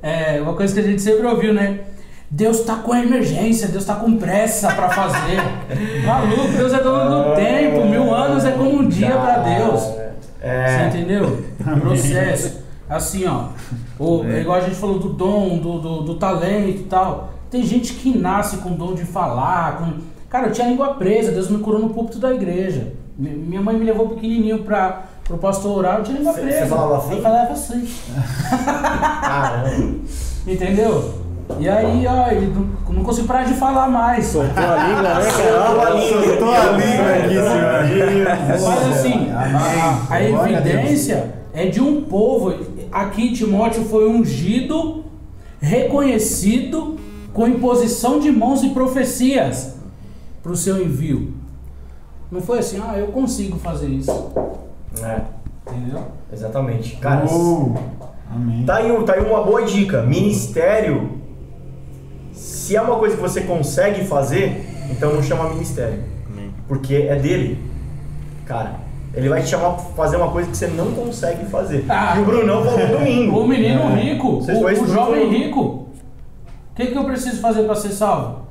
é 0.00 0.40
uma 0.40 0.54
coisa 0.54 0.72
que 0.72 0.80
a 0.80 0.82
gente 0.82 1.02
sempre 1.02 1.26
ouviu, 1.26 1.52
né? 1.52 1.84
Deus 2.30 2.60
tá 2.60 2.76
com 2.76 2.94
emergência, 2.94 3.68
Deus 3.68 3.84
tá 3.84 3.94
com 3.94 4.16
pressa 4.16 4.72
para 4.74 4.90
fazer. 4.90 5.38
Maluco, 6.06 6.48
Deus 6.56 6.72
é 6.72 6.82
dono 6.82 7.24
do 7.24 7.34
tempo, 7.34 7.86
mil 7.86 8.14
anos 8.14 8.44
é 8.44 8.52
como 8.52 8.70
um 8.70 8.88
dia 8.88 9.16
para 9.16 9.38
Deus. 9.38 9.97
Você 10.40 10.46
É. 10.46 10.86
entendeu? 10.88 11.44
Processo. 11.80 12.58
Assim, 12.88 13.26
ó. 13.26 13.48
O, 13.98 14.24
é 14.24 14.40
igual 14.40 14.56
a 14.58 14.60
gente 14.62 14.76
falou 14.76 14.98
do 14.98 15.10
dom, 15.10 15.58
do, 15.58 15.78
do, 15.78 16.00
do 16.02 16.14
talento 16.14 16.80
e 16.80 16.84
tal. 16.84 17.34
Tem 17.50 17.62
gente 17.64 17.94
que 17.94 18.16
nasce 18.16 18.58
com 18.58 18.72
dom 18.72 18.94
de 18.94 19.04
falar, 19.04 19.78
com, 19.78 19.92
Cara, 20.30 20.48
eu 20.48 20.52
tinha 20.52 20.66
a 20.66 20.70
língua 20.70 20.94
presa, 20.94 21.32
Deus 21.32 21.48
me 21.48 21.58
curou 21.58 21.80
no 21.80 21.90
púlpito 21.90 22.18
da 22.18 22.32
igreja. 22.32 22.92
Mi- 23.18 23.30
Minha 23.30 23.62
mãe 23.62 23.76
me 23.76 23.84
levou 23.84 24.08
pequenininho 24.10 24.58
pra, 24.62 25.04
pro 25.24 25.38
pastor 25.38 25.78
orar, 25.78 25.98
eu 25.98 26.04
tinha 26.04 26.18
língua 26.18 26.32
Você- 26.34 26.40
presa. 26.42 26.58
você 26.60 26.66
falava 26.66 26.96
assim? 26.98 27.16
Eu 27.16 27.22
falava 27.22 27.52
assim. 27.52 27.88
Caramba. 29.22 29.96
Entendeu? 30.46 31.14
E 31.58 31.68
aí, 31.68 32.06
ó, 32.06 32.30
ele 32.30 32.46
não, 32.54 32.94
não 32.94 33.02
consigo 33.02 33.26
parar 33.26 33.44
de 33.44 33.54
falar 33.54 33.88
mais. 33.88 34.26
Soltou 34.26 34.62
a 34.64 34.84
língua, 34.86 35.02
né, 35.02 35.30
Soltou 35.30 35.70
a 35.70 35.76
cara? 35.76 35.94
língua. 35.94 36.22
Soltou 36.24 36.54
a 36.54 36.70
língua 36.72 37.12
aqui, 37.12 37.34
senhor. 37.34 38.68
Mas 38.68 38.86
assim, 38.98 39.30
a, 39.32 40.06
a 40.14 40.22
evidência 40.22 41.34
é 41.52 41.66
de 41.66 41.80
um 41.80 42.02
povo. 42.02 42.54
Aqui 42.92 43.32
Timóteo 43.32 43.84
foi 43.84 44.08
ungido, 44.08 45.04
reconhecido, 45.60 46.96
com 47.32 47.46
imposição 47.46 48.18
de 48.20 48.30
mãos 48.30 48.62
e 48.62 48.70
profecias 48.70 49.76
para 50.42 50.52
o 50.52 50.56
seu 50.56 50.82
envio. 50.82 51.34
Não 52.30 52.40
foi 52.40 52.58
assim, 52.58 52.80
ah, 52.86 52.98
eu 52.98 53.08
consigo 53.08 53.58
fazer 53.58 53.88
isso. 53.88 54.30
É, 55.02 55.20
Entendeu? 55.70 56.00
exatamente. 56.32 56.96
Cara, 56.96 57.24
Oh, 57.30 57.74
amém. 58.34 58.64
Tá 58.64 58.76
aí, 58.76 59.02
tá 59.04 59.14
aí 59.14 59.20
uma 59.24 59.42
boa 59.42 59.62
dica. 59.64 60.02
Ministério, 60.02 61.17
se 62.38 62.76
é 62.76 62.80
uma 62.82 62.96
coisa 62.96 63.16
que 63.16 63.22
você 63.22 63.40
consegue 63.42 64.04
fazer, 64.04 64.64
então 64.90 65.12
não 65.14 65.22
chama 65.22 65.48
ministério. 65.50 66.02
Porque 66.66 66.94
é 66.94 67.16
dele. 67.16 67.62
Cara, 68.44 68.74
ele 69.14 69.28
vai 69.28 69.42
te 69.42 69.48
chamar 69.48 69.70
pra 69.70 69.84
fazer 69.96 70.16
uma 70.16 70.30
coisa 70.30 70.50
que 70.50 70.56
você 70.56 70.66
não 70.66 70.92
consegue 70.92 71.46
fazer. 71.46 71.84
Ah. 71.88 72.14
e 72.16 72.20
o 72.20 72.24
Brunão 72.24 72.62
falou 72.64 72.86
domingo. 72.98 73.40
O 73.40 73.48
menino 73.48 73.80
É. 73.82 74.00
rico, 74.00 74.36
Vocês 74.42 74.78
o, 74.78 74.82
o 74.84 74.86
jovem 74.86 75.28
rico. 75.30 75.60
O 75.60 75.86
que, 76.76 76.86
que 76.86 76.96
eu 76.96 77.04
preciso 77.04 77.40
fazer 77.40 77.62
para 77.64 77.74
ser 77.74 77.90
salvo? 77.90 78.42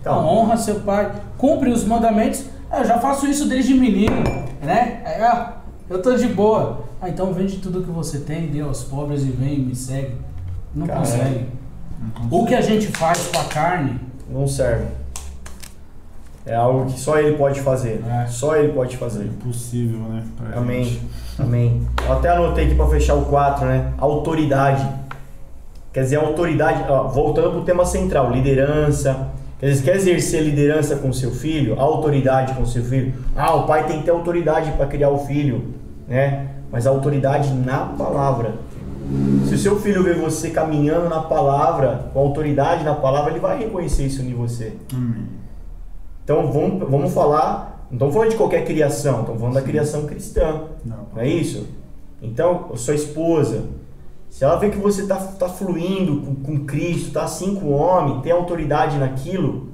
Então, 0.00 0.20
Então, 0.20 0.26
honra 0.26 0.56
seu 0.56 0.76
pai, 0.80 1.10
cumpre 1.36 1.70
os 1.70 1.84
mandamentos. 1.84 2.44
Eu 2.72 2.84
já 2.84 2.98
faço 2.98 3.26
isso 3.26 3.48
desde 3.48 3.74
menino, 3.74 4.22
né? 4.62 5.00
É, 5.04 5.22
ah, 5.22 5.54
eu 5.88 6.00
tô 6.02 6.14
de 6.14 6.28
boa. 6.28 6.84
Ah, 7.00 7.08
então 7.08 7.32
vende 7.32 7.56
tudo 7.58 7.82
que 7.82 7.90
você 7.90 8.18
tem, 8.20 8.46
dê 8.48 8.60
aos 8.60 8.84
pobres 8.84 9.22
e 9.22 9.30
vem 9.30 9.54
e 9.54 9.58
me 9.60 9.74
segue. 9.74 10.14
Não 10.74 10.86
Caramba. 10.86 11.06
consegue. 11.06 11.46
O 12.30 12.44
que 12.46 12.54
a 12.54 12.60
gente 12.60 12.88
faz 12.88 13.28
com 13.28 13.38
a 13.38 13.44
carne, 13.44 13.98
não 14.28 14.46
serve. 14.46 14.86
É 16.44 16.54
algo 16.54 16.86
que 16.86 16.98
só 16.98 17.18
ele 17.18 17.36
pode 17.36 17.60
fazer. 17.60 18.02
É. 18.08 18.26
Só 18.26 18.56
ele 18.56 18.72
pode 18.72 18.96
fazer. 18.96 19.24
Impossível, 19.24 19.98
né? 19.98 20.22
pra 20.36 20.60
Amém. 20.60 20.84
gente. 20.84 21.02
Amém. 21.38 21.86
Eu 22.06 22.12
até 22.12 22.28
anotei 22.30 22.66
aqui 22.66 22.74
para 22.74 22.86
fechar 22.86 23.14
o 23.14 23.24
4, 23.24 23.66
né? 23.66 23.92
Autoridade. 23.98 24.86
Quer 25.92 26.02
dizer, 26.02 26.16
autoridade, 26.16 26.84
ó, 26.88 27.08
voltando 27.08 27.50
para 27.50 27.60
o 27.60 27.64
tema 27.64 27.84
central, 27.84 28.30
liderança. 28.30 29.28
Quer 29.58 29.70
dizer, 29.70 29.84
quer 29.84 29.96
exercer 29.96 30.42
liderança 30.42 30.96
com 30.96 31.12
seu 31.12 31.30
filho, 31.30 31.80
autoridade 31.80 32.52
com 32.54 32.64
seu 32.66 32.84
filho. 32.84 33.14
Ah, 33.34 33.54
o 33.54 33.66
pai 33.66 33.86
tem 33.86 33.98
que 33.98 34.04
ter 34.04 34.10
autoridade 34.10 34.70
para 34.72 34.86
criar 34.86 35.08
o 35.08 35.18
filho, 35.18 35.74
né? 36.06 36.48
Mas 36.70 36.86
autoridade 36.86 37.52
na 37.54 37.78
palavra. 37.86 38.54
Se 39.46 39.54
o 39.54 39.58
seu 39.58 39.78
filho 39.78 40.02
vê 40.02 40.14
você 40.14 40.50
caminhando 40.50 41.08
na 41.08 41.20
palavra, 41.20 42.10
com 42.12 42.18
autoridade 42.20 42.84
na 42.84 42.94
palavra, 42.94 43.30
ele 43.30 43.40
vai 43.40 43.58
reconhecer 43.58 44.06
isso 44.06 44.20
em 44.22 44.34
você. 44.34 44.74
Amém. 44.92 45.26
Então 46.24 46.50
vamos, 46.52 46.88
vamos 46.90 47.12
falar, 47.14 47.86
não 47.88 47.94
estamos 47.96 48.14
falando 48.14 48.30
de 48.30 48.36
qualquer 48.36 48.64
criação, 48.64 49.20
estamos 49.20 49.40
falando 49.40 49.54
da 49.54 49.62
criação 49.62 50.06
cristã. 50.06 50.62
Não. 50.84 51.06
Não 51.14 51.22
é 51.22 51.28
isso? 51.28 51.66
Então, 52.20 52.70
sua 52.74 52.94
esposa, 52.94 53.64
se 54.28 54.42
ela 54.42 54.56
vê 54.56 54.70
que 54.70 54.78
você 54.78 55.02
está 55.02 55.16
tá 55.16 55.48
fluindo 55.48 56.22
com, 56.22 56.34
com 56.34 56.64
Cristo, 56.64 57.08
está 57.08 57.22
assim 57.24 57.54
com 57.54 57.66
o 57.66 57.72
homem, 57.72 58.20
tem 58.22 58.32
autoridade 58.32 58.98
naquilo, 58.98 59.68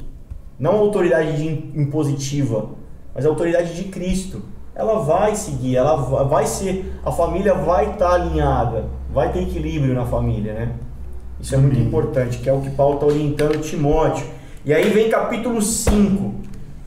não 0.58 0.76
autoridade 0.76 1.36
de 1.36 1.46
im- 1.46 1.72
impositiva, 1.82 2.66
mas 3.14 3.24
autoridade 3.24 3.74
de 3.74 3.84
Cristo, 3.84 4.42
ela 4.74 4.98
vai 5.00 5.34
seguir, 5.36 5.76
ela 5.76 5.96
va- 5.96 6.24
vai 6.24 6.46
ser, 6.46 6.92
a 7.04 7.10
família 7.12 7.54
vai 7.54 7.92
estar 7.92 8.12
alinhada, 8.12 8.84
vai 9.12 9.30
ter 9.32 9.42
equilíbrio 9.42 9.94
na 9.94 10.04
família, 10.06 10.52
né? 10.54 10.68
Isso 11.40 11.54
é 11.54 11.58
muito 11.58 11.74
Amém. 11.76 11.86
importante, 11.86 12.38
que 12.38 12.48
é 12.48 12.52
o 12.52 12.60
que 12.60 12.70
Paulo 12.70 12.94
está 12.94 13.06
orientando 13.06 13.60
Timóteo. 13.60 14.24
E 14.64 14.72
aí 14.72 14.90
vem 14.90 15.10
capítulo 15.10 15.60
5. 15.60 16.34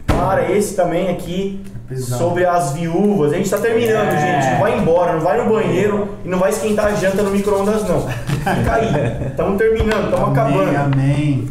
Cara, 0.07 0.49
esse 0.51 0.75
também 0.75 1.09
aqui 1.09 1.59
É 1.91 1.95
sobre 1.97 2.45
as 2.45 2.71
viúvas. 2.73 3.33
A 3.33 3.35
gente 3.35 3.45
está 3.45 3.57
terminando, 3.57 4.07
É. 4.13 4.41
gente. 4.41 4.53
Não 4.53 4.59
vai 4.61 4.79
embora, 4.79 5.13
não 5.13 5.19
vai 5.21 5.43
no 5.43 5.53
banheiro 5.53 6.07
e 6.23 6.29
não 6.29 6.39
vai 6.39 6.49
esquentar 6.51 6.85
a 6.85 6.95
janta 6.95 7.21
no 7.21 7.31
micro-ondas, 7.31 7.83
não. 7.87 8.01
Fica 8.01 8.73
aí. 8.75 9.27
Estamos 9.29 9.57
terminando, 9.57 10.05
estamos 10.05 10.29
acabando. 10.29 10.75
amém. 10.77 11.47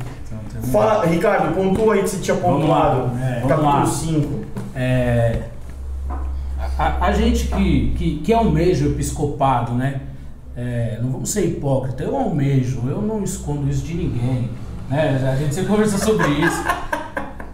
Fala, 0.72 1.04
Ricardo, 1.04 1.54
pontua 1.54 1.94
aí 1.94 2.02
que 2.02 2.08
você 2.08 2.18
tinha 2.18 2.36
Vamos 2.36 2.62
pontuado. 2.62 2.98
lá. 3.02 3.20
É, 3.22 3.40
capítulo 3.46 3.62
lá. 3.64 3.86
5. 3.86 4.40
É, 4.74 5.38
a, 6.78 7.06
a 7.06 7.12
gente 7.12 7.48
que, 7.48 7.94
que, 7.96 8.16
que 8.24 8.32
almeja 8.32 8.86
o 8.86 8.90
episcopado, 8.92 9.72
né? 9.74 10.00
É, 10.56 10.98
não 11.02 11.10
vamos 11.10 11.30
ser 11.30 11.46
hipócrita, 11.46 12.04
eu 12.04 12.16
almejo, 12.16 12.82
eu 12.86 13.02
não 13.02 13.24
escondo 13.24 13.68
isso 13.68 13.84
de 13.84 13.94
ninguém. 13.94 14.50
Né? 14.88 15.20
A 15.32 15.36
gente 15.36 15.54
sempre 15.54 15.70
conversa 15.70 15.98
sobre 15.98 16.28
isso. 16.28 16.62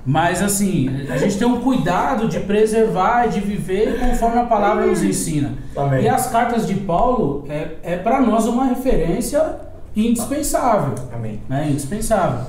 Mas 0.04 0.42
assim, 0.42 0.88
a 1.10 1.16
gente 1.16 1.38
tem 1.38 1.46
um 1.46 1.60
cuidado 1.60 2.26
de 2.26 2.40
preservar 2.40 3.26
e 3.26 3.30
de 3.30 3.40
viver 3.40 3.98
conforme 3.98 4.38
a 4.38 4.44
palavra 4.44 4.86
nos 4.86 5.02
ensina. 5.02 5.54
Amém. 5.76 6.04
E 6.04 6.08
as 6.08 6.26
cartas 6.28 6.66
de 6.66 6.74
Paulo 6.74 7.44
é, 7.48 7.76
é 7.82 7.96
para 7.96 8.20
nós 8.20 8.46
uma 8.46 8.64
referência 8.64 9.56
indispensável 9.94 10.94
Amém. 11.12 11.40
né? 11.48 11.68
Indispensável. 11.70 12.46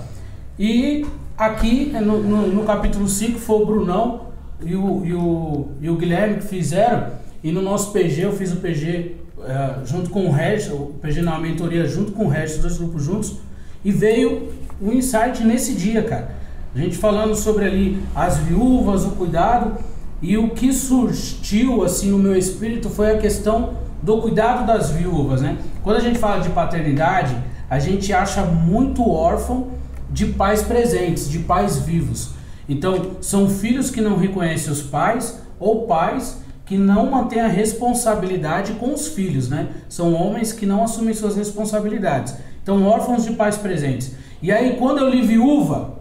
E 0.58 1.06
aqui 1.38 1.88
né, 1.88 2.00
no, 2.00 2.22
no, 2.22 2.48
no 2.48 2.64
capítulo 2.64 3.08
5 3.08 3.40
foi 3.40 3.62
o 3.62 3.66
Brunão 3.66 4.22
e 4.64 4.76
o, 4.76 5.06
e, 5.06 5.14
o, 5.14 5.68
e 5.82 5.90
o 5.90 5.96
Guilherme 5.96 6.38
que 6.38 6.46
fizeram. 6.46 7.08
E 7.44 7.52
no 7.52 7.62
nosso 7.62 7.92
PG, 7.92 8.22
eu 8.22 8.34
fiz 8.34 8.54
o 8.54 8.58
PG 8.58 9.18
eh, 9.46 9.76
junto 9.86 10.10
com 10.10 10.26
o 10.26 10.32
Regis, 10.32 10.72
o 10.72 10.94
PG 11.02 11.22
na 11.22 11.40
mentoria 11.40 11.88
junto 11.88 12.12
com 12.12 12.26
o 12.26 12.28
Regis, 12.28 12.58
dois 12.58 12.78
grupos 12.78 13.04
juntos. 13.04 13.38
E 13.84 13.92
veio 13.92 14.50
um 14.82 14.92
insight 14.92 15.44
nesse 15.44 15.74
dia, 15.74 16.04
cara. 16.04 16.36
A 16.74 16.80
gente 16.80 16.98
falando 16.98 17.36
sobre 17.36 17.66
ali 17.66 18.04
as 18.16 18.38
viúvas, 18.38 19.04
o 19.06 19.12
cuidado. 19.12 19.78
E 20.22 20.38
o 20.38 20.52
que 20.52 20.72
surgiu 20.72 21.84
assim 21.84 22.12
no 22.12 22.18
meu 22.18 22.38
espírito 22.38 22.90
foi 22.90 23.12
a 23.12 23.18
questão 23.18 23.74
do 24.02 24.22
cuidado 24.22 24.66
das 24.66 24.92
viúvas, 24.92 25.42
né? 25.42 25.58
Quando 25.84 25.98
a 25.98 26.00
gente 26.00 26.20
fala 26.20 26.42
de 26.42 26.50
paternidade, 26.50 27.36
a 27.70 27.80
gente 27.80 28.14
acha 28.14 28.44
muito 28.44 29.08
órfão 29.10 29.70
de 30.10 30.28
pais 30.28 30.62
presentes, 30.62 31.30
de 31.30 31.40
pais 31.40 31.80
vivos. 31.80 32.32
Então, 32.68 33.18
são 33.22 33.50
filhos 33.50 33.90
que 33.90 34.02
não 34.02 34.18
reconhecem 34.18 34.72
os 34.72 34.82
pais 34.82 35.42
ou 35.60 35.88
pais 35.88 36.41
que 36.72 36.78
não 36.78 37.12
mantêm 37.12 37.42
a 37.42 37.50
responsabilidade 37.50 38.72
com 38.76 38.94
os 38.94 39.10
filhos, 39.10 39.50
né? 39.50 39.68
São 39.90 40.14
homens 40.14 40.54
que 40.54 40.66
não 40.66 40.82
assumem 40.82 41.14
suas 41.14 41.36
responsabilidades. 41.36 42.34
Então, 42.64 42.88
órfãos 42.88 43.26
de 43.26 43.34
pais 43.34 43.58
presentes. 43.58 44.16
E 44.42 44.54
aí, 44.54 44.78
quando 44.78 45.00
eu 45.00 45.10
li 45.10 45.22
viúva, 45.22 45.96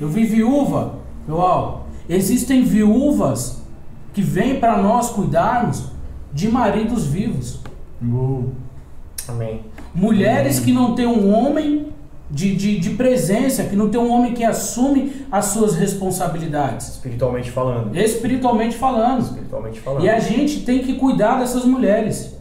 eu 0.00 0.08
vi 0.08 0.24
viúva, 0.24 0.96
uau, 1.28 1.86
existem 2.08 2.64
viúvas 2.64 3.62
que 4.12 4.20
vêm 4.22 4.58
para 4.58 4.76
nós 4.76 5.10
cuidarmos 5.10 5.84
de 6.32 6.48
maridos 6.48 7.06
vivos. 7.06 7.60
Oh, 8.04 8.46
Amém. 9.28 9.60
Mulheres 9.94 10.58
que 10.58 10.72
não 10.72 10.96
têm 10.96 11.06
um 11.06 11.32
homem 11.32 11.92
de, 12.32 12.56
de, 12.56 12.80
de 12.80 12.90
presença, 12.90 13.64
que 13.64 13.76
não 13.76 13.90
tem 13.90 14.00
um 14.00 14.10
homem 14.10 14.32
que 14.32 14.42
assume 14.42 15.12
as 15.30 15.46
suas 15.46 15.74
responsabilidades, 15.74 16.88
Espiritualmente 16.88 17.50
falando. 17.50 17.94
espiritualmente 17.94 18.76
falando. 18.76 19.20
Espiritualmente 19.20 19.80
falando. 19.80 20.02
E 20.04 20.08
a 20.08 20.18
gente 20.18 20.62
tem 20.62 20.78
que 20.78 20.94
cuidar 20.94 21.38
dessas 21.40 21.66
mulheres. 21.66 22.34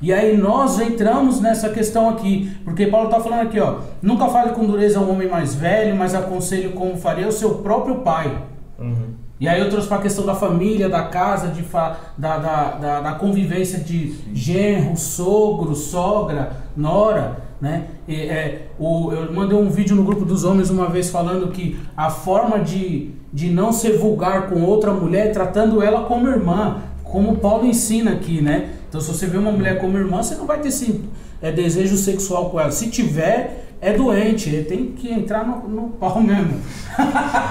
E 0.00 0.12
aí 0.12 0.36
nós 0.36 0.80
entramos 0.80 1.40
nessa 1.40 1.68
questão 1.68 2.08
aqui, 2.08 2.50
porque 2.64 2.86
Paulo 2.86 3.08
está 3.08 3.20
falando 3.20 3.42
aqui, 3.42 3.60
ó, 3.60 3.76
nunca 4.02 4.28
fale 4.28 4.52
com 4.52 4.64
dureza 4.64 4.98
a 4.98 5.02
um 5.02 5.12
homem 5.12 5.28
mais 5.28 5.54
velho, 5.54 5.94
mas 5.94 6.14
aconselho 6.14 6.72
como 6.72 6.96
faria 6.96 7.28
o 7.28 7.32
seu 7.32 7.56
próprio 7.56 7.96
pai. 7.96 8.36
Uhum. 8.78 9.14
E 9.38 9.48
aí 9.48 9.60
eu 9.60 9.68
trouxe 9.68 9.88
para 9.88 9.98
a 9.98 10.02
questão 10.02 10.24
da 10.24 10.34
família, 10.34 10.88
da 10.88 11.02
casa, 11.04 11.48
de 11.48 11.62
fa 11.62 11.98
da, 12.16 12.38
da, 12.38 12.70
da, 12.72 13.00
da 13.00 13.12
convivência 13.12 13.78
de 13.78 14.14
genro, 14.32 14.96
sogro, 14.96 15.74
sogra, 15.74 16.52
nora, 16.76 17.43
né? 17.64 17.86
E, 18.06 18.14
é, 18.14 18.66
o, 18.78 19.10
eu 19.10 19.32
mandei 19.32 19.56
um 19.56 19.70
vídeo 19.70 19.96
no 19.96 20.04
grupo 20.04 20.22
dos 20.22 20.44
homens 20.44 20.68
uma 20.68 20.86
vez 20.86 21.08
falando 21.08 21.50
que 21.50 21.78
a 21.96 22.10
forma 22.10 22.58
de, 22.60 23.12
de 23.32 23.48
não 23.48 23.72
ser 23.72 23.96
vulgar 23.96 24.50
com 24.50 24.62
outra 24.62 24.92
mulher 24.92 25.28
é 25.28 25.30
tratando 25.30 25.82
ela 25.82 26.04
como 26.04 26.28
irmã, 26.28 26.82
como 27.02 27.38
Paulo 27.38 27.64
ensina 27.66 28.12
aqui, 28.12 28.42
né? 28.42 28.74
Então 28.86 29.00
se 29.00 29.08
você 29.08 29.26
vê 29.26 29.38
uma 29.38 29.50
mulher 29.50 29.80
como 29.80 29.96
irmã, 29.96 30.22
você 30.22 30.34
não 30.34 30.44
vai 30.44 30.60
ter 30.60 30.68
esse 30.68 31.00
é, 31.40 31.50
desejo 31.50 31.96
sexual 31.96 32.50
com 32.50 32.60
ela. 32.60 32.70
Se 32.70 32.90
tiver, 32.90 33.64
é 33.80 33.94
doente, 33.94 34.50
ele 34.50 34.64
tem 34.64 34.92
que 34.92 35.10
entrar 35.10 35.46
no, 35.46 35.66
no 35.66 35.88
pau 35.88 36.20
mesmo. 36.20 36.60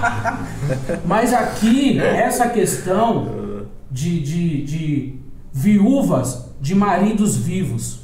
Mas 1.06 1.34
aqui, 1.34 2.00
essa 2.00 2.50
questão 2.50 3.66
de, 3.90 4.20
de, 4.20 4.64
de 4.64 5.16
viúvas 5.52 6.50
de 6.62 6.76
maridos 6.76 7.36
vivos. 7.36 8.03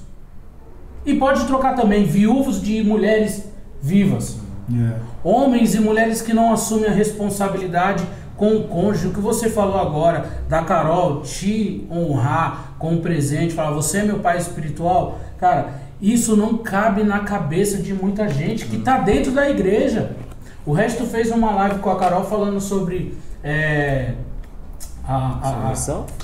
E 1.10 1.15
pode 1.18 1.45
trocar 1.45 1.76
também 1.76 2.03
viúvos 2.06 2.61
de 2.61 2.84
mulheres 2.84 3.45
vivas. 3.81 4.38
É. 4.72 4.94
Homens 5.23 5.73
e 5.73 5.80
mulheres 5.80 6.22
que 6.22 6.34
não 6.34 6.53
assumem 6.53 6.88
a 6.90 6.94
responsabilidade 6.94 8.03
com 8.38 8.56
o 8.56 8.64
cônjuge, 8.68 9.07
o 9.07 9.11
que 9.14 9.19
você 9.19 9.49
falou 9.49 9.80
agora 9.80 10.30
da 10.48 10.61
Carol 10.61 11.22
te 11.22 11.86
honrar 11.91 12.76
com 12.77 12.91
um 12.94 13.02
presente, 13.02 13.53
falar 13.53 13.72
você 13.72 13.98
é 13.99 14.03
meu 14.03 14.19
pai 14.19 14.38
espiritual, 14.38 15.19
cara, 15.38 15.73
isso 16.02 16.38
não 16.38 16.57
cabe 16.60 17.03
na 17.03 17.19
cabeça 17.19 17.77
de 17.77 17.94
muita 17.94 18.30
gente 18.30 18.65
que 18.65 18.77
tá 18.77 18.99
dentro 18.99 19.31
da 19.31 19.49
igreja. 19.49 20.11
O 20.65 20.72
resto 20.72 21.06
fez 21.06 21.31
uma 21.31 21.52
live 21.52 21.80
com 21.80 21.90
a 21.90 21.98
Carol 21.98 22.23
falando 22.23 22.61
sobre 22.61 23.18
é, 23.44 24.14
a, 25.06 25.15
a- 25.15 25.49
a- 25.49 25.68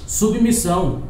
Submissão? 0.07 1.01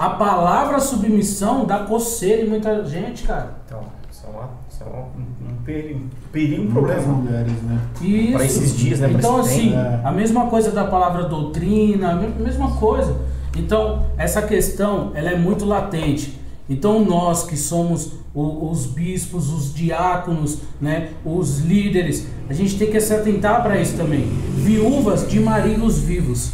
A 0.00 0.08
palavra 0.08 0.80
submissão 0.80 1.66
dá 1.66 1.80
coceira 1.80 2.40
em 2.42 2.48
muita 2.48 2.82
gente, 2.86 3.24
cara. 3.24 3.58
Então, 3.66 3.82
isso 4.10 4.24
é, 4.26 4.30
uma, 4.30 4.48
isso 4.72 4.82
é 4.82 4.86
um, 4.86 5.50
um 5.52 5.56
perigo, 5.62 6.00
perigo, 6.32 6.62
um 6.62 6.72
problema. 6.72 7.02
mulheres, 7.02 7.52
né? 7.64 7.78
Isso. 8.00 8.32
Pra 8.32 8.44
esses 8.46 8.76
dias, 8.78 9.00
né, 9.00 9.10
Então, 9.12 9.36
assim, 9.40 9.72
tempo. 9.72 9.76
É. 9.76 10.00
a 10.02 10.10
mesma 10.10 10.46
coisa 10.46 10.70
da 10.70 10.84
palavra 10.84 11.24
doutrina, 11.24 12.12
a 12.12 12.14
me- 12.14 12.28
mesma 12.42 12.70
coisa. 12.76 13.14
Então, 13.54 14.06
essa 14.16 14.40
questão, 14.40 15.10
ela 15.14 15.28
é 15.32 15.36
muito 15.36 15.66
latente. 15.66 16.40
Então, 16.66 17.04
nós 17.04 17.42
que 17.42 17.56
somos 17.58 18.12
o- 18.32 18.70
os 18.70 18.86
bispos, 18.86 19.52
os 19.52 19.74
diáconos, 19.74 20.60
né, 20.80 21.10
os 21.26 21.58
líderes, 21.58 22.26
a 22.48 22.54
gente 22.54 22.78
tem 22.78 22.90
que 22.90 22.98
se 23.02 23.12
atentar 23.12 23.62
para 23.62 23.78
isso 23.78 23.98
também. 23.98 24.22
Viúvas 24.54 25.28
de 25.28 25.38
maridos 25.40 25.98
vivos. 25.98 26.52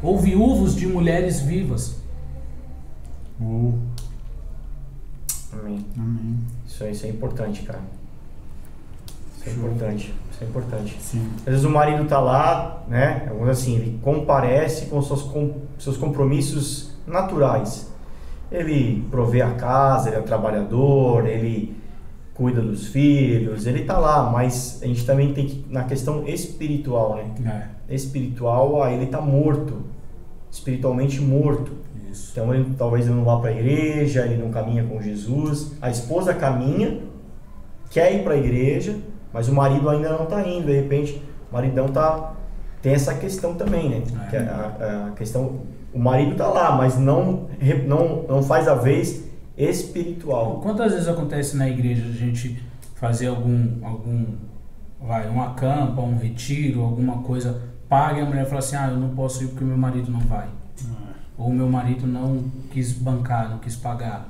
Ou 0.00 0.16
viúvos 0.20 0.76
de 0.76 0.86
mulheres 0.86 1.40
vivas. 1.40 2.03
Oh, 3.40 3.72
Amém. 5.52 5.84
amém. 5.96 6.38
Isso, 6.66 6.84
é- 6.84 6.90
isso 6.90 7.06
é 7.06 7.08
importante, 7.10 7.62
cara. 7.62 7.80
Isso 9.38 9.48
é 9.48 9.52
Show. 9.52 9.64
importante. 9.64 10.14
Isso 10.32 10.44
é 10.44 10.46
importante. 10.46 10.96
Sim. 11.00 11.30
Às 11.38 11.44
vezes 11.44 11.64
o 11.64 11.70
marido 11.70 12.04
tá 12.06 12.18
lá, 12.20 12.82
né? 12.88 13.30
assim, 13.50 13.76
ele 13.76 13.98
comparece 14.02 14.86
com 14.86 15.00
seus, 15.02 15.22
com 15.22 15.54
seus 15.78 15.96
compromissos 15.96 16.90
naturais. 17.06 17.92
Ele 18.50 19.04
provê 19.10 19.42
a 19.42 19.52
casa, 19.54 20.08
ele 20.08 20.16
é 20.16 20.20
trabalhador, 20.20 21.26
ele 21.26 21.76
cuida 22.34 22.60
dos 22.60 22.88
filhos, 22.88 23.66
ele 23.66 23.84
tá 23.84 23.96
lá, 23.96 24.28
mas 24.30 24.80
a 24.82 24.86
gente 24.86 25.06
também 25.06 25.32
tem 25.32 25.46
que, 25.46 25.64
na 25.70 25.84
questão 25.84 26.26
espiritual, 26.26 27.16
né? 27.16 27.70
É, 27.88 27.94
Espiritual, 27.94 28.82
aí 28.82 28.94
ele 28.94 29.06
tá 29.06 29.20
morto, 29.20 29.82
espiritualmente 30.54 31.20
morto. 31.20 31.72
isso. 32.10 32.30
Então 32.30 32.54
ele 32.54 32.72
talvez 32.78 33.06
ele 33.06 33.16
não 33.16 33.24
vá 33.24 33.38
para 33.38 33.50
a 33.50 33.52
igreja, 33.52 34.24
ele 34.24 34.40
não 34.40 34.50
caminha 34.50 34.84
com 34.84 35.02
Jesus. 35.02 35.72
A 35.82 35.90
esposa 35.90 36.32
caminha, 36.32 37.00
quer 37.90 38.14
ir 38.14 38.22
para 38.22 38.34
a 38.34 38.36
igreja, 38.36 38.96
mas 39.32 39.48
o 39.48 39.52
marido 39.52 39.88
ainda 39.90 40.10
não 40.10 40.24
está 40.24 40.46
indo. 40.46 40.66
De 40.66 40.72
repente, 40.72 41.20
o 41.50 41.54
maridão 41.54 41.88
tá 41.88 42.34
tem 42.80 42.92
essa 42.92 43.14
questão 43.14 43.54
também, 43.54 43.88
né? 43.88 44.02
É. 44.26 44.30
Que 44.30 44.36
a, 44.36 45.08
a 45.08 45.10
questão, 45.16 45.60
o 45.92 45.98
marido 45.98 46.36
tá 46.36 46.46
lá, 46.46 46.76
mas 46.76 46.98
não 46.98 47.48
não 47.86 48.24
não 48.28 48.42
faz 48.42 48.68
a 48.68 48.74
vez 48.74 49.24
espiritual. 49.56 50.60
Quantas 50.60 50.92
vezes 50.92 51.08
acontece 51.08 51.56
na 51.56 51.68
igreja 51.68 52.04
a 52.04 52.12
gente 52.12 52.62
fazer 52.94 53.26
algum, 53.26 53.84
algum 53.84 54.24
vai, 55.00 55.28
um 55.28 55.42
acampa, 55.42 56.00
um 56.00 56.16
retiro, 56.16 56.82
alguma 56.82 57.18
coisa, 57.18 57.60
paga 57.94 58.18
e 58.18 58.22
a 58.22 58.26
mulher 58.26 58.44
fala 58.46 58.58
assim, 58.58 58.74
ah, 58.74 58.88
eu 58.90 58.96
não 58.96 59.10
posso 59.10 59.44
ir 59.44 59.48
porque 59.48 59.64
meu 59.64 59.76
marido 59.76 60.10
não 60.10 60.20
vai. 60.20 60.46
Ou 61.38 61.50
meu 61.50 61.68
marido 61.68 62.06
não 62.06 62.44
quis 62.72 62.92
bancar, 62.92 63.48
não 63.50 63.58
quis 63.58 63.76
pagar. 63.76 64.28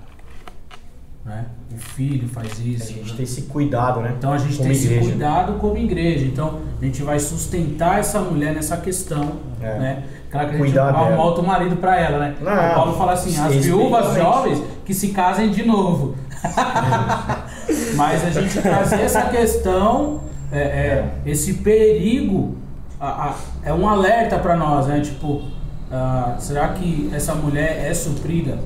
Né? 1.25 1.47
O 1.73 1.79
filho 1.79 2.29
faz 2.29 2.61
A 2.61 2.63
isso. 2.63 2.93
gente 2.93 3.11
né? 3.11 3.17
tem 3.17 3.25
esse 3.25 3.43
cuidado, 3.43 4.01
né? 4.01 4.15
Então 4.19 4.31
a 4.33 4.37
gente 4.37 4.57
Como 4.59 4.69
tem 4.69 4.73
esse 4.73 4.87
igreja. 4.87 5.09
cuidado 5.11 5.53
como 5.55 5.79
igreja. 5.79 6.27
Então 6.27 6.61
a 6.81 6.85
gente 6.85 7.03
vai 7.03 7.19
sustentar 7.19 7.99
essa 8.01 8.21
mulher 8.21 8.55
nessa 8.55 8.77
questão, 8.77 9.39
É. 9.63 9.79
né? 9.79 10.03
Claro 10.31 10.51
que 10.51 10.57
a 10.57 10.67
gente 10.67 10.79
arruma 10.79 11.23
outro 11.23 11.43
marido 11.43 11.77
pra 11.77 11.99
ela, 11.99 12.19
né? 12.19 12.37
Não, 12.43 12.53
o 12.53 12.75
Paulo 12.75 12.99
fala 12.99 13.13
assim, 13.13 13.39
as 13.41 13.55
viúvas 13.65 14.15
jovens 14.15 14.63
que 14.85 14.93
se 14.93 15.09
casem 15.09 15.51
de 15.51 15.65
novo. 15.65 16.17
Mas 17.97 18.25
a 18.25 18.31
gente 18.31 18.61
trazer 18.61 19.01
essa 19.01 19.23
questão, 19.23 20.21
é, 20.53 20.59
é, 20.61 21.15
esse 21.25 21.55
perigo, 21.55 22.57
a- 23.05 23.31
a- 23.31 23.35
é 23.63 23.73
um 23.73 23.89
alerta 23.89 24.39
pra 24.39 24.57
nós, 24.57 24.87
né? 24.87 25.01
Tipo, 25.01 25.43
ah, 25.91 26.37
será 26.39 26.69
que 26.69 27.11
essa 27.13 27.35
mulher 27.35 27.87
é 27.91 27.95
suprida 27.95 28.59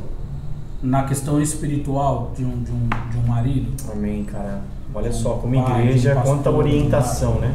na 0.82 1.02
questão 1.04 1.40
espiritual 1.40 2.32
de 2.36 2.44
um, 2.44 2.62
de 2.62 2.70
um, 2.70 2.88
de 3.10 3.18
um 3.18 3.26
marido? 3.26 3.72
Amém, 3.90 4.24
cara. 4.24 4.60
Olha 4.94 5.12
só, 5.12 5.34
como 5.34 5.62
Pai, 5.62 5.82
igreja, 5.82 6.12
um 6.12 6.22
quanta 6.22 6.36
pastor, 6.44 6.54
orientação, 6.54 7.34
né? 7.40 7.52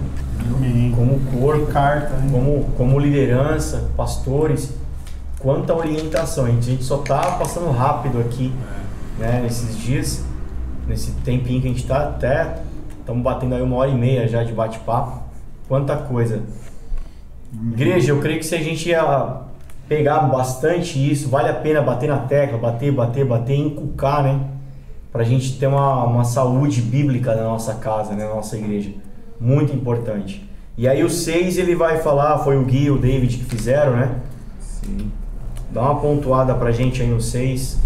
Amém. 0.55 0.93
Como 0.95 1.19
corpo, 1.41 1.65
carta, 1.67 2.09
né? 2.17 2.29
como, 2.31 2.65
como 2.77 2.99
liderança, 2.99 3.89
pastores, 3.97 4.73
quanta 5.39 5.73
orientação. 5.73 6.45
A 6.45 6.49
gente, 6.49 6.67
a 6.67 6.71
gente 6.71 6.83
só 6.83 6.97
tá 6.97 7.37
passando 7.39 7.71
rápido 7.71 8.19
aqui, 8.19 8.53
né, 9.17 9.39
nesses 9.41 9.77
dias, 9.77 10.23
nesse 10.87 11.11
tempinho 11.23 11.61
que 11.61 11.67
a 11.67 11.71
gente 11.71 11.85
tá 11.87 12.03
até, 12.03 12.59
estamos 12.99 13.23
batendo 13.23 13.55
aí 13.55 13.61
uma 13.61 13.77
hora 13.77 13.89
e 13.89 13.95
meia 13.95 14.27
já 14.27 14.43
de 14.43 14.51
bate-papo. 14.53 15.23
Quanta 15.67 15.95
coisa. 15.95 16.41
Igreja, 17.71 18.11
eu 18.11 18.19
creio 18.19 18.39
que 18.39 18.45
se 18.45 18.55
a 18.55 18.61
gente 18.61 18.89
ia 18.89 19.41
pegar 19.87 20.21
bastante 20.21 20.99
isso, 21.11 21.29
vale 21.29 21.49
a 21.49 21.53
pena 21.53 21.81
bater 21.81 22.09
na 22.09 22.17
tecla, 22.17 22.57
bater, 22.57 22.91
bater, 22.91 23.25
bater, 23.25 23.55
inculcar, 23.55 24.23
né? 24.23 24.39
Pra 25.11 25.23
gente 25.23 25.59
ter 25.59 25.67
uma, 25.67 26.03
uma 26.05 26.23
saúde 26.23 26.81
bíblica 26.81 27.35
na 27.35 27.43
nossa 27.43 27.75
casa, 27.75 28.13
né, 28.13 28.25
na 28.25 28.33
nossa 28.33 28.57
igreja. 28.57 28.91
Muito 29.39 29.73
importante. 29.73 30.49
E 30.75 30.87
aí 30.87 31.03
o 31.03 31.09
6 31.09 31.59
ele 31.59 31.75
vai 31.75 32.01
falar, 32.01 32.39
foi 32.39 32.57
o 32.57 32.63
Gui 32.63 32.85
e 32.85 32.91
o 32.91 32.97
David 32.97 33.37
que 33.37 33.45
fizeram, 33.45 33.95
né? 33.95 34.15
Sim. 34.59 35.11
Dá 35.71 35.81
uma 35.81 35.99
pontuada 35.99 36.55
pra 36.55 36.71
gente 36.71 37.01
aí 37.01 37.07
no 37.07 37.21
6. 37.21 37.79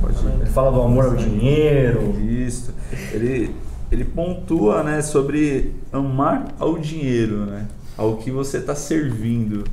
Pode 0.00 0.24
ir. 0.24 0.32
Ele 0.40 0.50
fala 0.50 0.70
do 0.70 0.80
amor 0.80 1.06
ao 1.06 1.16
dinheiro. 1.16 2.14
Isso. 2.20 2.72
Ele, 3.12 3.52
ele 3.90 4.04
pontua, 4.04 4.84
né, 4.84 5.02
sobre 5.02 5.74
amar 5.92 6.54
ao 6.60 6.78
dinheiro, 6.78 7.46
né, 7.46 7.66
ao 7.96 8.16
que 8.16 8.30
você 8.30 8.58
está 8.58 8.74
servindo, 8.74 9.64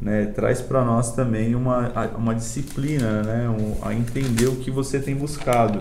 né, 0.00 0.26
traz 0.26 0.60
para 0.60 0.84
nós 0.84 1.12
também 1.12 1.54
uma, 1.54 1.92
uma 2.16 2.34
disciplina, 2.34 3.22
né, 3.22 3.48
um, 3.48 3.76
a 3.86 3.94
entender 3.94 4.46
o 4.46 4.56
que 4.56 4.70
você 4.70 4.98
tem 4.98 5.14
buscado. 5.14 5.80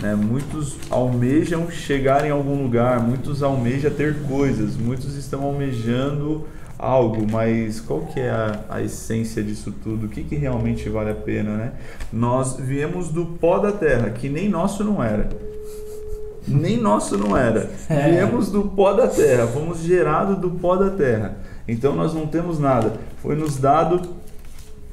Né? 0.00 0.14
Muitos 0.14 0.76
almejam 0.90 1.70
chegar 1.70 2.24
em 2.24 2.30
algum 2.30 2.62
lugar, 2.62 3.00
muitos 3.00 3.42
almejam 3.42 3.90
ter 3.90 4.22
coisas, 4.22 4.76
muitos 4.76 5.16
estão 5.16 5.42
almejando 5.42 6.46
algo, 6.78 7.26
mas 7.30 7.80
qual 7.80 8.02
que 8.02 8.20
é 8.20 8.30
a, 8.30 8.64
a 8.70 8.82
essência 8.82 9.42
disso 9.42 9.74
tudo? 9.82 10.06
O 10.06 10.08
que, 10.08 10.22
que 10.22 10.36
realmente 10.36 10.88
vale 10.88 11.10
a 11.10 11.14
pena, 11.14 11.56
né? 11.56 11.72
Nós 12.12 12.56
viemos 12.56 13.08
do 13.08 13.26
pó 13.26 13.58
da 13.58 13.72
terra, 13.72 14.10
que 14.10 14.28
nem 14.28 14.48
nosso 14.48 14.84
não 14.84 15.02
era. 15.02 15.28
Nem 16.48 16.76
nosso 16.76 17.16
não 17.16 17.36
era. 17.36 17.70
É. 17.88 18.10
Viemos 18.10 18.50
do 18.50 18.64
pó 18.64 18.92
da 18.92 19.06
terra, 19.06 19.46
fomos 19.46 19.80
gerados 19.80 20.38
do 20.38 20.50
pó 20.50 20.76
da 20.76 20.90
terra. 20.90 21.36
Então 21.66 21.94
nós 21.94 22.14
não 22.14 22.26
temos 22.26 22.58
nada. 22.58 22.94
Foi 23.22 23.36
nos 23.36 23.58
dado 23.58 24.00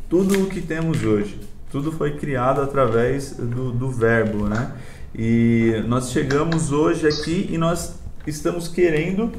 tudo 0.09 0.43
o 0.43 0.47
que 0.47 0.61
temos 0.61 1.03
hoje. 1.03 1.39
Tudo 1.71 1.91
foi 1.91 2.17
criado 2.17 2.61
através 2.61 3.33
do, 3.33 3.71
do 3.71 3.89
verbo, 3.89 4.47
né? 4.47 4.71
E 5.13 5.83
nós 5.87 6.11
chegamos 6.11 6.71
hoje 6.71 7.07
aqui 7.07 7.49
e 7.49 7.57
nós 7.57 7.95
estamos 8.27 8.67
querendo 8.67 9.31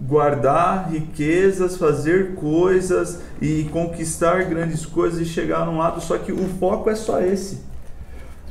guardar 0.00 0.90
riquezas, 0.90 1.76
fazer 1.76 2.34
coisas 2.34 3.20
e 3.40 3.64
conquistar 3.64 4.44
grandes 4.44 4.84
coisas 4.84 5.20
e 5.20 5.24
chegar 5.24 5.64
num 5.64 5.78
lado, 5.78 6.00
só 6.00 6.18
que 6.18 6.32
o 6.32 6.48
foco 6.58 6.90
é 6.90 6.94
só 6.94 7.20
esse. 7.20 7.62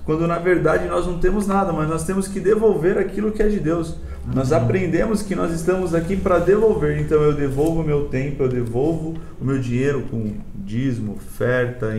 Quando 0.06 0.28
na 0.28 0.40
verdade 0.40 0.88
nós 0.88 1.06
não 1.06 1.19
temos 1.19 1.45
nada, 1.48 1.72
mas 1.72 1.88
nós 1.88 2.03
temos 2.03 2.28
que 2.28 2.40
devolver 2.40 2.98
aquilo 2.98 3.32
que 3.32 3.41
é 3.41 3.48
de 3.48 3.60
Deus. 3.60 3.95
Nós 4.34 4.52
aprendemos 4.52 5.22
que 5.22 5.36
nós 5.36 5.52
estamos 5.52 5.95
aqui 5.95 6.15
para 6.15 6.40
devolver, 6.40 6.99
então 6.99 7.22
eu 7.22 7.34
devolvo 7.34 7.82
o 7.82 7.84
meu 7.84 8.06
tempo, 8.06 8.44
eu 8.44 8.49
devolvo 8.49 9.15
o 9.40 9.45
meu 9.45 9.60
dinheiro 9.60 10.03
com 10.11 10.36
dízimo, 10.56 11.14
oferta, 11.14 11.94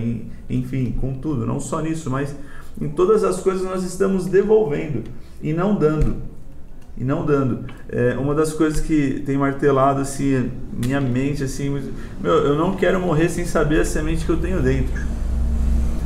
enfim, 0.49 0.97
com 1.01 1.15
tudo, 1.15 1.45
não 1.45 1.59
só 1.59 1.81
nisso, 1.81 2.11
mas 2.11 2.35
em 2.81 2.89
todas 2.89 3.25
as 3.25 3.41
coisas 3.41 3.65
nós 3.65 3.83
estamos 3.83 4.27
devolvendo 4.27 5.03
e 5.43 5.53
não 5.53 5.75
dando 5.75 6.17
e 6.97 7.05
não 7.05 7.25
dando. 7.25 7.65
É, 7.89 8.17
uma 8.19 8.35
das 8.35 8.53
coisas 8.53 8.81
que 8.81 9.23
tem 9.25 9.37
martelado 9.37 10.01
assim 10.01 10.51
minha 10.73 11.01
mente 11.01 11.43
assim, 11.43 11.71
meu, 12.21 12.33
eu 12.33 12.55
não 12.55 12.75
quero 12.75 13.01
morrer 13.01 13.29
sem 13.29 13.45
saber 13.45 13.81
a 13.81 13.85
semente 13.85 14.25
que 14.25 14.31
eu 14.31 14.37
tenho 14.37 14.61
dentro. 14.61 14.93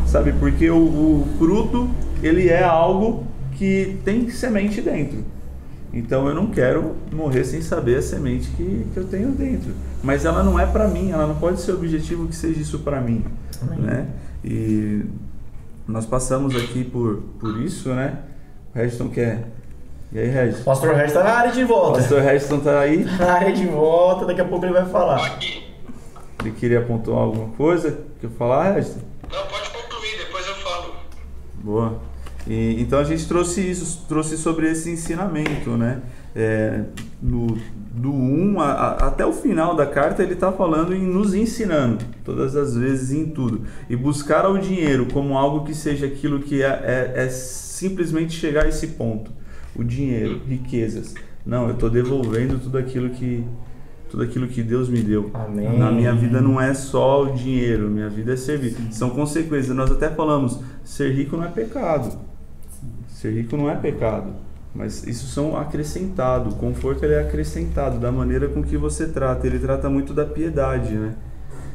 Sabe? 0.06 0.32
Porque 0.32 0.70
o, 0.70 0.76
o 0.76 1.28
fruto, 1.38 1.88
ele 2.22 2.48
é 2.48 2.62
algo 2.62 3.26
que 3.52 3.98
tem 4.04 4.28
semente 4.30 4.80
dentro. 4.80 5.24
Então 5.92 6.28
eu 6.28 6.34
não 6.34 6.48
quero 6.48 6.94
morrer 7.10 7.44
sem 7.44 7.62
saber 7.62 7.96
a 7.98 8.02
semente 8.02 8.48
que, 8.50 8.86
que 8.92 8.96
eu 8.98 9.04
tenho 9.04 9.30
dentro. 9.30 9.72
Mas 10.02 10.24
ela 10.24 10.42
não 10.42 10.58
é 10.60 10.66
para 10.66 10.86
mim, 10.88 11.10
ela 11.10 11.26
não 11.26 11.36
pode 11.36 11.60
ser 11.60 11.72
objetivo 11.72 12.26
que 12.28 12.36
seja 12.36 12.60
isso 12.60 12.80
para 12.80 13.00
mim, 13.00 13.24
né? 13.78 14.06
E 14.44 15.02
nós 15.88 16.04
passamos 16.04 16.54
aqui 16.54 16.84
por, 16.84 17.22
por 17.40 17.58
isso, 17.60 17.88
né? 17.90 18.18
O 18.74 18.78
Redstone 18.78 19.10
quer 19.10 19.48
E 20.12 20.18
aí, 20.18 20.28
Regis? 20.28 20.60
O 20.60 20.64
Pastor 20.64 20.94
Regis 20.94 21.14
tá 21.14 21.24
na 21.24 21.30
área 21.30 21.52
de 21.52 21.64
O 21.64 21.66
volta. 21.66 21.98
pastor 22.00 22.20
Regis 22.20 22.50
não 22.50 22.60
tá 22.60 22.80
aí? 22.80 23.04
Na 23.18 23.32
área 23.32 23.52
de 23.52 23.66
volta, 23.66 24.26
daqui 24.26 24.40
a 24.40 24.44
pouco 24.44 24.66
ele 24.66 24.74
vai 24.74 24.84
falar. 24.86 25.38
Ele 26.40 26.50
queria 26.52 26.82
pontuar 26.82 27.20
alguma 27.22 27.48
coisa? 27.56 28.00
Quer 28.20 28.28
falar, 28.30 28.72
Regis? 28.74 28.96
Não, 29.32 29.46
pode 29.46 29.70
concluir, 29.70 30.18
depois 30.18 30.46
eu 30.46 30.54
falo. 30.56 30.94
Boa. 31.66 31.98
E, 32.47 32.80
então 32.80 33.01
a 33.01 33.02
gente 33.05 33.26
trouxe 33.26 33.60
isso, 33.60 34.05
trouxe 34.09 34.36
sobre 34.38 34.70
esse 34.70 34.88
ensinamento, 34.88 35.70
né? 35.70 36.01
É, 36.32 36.82
no, 37.20 37.59
do 37.93 38.12
1 38.12 38.60
a- 38.60 38.72
a- 38.72 39.06
até 39.09 39.26
o 39.26 39.32
final 39.32 39.74
da 39.74 39.84
carta 39.84 40.22
ele 40.22 40.34
está 40.34 40.52
falando 40.52 40.94
em 40.94 41.02
nos 41.05 41.34
ensinando, 41.34 42.05
todas 42.24 42.55
as 42.55 42.76
vezes 42.76 43.10
em 43.10 43.24
tudo. 43.26 43.62
E 43.90 43.97
buscar 43.97 44.44
ao 44.44 44.56
dinheiro 44.59 45.06
como 45.12 45.36
algo 45.36 45.64
que 45.66 45.74
seja 45.74 46.06
aquilo 46.06 46.38
que 46.38 46.62
é, 46.62 46.66
é- 46.68 47.24
é 47.24 47.28
simplesmente 47.30 48.32
chegar 48.38 48.66
a 48.66 48.68
esse 48.68 48.86
ponto. 48.88 49.32
O 49.74 49.82
dinheiro, 49.82 50.40
riquezas. 50.47 51.14
Não, 51.44 51.66
eu 51.66 51.74
estou 51.74 51.90
devolvendo 51.90 52.60
tudo 52.60 52.78
aquilo 52.78 53.10
que 53.10 53.44
tudo 54.16 54.22
aquilo 54.22 54.48
que 54.48 54.62
Deus 54.62 54.88
me 54.88 55.02
deu. 55.02 55.30
Amém. 55.34 55.78
Na 55.78 55.93
minha 55.93 56.14
vida 56.14 56.40
não 56.40 56.59
é 56.59 56.72
só 56.72 57.24
o 57.24 57.34
dinheiro, 57.34 57.90
minha 57.90 58.09
vida 58.09 58.32
é 58.32 58.36
servir. 58.36 58.74
São 58.90 59.10
consequências. 59.10 59.76
Nós 59.76 59.93
até 59.93 60.09
falamos, 60.09 60.59
ser 60.82 61.12
rico 61.12 61.36
não 61.36 61.44
é 61.44 61.48
pecado. 61.48 62.16
Ser 63.09 63.32
rico 63.32 63.59
não 63.59 63.70
é 63.70 63.76
pecado. 63.76 64.32
Mas 64.74 65.06
isso 65.06 65.26
são 65.26 65.55
acrescentado. 65.55 66.48
O 66.48 66.55
conforto 66.55 67.05
ele 67.05 67.12
é 67.12 67.20
acrescentado 67.20 67.98
da 67.98 68.10
maneira 68.10 68.48
com 68.48 68.62
que 68.62 68.78
você 68.78 69.06
trata. 69.06 69.47
Ele 69.47 69.59
trata 69.59 69.90
muito 69.90 70.14
da 70.14 70.24
piedade, 70.24 70.94
né? 70.94 71.14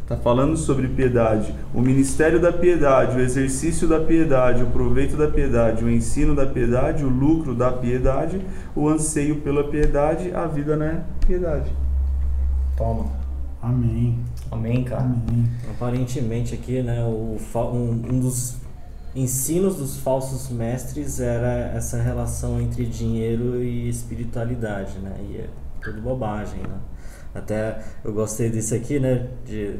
Tá 0.07 0.17
falando 0.17 0.57
sobre 0.57 0.87
piedade. 0.87 1.53
O 1.75 1.79
ministério 1.79 2.41
da 2.41 2.51
piedade, 2.51 3.17
o 3.17 3.21
exercício 3.21 3.87
da 3.87 3.99
piedade, 3.99 4.63
o 4.63 4.67
proveito 4.71 5.15
da 5.15 5.27
piedade, 5.27 5.85
o 5.85 5.89
ensino 5.89 6.35
da 6.35 6.47
piedade, 6.47 7.05
o 7.05 7.09
lucro 7.09 7.53
da 7.53 7.71
piedade, 7.71 8.41
o 8.75 8.89
anseio 8.89 9.35
pela 9.41 9.63
piedade, 9.63 10.33
a 10.33 10.47
vida 10.47 10.75
não 10.75 10.85
é 10.87 11.01
piedade. 11.27 11.71
Toma. 12.81 13.05
Amém. 13.61 14.17
Amém, 14.49 14.83
cara. 14.83 15.03
Amém. 15.03 15.47
Aparentemente 15.69 16.55
aqui, 16.55 16.81
né, 16.81 17.03
o, 17.03 17.37
um, 17.55 17.91
um 18.11 18.19
dos 18.19 18.55
ensinos 19.15 19.75
dos 19.75 19.97
falsos 19.97 20.49
mestres 20.49 21.19
era 21.19 21.71
essa 21.75 22.01
relação 22.01 22.59
entre 22.59 22.83
dinheiro 22.87 23.61
e 23.61 23.87
espiritualidade, 23.87 24.97
né? 24.97 25.13
E 25.29 25.37
é 25.37 25.49
tudo 25.79 26.01
bobagem, 26.01 26.59
né? 26.61 26.79
Até 27.35 27.83
eu 28.03 28.11
gostei 28.11 28.49
disso 28.49 28.73
aqui, 28.73 28.99
né, 28.99 29.27
de 29.45 29.75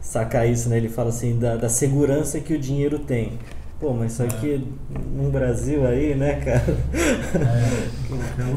sacar 0.00 0.48
isso, 0.48 0.70
né? 0.70 0.78
Ele 0.78 0.88
fala 0.88 1.10
assim 1.10 1.38
da, 1.38 1.56
da 1.56 1.68
segurança 1.68 2.40
que 2.40 2.54
o 2.54 2.58
dinheiro 2.58 3.00
tem. 3.00 3.38
Pô, 3.78 3.92
mas 3.92 4.12
isso 4.12 4.22
aqui 4.22 4.66
no 5.14 5.30
Brasil 5.30 5.86
aí, 5.86 6.14
né, 6.14 6.40
cara? 6.40 6.78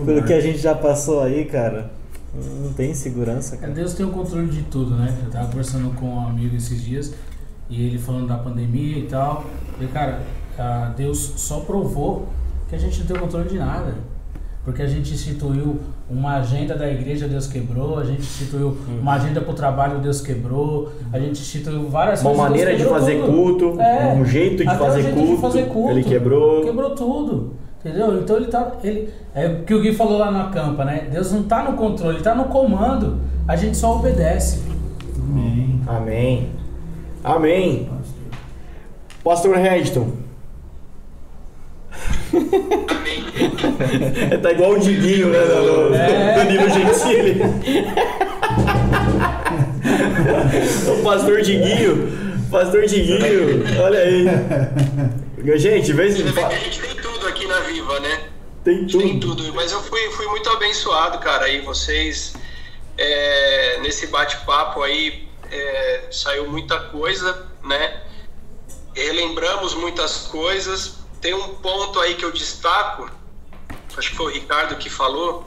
Pelo 0.06 0.24
que 0.24 0.34
a 0.34 0.40
gente 0.40 0.60
já 0.60 0.74
passou 0.74 1.22
aí, 1.22 1.44
cara, 1.44 1.92
não 2.34 2.74
tem 2.74 2.94
segurança, 2.94 3.58
cara. 3.58 3.72
Deus 3.74 3.94
tem 3.94 4.06
o 4.06 4.10
controle 4.10 4.48
de 4.48 4.64
tudo, 4.64 4.96
né? 4.96 5.16
Eu 5.24 5.30
tava 5.30 5.48
conversando 5.50 5.94
com 5.96 6.06
um 6.08 6.28
amigo 6.28 6.56
esses 6.56 6.82
dias 6.84 7.14
e 7.70 7.86
ele 7.86 7.98
falando 8.00 8.28
da 8.28 8.38
pandemia 8.38 8.98
e 9.00 9.04
tal. 9.04 9.46
E 9.80 9.86
cara, 9.88 10.22
Deus 10.98 11.18
só 11.38 11.60
provou 11.62 12.28
que 12.70 12.76
a 12.76 12.78
gente 12.80 13.00
não 13.02 13.06
tem 13.08 13.18
o 13.18 13.20
controle 13.20 13.50
de 13.50 13.58
nada. 13.58 13.94
Porque 14.66 14.82
a 14.82 14.88
gente 14.88 15.14
instituiu 15.14 15.78
uma 16.10 16.38
agenda 16.38 16.74
da 16.76 16.90
igreja, 16.90 17.28
Deus 17.28 17.48
quebrou. 17.48 18.00
A 18.00 18.06
gente 18.06 18.22
instituiu 18.22 18.78
uma 19.02 19.16
agenda 19.16 19.42
para 19.42 19.52
o 19.52 19.54
trabalho, 19.54 20.00
Deus 20.00 20.22
quebrou. 20.22 20.90
A 21.12 21.20
gente 21.20 21.42
instituiu 21.42 21.90
várias 21.90 22.22
Uma 22.22 22.30
coisas. 22.32 22.50
maneira 22.50 22.70
Deus 22.72 22.84
de 22.84 22.88
fazer 22.90 23.20
tudo. 23.22 23.32
culto, 23.34 23.82
É, 23.82 24.14
um 24.14 24.24
jeito 24.26 24.58
de 24.64 24.78
fazer 24.78 25.02
jeito 25.02 25.16
culto, 25.18 25.36
de 25.36 25.42
fazer 25.42 25.66
culto. 25.68 25.92
ele 25.92 26.04
quebrou. 26.04 26.64
Quebrou 26.64 26.90
tudo. 26.96 27.54
Entendeu? 27.84 28.22
Então 28.22 28.38
ele 28.38 28.46
tá. 28.46 28.72
Ele, 28.82 29.10
é 29.36 29.48
o 29.48 29.64
que 29.64 29.74
o 29.74 29.82
Gui 29.82 29.94
falou 29.94 30.18
lá 30.18 30.32
na 30.32 30.50
campa, 30.50 30.86
né? 30.86 31.06
Deus 31.12 31.34
não 31.34 31.44
tá 31.44 31.64
no 31.64 31.74
controle, 31.74 32.16
ele 32.16 32.24
tá 32.24 32.34
no 32.34 32.46
comando. 32.46 33.20
A 33.46 33.58
gente 33.58 33.76
só 33.76 33.98
obedece. 33.98 34.62
Amém. 35.18 35.82
Amém. 35.86 36.52
Amém. 37.22 37.90
Pastor 39.22 39.58
Redton. 39.58 40.14
Amém. 42.34 43.24
tá 44.42 44.52
igual 44.52 44.72
o 44.72 44.80
Diguinho, 44.80 45.30
né? 45.30 45.40
Do, 45.40 45.90
do, 45.90 45.96
É. 45.96 46.70
Gentili. 46.70 47.42
o 50.88 51.04
pastor 51.04 51.42
Diguinho. 51.42 52.08
Pastor 52.50 52.86
Diguinho. 52.86 53.62
Olha 53.82 54.00
aí. 54.00 54.26
Gente, 55.60 55.92
vê 55.92 56.10
se 56.10 56.24
tem 58.64 58.80
gente 58.80 58.98
tem 58.98 59.20
tudo. 59.20 59.44
tudo, 59.44 59.54
mas 59.54 59.72
eu 59.72 59.82
fui, 59.84 60.00
fui 60.12 60.26
muito 60.28 60.50
abençoado, 60.50 61.20
cara. 61.20 61.50
E 61.50 61.62
vocês, 61.62 62.34
é, 62.98 63.80
nesse 63.82 64.08
bate-papo 64.08 64.82
aí, 64.82 65.28
é, 65.52 66.08
saiu 66.12 66.50
muita 66.50 66.80
coisa, 66.80 67.48
né? 67.64 68.04
Relembramos 68.96 69.74
muitas 69.74 70.28
coisas. 70.28 71.00
Tem 71.20 71.34
um 71.34 71.56
ponto 71.56 72.00
aí 72.00 72.16
que 72.16 72.26
eu 72.26 72.32
destaco, 72.32 73.10
acho 73.98 74.10
que 74.12 74.16
foi 74.16 74.26
o 74.32 74.34
Ricardo 74.34 74.76
que 74.78 74.90
falou, 74.90 75.46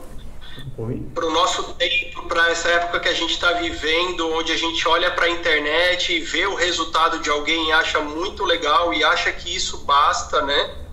para 1.13 1.25
o 1.25 1.31
nosso 1.31 1.73
tempo, 1.73 2.23
para 2.27 2.49
essa 2.49 2.67
época 2.69 2.99
que 2.99 3.09
a 3.09 3.13
gente 3.13 3.31
está 3.31 3.53
vivendo, 3.53 4.29
onde 4.31 4.51
a 4.51 4.57
gente 4.57 4.87
olha 4.87 5.11
para 5.11 5.25
a 5.25 5.29
internet 5.29 6.13
e 6.13 6.19
vê 6.19 6.45
o 6.45 6.55
resultado 6.55 7.19
de 7.19 7.29
alguém 7.29 7.69
e 7.69 7.71
acha 7.71 7.99
muito 7.99 8.43
legal 8.43 8.93
e 8.93 9.03
acha 9.03 9.31
que 9.31 9.55
isso 9.55 9.79
basta, 9.85 10.41
né? 10.41 10.86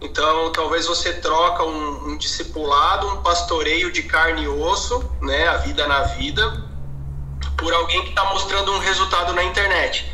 Então, 0.00 0.50
talvez 0.52 0.86
você 0.86 1.12
troca 1.14 1.62
um, 1.62 2.08
um 2.08 2.16
discipulado, 2.16 3.06
um 3.08 3.22
pastoreio 3.22 3.92
de 3.92 4.02
carne 4.02 4.44
e 4.44 4.48
osso, 4.48 5.10
né? 5.20 5.46
A 5.48 5.58
vida 5.58 5.86
na 5.86 6.02
vida, 6.02 6.64
por 7.58 7.72
alguém 7.74 8.02
que 8.02 8.08
está 8.10 8.24
mostrando 8.24 8.72
um 8.72 8.78
resultado 8.78 9.34
na 9.34 9.44
internet. 9.44 10.10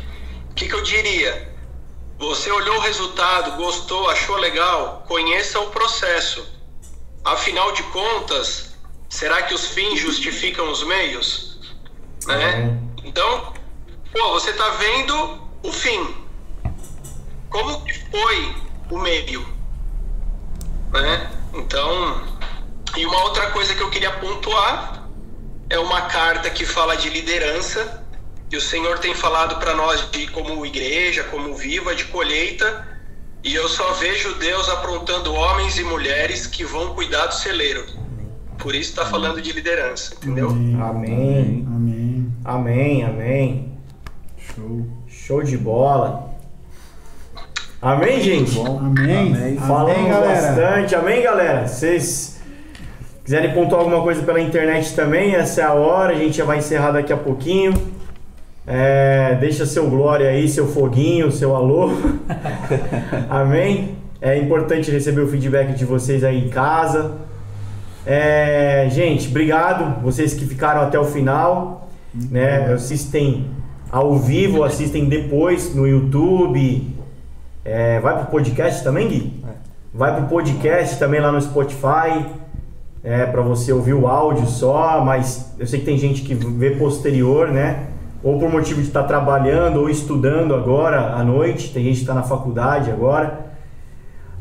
O 0.51 0.53
que, 0.53 0.67
que 0.67 0.73
eu 0.73 0.83
diria? 0.83 1.55
Você 2.19 2.51
olhou 2.51 2.77
o 2.77 2.81
resultado, 2.81 3.55
gostou, 3.55 4.09
achou 4.09 4.35
legal? 4.37 5.05
Conheça 5.07 5.59
o 5.59 5.69
processo. 5.69 6.45
Afinal 7.23 7.71
de 7.71 7.83
contas, 7.83 8.75
será 9.07 9.43
que 9.43 9.53
os 9.53 9.67
fins 9.67 9.99
justificam 9.99 10.69
os 10.69 10.83
meios? 10.83 11.59
Né? 12.25 12.77
Então, 13.03 13.53
pô, 14.11 14.31
você 14.31 14.51
tá 14.51 14.69
vendo 14.71 15.47
o 15.63 15.71
fim. 15.71 16.15
Como 17.49 17.85
que 17.85 17.93
foi 18.11 18.55
o 18.89 18.97
meio? 18.97 19.56
Né? 20.91 21.29
Então, 21.53 22.23
e 22.95 23.05
uma 23.05 23.23
outra 23.23 23.51
coisa 23.51 23.73
que 23.75 23.81
eu 23.81 23.89
queria 23.89 24.11
pontuar 24.13 25.07
é 25.69 25.77
uma 25.77 26.01
carta 26.03 26.49
que 26.49 26.65
fala 26.65 26.95
de 26.95 27.09
liderança, 27.09 28.03
e 28.49 28.55
o 28.55 28.61
Senhor 28.61 28.99
tem 28.99 29.13
falado 29.13 29.59
para 29.59 29.75
nós 29.75 30.09
de 30.11 30.27
como 30.27 30.65
igreja, 30.65 31.23
como 31.25 31.53
viva 31.53 31.93
de 31.93 32.05
colheita, 32.05 32.87
e 33.43 33.53
eu 33.53 33.67
só 33.67 33.91
vejo 33.93 34.35
Deus 34.35 34.69
aprontando 34.69 35.33
homens 35.33 35.77
e 35.77 35.83
mulheres 35.83 36.47
que 36.47 36.63
vão 36.63 36.95
cuidar 36.95 37.27
do 37.27 37.33
celeiro. 37.33 37.85
Por 38.57 38.73
isso 38.73 38.89
está 38.89 39.05
falando 39.05 39.41
de 39.41 39.51
liderança, 39.51 40.15
entendeu? 40.15 40.49
Amém. 40.49 41.65
Amém. 41.67 42.33
Amém, 42.43 43.03
amém. 43.03 43.77
Show. 44.37 44.87
Show 45.07 45.43
de 45.43 45.57
bola. 45.57 46.36
Amém, 47.81 48.19
gente? 48.21 48.59
Amém. 48.59 49.35
Amém. 49.35 49.57
Falamos 49.57 49.91
Amém, 49.91 50.09
galera. 50.09 50.47
bastante. 50.47 50.95
Amém, 50.95 51.21
galera? 51.21 51.67
Vocês 51.67 52.41
quiserem 53.23 53.53
pontuar 53.53 53.81
alguma 53.81 54.01
coisa 54.01 54.23
pela 54.23 54.41
internet 54.41 54.95
também, 54.95 55.35
essa 55.35 55.61
é 55.61 55.63
a 55.63 55.73
hora. 55.73 56.13
A 56.13 56.15
gente 56.15 56.37
já 56.37 56.43
vai 56.43 56.57
encerrar 56.57 56.91
daqui 56.91 57.13
a 57.13 57.17
pouquinho. 57.17 57.73
É, 58.65 59.35
deixa 59.39 59.65
seu 59.65 59.87
glória 59.89 60.27
aí, 60.27 60.47
seu 60.49 60.67
foguinho, 60.67 61.31
seu 61.31 61.55
alô. 61.55 61.91
Amém? 63.29 63.95
É 64.19 64.35
importante 64.39 64.89
receber 64.89 65.21
o 65.21 65.27
feedback 65.27 65.73
de 65.75 65.85
vocês 65.85 66.23
aí 66.23 66.47
em 66.47 66.49
casa. 66.49 67.11
É, 68.07 68.87
gente, 68.89 69.27
obrigado. 69.29 70.01
Vocês 70.01 70.33
que 70.33 70.47
ficaram 70.47 70.81
até 70.81 70.97
o 70.97 71.05
final, 71.05 71.87
né? 72.11 72.73
Assistem 72.73 73.45
ao 73.91 74.17
vivo, 74.17 74.63
assistem 74.63 75.05
depois 75.05 75.75
no 75.75 75.87
YouTube. 75.87 76.96
É, 77.69 77.99
vai 77.99 78.15
pro 78.17 78.27
podcast 78.27 78.81
também, 78.81 79.09
Gui? 79.09 79.43
Vai 79.93 80.15
pro 80.15 80.25
podcast 80.27 80.97
também 80.97 81.19
lá 81.19 81.33
no 81.33 81.41
Spotify. 81.41 82.25
É, 83.03 83.25
para 83.25 83.41
você 83.41 83.71
ouvir 83.73 83.93
o 83.93 84.07
áudio 84.07 84.47
só, 84.47 85.03
mas 85.03 85.53
eu 85.59 85.67
sei 85.67 85.79
que 85.79 85.85
tem 85.85 85.97
gente 85.97 86.21
que 86.21 86.33
vê 86.33 86.71
posterior, 86.71 87.49
né? 87.49 87.87
Ou 88.23 88.39
por 88.39 88.49
motivo 88.49 88.81
de 88.81 88.87
estar 88.87 89.03
trabalhando 89.03 89.81
ou 89.81 89.89
estudando 89.89 90.55
agora 90.55 91.13
à 91.13 91.23
noite, 91.23 91.71
tem 91.73 91.83
gente 91.83 91.95
que 91.95 92.01
está 92.01 92.13
na 92.13 92.23
faculdade 92.23 92.89
agora. 92.89 93.47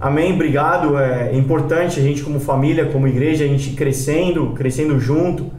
Amém, 0.01 0.33
obrigado. 0.35 0.97
É 0.99 1.35
importante 1.37 1.99
a 1.99 2.03
gente 2.03 2.23
como 2.23 2.39
família, 2.39 2.87
como 2.87 3.09
igreja, 3.09 3.45
a 3.45 3.49
gente 3.49 3.71
crescendo, 3.71 4.51
crescendo 4.55 4.99
junto. 5.01 5.51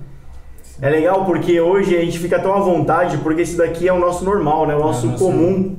É 0.82 0.90
legal 0.90 1.26
porque 1.26 1.60
hoje 1.60 1.98
a 1.98 2.02
gente 2.02 2.18
fica 2.20 2.40
tão 2.40 2.54
à 2.54 2.60
vontade, 2.60 3.18
porque 3.18 3.42
isso 3.42 3.58
daqui 3.58 3.88
é 3.90 3.94
o 3.94 4.00
nosso 4.00 4.24
normal, 4.24 4.66
né? 4.68 4.76
O 4.76 4.80
nosso 4.80 5.08
nosso- 5.08 5.24
comum. 5.26 5.76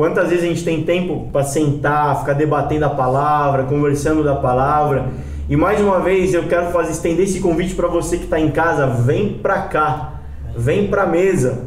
Quantas 0.00 0.30
vezes 0.30 0.44
a 0.44 0.48
gente 0.48 0.64
tem 0.64 0.82
tempo 0.82 1.28
para 1.30 1.44
sentar, 1.44 2.20
ficar 2.20 2.32
debatendo 2.32 2.86
a 2.86 2.88
palavra, 2.88 3.64
conversando 3.64 4.24
da 4.24 4.34
palavra? 4.34 5.10
E 5.46 5.54
mais 5.54 5.78
uma 5.78 6.00
vez 6.00 6.32
eu 6.32 6.44
quero 6.44 6.70
fazer 6.70 6.92
estender 6.92 7.26
esse 7.26 7.38
convite 7.38 7.74
para 7.74 7.86
você 7.86 8.16
que 8.16 8.24
está 8.24 8.40
em 8.40 8.50
casa, 8.50 8.86
vem 8.86 9.34
para 9.34 9.60
cá, 9.64 10.22
vem 10.56 10.86
para 10.86 11.02
a 11.02 11.06
mesa, 11.06 11.64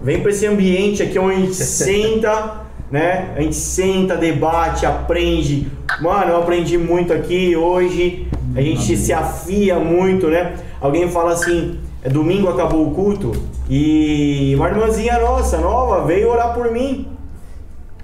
vem 0.00 0.20
para 0.20 0.30
esse 0.30 0.46
ambiente 0.46 1.02
aqui 1.02 1.18
onde 1.18 1.34
a 1.34 1.40
gente 1.40 1.54
senta, 1.58 2.66
né? 2.88 3.32
A 3.34 3.40
gente 3.40 3.56
senta, 3.56 4.14
debate, 4.14 4.86
aprende. 4.86 5.66
Mano, 6.00 6.30
eu 6.30 6.36
aprendi 6.36 6.78
muito 6.78 7.12
aqui 7.12 7.56
hoje. 7.56 8.28
A 8.54 8.60
gente 8.62 8.96
se 8.96 9.12
afia 9.12 9.76
muito, 9.80 10.28
né? 10.28 10.54
Alguém 10.80 11.10
fala 11.10 11.32
assim, 11.32 11.80
é 12.00 12.08
domingo 12.08 12.48
acabou 12.48 12.86
o 12.86 12.92
culto 12.92 13.32
e 13.68 14.54
uma 14.54 14.68
irmãzinha 14.68 15.18
nossa, 15.18 15.58
nova, 15.58 16.06
veio 16.06 16.30
orar 16.30 16.54
por 16.54 16.70
mim, 16.70 17.15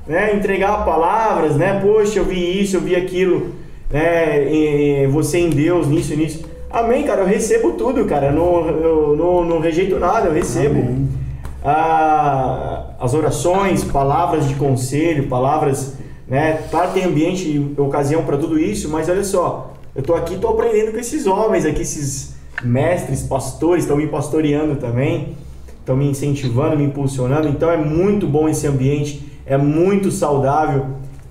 né? 0.06 0.34
Entregar 0.34 0.84
palavras, 0.84 1.56
né? 1.56 1.80
Poxa, 1.80 2.18
eu 2.18 2.24
vi 2.24 2.60
isso, 2.60 2.76
eu 2.76 2.80
vi 2.80 2.94
aquilo, 2.96 3.54
né? 3.90 5.06
Você 5.12 5.38
em 5.38 5.50
Deus, 5.50 5.86
nisso 5.86 6.16
nisso. 6.16 6.44
Amém, 6.70 7.02
cara, 7.02 7.20
eu 7.20 7.26
recebo 7.26 7.72
tudo, 7.72 8.04
cara. 8.06 8.28
Eu 8.28 8.32
não, 8.32 8.68
eu 8.68 9.16
não, 9.16 9.44
não 9.44 9.60
rejeito 9.60 9.98
nada, 9.98 10.28
eu 10.28 10.32
recebo. 10.32 11.06
Ah, 11.64 12.94
as 12.98 13.14
orações, 13.14 13.84
palavras 13.84 14.48
de 14.48 14.54
conselho, 14.54 15.28
palavras, 15.28 15.96
né? 16.26 16.62
Claro, 16.70 16.92
tem 16.92 17.04
ambiente 17.04 17.48
e 17.48 17.80
ocasião 17.80 18.24
para 18.24 18.36
tudo 18.36 18.58
isso, 18.58 18.88
mas 18.88 19.08
olha 19.08 19.22
só, 19.22 19.74
eu 19.94 20.02
tô 20.02 20.14
aqui, 20.14 20.36
tô 20.38 20.48
aprendendo 20.48 20.92
com 20.92 20.98
esses 20.98 21.26
homens 21.26 21.66
aqui, 21.66 21.82
esses 21.82 22.34
mestres, 22.62 23.22
pastores, 23.22 23.84
estão 23.84 23.96
me 23.96 24.06
pastoreando 24.06 24.76
também, 24.76 25.36
estão 25.78 25.96
me 25.96 26.08
incentivando, 26.08 26.76
me 26.76 26.84
impulsionando. 26.84 27.48
Então 27.48 27.70
é 27.70 27.76
muito 27.76 28.26
bom 28.26 28.48
esse 28.48 28.66
ambiente, 28.66 29.31
é 29.47 29.56
muito 29.56 30.10
saudável 30.10 30.86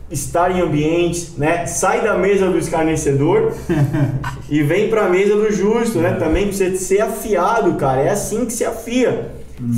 estar 0.09 0.51
em 0.51 0.61
ambientes, 0.61 1.37
né? 1.37 1.65
Sai 1.65 2.01
da 2.01 2.17
mesa 2.17 2.49
do 2.49 2.57
escarnecedor 2.57 3.53
e 4.49 4.61
vem 4.61 4.89
para 4.89 5.05
a 5.05 5.09
mesa 5.09 5.35
do 5.35 5.51
justo, 5.51 5.99
né? 5.99 6.13
Também 6.13 6.47
pra 6.47 6.53
você 6.53 6.75
ser 6.75 7.01
afiado, 7.01 7.75
cara. 7.75 8.01
É 8.01 8.09
assim 8.09 8.45
que 8.45 8.53
se 8.53 8.65
afia. 8.65 9.31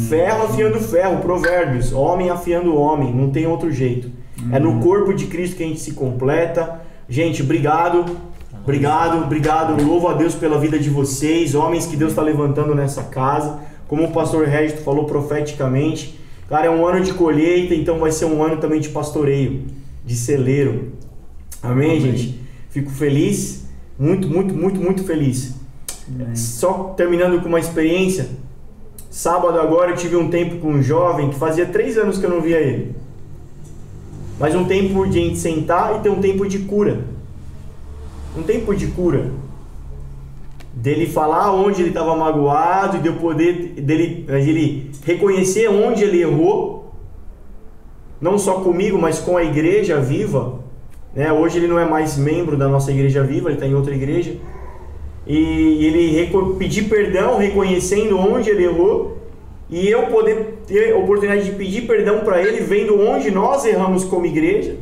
Ferro 0.07 0.45
afiando 0.45 0.79
ferro, 0.79 1.17
provérbios. 1.17 1.91
Homem 1.91 2.29
afiando 2.29 2.75
homem, 2.75 3.13
não 3.13 3.29
tem 3.29 3.45
outro 3.45 3.71
jeito. 3.71 4.09
É 4.51 4.59
no 4.59 4.79
corpo 4.79 5.13
de 5.13 5.27
Cristo 5.27 5.57
que 5.57 5.63
a 5.63 5.67
gente 5.67 5.79
se 5.79 5.91
completa. 5.91 6.81
Gente, 7.07 7.41
obrigado. 7.41 8.05
Obrigado, 8.63 9.23
obrigado. 9.23 9.83
Louvo 9.83 10.07
a 10.07 10.13
Deus 10.13 10.33
pela 10.33 10.57
vida 10.57 10.79
de 10.79 10.89
vocês, 10.89 11.53
homens 11.53 11.85
que 11.85 11.97
Deus 11.97 12.11
está 12.11 12.21
levantando 12.21 12.73
nessa 12.73 13.03
casa. 13.03 13.59
Como 13.87 14.05
o 14.05 14.11
pastor 14.11 14.47
Regis 14.47 14.79
falou 14.79 15.03
profeticamente, 15.03 16.17
cara, 16.53 16.67
é 16.67 16.69
um 16.69 16.85
ano 16.85 17.03
de 17.03 17.15
colheita, 17.15 17.73
então 17.73 17.97
vai 17.97 18.11
ser 18.11 18.25
um 18.25 18.43
ano 18.43 18.57
também 18.57 18.79
de 18.79 18.89
pastoreio, 18.89 19.63
de 20.05 20.15
celeiro. 20.15 20.91
Amém, 21.63 21.99
gente? 21.99 22.39
Fico 22.69 22.91
feliz, 22.91 23.65
muito, 23.97 24.29
muito, 24.29 24.53
muito, 24.53 24.79
muito 24.79 25.03
feliz. 25.03 25.55
Só 26.35 26.93
terminando 26.95 27.41
com 27.41 27.49
uma 27.49 27.59
experiência, 27.59 28.29
sábado 29.09 29.59
agora 29.59 29.93
eu 29.93 29.97
tive 29.97 30.15
um 30.15 30.29
tempo 30.29 30.57
com 30.57 30.73
um 30.73 30.83
jovem 30.83 31.31
que 31.31 31.35
fazia 31.39 31.65
três 31.65 31.97
anos 31.97 32.19
que 32.19 32.25
eu 32.25 32.29
não 32.29 32.39
via 32.39 32.59
ele. 32.59 32.95
Mas 34.39 34.53
um 34.53 34.65
tempo 34.65 35.07
de 35.07 35.17
a 35.17 35.21
gente 35.23 35.39
sentar 35.39 35.95
e 35.95 35.99
ter 36.01 36.09
um 36.09 36.21
tempo 36.21 36.47
de 36.47 36.59
cura. 36.59 37.03
Um 38.37 38.43
tempo 38.43 38.75
de 38.75 38.87
cura. 38.87 39.31
Dele 40.73 41.05
falar 41.05 41.53
onde 41.53 41.81
ele 41.81 41.89
estava 41.89 42.15
magoado 42.15 42.97
e 42.97 42.99
de 42.99 43.07
eu 43.07 43.15
poder 43.15 43.53
dele, 43.77 44.25
ele 44.27 44.91
reconhecer 45.05 45.69
onde 45.69 46.03
ele 46.03 46.21
errou. 46.21 46.91
Não 48.19 48.37
só 48.39 48.55
comigo, 48.55 48.97
mas 48.97 49.19
com 49.19 49.37
a 49.37 49.43
igreja 49.43 49.99
viva. 49.99 50.59
Né? 51.13 51.31
Hoje 51.31 51.59
ele 51.59 51.67
não 51.67 51.77
é 51.77 51.85
mais 51.85 52.17
membro 52.17 52.57
da 52.57 52.67
nossa 52.67 52.91
igreja 52.91 53.23
viva, 53.23 53.49
ele 53.49 53.57
está 53.57 53.67
em 53.67 53.75
outra 53.75 53.93
igreja. 53.93 54.35
E 55.27 55.85
ele 55.85 56.29
pedir 56.57 56.89
perdão, 56.89 57.37
reconhecendo 57.37 58.17
onde 58.17 58.49
ele 58.49 58.63
errou. 58.63 59.17
E 59.69 59.87
eu 59.87 60.07
poder 60.07 60.59
ter 60.67 60.93
a 60.93 60.97
oportunidade 60.97 61.45
de 61.45 61.51
pedir 61.51 61.87
perdão 61.87 62.19
para 62.19 62.41
ele, 62.41 62.61
vendo 62.61 62.99
onde 62.99 63.31
nós 63.31 63.65
erramos 63.65 64.03
como 64.03 64.25
igreja. 64.25 64.75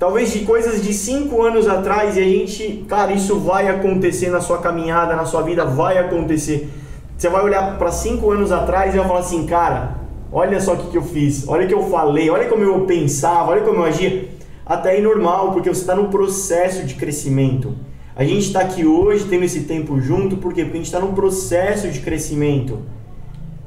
Talvez 0.00 0.32
de 0.32 0.46
coisas 0.46 0.82
de 0.82 0.94
cinco 0.94 1.42
anos 1.42 1.68
atrás 1.68 2.16
e 2.16 2.20
a 2.20 2.24
gente, 2.24 2.86
cara, 2.88 3.12
isso 3.12 3.38
vai 3.38 3.68
acontecer 3.68 4.30
na 4.30 4.40
sua 4.40 4.56
caminhada, 4.56 5.14
na 5.14 5.26
sua 5.26 5.42
vida, 5.42 5.62
vai 5.66 5.98
acontecer. 5.98 6.70
Você 7.18 7.28
vai 7.28 7.44
olhar 7.44 7.76
para 7.76 7.92
cinco 7.92 8.30
anos 8.30 8.50
atrás 8.50 8.94
e 8.94 8.96
vai 8.96 9.06
falar 9.06 9.20
assim, 9.20 9.44
cara, 9.44 9.98
olha 10.32 10.58
só 10.58 10.72
o 10.72 10.78
que, 10.78 10.92
que 10.92 10.96
eu 10.96 11.02
fiz, 11.02 11.46
olha 11.46 11.66
o 11.66 11.68
que 11.68 11.74
eu 11.74 11.82
falei, 11.90 12.30
olha 12.30 12.48
como 12.48 12.62
eu 12.62 12.86
pensava, 12.86 13.50
olha 13.50 13.60
como 13.60 13.80
eu 13.80 13.84
agia. 13.84 14.26
Até 14.64 14.92
aí 14.92 15.02
normal, 15.02 15.52
porque 15.52 15.68
você 15.68 15.82
está 15.82 15.94
no 15.94 16.08
processo 16.08 16.86
de 16.86 16.94
crescimento. 16.94 17.74
A 18.16 18.24
gente 18.24 18.46
está 18.46 18.60
aqui 18.60 18.86
hoje 18.86 19.26
tendo 19.26 19.44
esse 19.44 19.64
tempo 19.64 20.00
junto, 20.00 20.38
por 20.38 20.54
quê? 20.54 20.62
Porque 20.62 20.78
a 20.78 20.80
gente 20.80 20.86
está 20.86 21.00
num 21.00 21.12
processo 21.12 21.90
de 21.90 22.00
crescimento. 22.00 22.78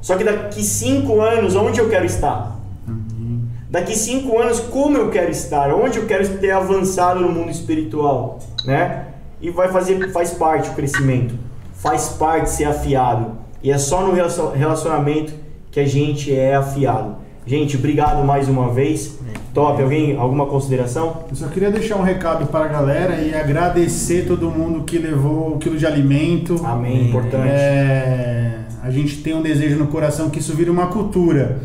Só 0.00 0.16
que 0.16 0.24
daqui 0.24 0.64
cinco 0.64 1.20
anos, 1.20 1.54
onde 1.54 1.78
eu 1.78 1.88
quero 1.88 2.06
estar? 2.06 2.58
Daqui 3.74 3.96
cinco 3.96 4.38
anos, 4.38 4.60
como 4.60 4.96
eu 4.96 5.10
quero 5.10 5.32
estar? 5.32 5.74
Onde 5.74 5.98
eu 5.98 6.06
quero 6.06 6.28
ter 6.38 6.52
avançado 6.52 7.18
no 7.18 7.28
mundo 7.28 7.50
espiritual, 7.50 8.38
né? 8.64 9.06
E 9.42 9.50
vai 9.50 9.66
fazer, 9.68 10.12
faz 10.12 10.30
parte 10.30 10.70
o 10.70 10.74
crescimento, 10.74 11.34
faz 11.72 12.10
parte 12.10 12.50
ser 12.50 12.66
afiado. 12.66 13.32
E 13.60 13.72
é 13.72 13.76
só 13.76 14.06
no 14.06 14.12
relacion- 14.14 14.52
relacionamento 14.52 15.32
que 15.72 15.80
a 15.80 15.86
gente 15.88 16.32
é 16.32 16.54
afiado. 16.54 17.16
Gente, 17.44 17.76
obrigado 17.76 18.24
mais 18.24 18.48
uma 18.48 18.68
vez. 18.72 19.18
Top. 19.52 19.82
Alguém, 19.82 20.16
alguma 20.16 20.46
consideração? 20.46 21.24
Eu 21.28 21.34
só 21.34 21.48
queria 21.48 21.72
deixar 21.72 21.96
um 21.96 22.02
recado 22.02 22.46
para 22.46 22.66
a 22.66 22.68
galera 22.68 23.16
e 23.20 23.34
agradecer 23.34 24.24
todo 24.24 24.52
mundo 24.52 24.84
que 24.84 24.98
levou 24.98 25.54
o 25.54 25.58
quilo 25.58 25.76
de 25.76 25.84
alimento. 25.84 26.60
Amém. 26.64 27.08
Importante. 27.08 27.48
É, 27.48 28.52
a 28.84 28.90
gente 28.90 29.16
tem 29.16 29.34
um 29.34 29.42
desejo 29.42 29.76
no 29.80 29.88
coração 29.88 30.30
que 30.30 30.38
isso 30.38 30.54
vire 30.54 30.70
uma 30.70 30.86
cultura. 30.86 31.58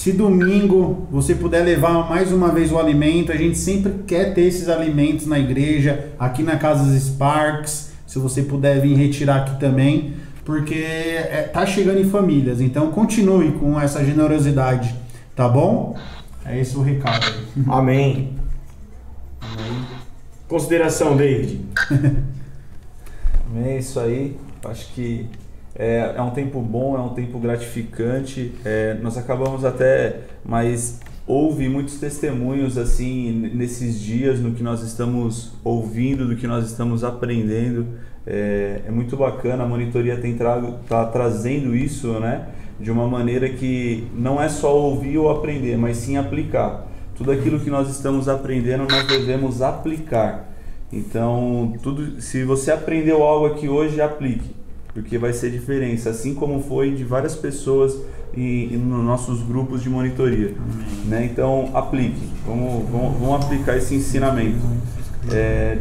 Se 0.00 0.12
domingo 0.12 1.06
você 1.10 1.34
puder 1.34 1.62
levar 1.62 2.08
mais 2.08 2.32
uma 2.32 2.50
vez 2.50 2.72
o 2.72 2.78
alimento, 2.78 3.30
a 3.30 3.36
gente 3.36 3.58
sempre 3.58 4.02
quer 4.06 4.32
ter 4.32 4.46
esses 4.46 4.66
alimentos 4.66 5.26
na 5.26 5.38
igreja, 5.38 6.08
aqui 6.18 6.42
na 6.42 6.56
Casa 6.56 6.84
dos 6.84 7.02
Sparks. 7.02 7.92
Se 8.06 8.18
você 8.18 8.42
puder 8.42 8.80
vir 8.80 8.96
retirar 8.96 9.42
aqui 9.42 9.60
também, 9.60 10.14
porque 10.42 10.72
é, 10.72 11.42
tá 11.52 11.66
chegando 11.66 12.00
em 12.00 12.08
famílias. 12.08 12.62
Então 12.62 12.90
continue 12.90 13.52
com 13.52 13.78
essa 13.78 14.02
generosidade, 14.02 14.94
tá 15.36 15.46
bom? 15.46 15.94
É 16.46 16.58
esse 16.58 16.78
o 16.78 16.80
recado. 16.80 17.26
aí. 17.26 17.60
Amém. 17.68 18.32
Consideração, 20.48 21.14
David. 21.14 21.60
É 23.66 23.78
isso 23.78 23.98
aí. 24.00 24.38
Acho 24.64 24.94
que 24.94 25.26
é, 25.80 26.12
é 26.14 26.20
um 26.20 26.30
tempo 26.30 26.60
bom, 26.60 26.94
é 26.94 27.00
um 27.00 27.14
tempo 27.14 27.38
gratificante. 27.38 28.52
É, 28.66 28.98
nós 29.00 29.16
acabamos 29.16 29.64
até, 29.64 30.20
mas 30.44 31.00
houve 31.26 31.70
muitos 31.70 31.98
testemunhos 31.98 32.76
assim 32.76 33.50
nesses 33.54 33.98
dias 33.98 34.38
no 34.38 34.52
que 34.52 34.62
nós 34.62 34.82
estamos 34.82 35.52
ouvindo, 35.64 36.28
do 36.28 36.36
que 36.36 36.46
nós 36.46 36.66
estamos 36.66 37.02
aprendendo. 37.02 37.86
É, 38.26 38.82
é 38.88 38.90
muito 38.90 39.16
bacana. 39.16 39.64
A 39.64 39.66
monitoria 39.66 40.18
tem 40.18 40.36
trago, 40.36 40.80
tá 40.86 41.06
trazendo 41.06 41.74
isso, 41.74 42.08
né? 42.20 42.48
De 42.78 42.90
uma 42.90 43.08
maneira 43.08 43.48
que 43.48 44.06
não 44.14 44.40
é 44.40 44.50
só 44.50 44.78
ouvir 44.78 45.16
ou 45.16 45.30
aprender, 45.30 45.78
mas 45.78 45.96
sim 45.96 46.18
aplicar. 46.18 46.88
Tudo 47.16 47.32
aquilo 47.32 47.58
que 47.58 47.70
nós 47.70 47.88
estamos 47.88 48.28
aprendendo, 48.28 48.86
nós 48.86 49.06
devemos 49.06 49.62
aplicar. 49.62 50.46
Então, 50.92 51.72
tudo, 51.82 52.20
se 52.20 52.44
você 52.44 52.70
aprendeu 52.70 53.22
algo 53.22 53.46
aqui 53.46 53.68
hoje, 53.68 54.00
aplique, 54.00 54.59
porque 54.94 55.18
vai 55.18 55.32
ser 55.32 55.50
diferença, 55.50 56.10
assim 56.10 56.34
como 56.34 56.60
foi 56.62 56.90
de 56.92 57.04
várias 57.04 57.34
pessoas 57.36 57.96
em, 58.36 58.74
em 58.74 58.76
nos 58.76 59.04
nossos 59.04 59.42
grupos 59.42 59.82
de 59.82 59.88
monitoria. 59.88 60.54
Né? 61.06 61.28
Então, 61.30 61.70
aplique, 61.74 62.20
vamos, 62.46 62.88
vamos, 62.88 63.18
vamos 63.20 63.44
aplicar 63.44 63.76
esse 63.76 63.94
ensinamento. 63.94 64.58
É, 65.32 65.78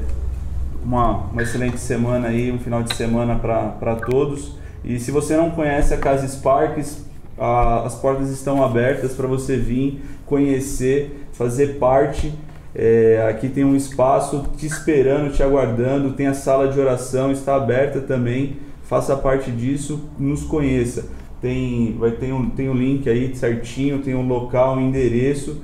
uma, 0.83 1.25
uma 1.31 1.41
excelente 1.41 1.79
semana 1.79 2.27
aí, 2.27 2.51
um 2.51 2.59
final 2.59 2.83
de 2.83 2.95
semana 2.95 3.35
para 3.35 3.95
todos. 3.95 4.53
E 4.83 4.99
se 4.99 5.11
você 5.11 5.35
não 5.35 5.51
conhece 5.51 5.93
a 5.93 5.97
Casa 5.97 6.27
Sparks, 6.27 7.03
a- 7.37 7.83
as 7.85 7.95
portas 7.95 8.29
estão 8.29 8.63
abertas 8.63 9.13
para 9.13 9.27
você 9.27 9.57
vir 9.57 10.01
conhecer, 10.25 11.25
fazer 11.33 11.77
parte. 11.79 12.33
É, 12.75 13.25
aqui 13.29 13.49
tem 13.49 13.63
um 13.65 13.75
espaço 13.75 14.45
te 14.55 14.65
esperando, 14.65 15.33
te 15.33 15.41
aguardando. 15.43 16.13
Tem 16.13 16.27
a 16.27 16.33
sala 16.33 16.67
de 16.67 16.79
oração, 16.79 17.31
está 17.31 17.55
aberta 17.55 17.99
também. 17.99 18.57
Faça 18.89 19.15
parte 19.15 19.51
disso, 19.51 20.09
nos 20.17 20.41
conheça. 20.41 21.05
Tem, 21.39 21.95
vai 21.99 22.09
ter 22.09 22.33
um, 22.33 22.49
tem 22.49 22.67
um 22.69 22.73
link 22.73 23.07
aí 23.07 23.35
certinho, 23.35 23.99
tem 23.99 24.15
um 24.15 24.27
local, 24.27 24.77
um 24.77 24.81
endereço. 24.81 25.61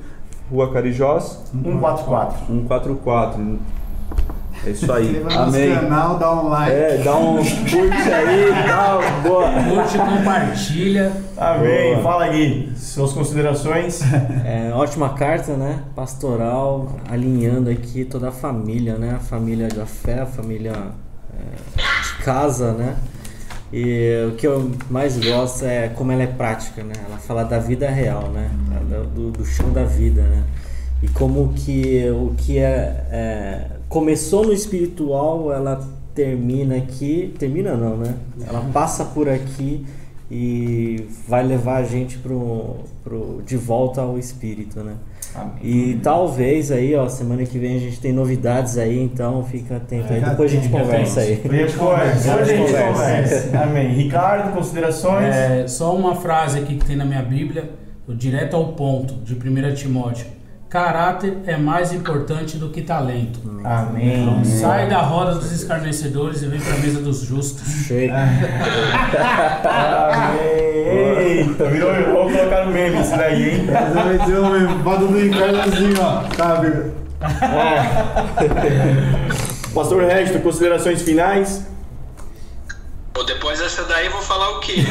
Rua 0.52 0.72
Carijós, 0.72 1.42
144. 1.52 2.46
144. 2.46 3.60
É 4.64 4.70
isso 4.70 4.92
aí. 4.94 5.12
Leva 5.12 5.30
no 5.30 5.42
Amém. 5.42 5.74
canal, 5.74 6.20
dá 6.20 6.34
um 6.36 6.50
like. 6.50 6.72
É, 6.72 6.98
dá 7.04 7.18
um 7.18 7.38
curte 7.38 8.14
aí, 8.14 8.68
dá 8.68 9.00
uma 9.00 9.20
boa. 9.22 9.50
Curte, 9.50 9.98
compartilha. 9.98 11.12
Amém. 11.36 11.94
Boa. 11.94 12.04
Fala 12.04 12.28
Gui, 12.28 12.74
suas 12.78 13.12
considerações. 13.12 14.02
É, 14.46 14.72
ótima 14.72 15.10
carta, 15.10 15.54
né? 15.54 15.80
Pastoral, 15.96 16.96
alinhando 17.10 17.72
aqui 17.72 18.06
toda 18.06 18.30
a 18.30 18.32
família, 18.32 18.96
né? 18.96 19.16
A 19.16 19.20
família 19.20 19.68
da 19.68 19.88
fé, 19.88 20.22
a 20.22 20.26
família 20.28 20.74
é, 21.34 21.82
de 22.04 22.24
casa, 22.24 22.72
né? 22.74 22.96
E 23.78 24.26
o 24.30 24.38
que 24.38 24.48
eu 24.48 24.72
mais 24.90 25.18
gosto 25.20 25.66
é 25.66 25.90
como 25.90 26.10
ela 26.10 26.24
é 26.24 26.28
prática, 26.28 26.82
né? 26.82 26.94
Ela 27.06 27.18
fala 27.18 27.44
da 27.44 27.60
vida 27.60 27.90
real, 27.90 28.30
né? 28.30 28.50
Do, 29.14 29.32
do 29.32 29.46
chão 29.46 29.70
da 29.74 29.84
vida, 29.84 30.22
né? 30.22 30.46
E 31.04 31.10
como 31.10 31.52
que 31.54 32.10
o 32.10 32.34
que 32.38 32.58
é, 32.58 33.06
é, 33.12 33.68
começou 33.90 34.46
no 34.46 34.54
espiritual, 34.54 35.52
ela 35.52 35.86
termina 36.14 36.78
aqui, 36.78 37.36
termina 37.38 37.76
não, 37.76 37.98
né? 37.98 38.16
Ela 38.48 38.62
passa 38.72 39.04
por 39.04 39.28
aqui 39.28 39.86
e 40.32 41.06
vai 41.28 41.46
levar 41.46 41.80
a 41.80 41.84
gente 41.84 42.18
pro, 42.20 42.78
pro, 43.04 43.42
de 43.46 43.58
volta 43.58 44.00
ao 44.00 44.18
espírito, 44.18 44.80
né? 44.80 44.96
E 45.62 46.00
talvez 46.02 46.72
aí, 46.72 46.96
ó, 46.96 47.08
semana 47.08 47.44
que 47.44 47.58
vem 47.58 47.76
a 47.76 47.80
gente 47.80 48.00
tem 48.00 48.14
novidades 48.14 48.78
aí, 48.78 49.02
então 49.02 49.44
fica 49.44 49.78
atento 49.78 50.14
aí. 50.14 50.22
Depois 50.22 50.52
a 50.52 50.56
gente 50.56 50.70
conversa 50.70 51.22
aí. 51.22 51.36
Depois, 51.36 51.74
depois 51.74 52.28
a 52.28 52.44
gente 52.44 52.72
conversa. 52.72 53.58
Amém. 53.64 53.94
Ricardo, 53.94 54.54
considerações? 54.54 55.34
É, 55.36 55.68
só 55.68 55.96
uma 55.96 56.16
frase 56.16 56.60
aqui 56.60 56.76
que 56.76 56.86
tem 56.86 56.96
na 56.96 57.06
minha 57.06 57.22
Bíblia, 57.22 57.70
direto 58.08 58.56
ao 58.56 58.74
ponto, 58.74 59.16
de 59.16 59.34
1 59.34 59.74
Timóteo. 59.74 60.35
Caráter 60.70 61.38
é 61.46 61.56
mais 61.56 61.94
importante 61.94 62.58
do 62.58 62.70
que 62.70 62.82
talento. 62.82 63.40
Amém. 63.64 64.44
Sai 64.44 64.90
da 64.90 65.00
roda 65.00 65.36
dos 65.36 65.52
escarnecedores 65.52 66.42
e 66.42 66.48
vem 66.48 66.60
para 66.60 66.74
a 66.74 66.78
mesa 66.80 67.00
dos 67.02 67.22
justos. 67.22 67.86
Chega. 67.86 68.14
Amém. 70.04 71.54
Virou. 71.72 71.94
Vou 72.14 72.32
colocar 72.32 72.66
no 72.66 72.72
meme 72.72 73.00
isso 73.02 73.16
daí, 73.16 73.50
hein? 73.60 73.68
Ter 74.26 74.40
um 74.40 74.84
foto 74.84 75.08
do 75.08 75.18
Ricardo 75.18 75.60
assim, 75.62 75.94
ó. 76.02 76.24
Tá, 76.36 76.56
Bíblia? 76.56 76.94
Pastor 79.74 80.04
Regis, 80.04 80.42
considerações 80.42 81.02
finais? 81.02 81.66
Pô, 83.14 83.24
depois 83.24 83.60
dessa 83.60 83.84
daí 83.86 84.08
eu 84.08 84.12
vou 84.12 84.22
falar 84.22 84.58
o 84.58 84.60
quê? 84.60 84.84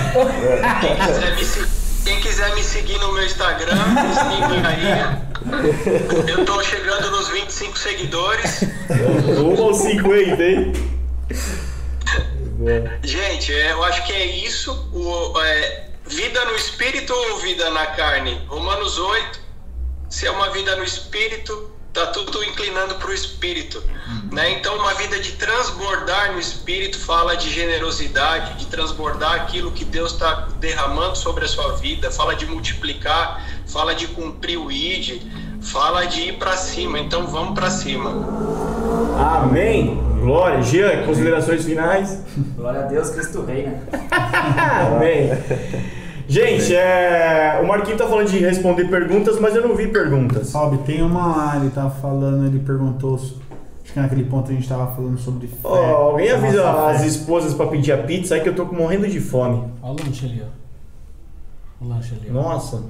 Quem 0.80 0.96
quiser 1.06 1.34
me, 1.36 1.44
se- 1.44 1.83
quem 2.04 2.20
quiser 2.20 2.54
me 2.54 2.62
seguir 2.62 2.98
no 2.98 3.12
meu 3.12 3.24
Instagram, 3.24 3.74
me 3.74 4.66
aí. 4.66 6.30
Eu 6.30 6.44
tô 6.44 6.62
chegando 6.62 7.10
nos 7.10 7.28
25 7.28 7.78
seguidores. 7.78 8.62
Um 9.38 9.60
ou 9.60 9.74
50, 9.74 10.42
hein? 10.42 10.72
Gente, 13.02 13.52
é, 13.52 13.72
eu 13.72 13.82
acho 13.84 14.04
que 14.06 14.12
é 14.12 14.24
isso. 14.24 14.72
O, 14.92 15.40
é, 15.40 15.88
vida 16.06 16.44
no 16.44 16.54
espírito 16.54 17.12
ou 17.12 17.38
vida 17.38 17.70
na 17.70 17.86
carne? 17.86 18.40
Romanos 18.48 18.98
8. 18.98 19.40
Se 20.10 20.26
é 20.26 20.30
uma 20.30 20.50
vida 20.50 20.76
no 20.76 20.84
espírito, 20.84 21.73
tá 21.94 22.06
tudo 22.08 22.42
inclinando 22.42 22.96
para 22.96 23.08
o 23.08 23.14
espírito. 23.14 23.80
Né? 24.32 24.50
Então, 24.50 24.76
uma 24.76 24.92
vida 24.94 25.18
de 25.20 25.32
transbordar 25.32 26.32
no 26.32 26.40
espírito 26.40 26.98
fala 26.98 27.36
de 27.36 27.48
generosidade, 27.48 28.54
de 28.58 28.66
transbordar 28.66 29.34
aquilo 29.34 29.70
que 29.70 29.84
Deus 29.84 30.12
está 30.12 30.48
derramando 30.58 31.16
sobre 31.16 31.44
a 31.44 31.48
sua 31.48 31.76
vida, 31.76 32.10
fala 32.10 32.34
de 32.34 32.46
multiplicar, 32.46 33.46
fala 33.66 33.94
de 33.94 34.08
cumprir 34.08 34.58
o 34.58 34.72
ID, 34.72 35.22
fala 35.62 36.04
de 36.04 36.22
ir 36.22 36.38
para 36.38 36.56
cima. 36.56 36.98
Então, 36.98 37.28
vamos 37.28 37.54
para 37.54 37.70
cima. 37.70 38.10
Amém. 39.16 39.96
Glória. 40.20 40.62
Jean, 40.62 41.06
considerações 41.06 41.64
finais? 41.64 42.18
Glória 42.56 42.80
a 42.80 42.84
Deus, 42.84 43.10
Cristo 43.10 43.44
reina. 43.44 43.80
Amém. 44.96 45.30
Gente, 46.26 46.74
é... 46.74 47.60
o 47.62 47.66
Marquinho 47.66 47.96
tá 47.96 48.06
falando 48.06 48.28
de 48.28 48.38
responder 48.38 48.88
perguntas, 48.88 49.38
mas 49.38 49.54
eu 49.54 49.66
não 49.66 49.74
vi 49.74 49.88
perguntas. 49.88 50.48
Sobe, 50.48 50.78
tem 50.78 51.02
uma 51.02 51.36
lá, 51.36 51.56
ele 51.56 51.70
tá 51.70 51.90
falando, 51.90 52.46
ele 52.46 52.60
perguntou. 52.60 53.14
Acho 53.16 53.92
que 53.92 54.00
naquele 54.00 54.24
ponto 54.24 54.50
a 54.50 54.54
gente 54.54 54.68
tava 54.68 54.94
falando 54.94 55.18
sobre 55.18 55.46
fé. 55.46 55.58
Ó, 55.62 56.10
alguém 56.10 56.30
avisa 56.30 56.70
as 56.88 57.02
fé. 57.02 57.06
esposas 57.06 57.52
pra 57.52 57.66
pedir 57.66 57.92
a 57.92 57.98
pizza 57.98 58.34
aí 58.34 58.40
que 58.40 58.48
eu 58.48 58.54
tô 58.54 58.64
morrendo 58.64 59.06
de 59.06 59.20
fome. 59.20 59.70
Olha 59.82 59.92
o 59.92 60.06
lanche 60.06 60.26
ali, 60.26 60.42
ó. 60.42 61.84
O 61.84 61.88
lanche 61.88 62.14
ali. 62.14 62.30
ó. 62.30 62.32
Nossa. 62.32 62.82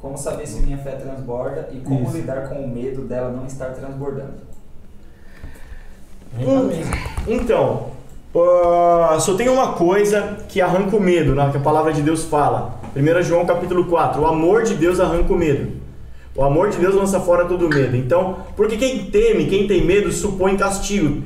Como 0.00 0.16
saber 0.16 0.46
se 0.46 0.60
minha 0.60 0.78
fé 0.78 0.92
transborda 0.92 1.70
e 1.72 1.80
como 1.80 2.04
Isso. 2.04 2.16
lidar 2.18 2.48
com 2.48 2.56
o 2.56 2.68
medo 2.68 3.02
dela 3.02 3.30
não 3.30 3.46
estar 3.46 3.70
transbordando. 3.70 4.46
Mesa. 6.38 6.90
Então, 7.26 7.95
só 8.32 9.34
tem 9.36 9.48
uma 9.48 9.72
coisa 9.72 10.38
que 10.48 10.60
arranca 10.60 10.96
o 10.96 11.00
medo, 11.00 11.34
né, 11.34 11.48
que 11.50 11.56
a 11.56 11.60
palavra 11.60 11.92
de 11.92 12.02
Deus 12.02 12.24
fala. 12.24 12.80
1 12.94 13.22
João 13.22 13.44
capítulo 13.46 13.84
4, 13.84 14.20
o 14.20 14.26
amor 14.26 14.62
de 14.62 14.74
Deus 14.74 15.00
arranca 15.00 15.32
o 15.32 15.36
medo. 15.36 15.72
O 16.34 16.44
amor 16.44 16.68
de 16.68 16.76
Deus 16.76 16.94
lança 16.94 17.18
fora 17.18 17.46
todo 17.46 17.68
medo. 17.68 17.96
Então, 17.96 18.38
porque 18.54 18.76
quem 18.76 19.06
teme, 19.06 19.46
quem 19.46 19.66
tem 19.66 19.84
medo, 19.84 20.12
supõe 20.12 20.56
castigo. 20.56 21.22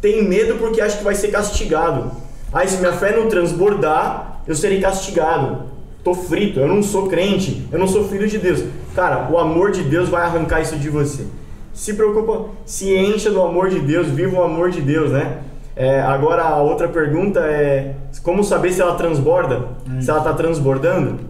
Tem 0.00 0.26
medo 0.26 0.54
porque 0.54 0.80
acha 0.80 0.96
que 0.96 1.04
vai 1.04 1.14
ser 1.14 1.28
castigado. 1.28 2.10
Aí 2.52 2.66
se 2.66 2.78
minha 2.78 2.92
fé 2.92 3.14
não 3.14 3.28
transbordar, 3.28 4.40
eu 4.46 4.54
serei 4.54 4.80
castigado. 4.80 5.64
Tô 6.02 6.14
frito, 6.14 6.60
eu 6.60 6.68
não 6.68 6.82
sou 6.82 7.08
crente, 7.08 7.66
eu 7.70 7.78
não 7.78 7.86
sou 7.86 8.04
filho 8.04 8.26
de 8.28 8.38
Deus. 8.38 8.64
Cara, 8.94 9.28
o 9.30 9.38
amor 9.38 9.72
de 9.72 9.82
Deus 9.82 10.08
vai 10.08 10.22
arrancar 10.22 10.62
isso 10.62 10.76
de 10.76 10.88
você. 10.88 11.26
Se 11.74 11.92
preocupa, 11.92 12.46
se 12.64 12.96
encha 12.96 13.30
do 13.30 13.42
amor 13.42 13.68
de 13.68 13.80
Deus, 13.80 14.06
viva 14.06 14.38
o 14.38 14.42
amor 14.42 14.70
de 14.70 14.80
Deus, 14.80 15.10
né? 15.10 15.38
É, 15.76 16.00
agora 16.00 16.42
a 16.42 16.56
outra 16.56 16.88
pergunta 16.88 17.38
é 17.40 17.94
como 18.22 18.42
saber 18.42 18.72
se 18.72 18.80
ela 18.80 18.96
transborda? 18.96 19.68
Se 20.00 20.10
ela 20.10 20.22
tá 20.22 20.32
transbordando? 20.32 21.20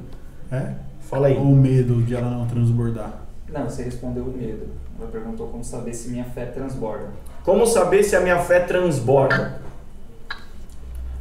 É? 0.52 0.70
Fala 1.00 1.26
aí. 1.26 1.36
O 1.36 1.46
medo 1.46 2.00
de 2.02 2.14
ela 2.14 2.30
não 2.30 2.46
transbordar. 2.46 3.12
Não, 3.52 3.64
você 3.64 3.82
respondeu 3.82 4.22
o 4.22 4.36
medo. 4.36 4.68
Ela 4.98 5.10
perguntou 5.10 5.48
como 5.48 5.64
saber 5.64 5.92
se 5.92 6.10
minha 6.10 6.24
fé 6.24 6.46
transborda. 6.46 7.08
Como 7.42 7.66
saber 7.66 8.04
se 8.04 8.14
a 8.14 8.20
minha 8.20 8.38
fé 8.38 8.60
transborda? 8.60 9.60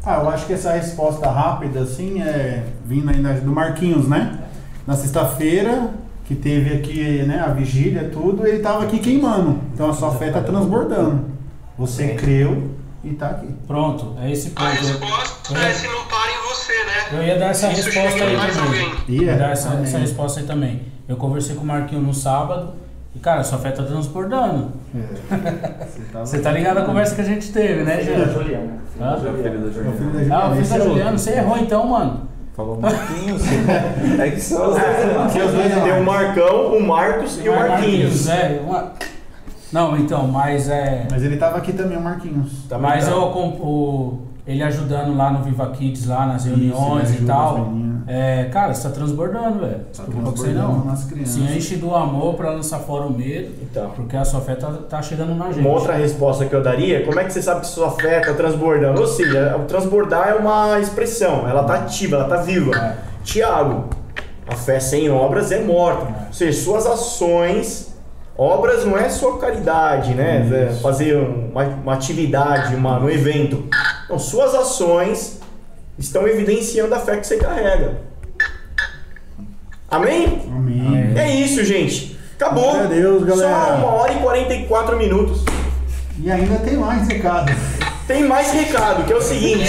Ah, 0.06 0.22
eu 0.22 0.30
acho 0.30 0.46
que 0.46 0.54
essa 0.54 0.72
resposta 0.72 1.28
rápida, 1.28 1.80
assim, 1.80 2.22
é 2.22 2.64
vindo 2.86 3.10
ainda 3.10 3.34
do 3.34 3.52
Marquinhos, 3.52 4.08
né? 4.08 4.40
Na 4.86 4.96
sexta-feira, 4.96 5.90
que 6.26 6.36
teve 6.36 6.76
aqui, 6.76 7.24
né, 7.24 7.40
a 7.40 7.50
vigília, 7.50 8.10
tudo, 8.14 8.46
ele 8.46 8.60
tava 8.60 8.84
aqui 8.84 9.00
queimando. 9.00 9.60
Então 9.74 9.90
a 9.90 9.94
sua 9.94 10.12
fé 10.12 10.30
tá 10.30 10.42
transbordando. 10.42 11.26
Você 11.78 12.10
creu 12.10 12.75
e 13.06 13.14
tá 13.14 13.28
aqui. 13.28 13.48
Pronto, 13.68 14.16
é 14.22 14.32
esse 14.32 14.52
A 14.56 14.60
ponto. 14.60 14.72
resposta 14.76 15.54
Eu 15.54 15.62
é 15.62 15.68
ia- 15.68 15.74
se 15.74 15.88
não 15.88 16.06
para 16.06 16.32
em 16.32 16.48
você, 16.50 16.74
né? 16.74 17.20
Eu 17.20 17.24
ia 17.24 17.38
dar 17.40 17.46
essa 17.52 17.72
Isso 17.72 17.90
resposta 17.90 18.24
aí 18.24 18.38
também. 18.54 18.92
E 19.08 19.24
Ia 19.24 19.32
é. 19.32 19.36
dar 19.38 19.52
essa, 19.52 19.74
essa 19.76 19.98
resposta 19.98 20.40
aí 20.40 20.46
também. 20.46 20.82
Eu 21.08 21.16
conversei 21.18 21.56
com 21.56 21.62
o 21.64 21.66
Marquinho 21.68 22.02
no 22.02 22.14
sábado 22.14 22.74
e, 23.16 23.20
cara, 23.20 23.44
sua 23.44 23.60
fé 23.60 23.72
tá 23.72 23.84
transbordando. 23.84 24.72
Você 26.22 26.40
tá 26.40 26.52
ligado 26.52 26.80
à 26.80 26.82
conversa 26.84 27.16
que 27.16 27.22
a 27.22 27.26
gente 27.26 27.52
teve, 27.52 27.84
né, 27.84 27.98
Filho 27.98 28.18
da 28.20 28.26
Jean? 28.26 28.34
Juliana. 28.34 28.74
Filho 28.94 29.06
Hã? 29.06 29.10
da 29.10 29.12
É 29.12 29.16
o 29.16 29.20
filho 29.20 29.36
Juliana. 29.36 29.60
da 29.60 29.68
É 29.70 29.74
Juliana. 29.74 29.98
filho 29.98 30.30
da 30.30 30.36
Ah, 30.36 30.40
o 30.40 30.48
Juliana. 30.50 30.56
filho 30.56 30.70
da 30.70 30.76
é. 30.76 30.88
Juliana, 30.88 31.18
você 31.18 31.32
errou 31.32 31.58
então, 31.58 31.88
mano. 31.88 32.30
Falou 32.56 32.80
Marquinhos. 32.80 33.42
é 34.20 34.30
que 34.32 34.40
são 34.40 34.70
os 34.70 34.76
dois. 34.80 35.18
Aqui 35.26 35.40
os 35.42 35.52
dois 35.52 35.74
Tem 35.74 36.00
o 36.00 36.04
Marcão, 36.06 36.78
o 36.78 36.82
Marcos 36.88 37.40
e 37.44 37.50
o 37.50 37.54
Marquinhos. 37.56 38.30
É, 38.30 38.62
uma... 38.66 38.94
Não, 39.72 39.98
então, 39.98 40.28
mas 40.28 40.70
é. 40.70 41.08
Mas 41.12 41.24
ele 41.24 41.38
tava 41.38 41.58
aqui 41.58 41.74
também, 41.74 41.98
o 41.98 42.02
Marquinhos. 42.02 42.64
Também 42.70 42.84
Mas 42.92 43.06
tá. 43.06 43.12
eu, 43.12 43.30
com- 43.32 43.50
o, 43.50 44.22
ele 44.48 44.62
ajudando 44.64 45.16
lá 45.18 45.32
no 45.32 45.44
Viva 45.44 45.68
Kids, 45.72 46.06
lá 46.08 46.26
nas 46.28 46.46
reuniões 46.46 47.12
ele 47.14 47.24
e 47.24 47.26
tal. 47.28 47.70
É, 48.08 48.44
cara, 48.54 48.72
você 48.72 48.88
tá 48.88 48.94
transbordando, 48.94 49.60
velho. 49.62 49.80
Tá 49.96 50.04
isso 50.04 50.04
transbordando 50.04 50.54
não. 50.78 50.86
nas 50.86 51.06
crianças. 51.06 51.34
Se 51.34 51.40
enche 51.42 51.76
do 51.78 51.96
amor 51.96 52.36
pra 52.36 52.52
lançar 52.52 52.78
fora 52.78 53.06
o 53.08 53.12
medo, 53.12 53.52
Então. 53.64 53.90
porque 53.96 54.16
a 54.16 54.24
sua 54.24 54.42
fé 54.42 54.54
tá, 54.54 54.72
tá 54.88 55.02
chegando 55.02 55.34
na 55.34 55.48
gente. 55.48 55.60
Uma 55.62 55.72
outra 55.72 55.94
resposta 55.96 56.46
que 56.46 56.54
eu 56.56 56.62
daria, 56.62 57.04
como 57.04 57.20
é 57.20 57.24
que 57.24 57.34
você 57.34 57.42
sabe 57.42 57.62
que 57.62 57.68
sua 57.68 57.90
fé 57.90 58.20
está 58.22 58.34
transbordando? 58.34 59.02
Ou 59.02 59.08
seja, 59.08 59.58
o 59.58 59.64
transbordar 59.66 60.30
é 60.30 60.36
uma 60.36 60.80
expressão, 60.80 61.50
ela 61.50 61.62
está 61.62 61.74
ativa, 61.76 62.18
ela 62.18 62.26
está 62.26 62.38
viva. 62.38 62.76
É. 62.78 62.98
Tiago, 63.24 63.86
a 64.48 64.56
fé 64.56 64.80
sem 64.80 65.10
obras 65.10 65.52
é 65.52 65.64
morta. 65.64 66.06
Ou 66.28 66.34
seja, 66.34 66.62
suas 66.64 66.86
ações, 66.86 67.95
obras 68.38 68.86
não 68.86 68.98
é 68.98 69.10
só 69.10 69.34
caridade, 69.34 70.14
né? 70.14 70.70
É 70.70 70.74
Fazer 70.82 71.16
uma, 71.16 71.64
uma 71.64 71.94
atividade, 71.94 72.76
uma, 72.76 73.00
um 73.00 73.10
evento. 73.10 73.68
Não, 74.10 74.20
suas 74.20 74.54
ações 74.54 75.40
estão 75.98 76.28
evidenciando 76.28 76.94
a 76.94 77.00
fé 77.00 77.18
que 77.18 77.28
você 77.28 77.38
carrega. 77.38 78.02
Amém? 79.90 80.42
Amém. 80.48 81.14
É 81.18 81.30
isso, 81.34 81.64
gente. 81.64 82.20
Acabou. 82.36 82.76
A 82.76 82.84
Deus, 82.84 83.24
galera. 83.24 83.66
Só 83.66 83.76
uma 83.76 83.94
hora 83.94 84.14
e 84.14 84.20
44 84.20 84.98
minutos. 84.98 85.44
E 86.20 86.30
ainda 86.30 86.58
tem 86.60 86.76
mais 86.76 87.08
recado. 87.08 87.52
Tem 88.08 88.24
mais 88.24 88.52
recado, 88.52 89.04
que 89.04 89.12
é 89.14 89.16
o 89.16 89.22
seguinte. 89.22 89.66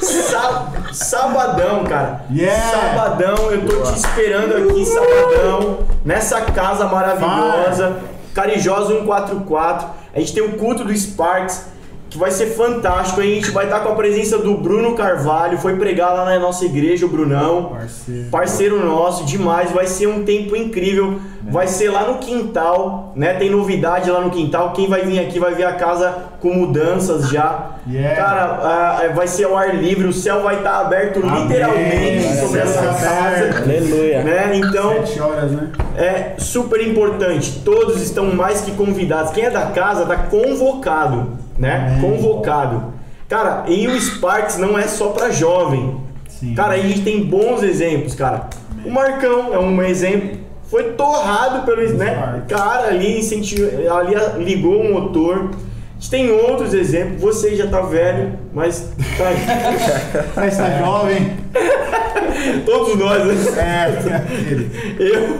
Sá- 0.00 0.68
sabadão, 0.92 1.84
cara. 1.84 2.24
Yeah. 2.34 2.70
Sabadão, 2.70 3.50
eu 3.50 3.66
tô 3.66 3.82
te 3.82 3.98
esperando 3.98 4.56
aqui, 4.56 4.86
sabadão, 4.86 5.80
nessa 6.04 6.40
casa 6.40 6.86
maravilhosa. 6.86 7.96
Carijosa 8.34 8.88
144. 8.88 9.88
A 10.14 10.18
gente 10.18 10.32
tem 10.32 10.42
o 10.42 10.56
culto 10.56 10.82
do 10.84 10.96
Sparks, 10.96 11.66
que 12.14 12.18
vai 12.18 12.30
ser 12.30 12.46
fantástico. 12.46 13.20
A 13.20 13.24
gente 13.24 13.50
vai 13.50 13.64
estar 13.64 13.80
com 13.80 13.88
a 13.88 13.94
presença 13.96 14.38
do 14.38 14.56
Bruno 14.56 14.94
Carvalho, 14.94 15.58
foi 15.58 15.74
pregar 15.76 16.14
lá 16.14 16.24
na 16.24 16.38
nossa 16.38 16.64
igreja, 16.64 17.04
o 17.04 17.08
Brunão. 17.08 17.70
Parceiro. 17.74 18.30
Parceiro 18.30 18.86
nosso, 18.86 19.24
demais. 19.24 19.72
Vai 19.72 19.88
ser 19.88 20.06
um 20.06 20.24
tempo 20.24 20.54
incrível. 20.54 21.18
Vai 21.42 21.66
ser 21.66 21.90
lá 21.90 22.04
no 22.04 22.18
quintal, 22.18 23.12
né? 23.16 23.34
Tem 23.34 23.50
novidade 23.50 24.10
lá 24.10 24.20
no 24.20 24.30
quintal. 24.30 24.72
Quem 24.72 24.88
vai 24.88 25.04
vir 25.04 25.18
aqui 25.18 25.40
vai 25.40 25.54
ver 25.54 25.64
a 25.64 25.72
casa 25.72 26.14
com 26.40 26.54
mudanças 26.54 27.28
já. 27.28 27.72
Yeah. 27.86 28.16
Cara, 28.16 28.42
ah, 28.62 29.12
vai 29.12 29.26
ser 29.26 29.44
ao 29.44 29.56
ar 29.56 29.74
livre. 29.74 30.06
O 30.06 30.12
céu 30.12 30.42
vai 30.42 30.56
estar 30.56 30.80
aberto 30.80 31.20
Amém. 31.22 31.42
literalmente 31.42 32.26
Vai 32.26 32.36
sobre 32.36 32.60
essa 32.60 32.78
aberto. 32.78 33.00
casa. 33.02 33.62
Aleluia. 33.62 34.22
Né? 34.22 34.52
Então, 34.54 34.90
Sete 35.04 35.20
horas, 35.20 35.50
né? 35.50 35.70
é 35.98 36.34
super 36.38 36.80
importante. 36.80 37.60
Todos 37.64 38.00
estão 38.00 38.26
mais 38.34 38.60
que 38.60 38.70
convidados. 38.70 39.32
Quem 39.32 39.44
é 39.44 39.50
da 39.50 39.66
casa 39.66 40.06
tá 40.06 40.16
convocado, 40.16 41.43
né? 41.58 41.96
Amém. 41.96 42.00
Convocado. 42.00 42.92
Cara, 43.28 43.64
e 43.68 43.88
o 43.88 44.00
Sparks 44.00 44.58
não 44.58 44.78
é 44.78 44.86
só 44.86 45.08
pra 45.08 45.30
jovem. 45.30 45.96
Sim. 46.28 46.54
Cara, 46.54 46.74
a 46.74 46.78
gente 46.78 47.02
tem 47.02 47.24
bons 47.24 47.62
exemplos, 47.62 48.14
cara. 48.14 48.48
O 48.84 48.90
Marcão 48.90 49.52
é 49.54 49.58
um 49.58 49.82
exemplo. 49.82 50.38
Foi 50.70 50.92
torrado 50.92 51.64
pelo, 51.64 51.82
né? 51.94 52.42
Cara, 52.48 52.88
ali 52.88 53.18
incentivou, 53.18 53.68
ali 53.96 54.14
ligou 54.44 54.80
o 54.80 54.92
motor. 54.92 55.50
A 55.50 56.00
gente 56.00 56.10
tem 56.10 56.30
outros 56.30 56.74
exemplos. 56.74 57.20
Você 57.20 57.54
já 57.56 57.66
tá 57.68 57.80
velho, 57.80 58.38
mas 58.52 58.90
tá 59.16 59.28
aí. 59.28 59.36
Mas 60.36 60.56
tá 60.56 60.78
jovem. 60.78 61.36
Todos 62.66 62.96
nós, 62.96 63.24
né? 63.24 63.34
É, 63.58 64.16
aquele. 64.16 64.70
Eu. 64.98 65.38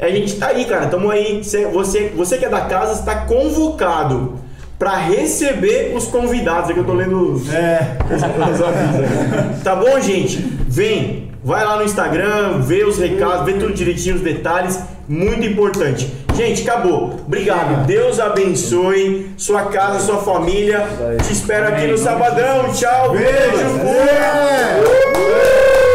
A 0.00 0.08
gente 0.08 0.36
tá 0.36 0.48
aí, 0.48 0.64
cara. 0.64 0.86
Tamo 0.86 1.10
aí. 1.10 1.42
Cê- 1.44 1.66
Você, 1.66 2.12
você 2.14 2.38
que 2.38 2.44
é 2.44 2.48
da 2.48 2.62
casa 2.62 3.00
está 3.00 3.14
convocado 3.26 4.34
para 4.82 4.96
receber 4.96 5.92
os 5.94 6.06
convidados. 6.06 6.68
É 6.68 6.72
que 6.72 6.80
eu 6.80 6.84
tô 6.84 6.92
lendo 6.92 7.34
os, 7.34 7.54
É. 7.54 7.98
os 8.12 8.20
avisos 8.20 8.66
aí. 8.66 9.62
Tá 9.62 9.76
bom, 9.76 10.00
gente? 10.00 10.38
Vem. 10.66 11.30
Vai 11.44 11.64
lá 11.64 11.76
no 11.76 11.84
Instagram, 11.84 12.58
vê 12.62 12.82
os 12.82 12.98
recados, 12.98 13.46
vê 13.46 13.52
tudo 13.52 13.72
direitinho, 13.72 14.16
os 14.16 14.22
detalhes. 14.22 14.80
Muito 15.08 15.46
importante. 15.46 16.12
Gente, 16.34 16.68
acabou. 16.68 17.14
Obrigado. 17.24 17.86
Deus 17.86 18.18
abençoe 18.18 19.30
sua 19.36 19.66
casa, 19.66 20.00
sua 20.00 20.18
família. 20.18 20.84
Te 21.24 21.32
espero 21.32 21.68
aqui 21.68 21.86
no 21.86 21.96
sabadão. 21.96 22.72
Tchau. 22.72 23.12
Beijo. 23.12 23.78
Fui. 23.82 25.91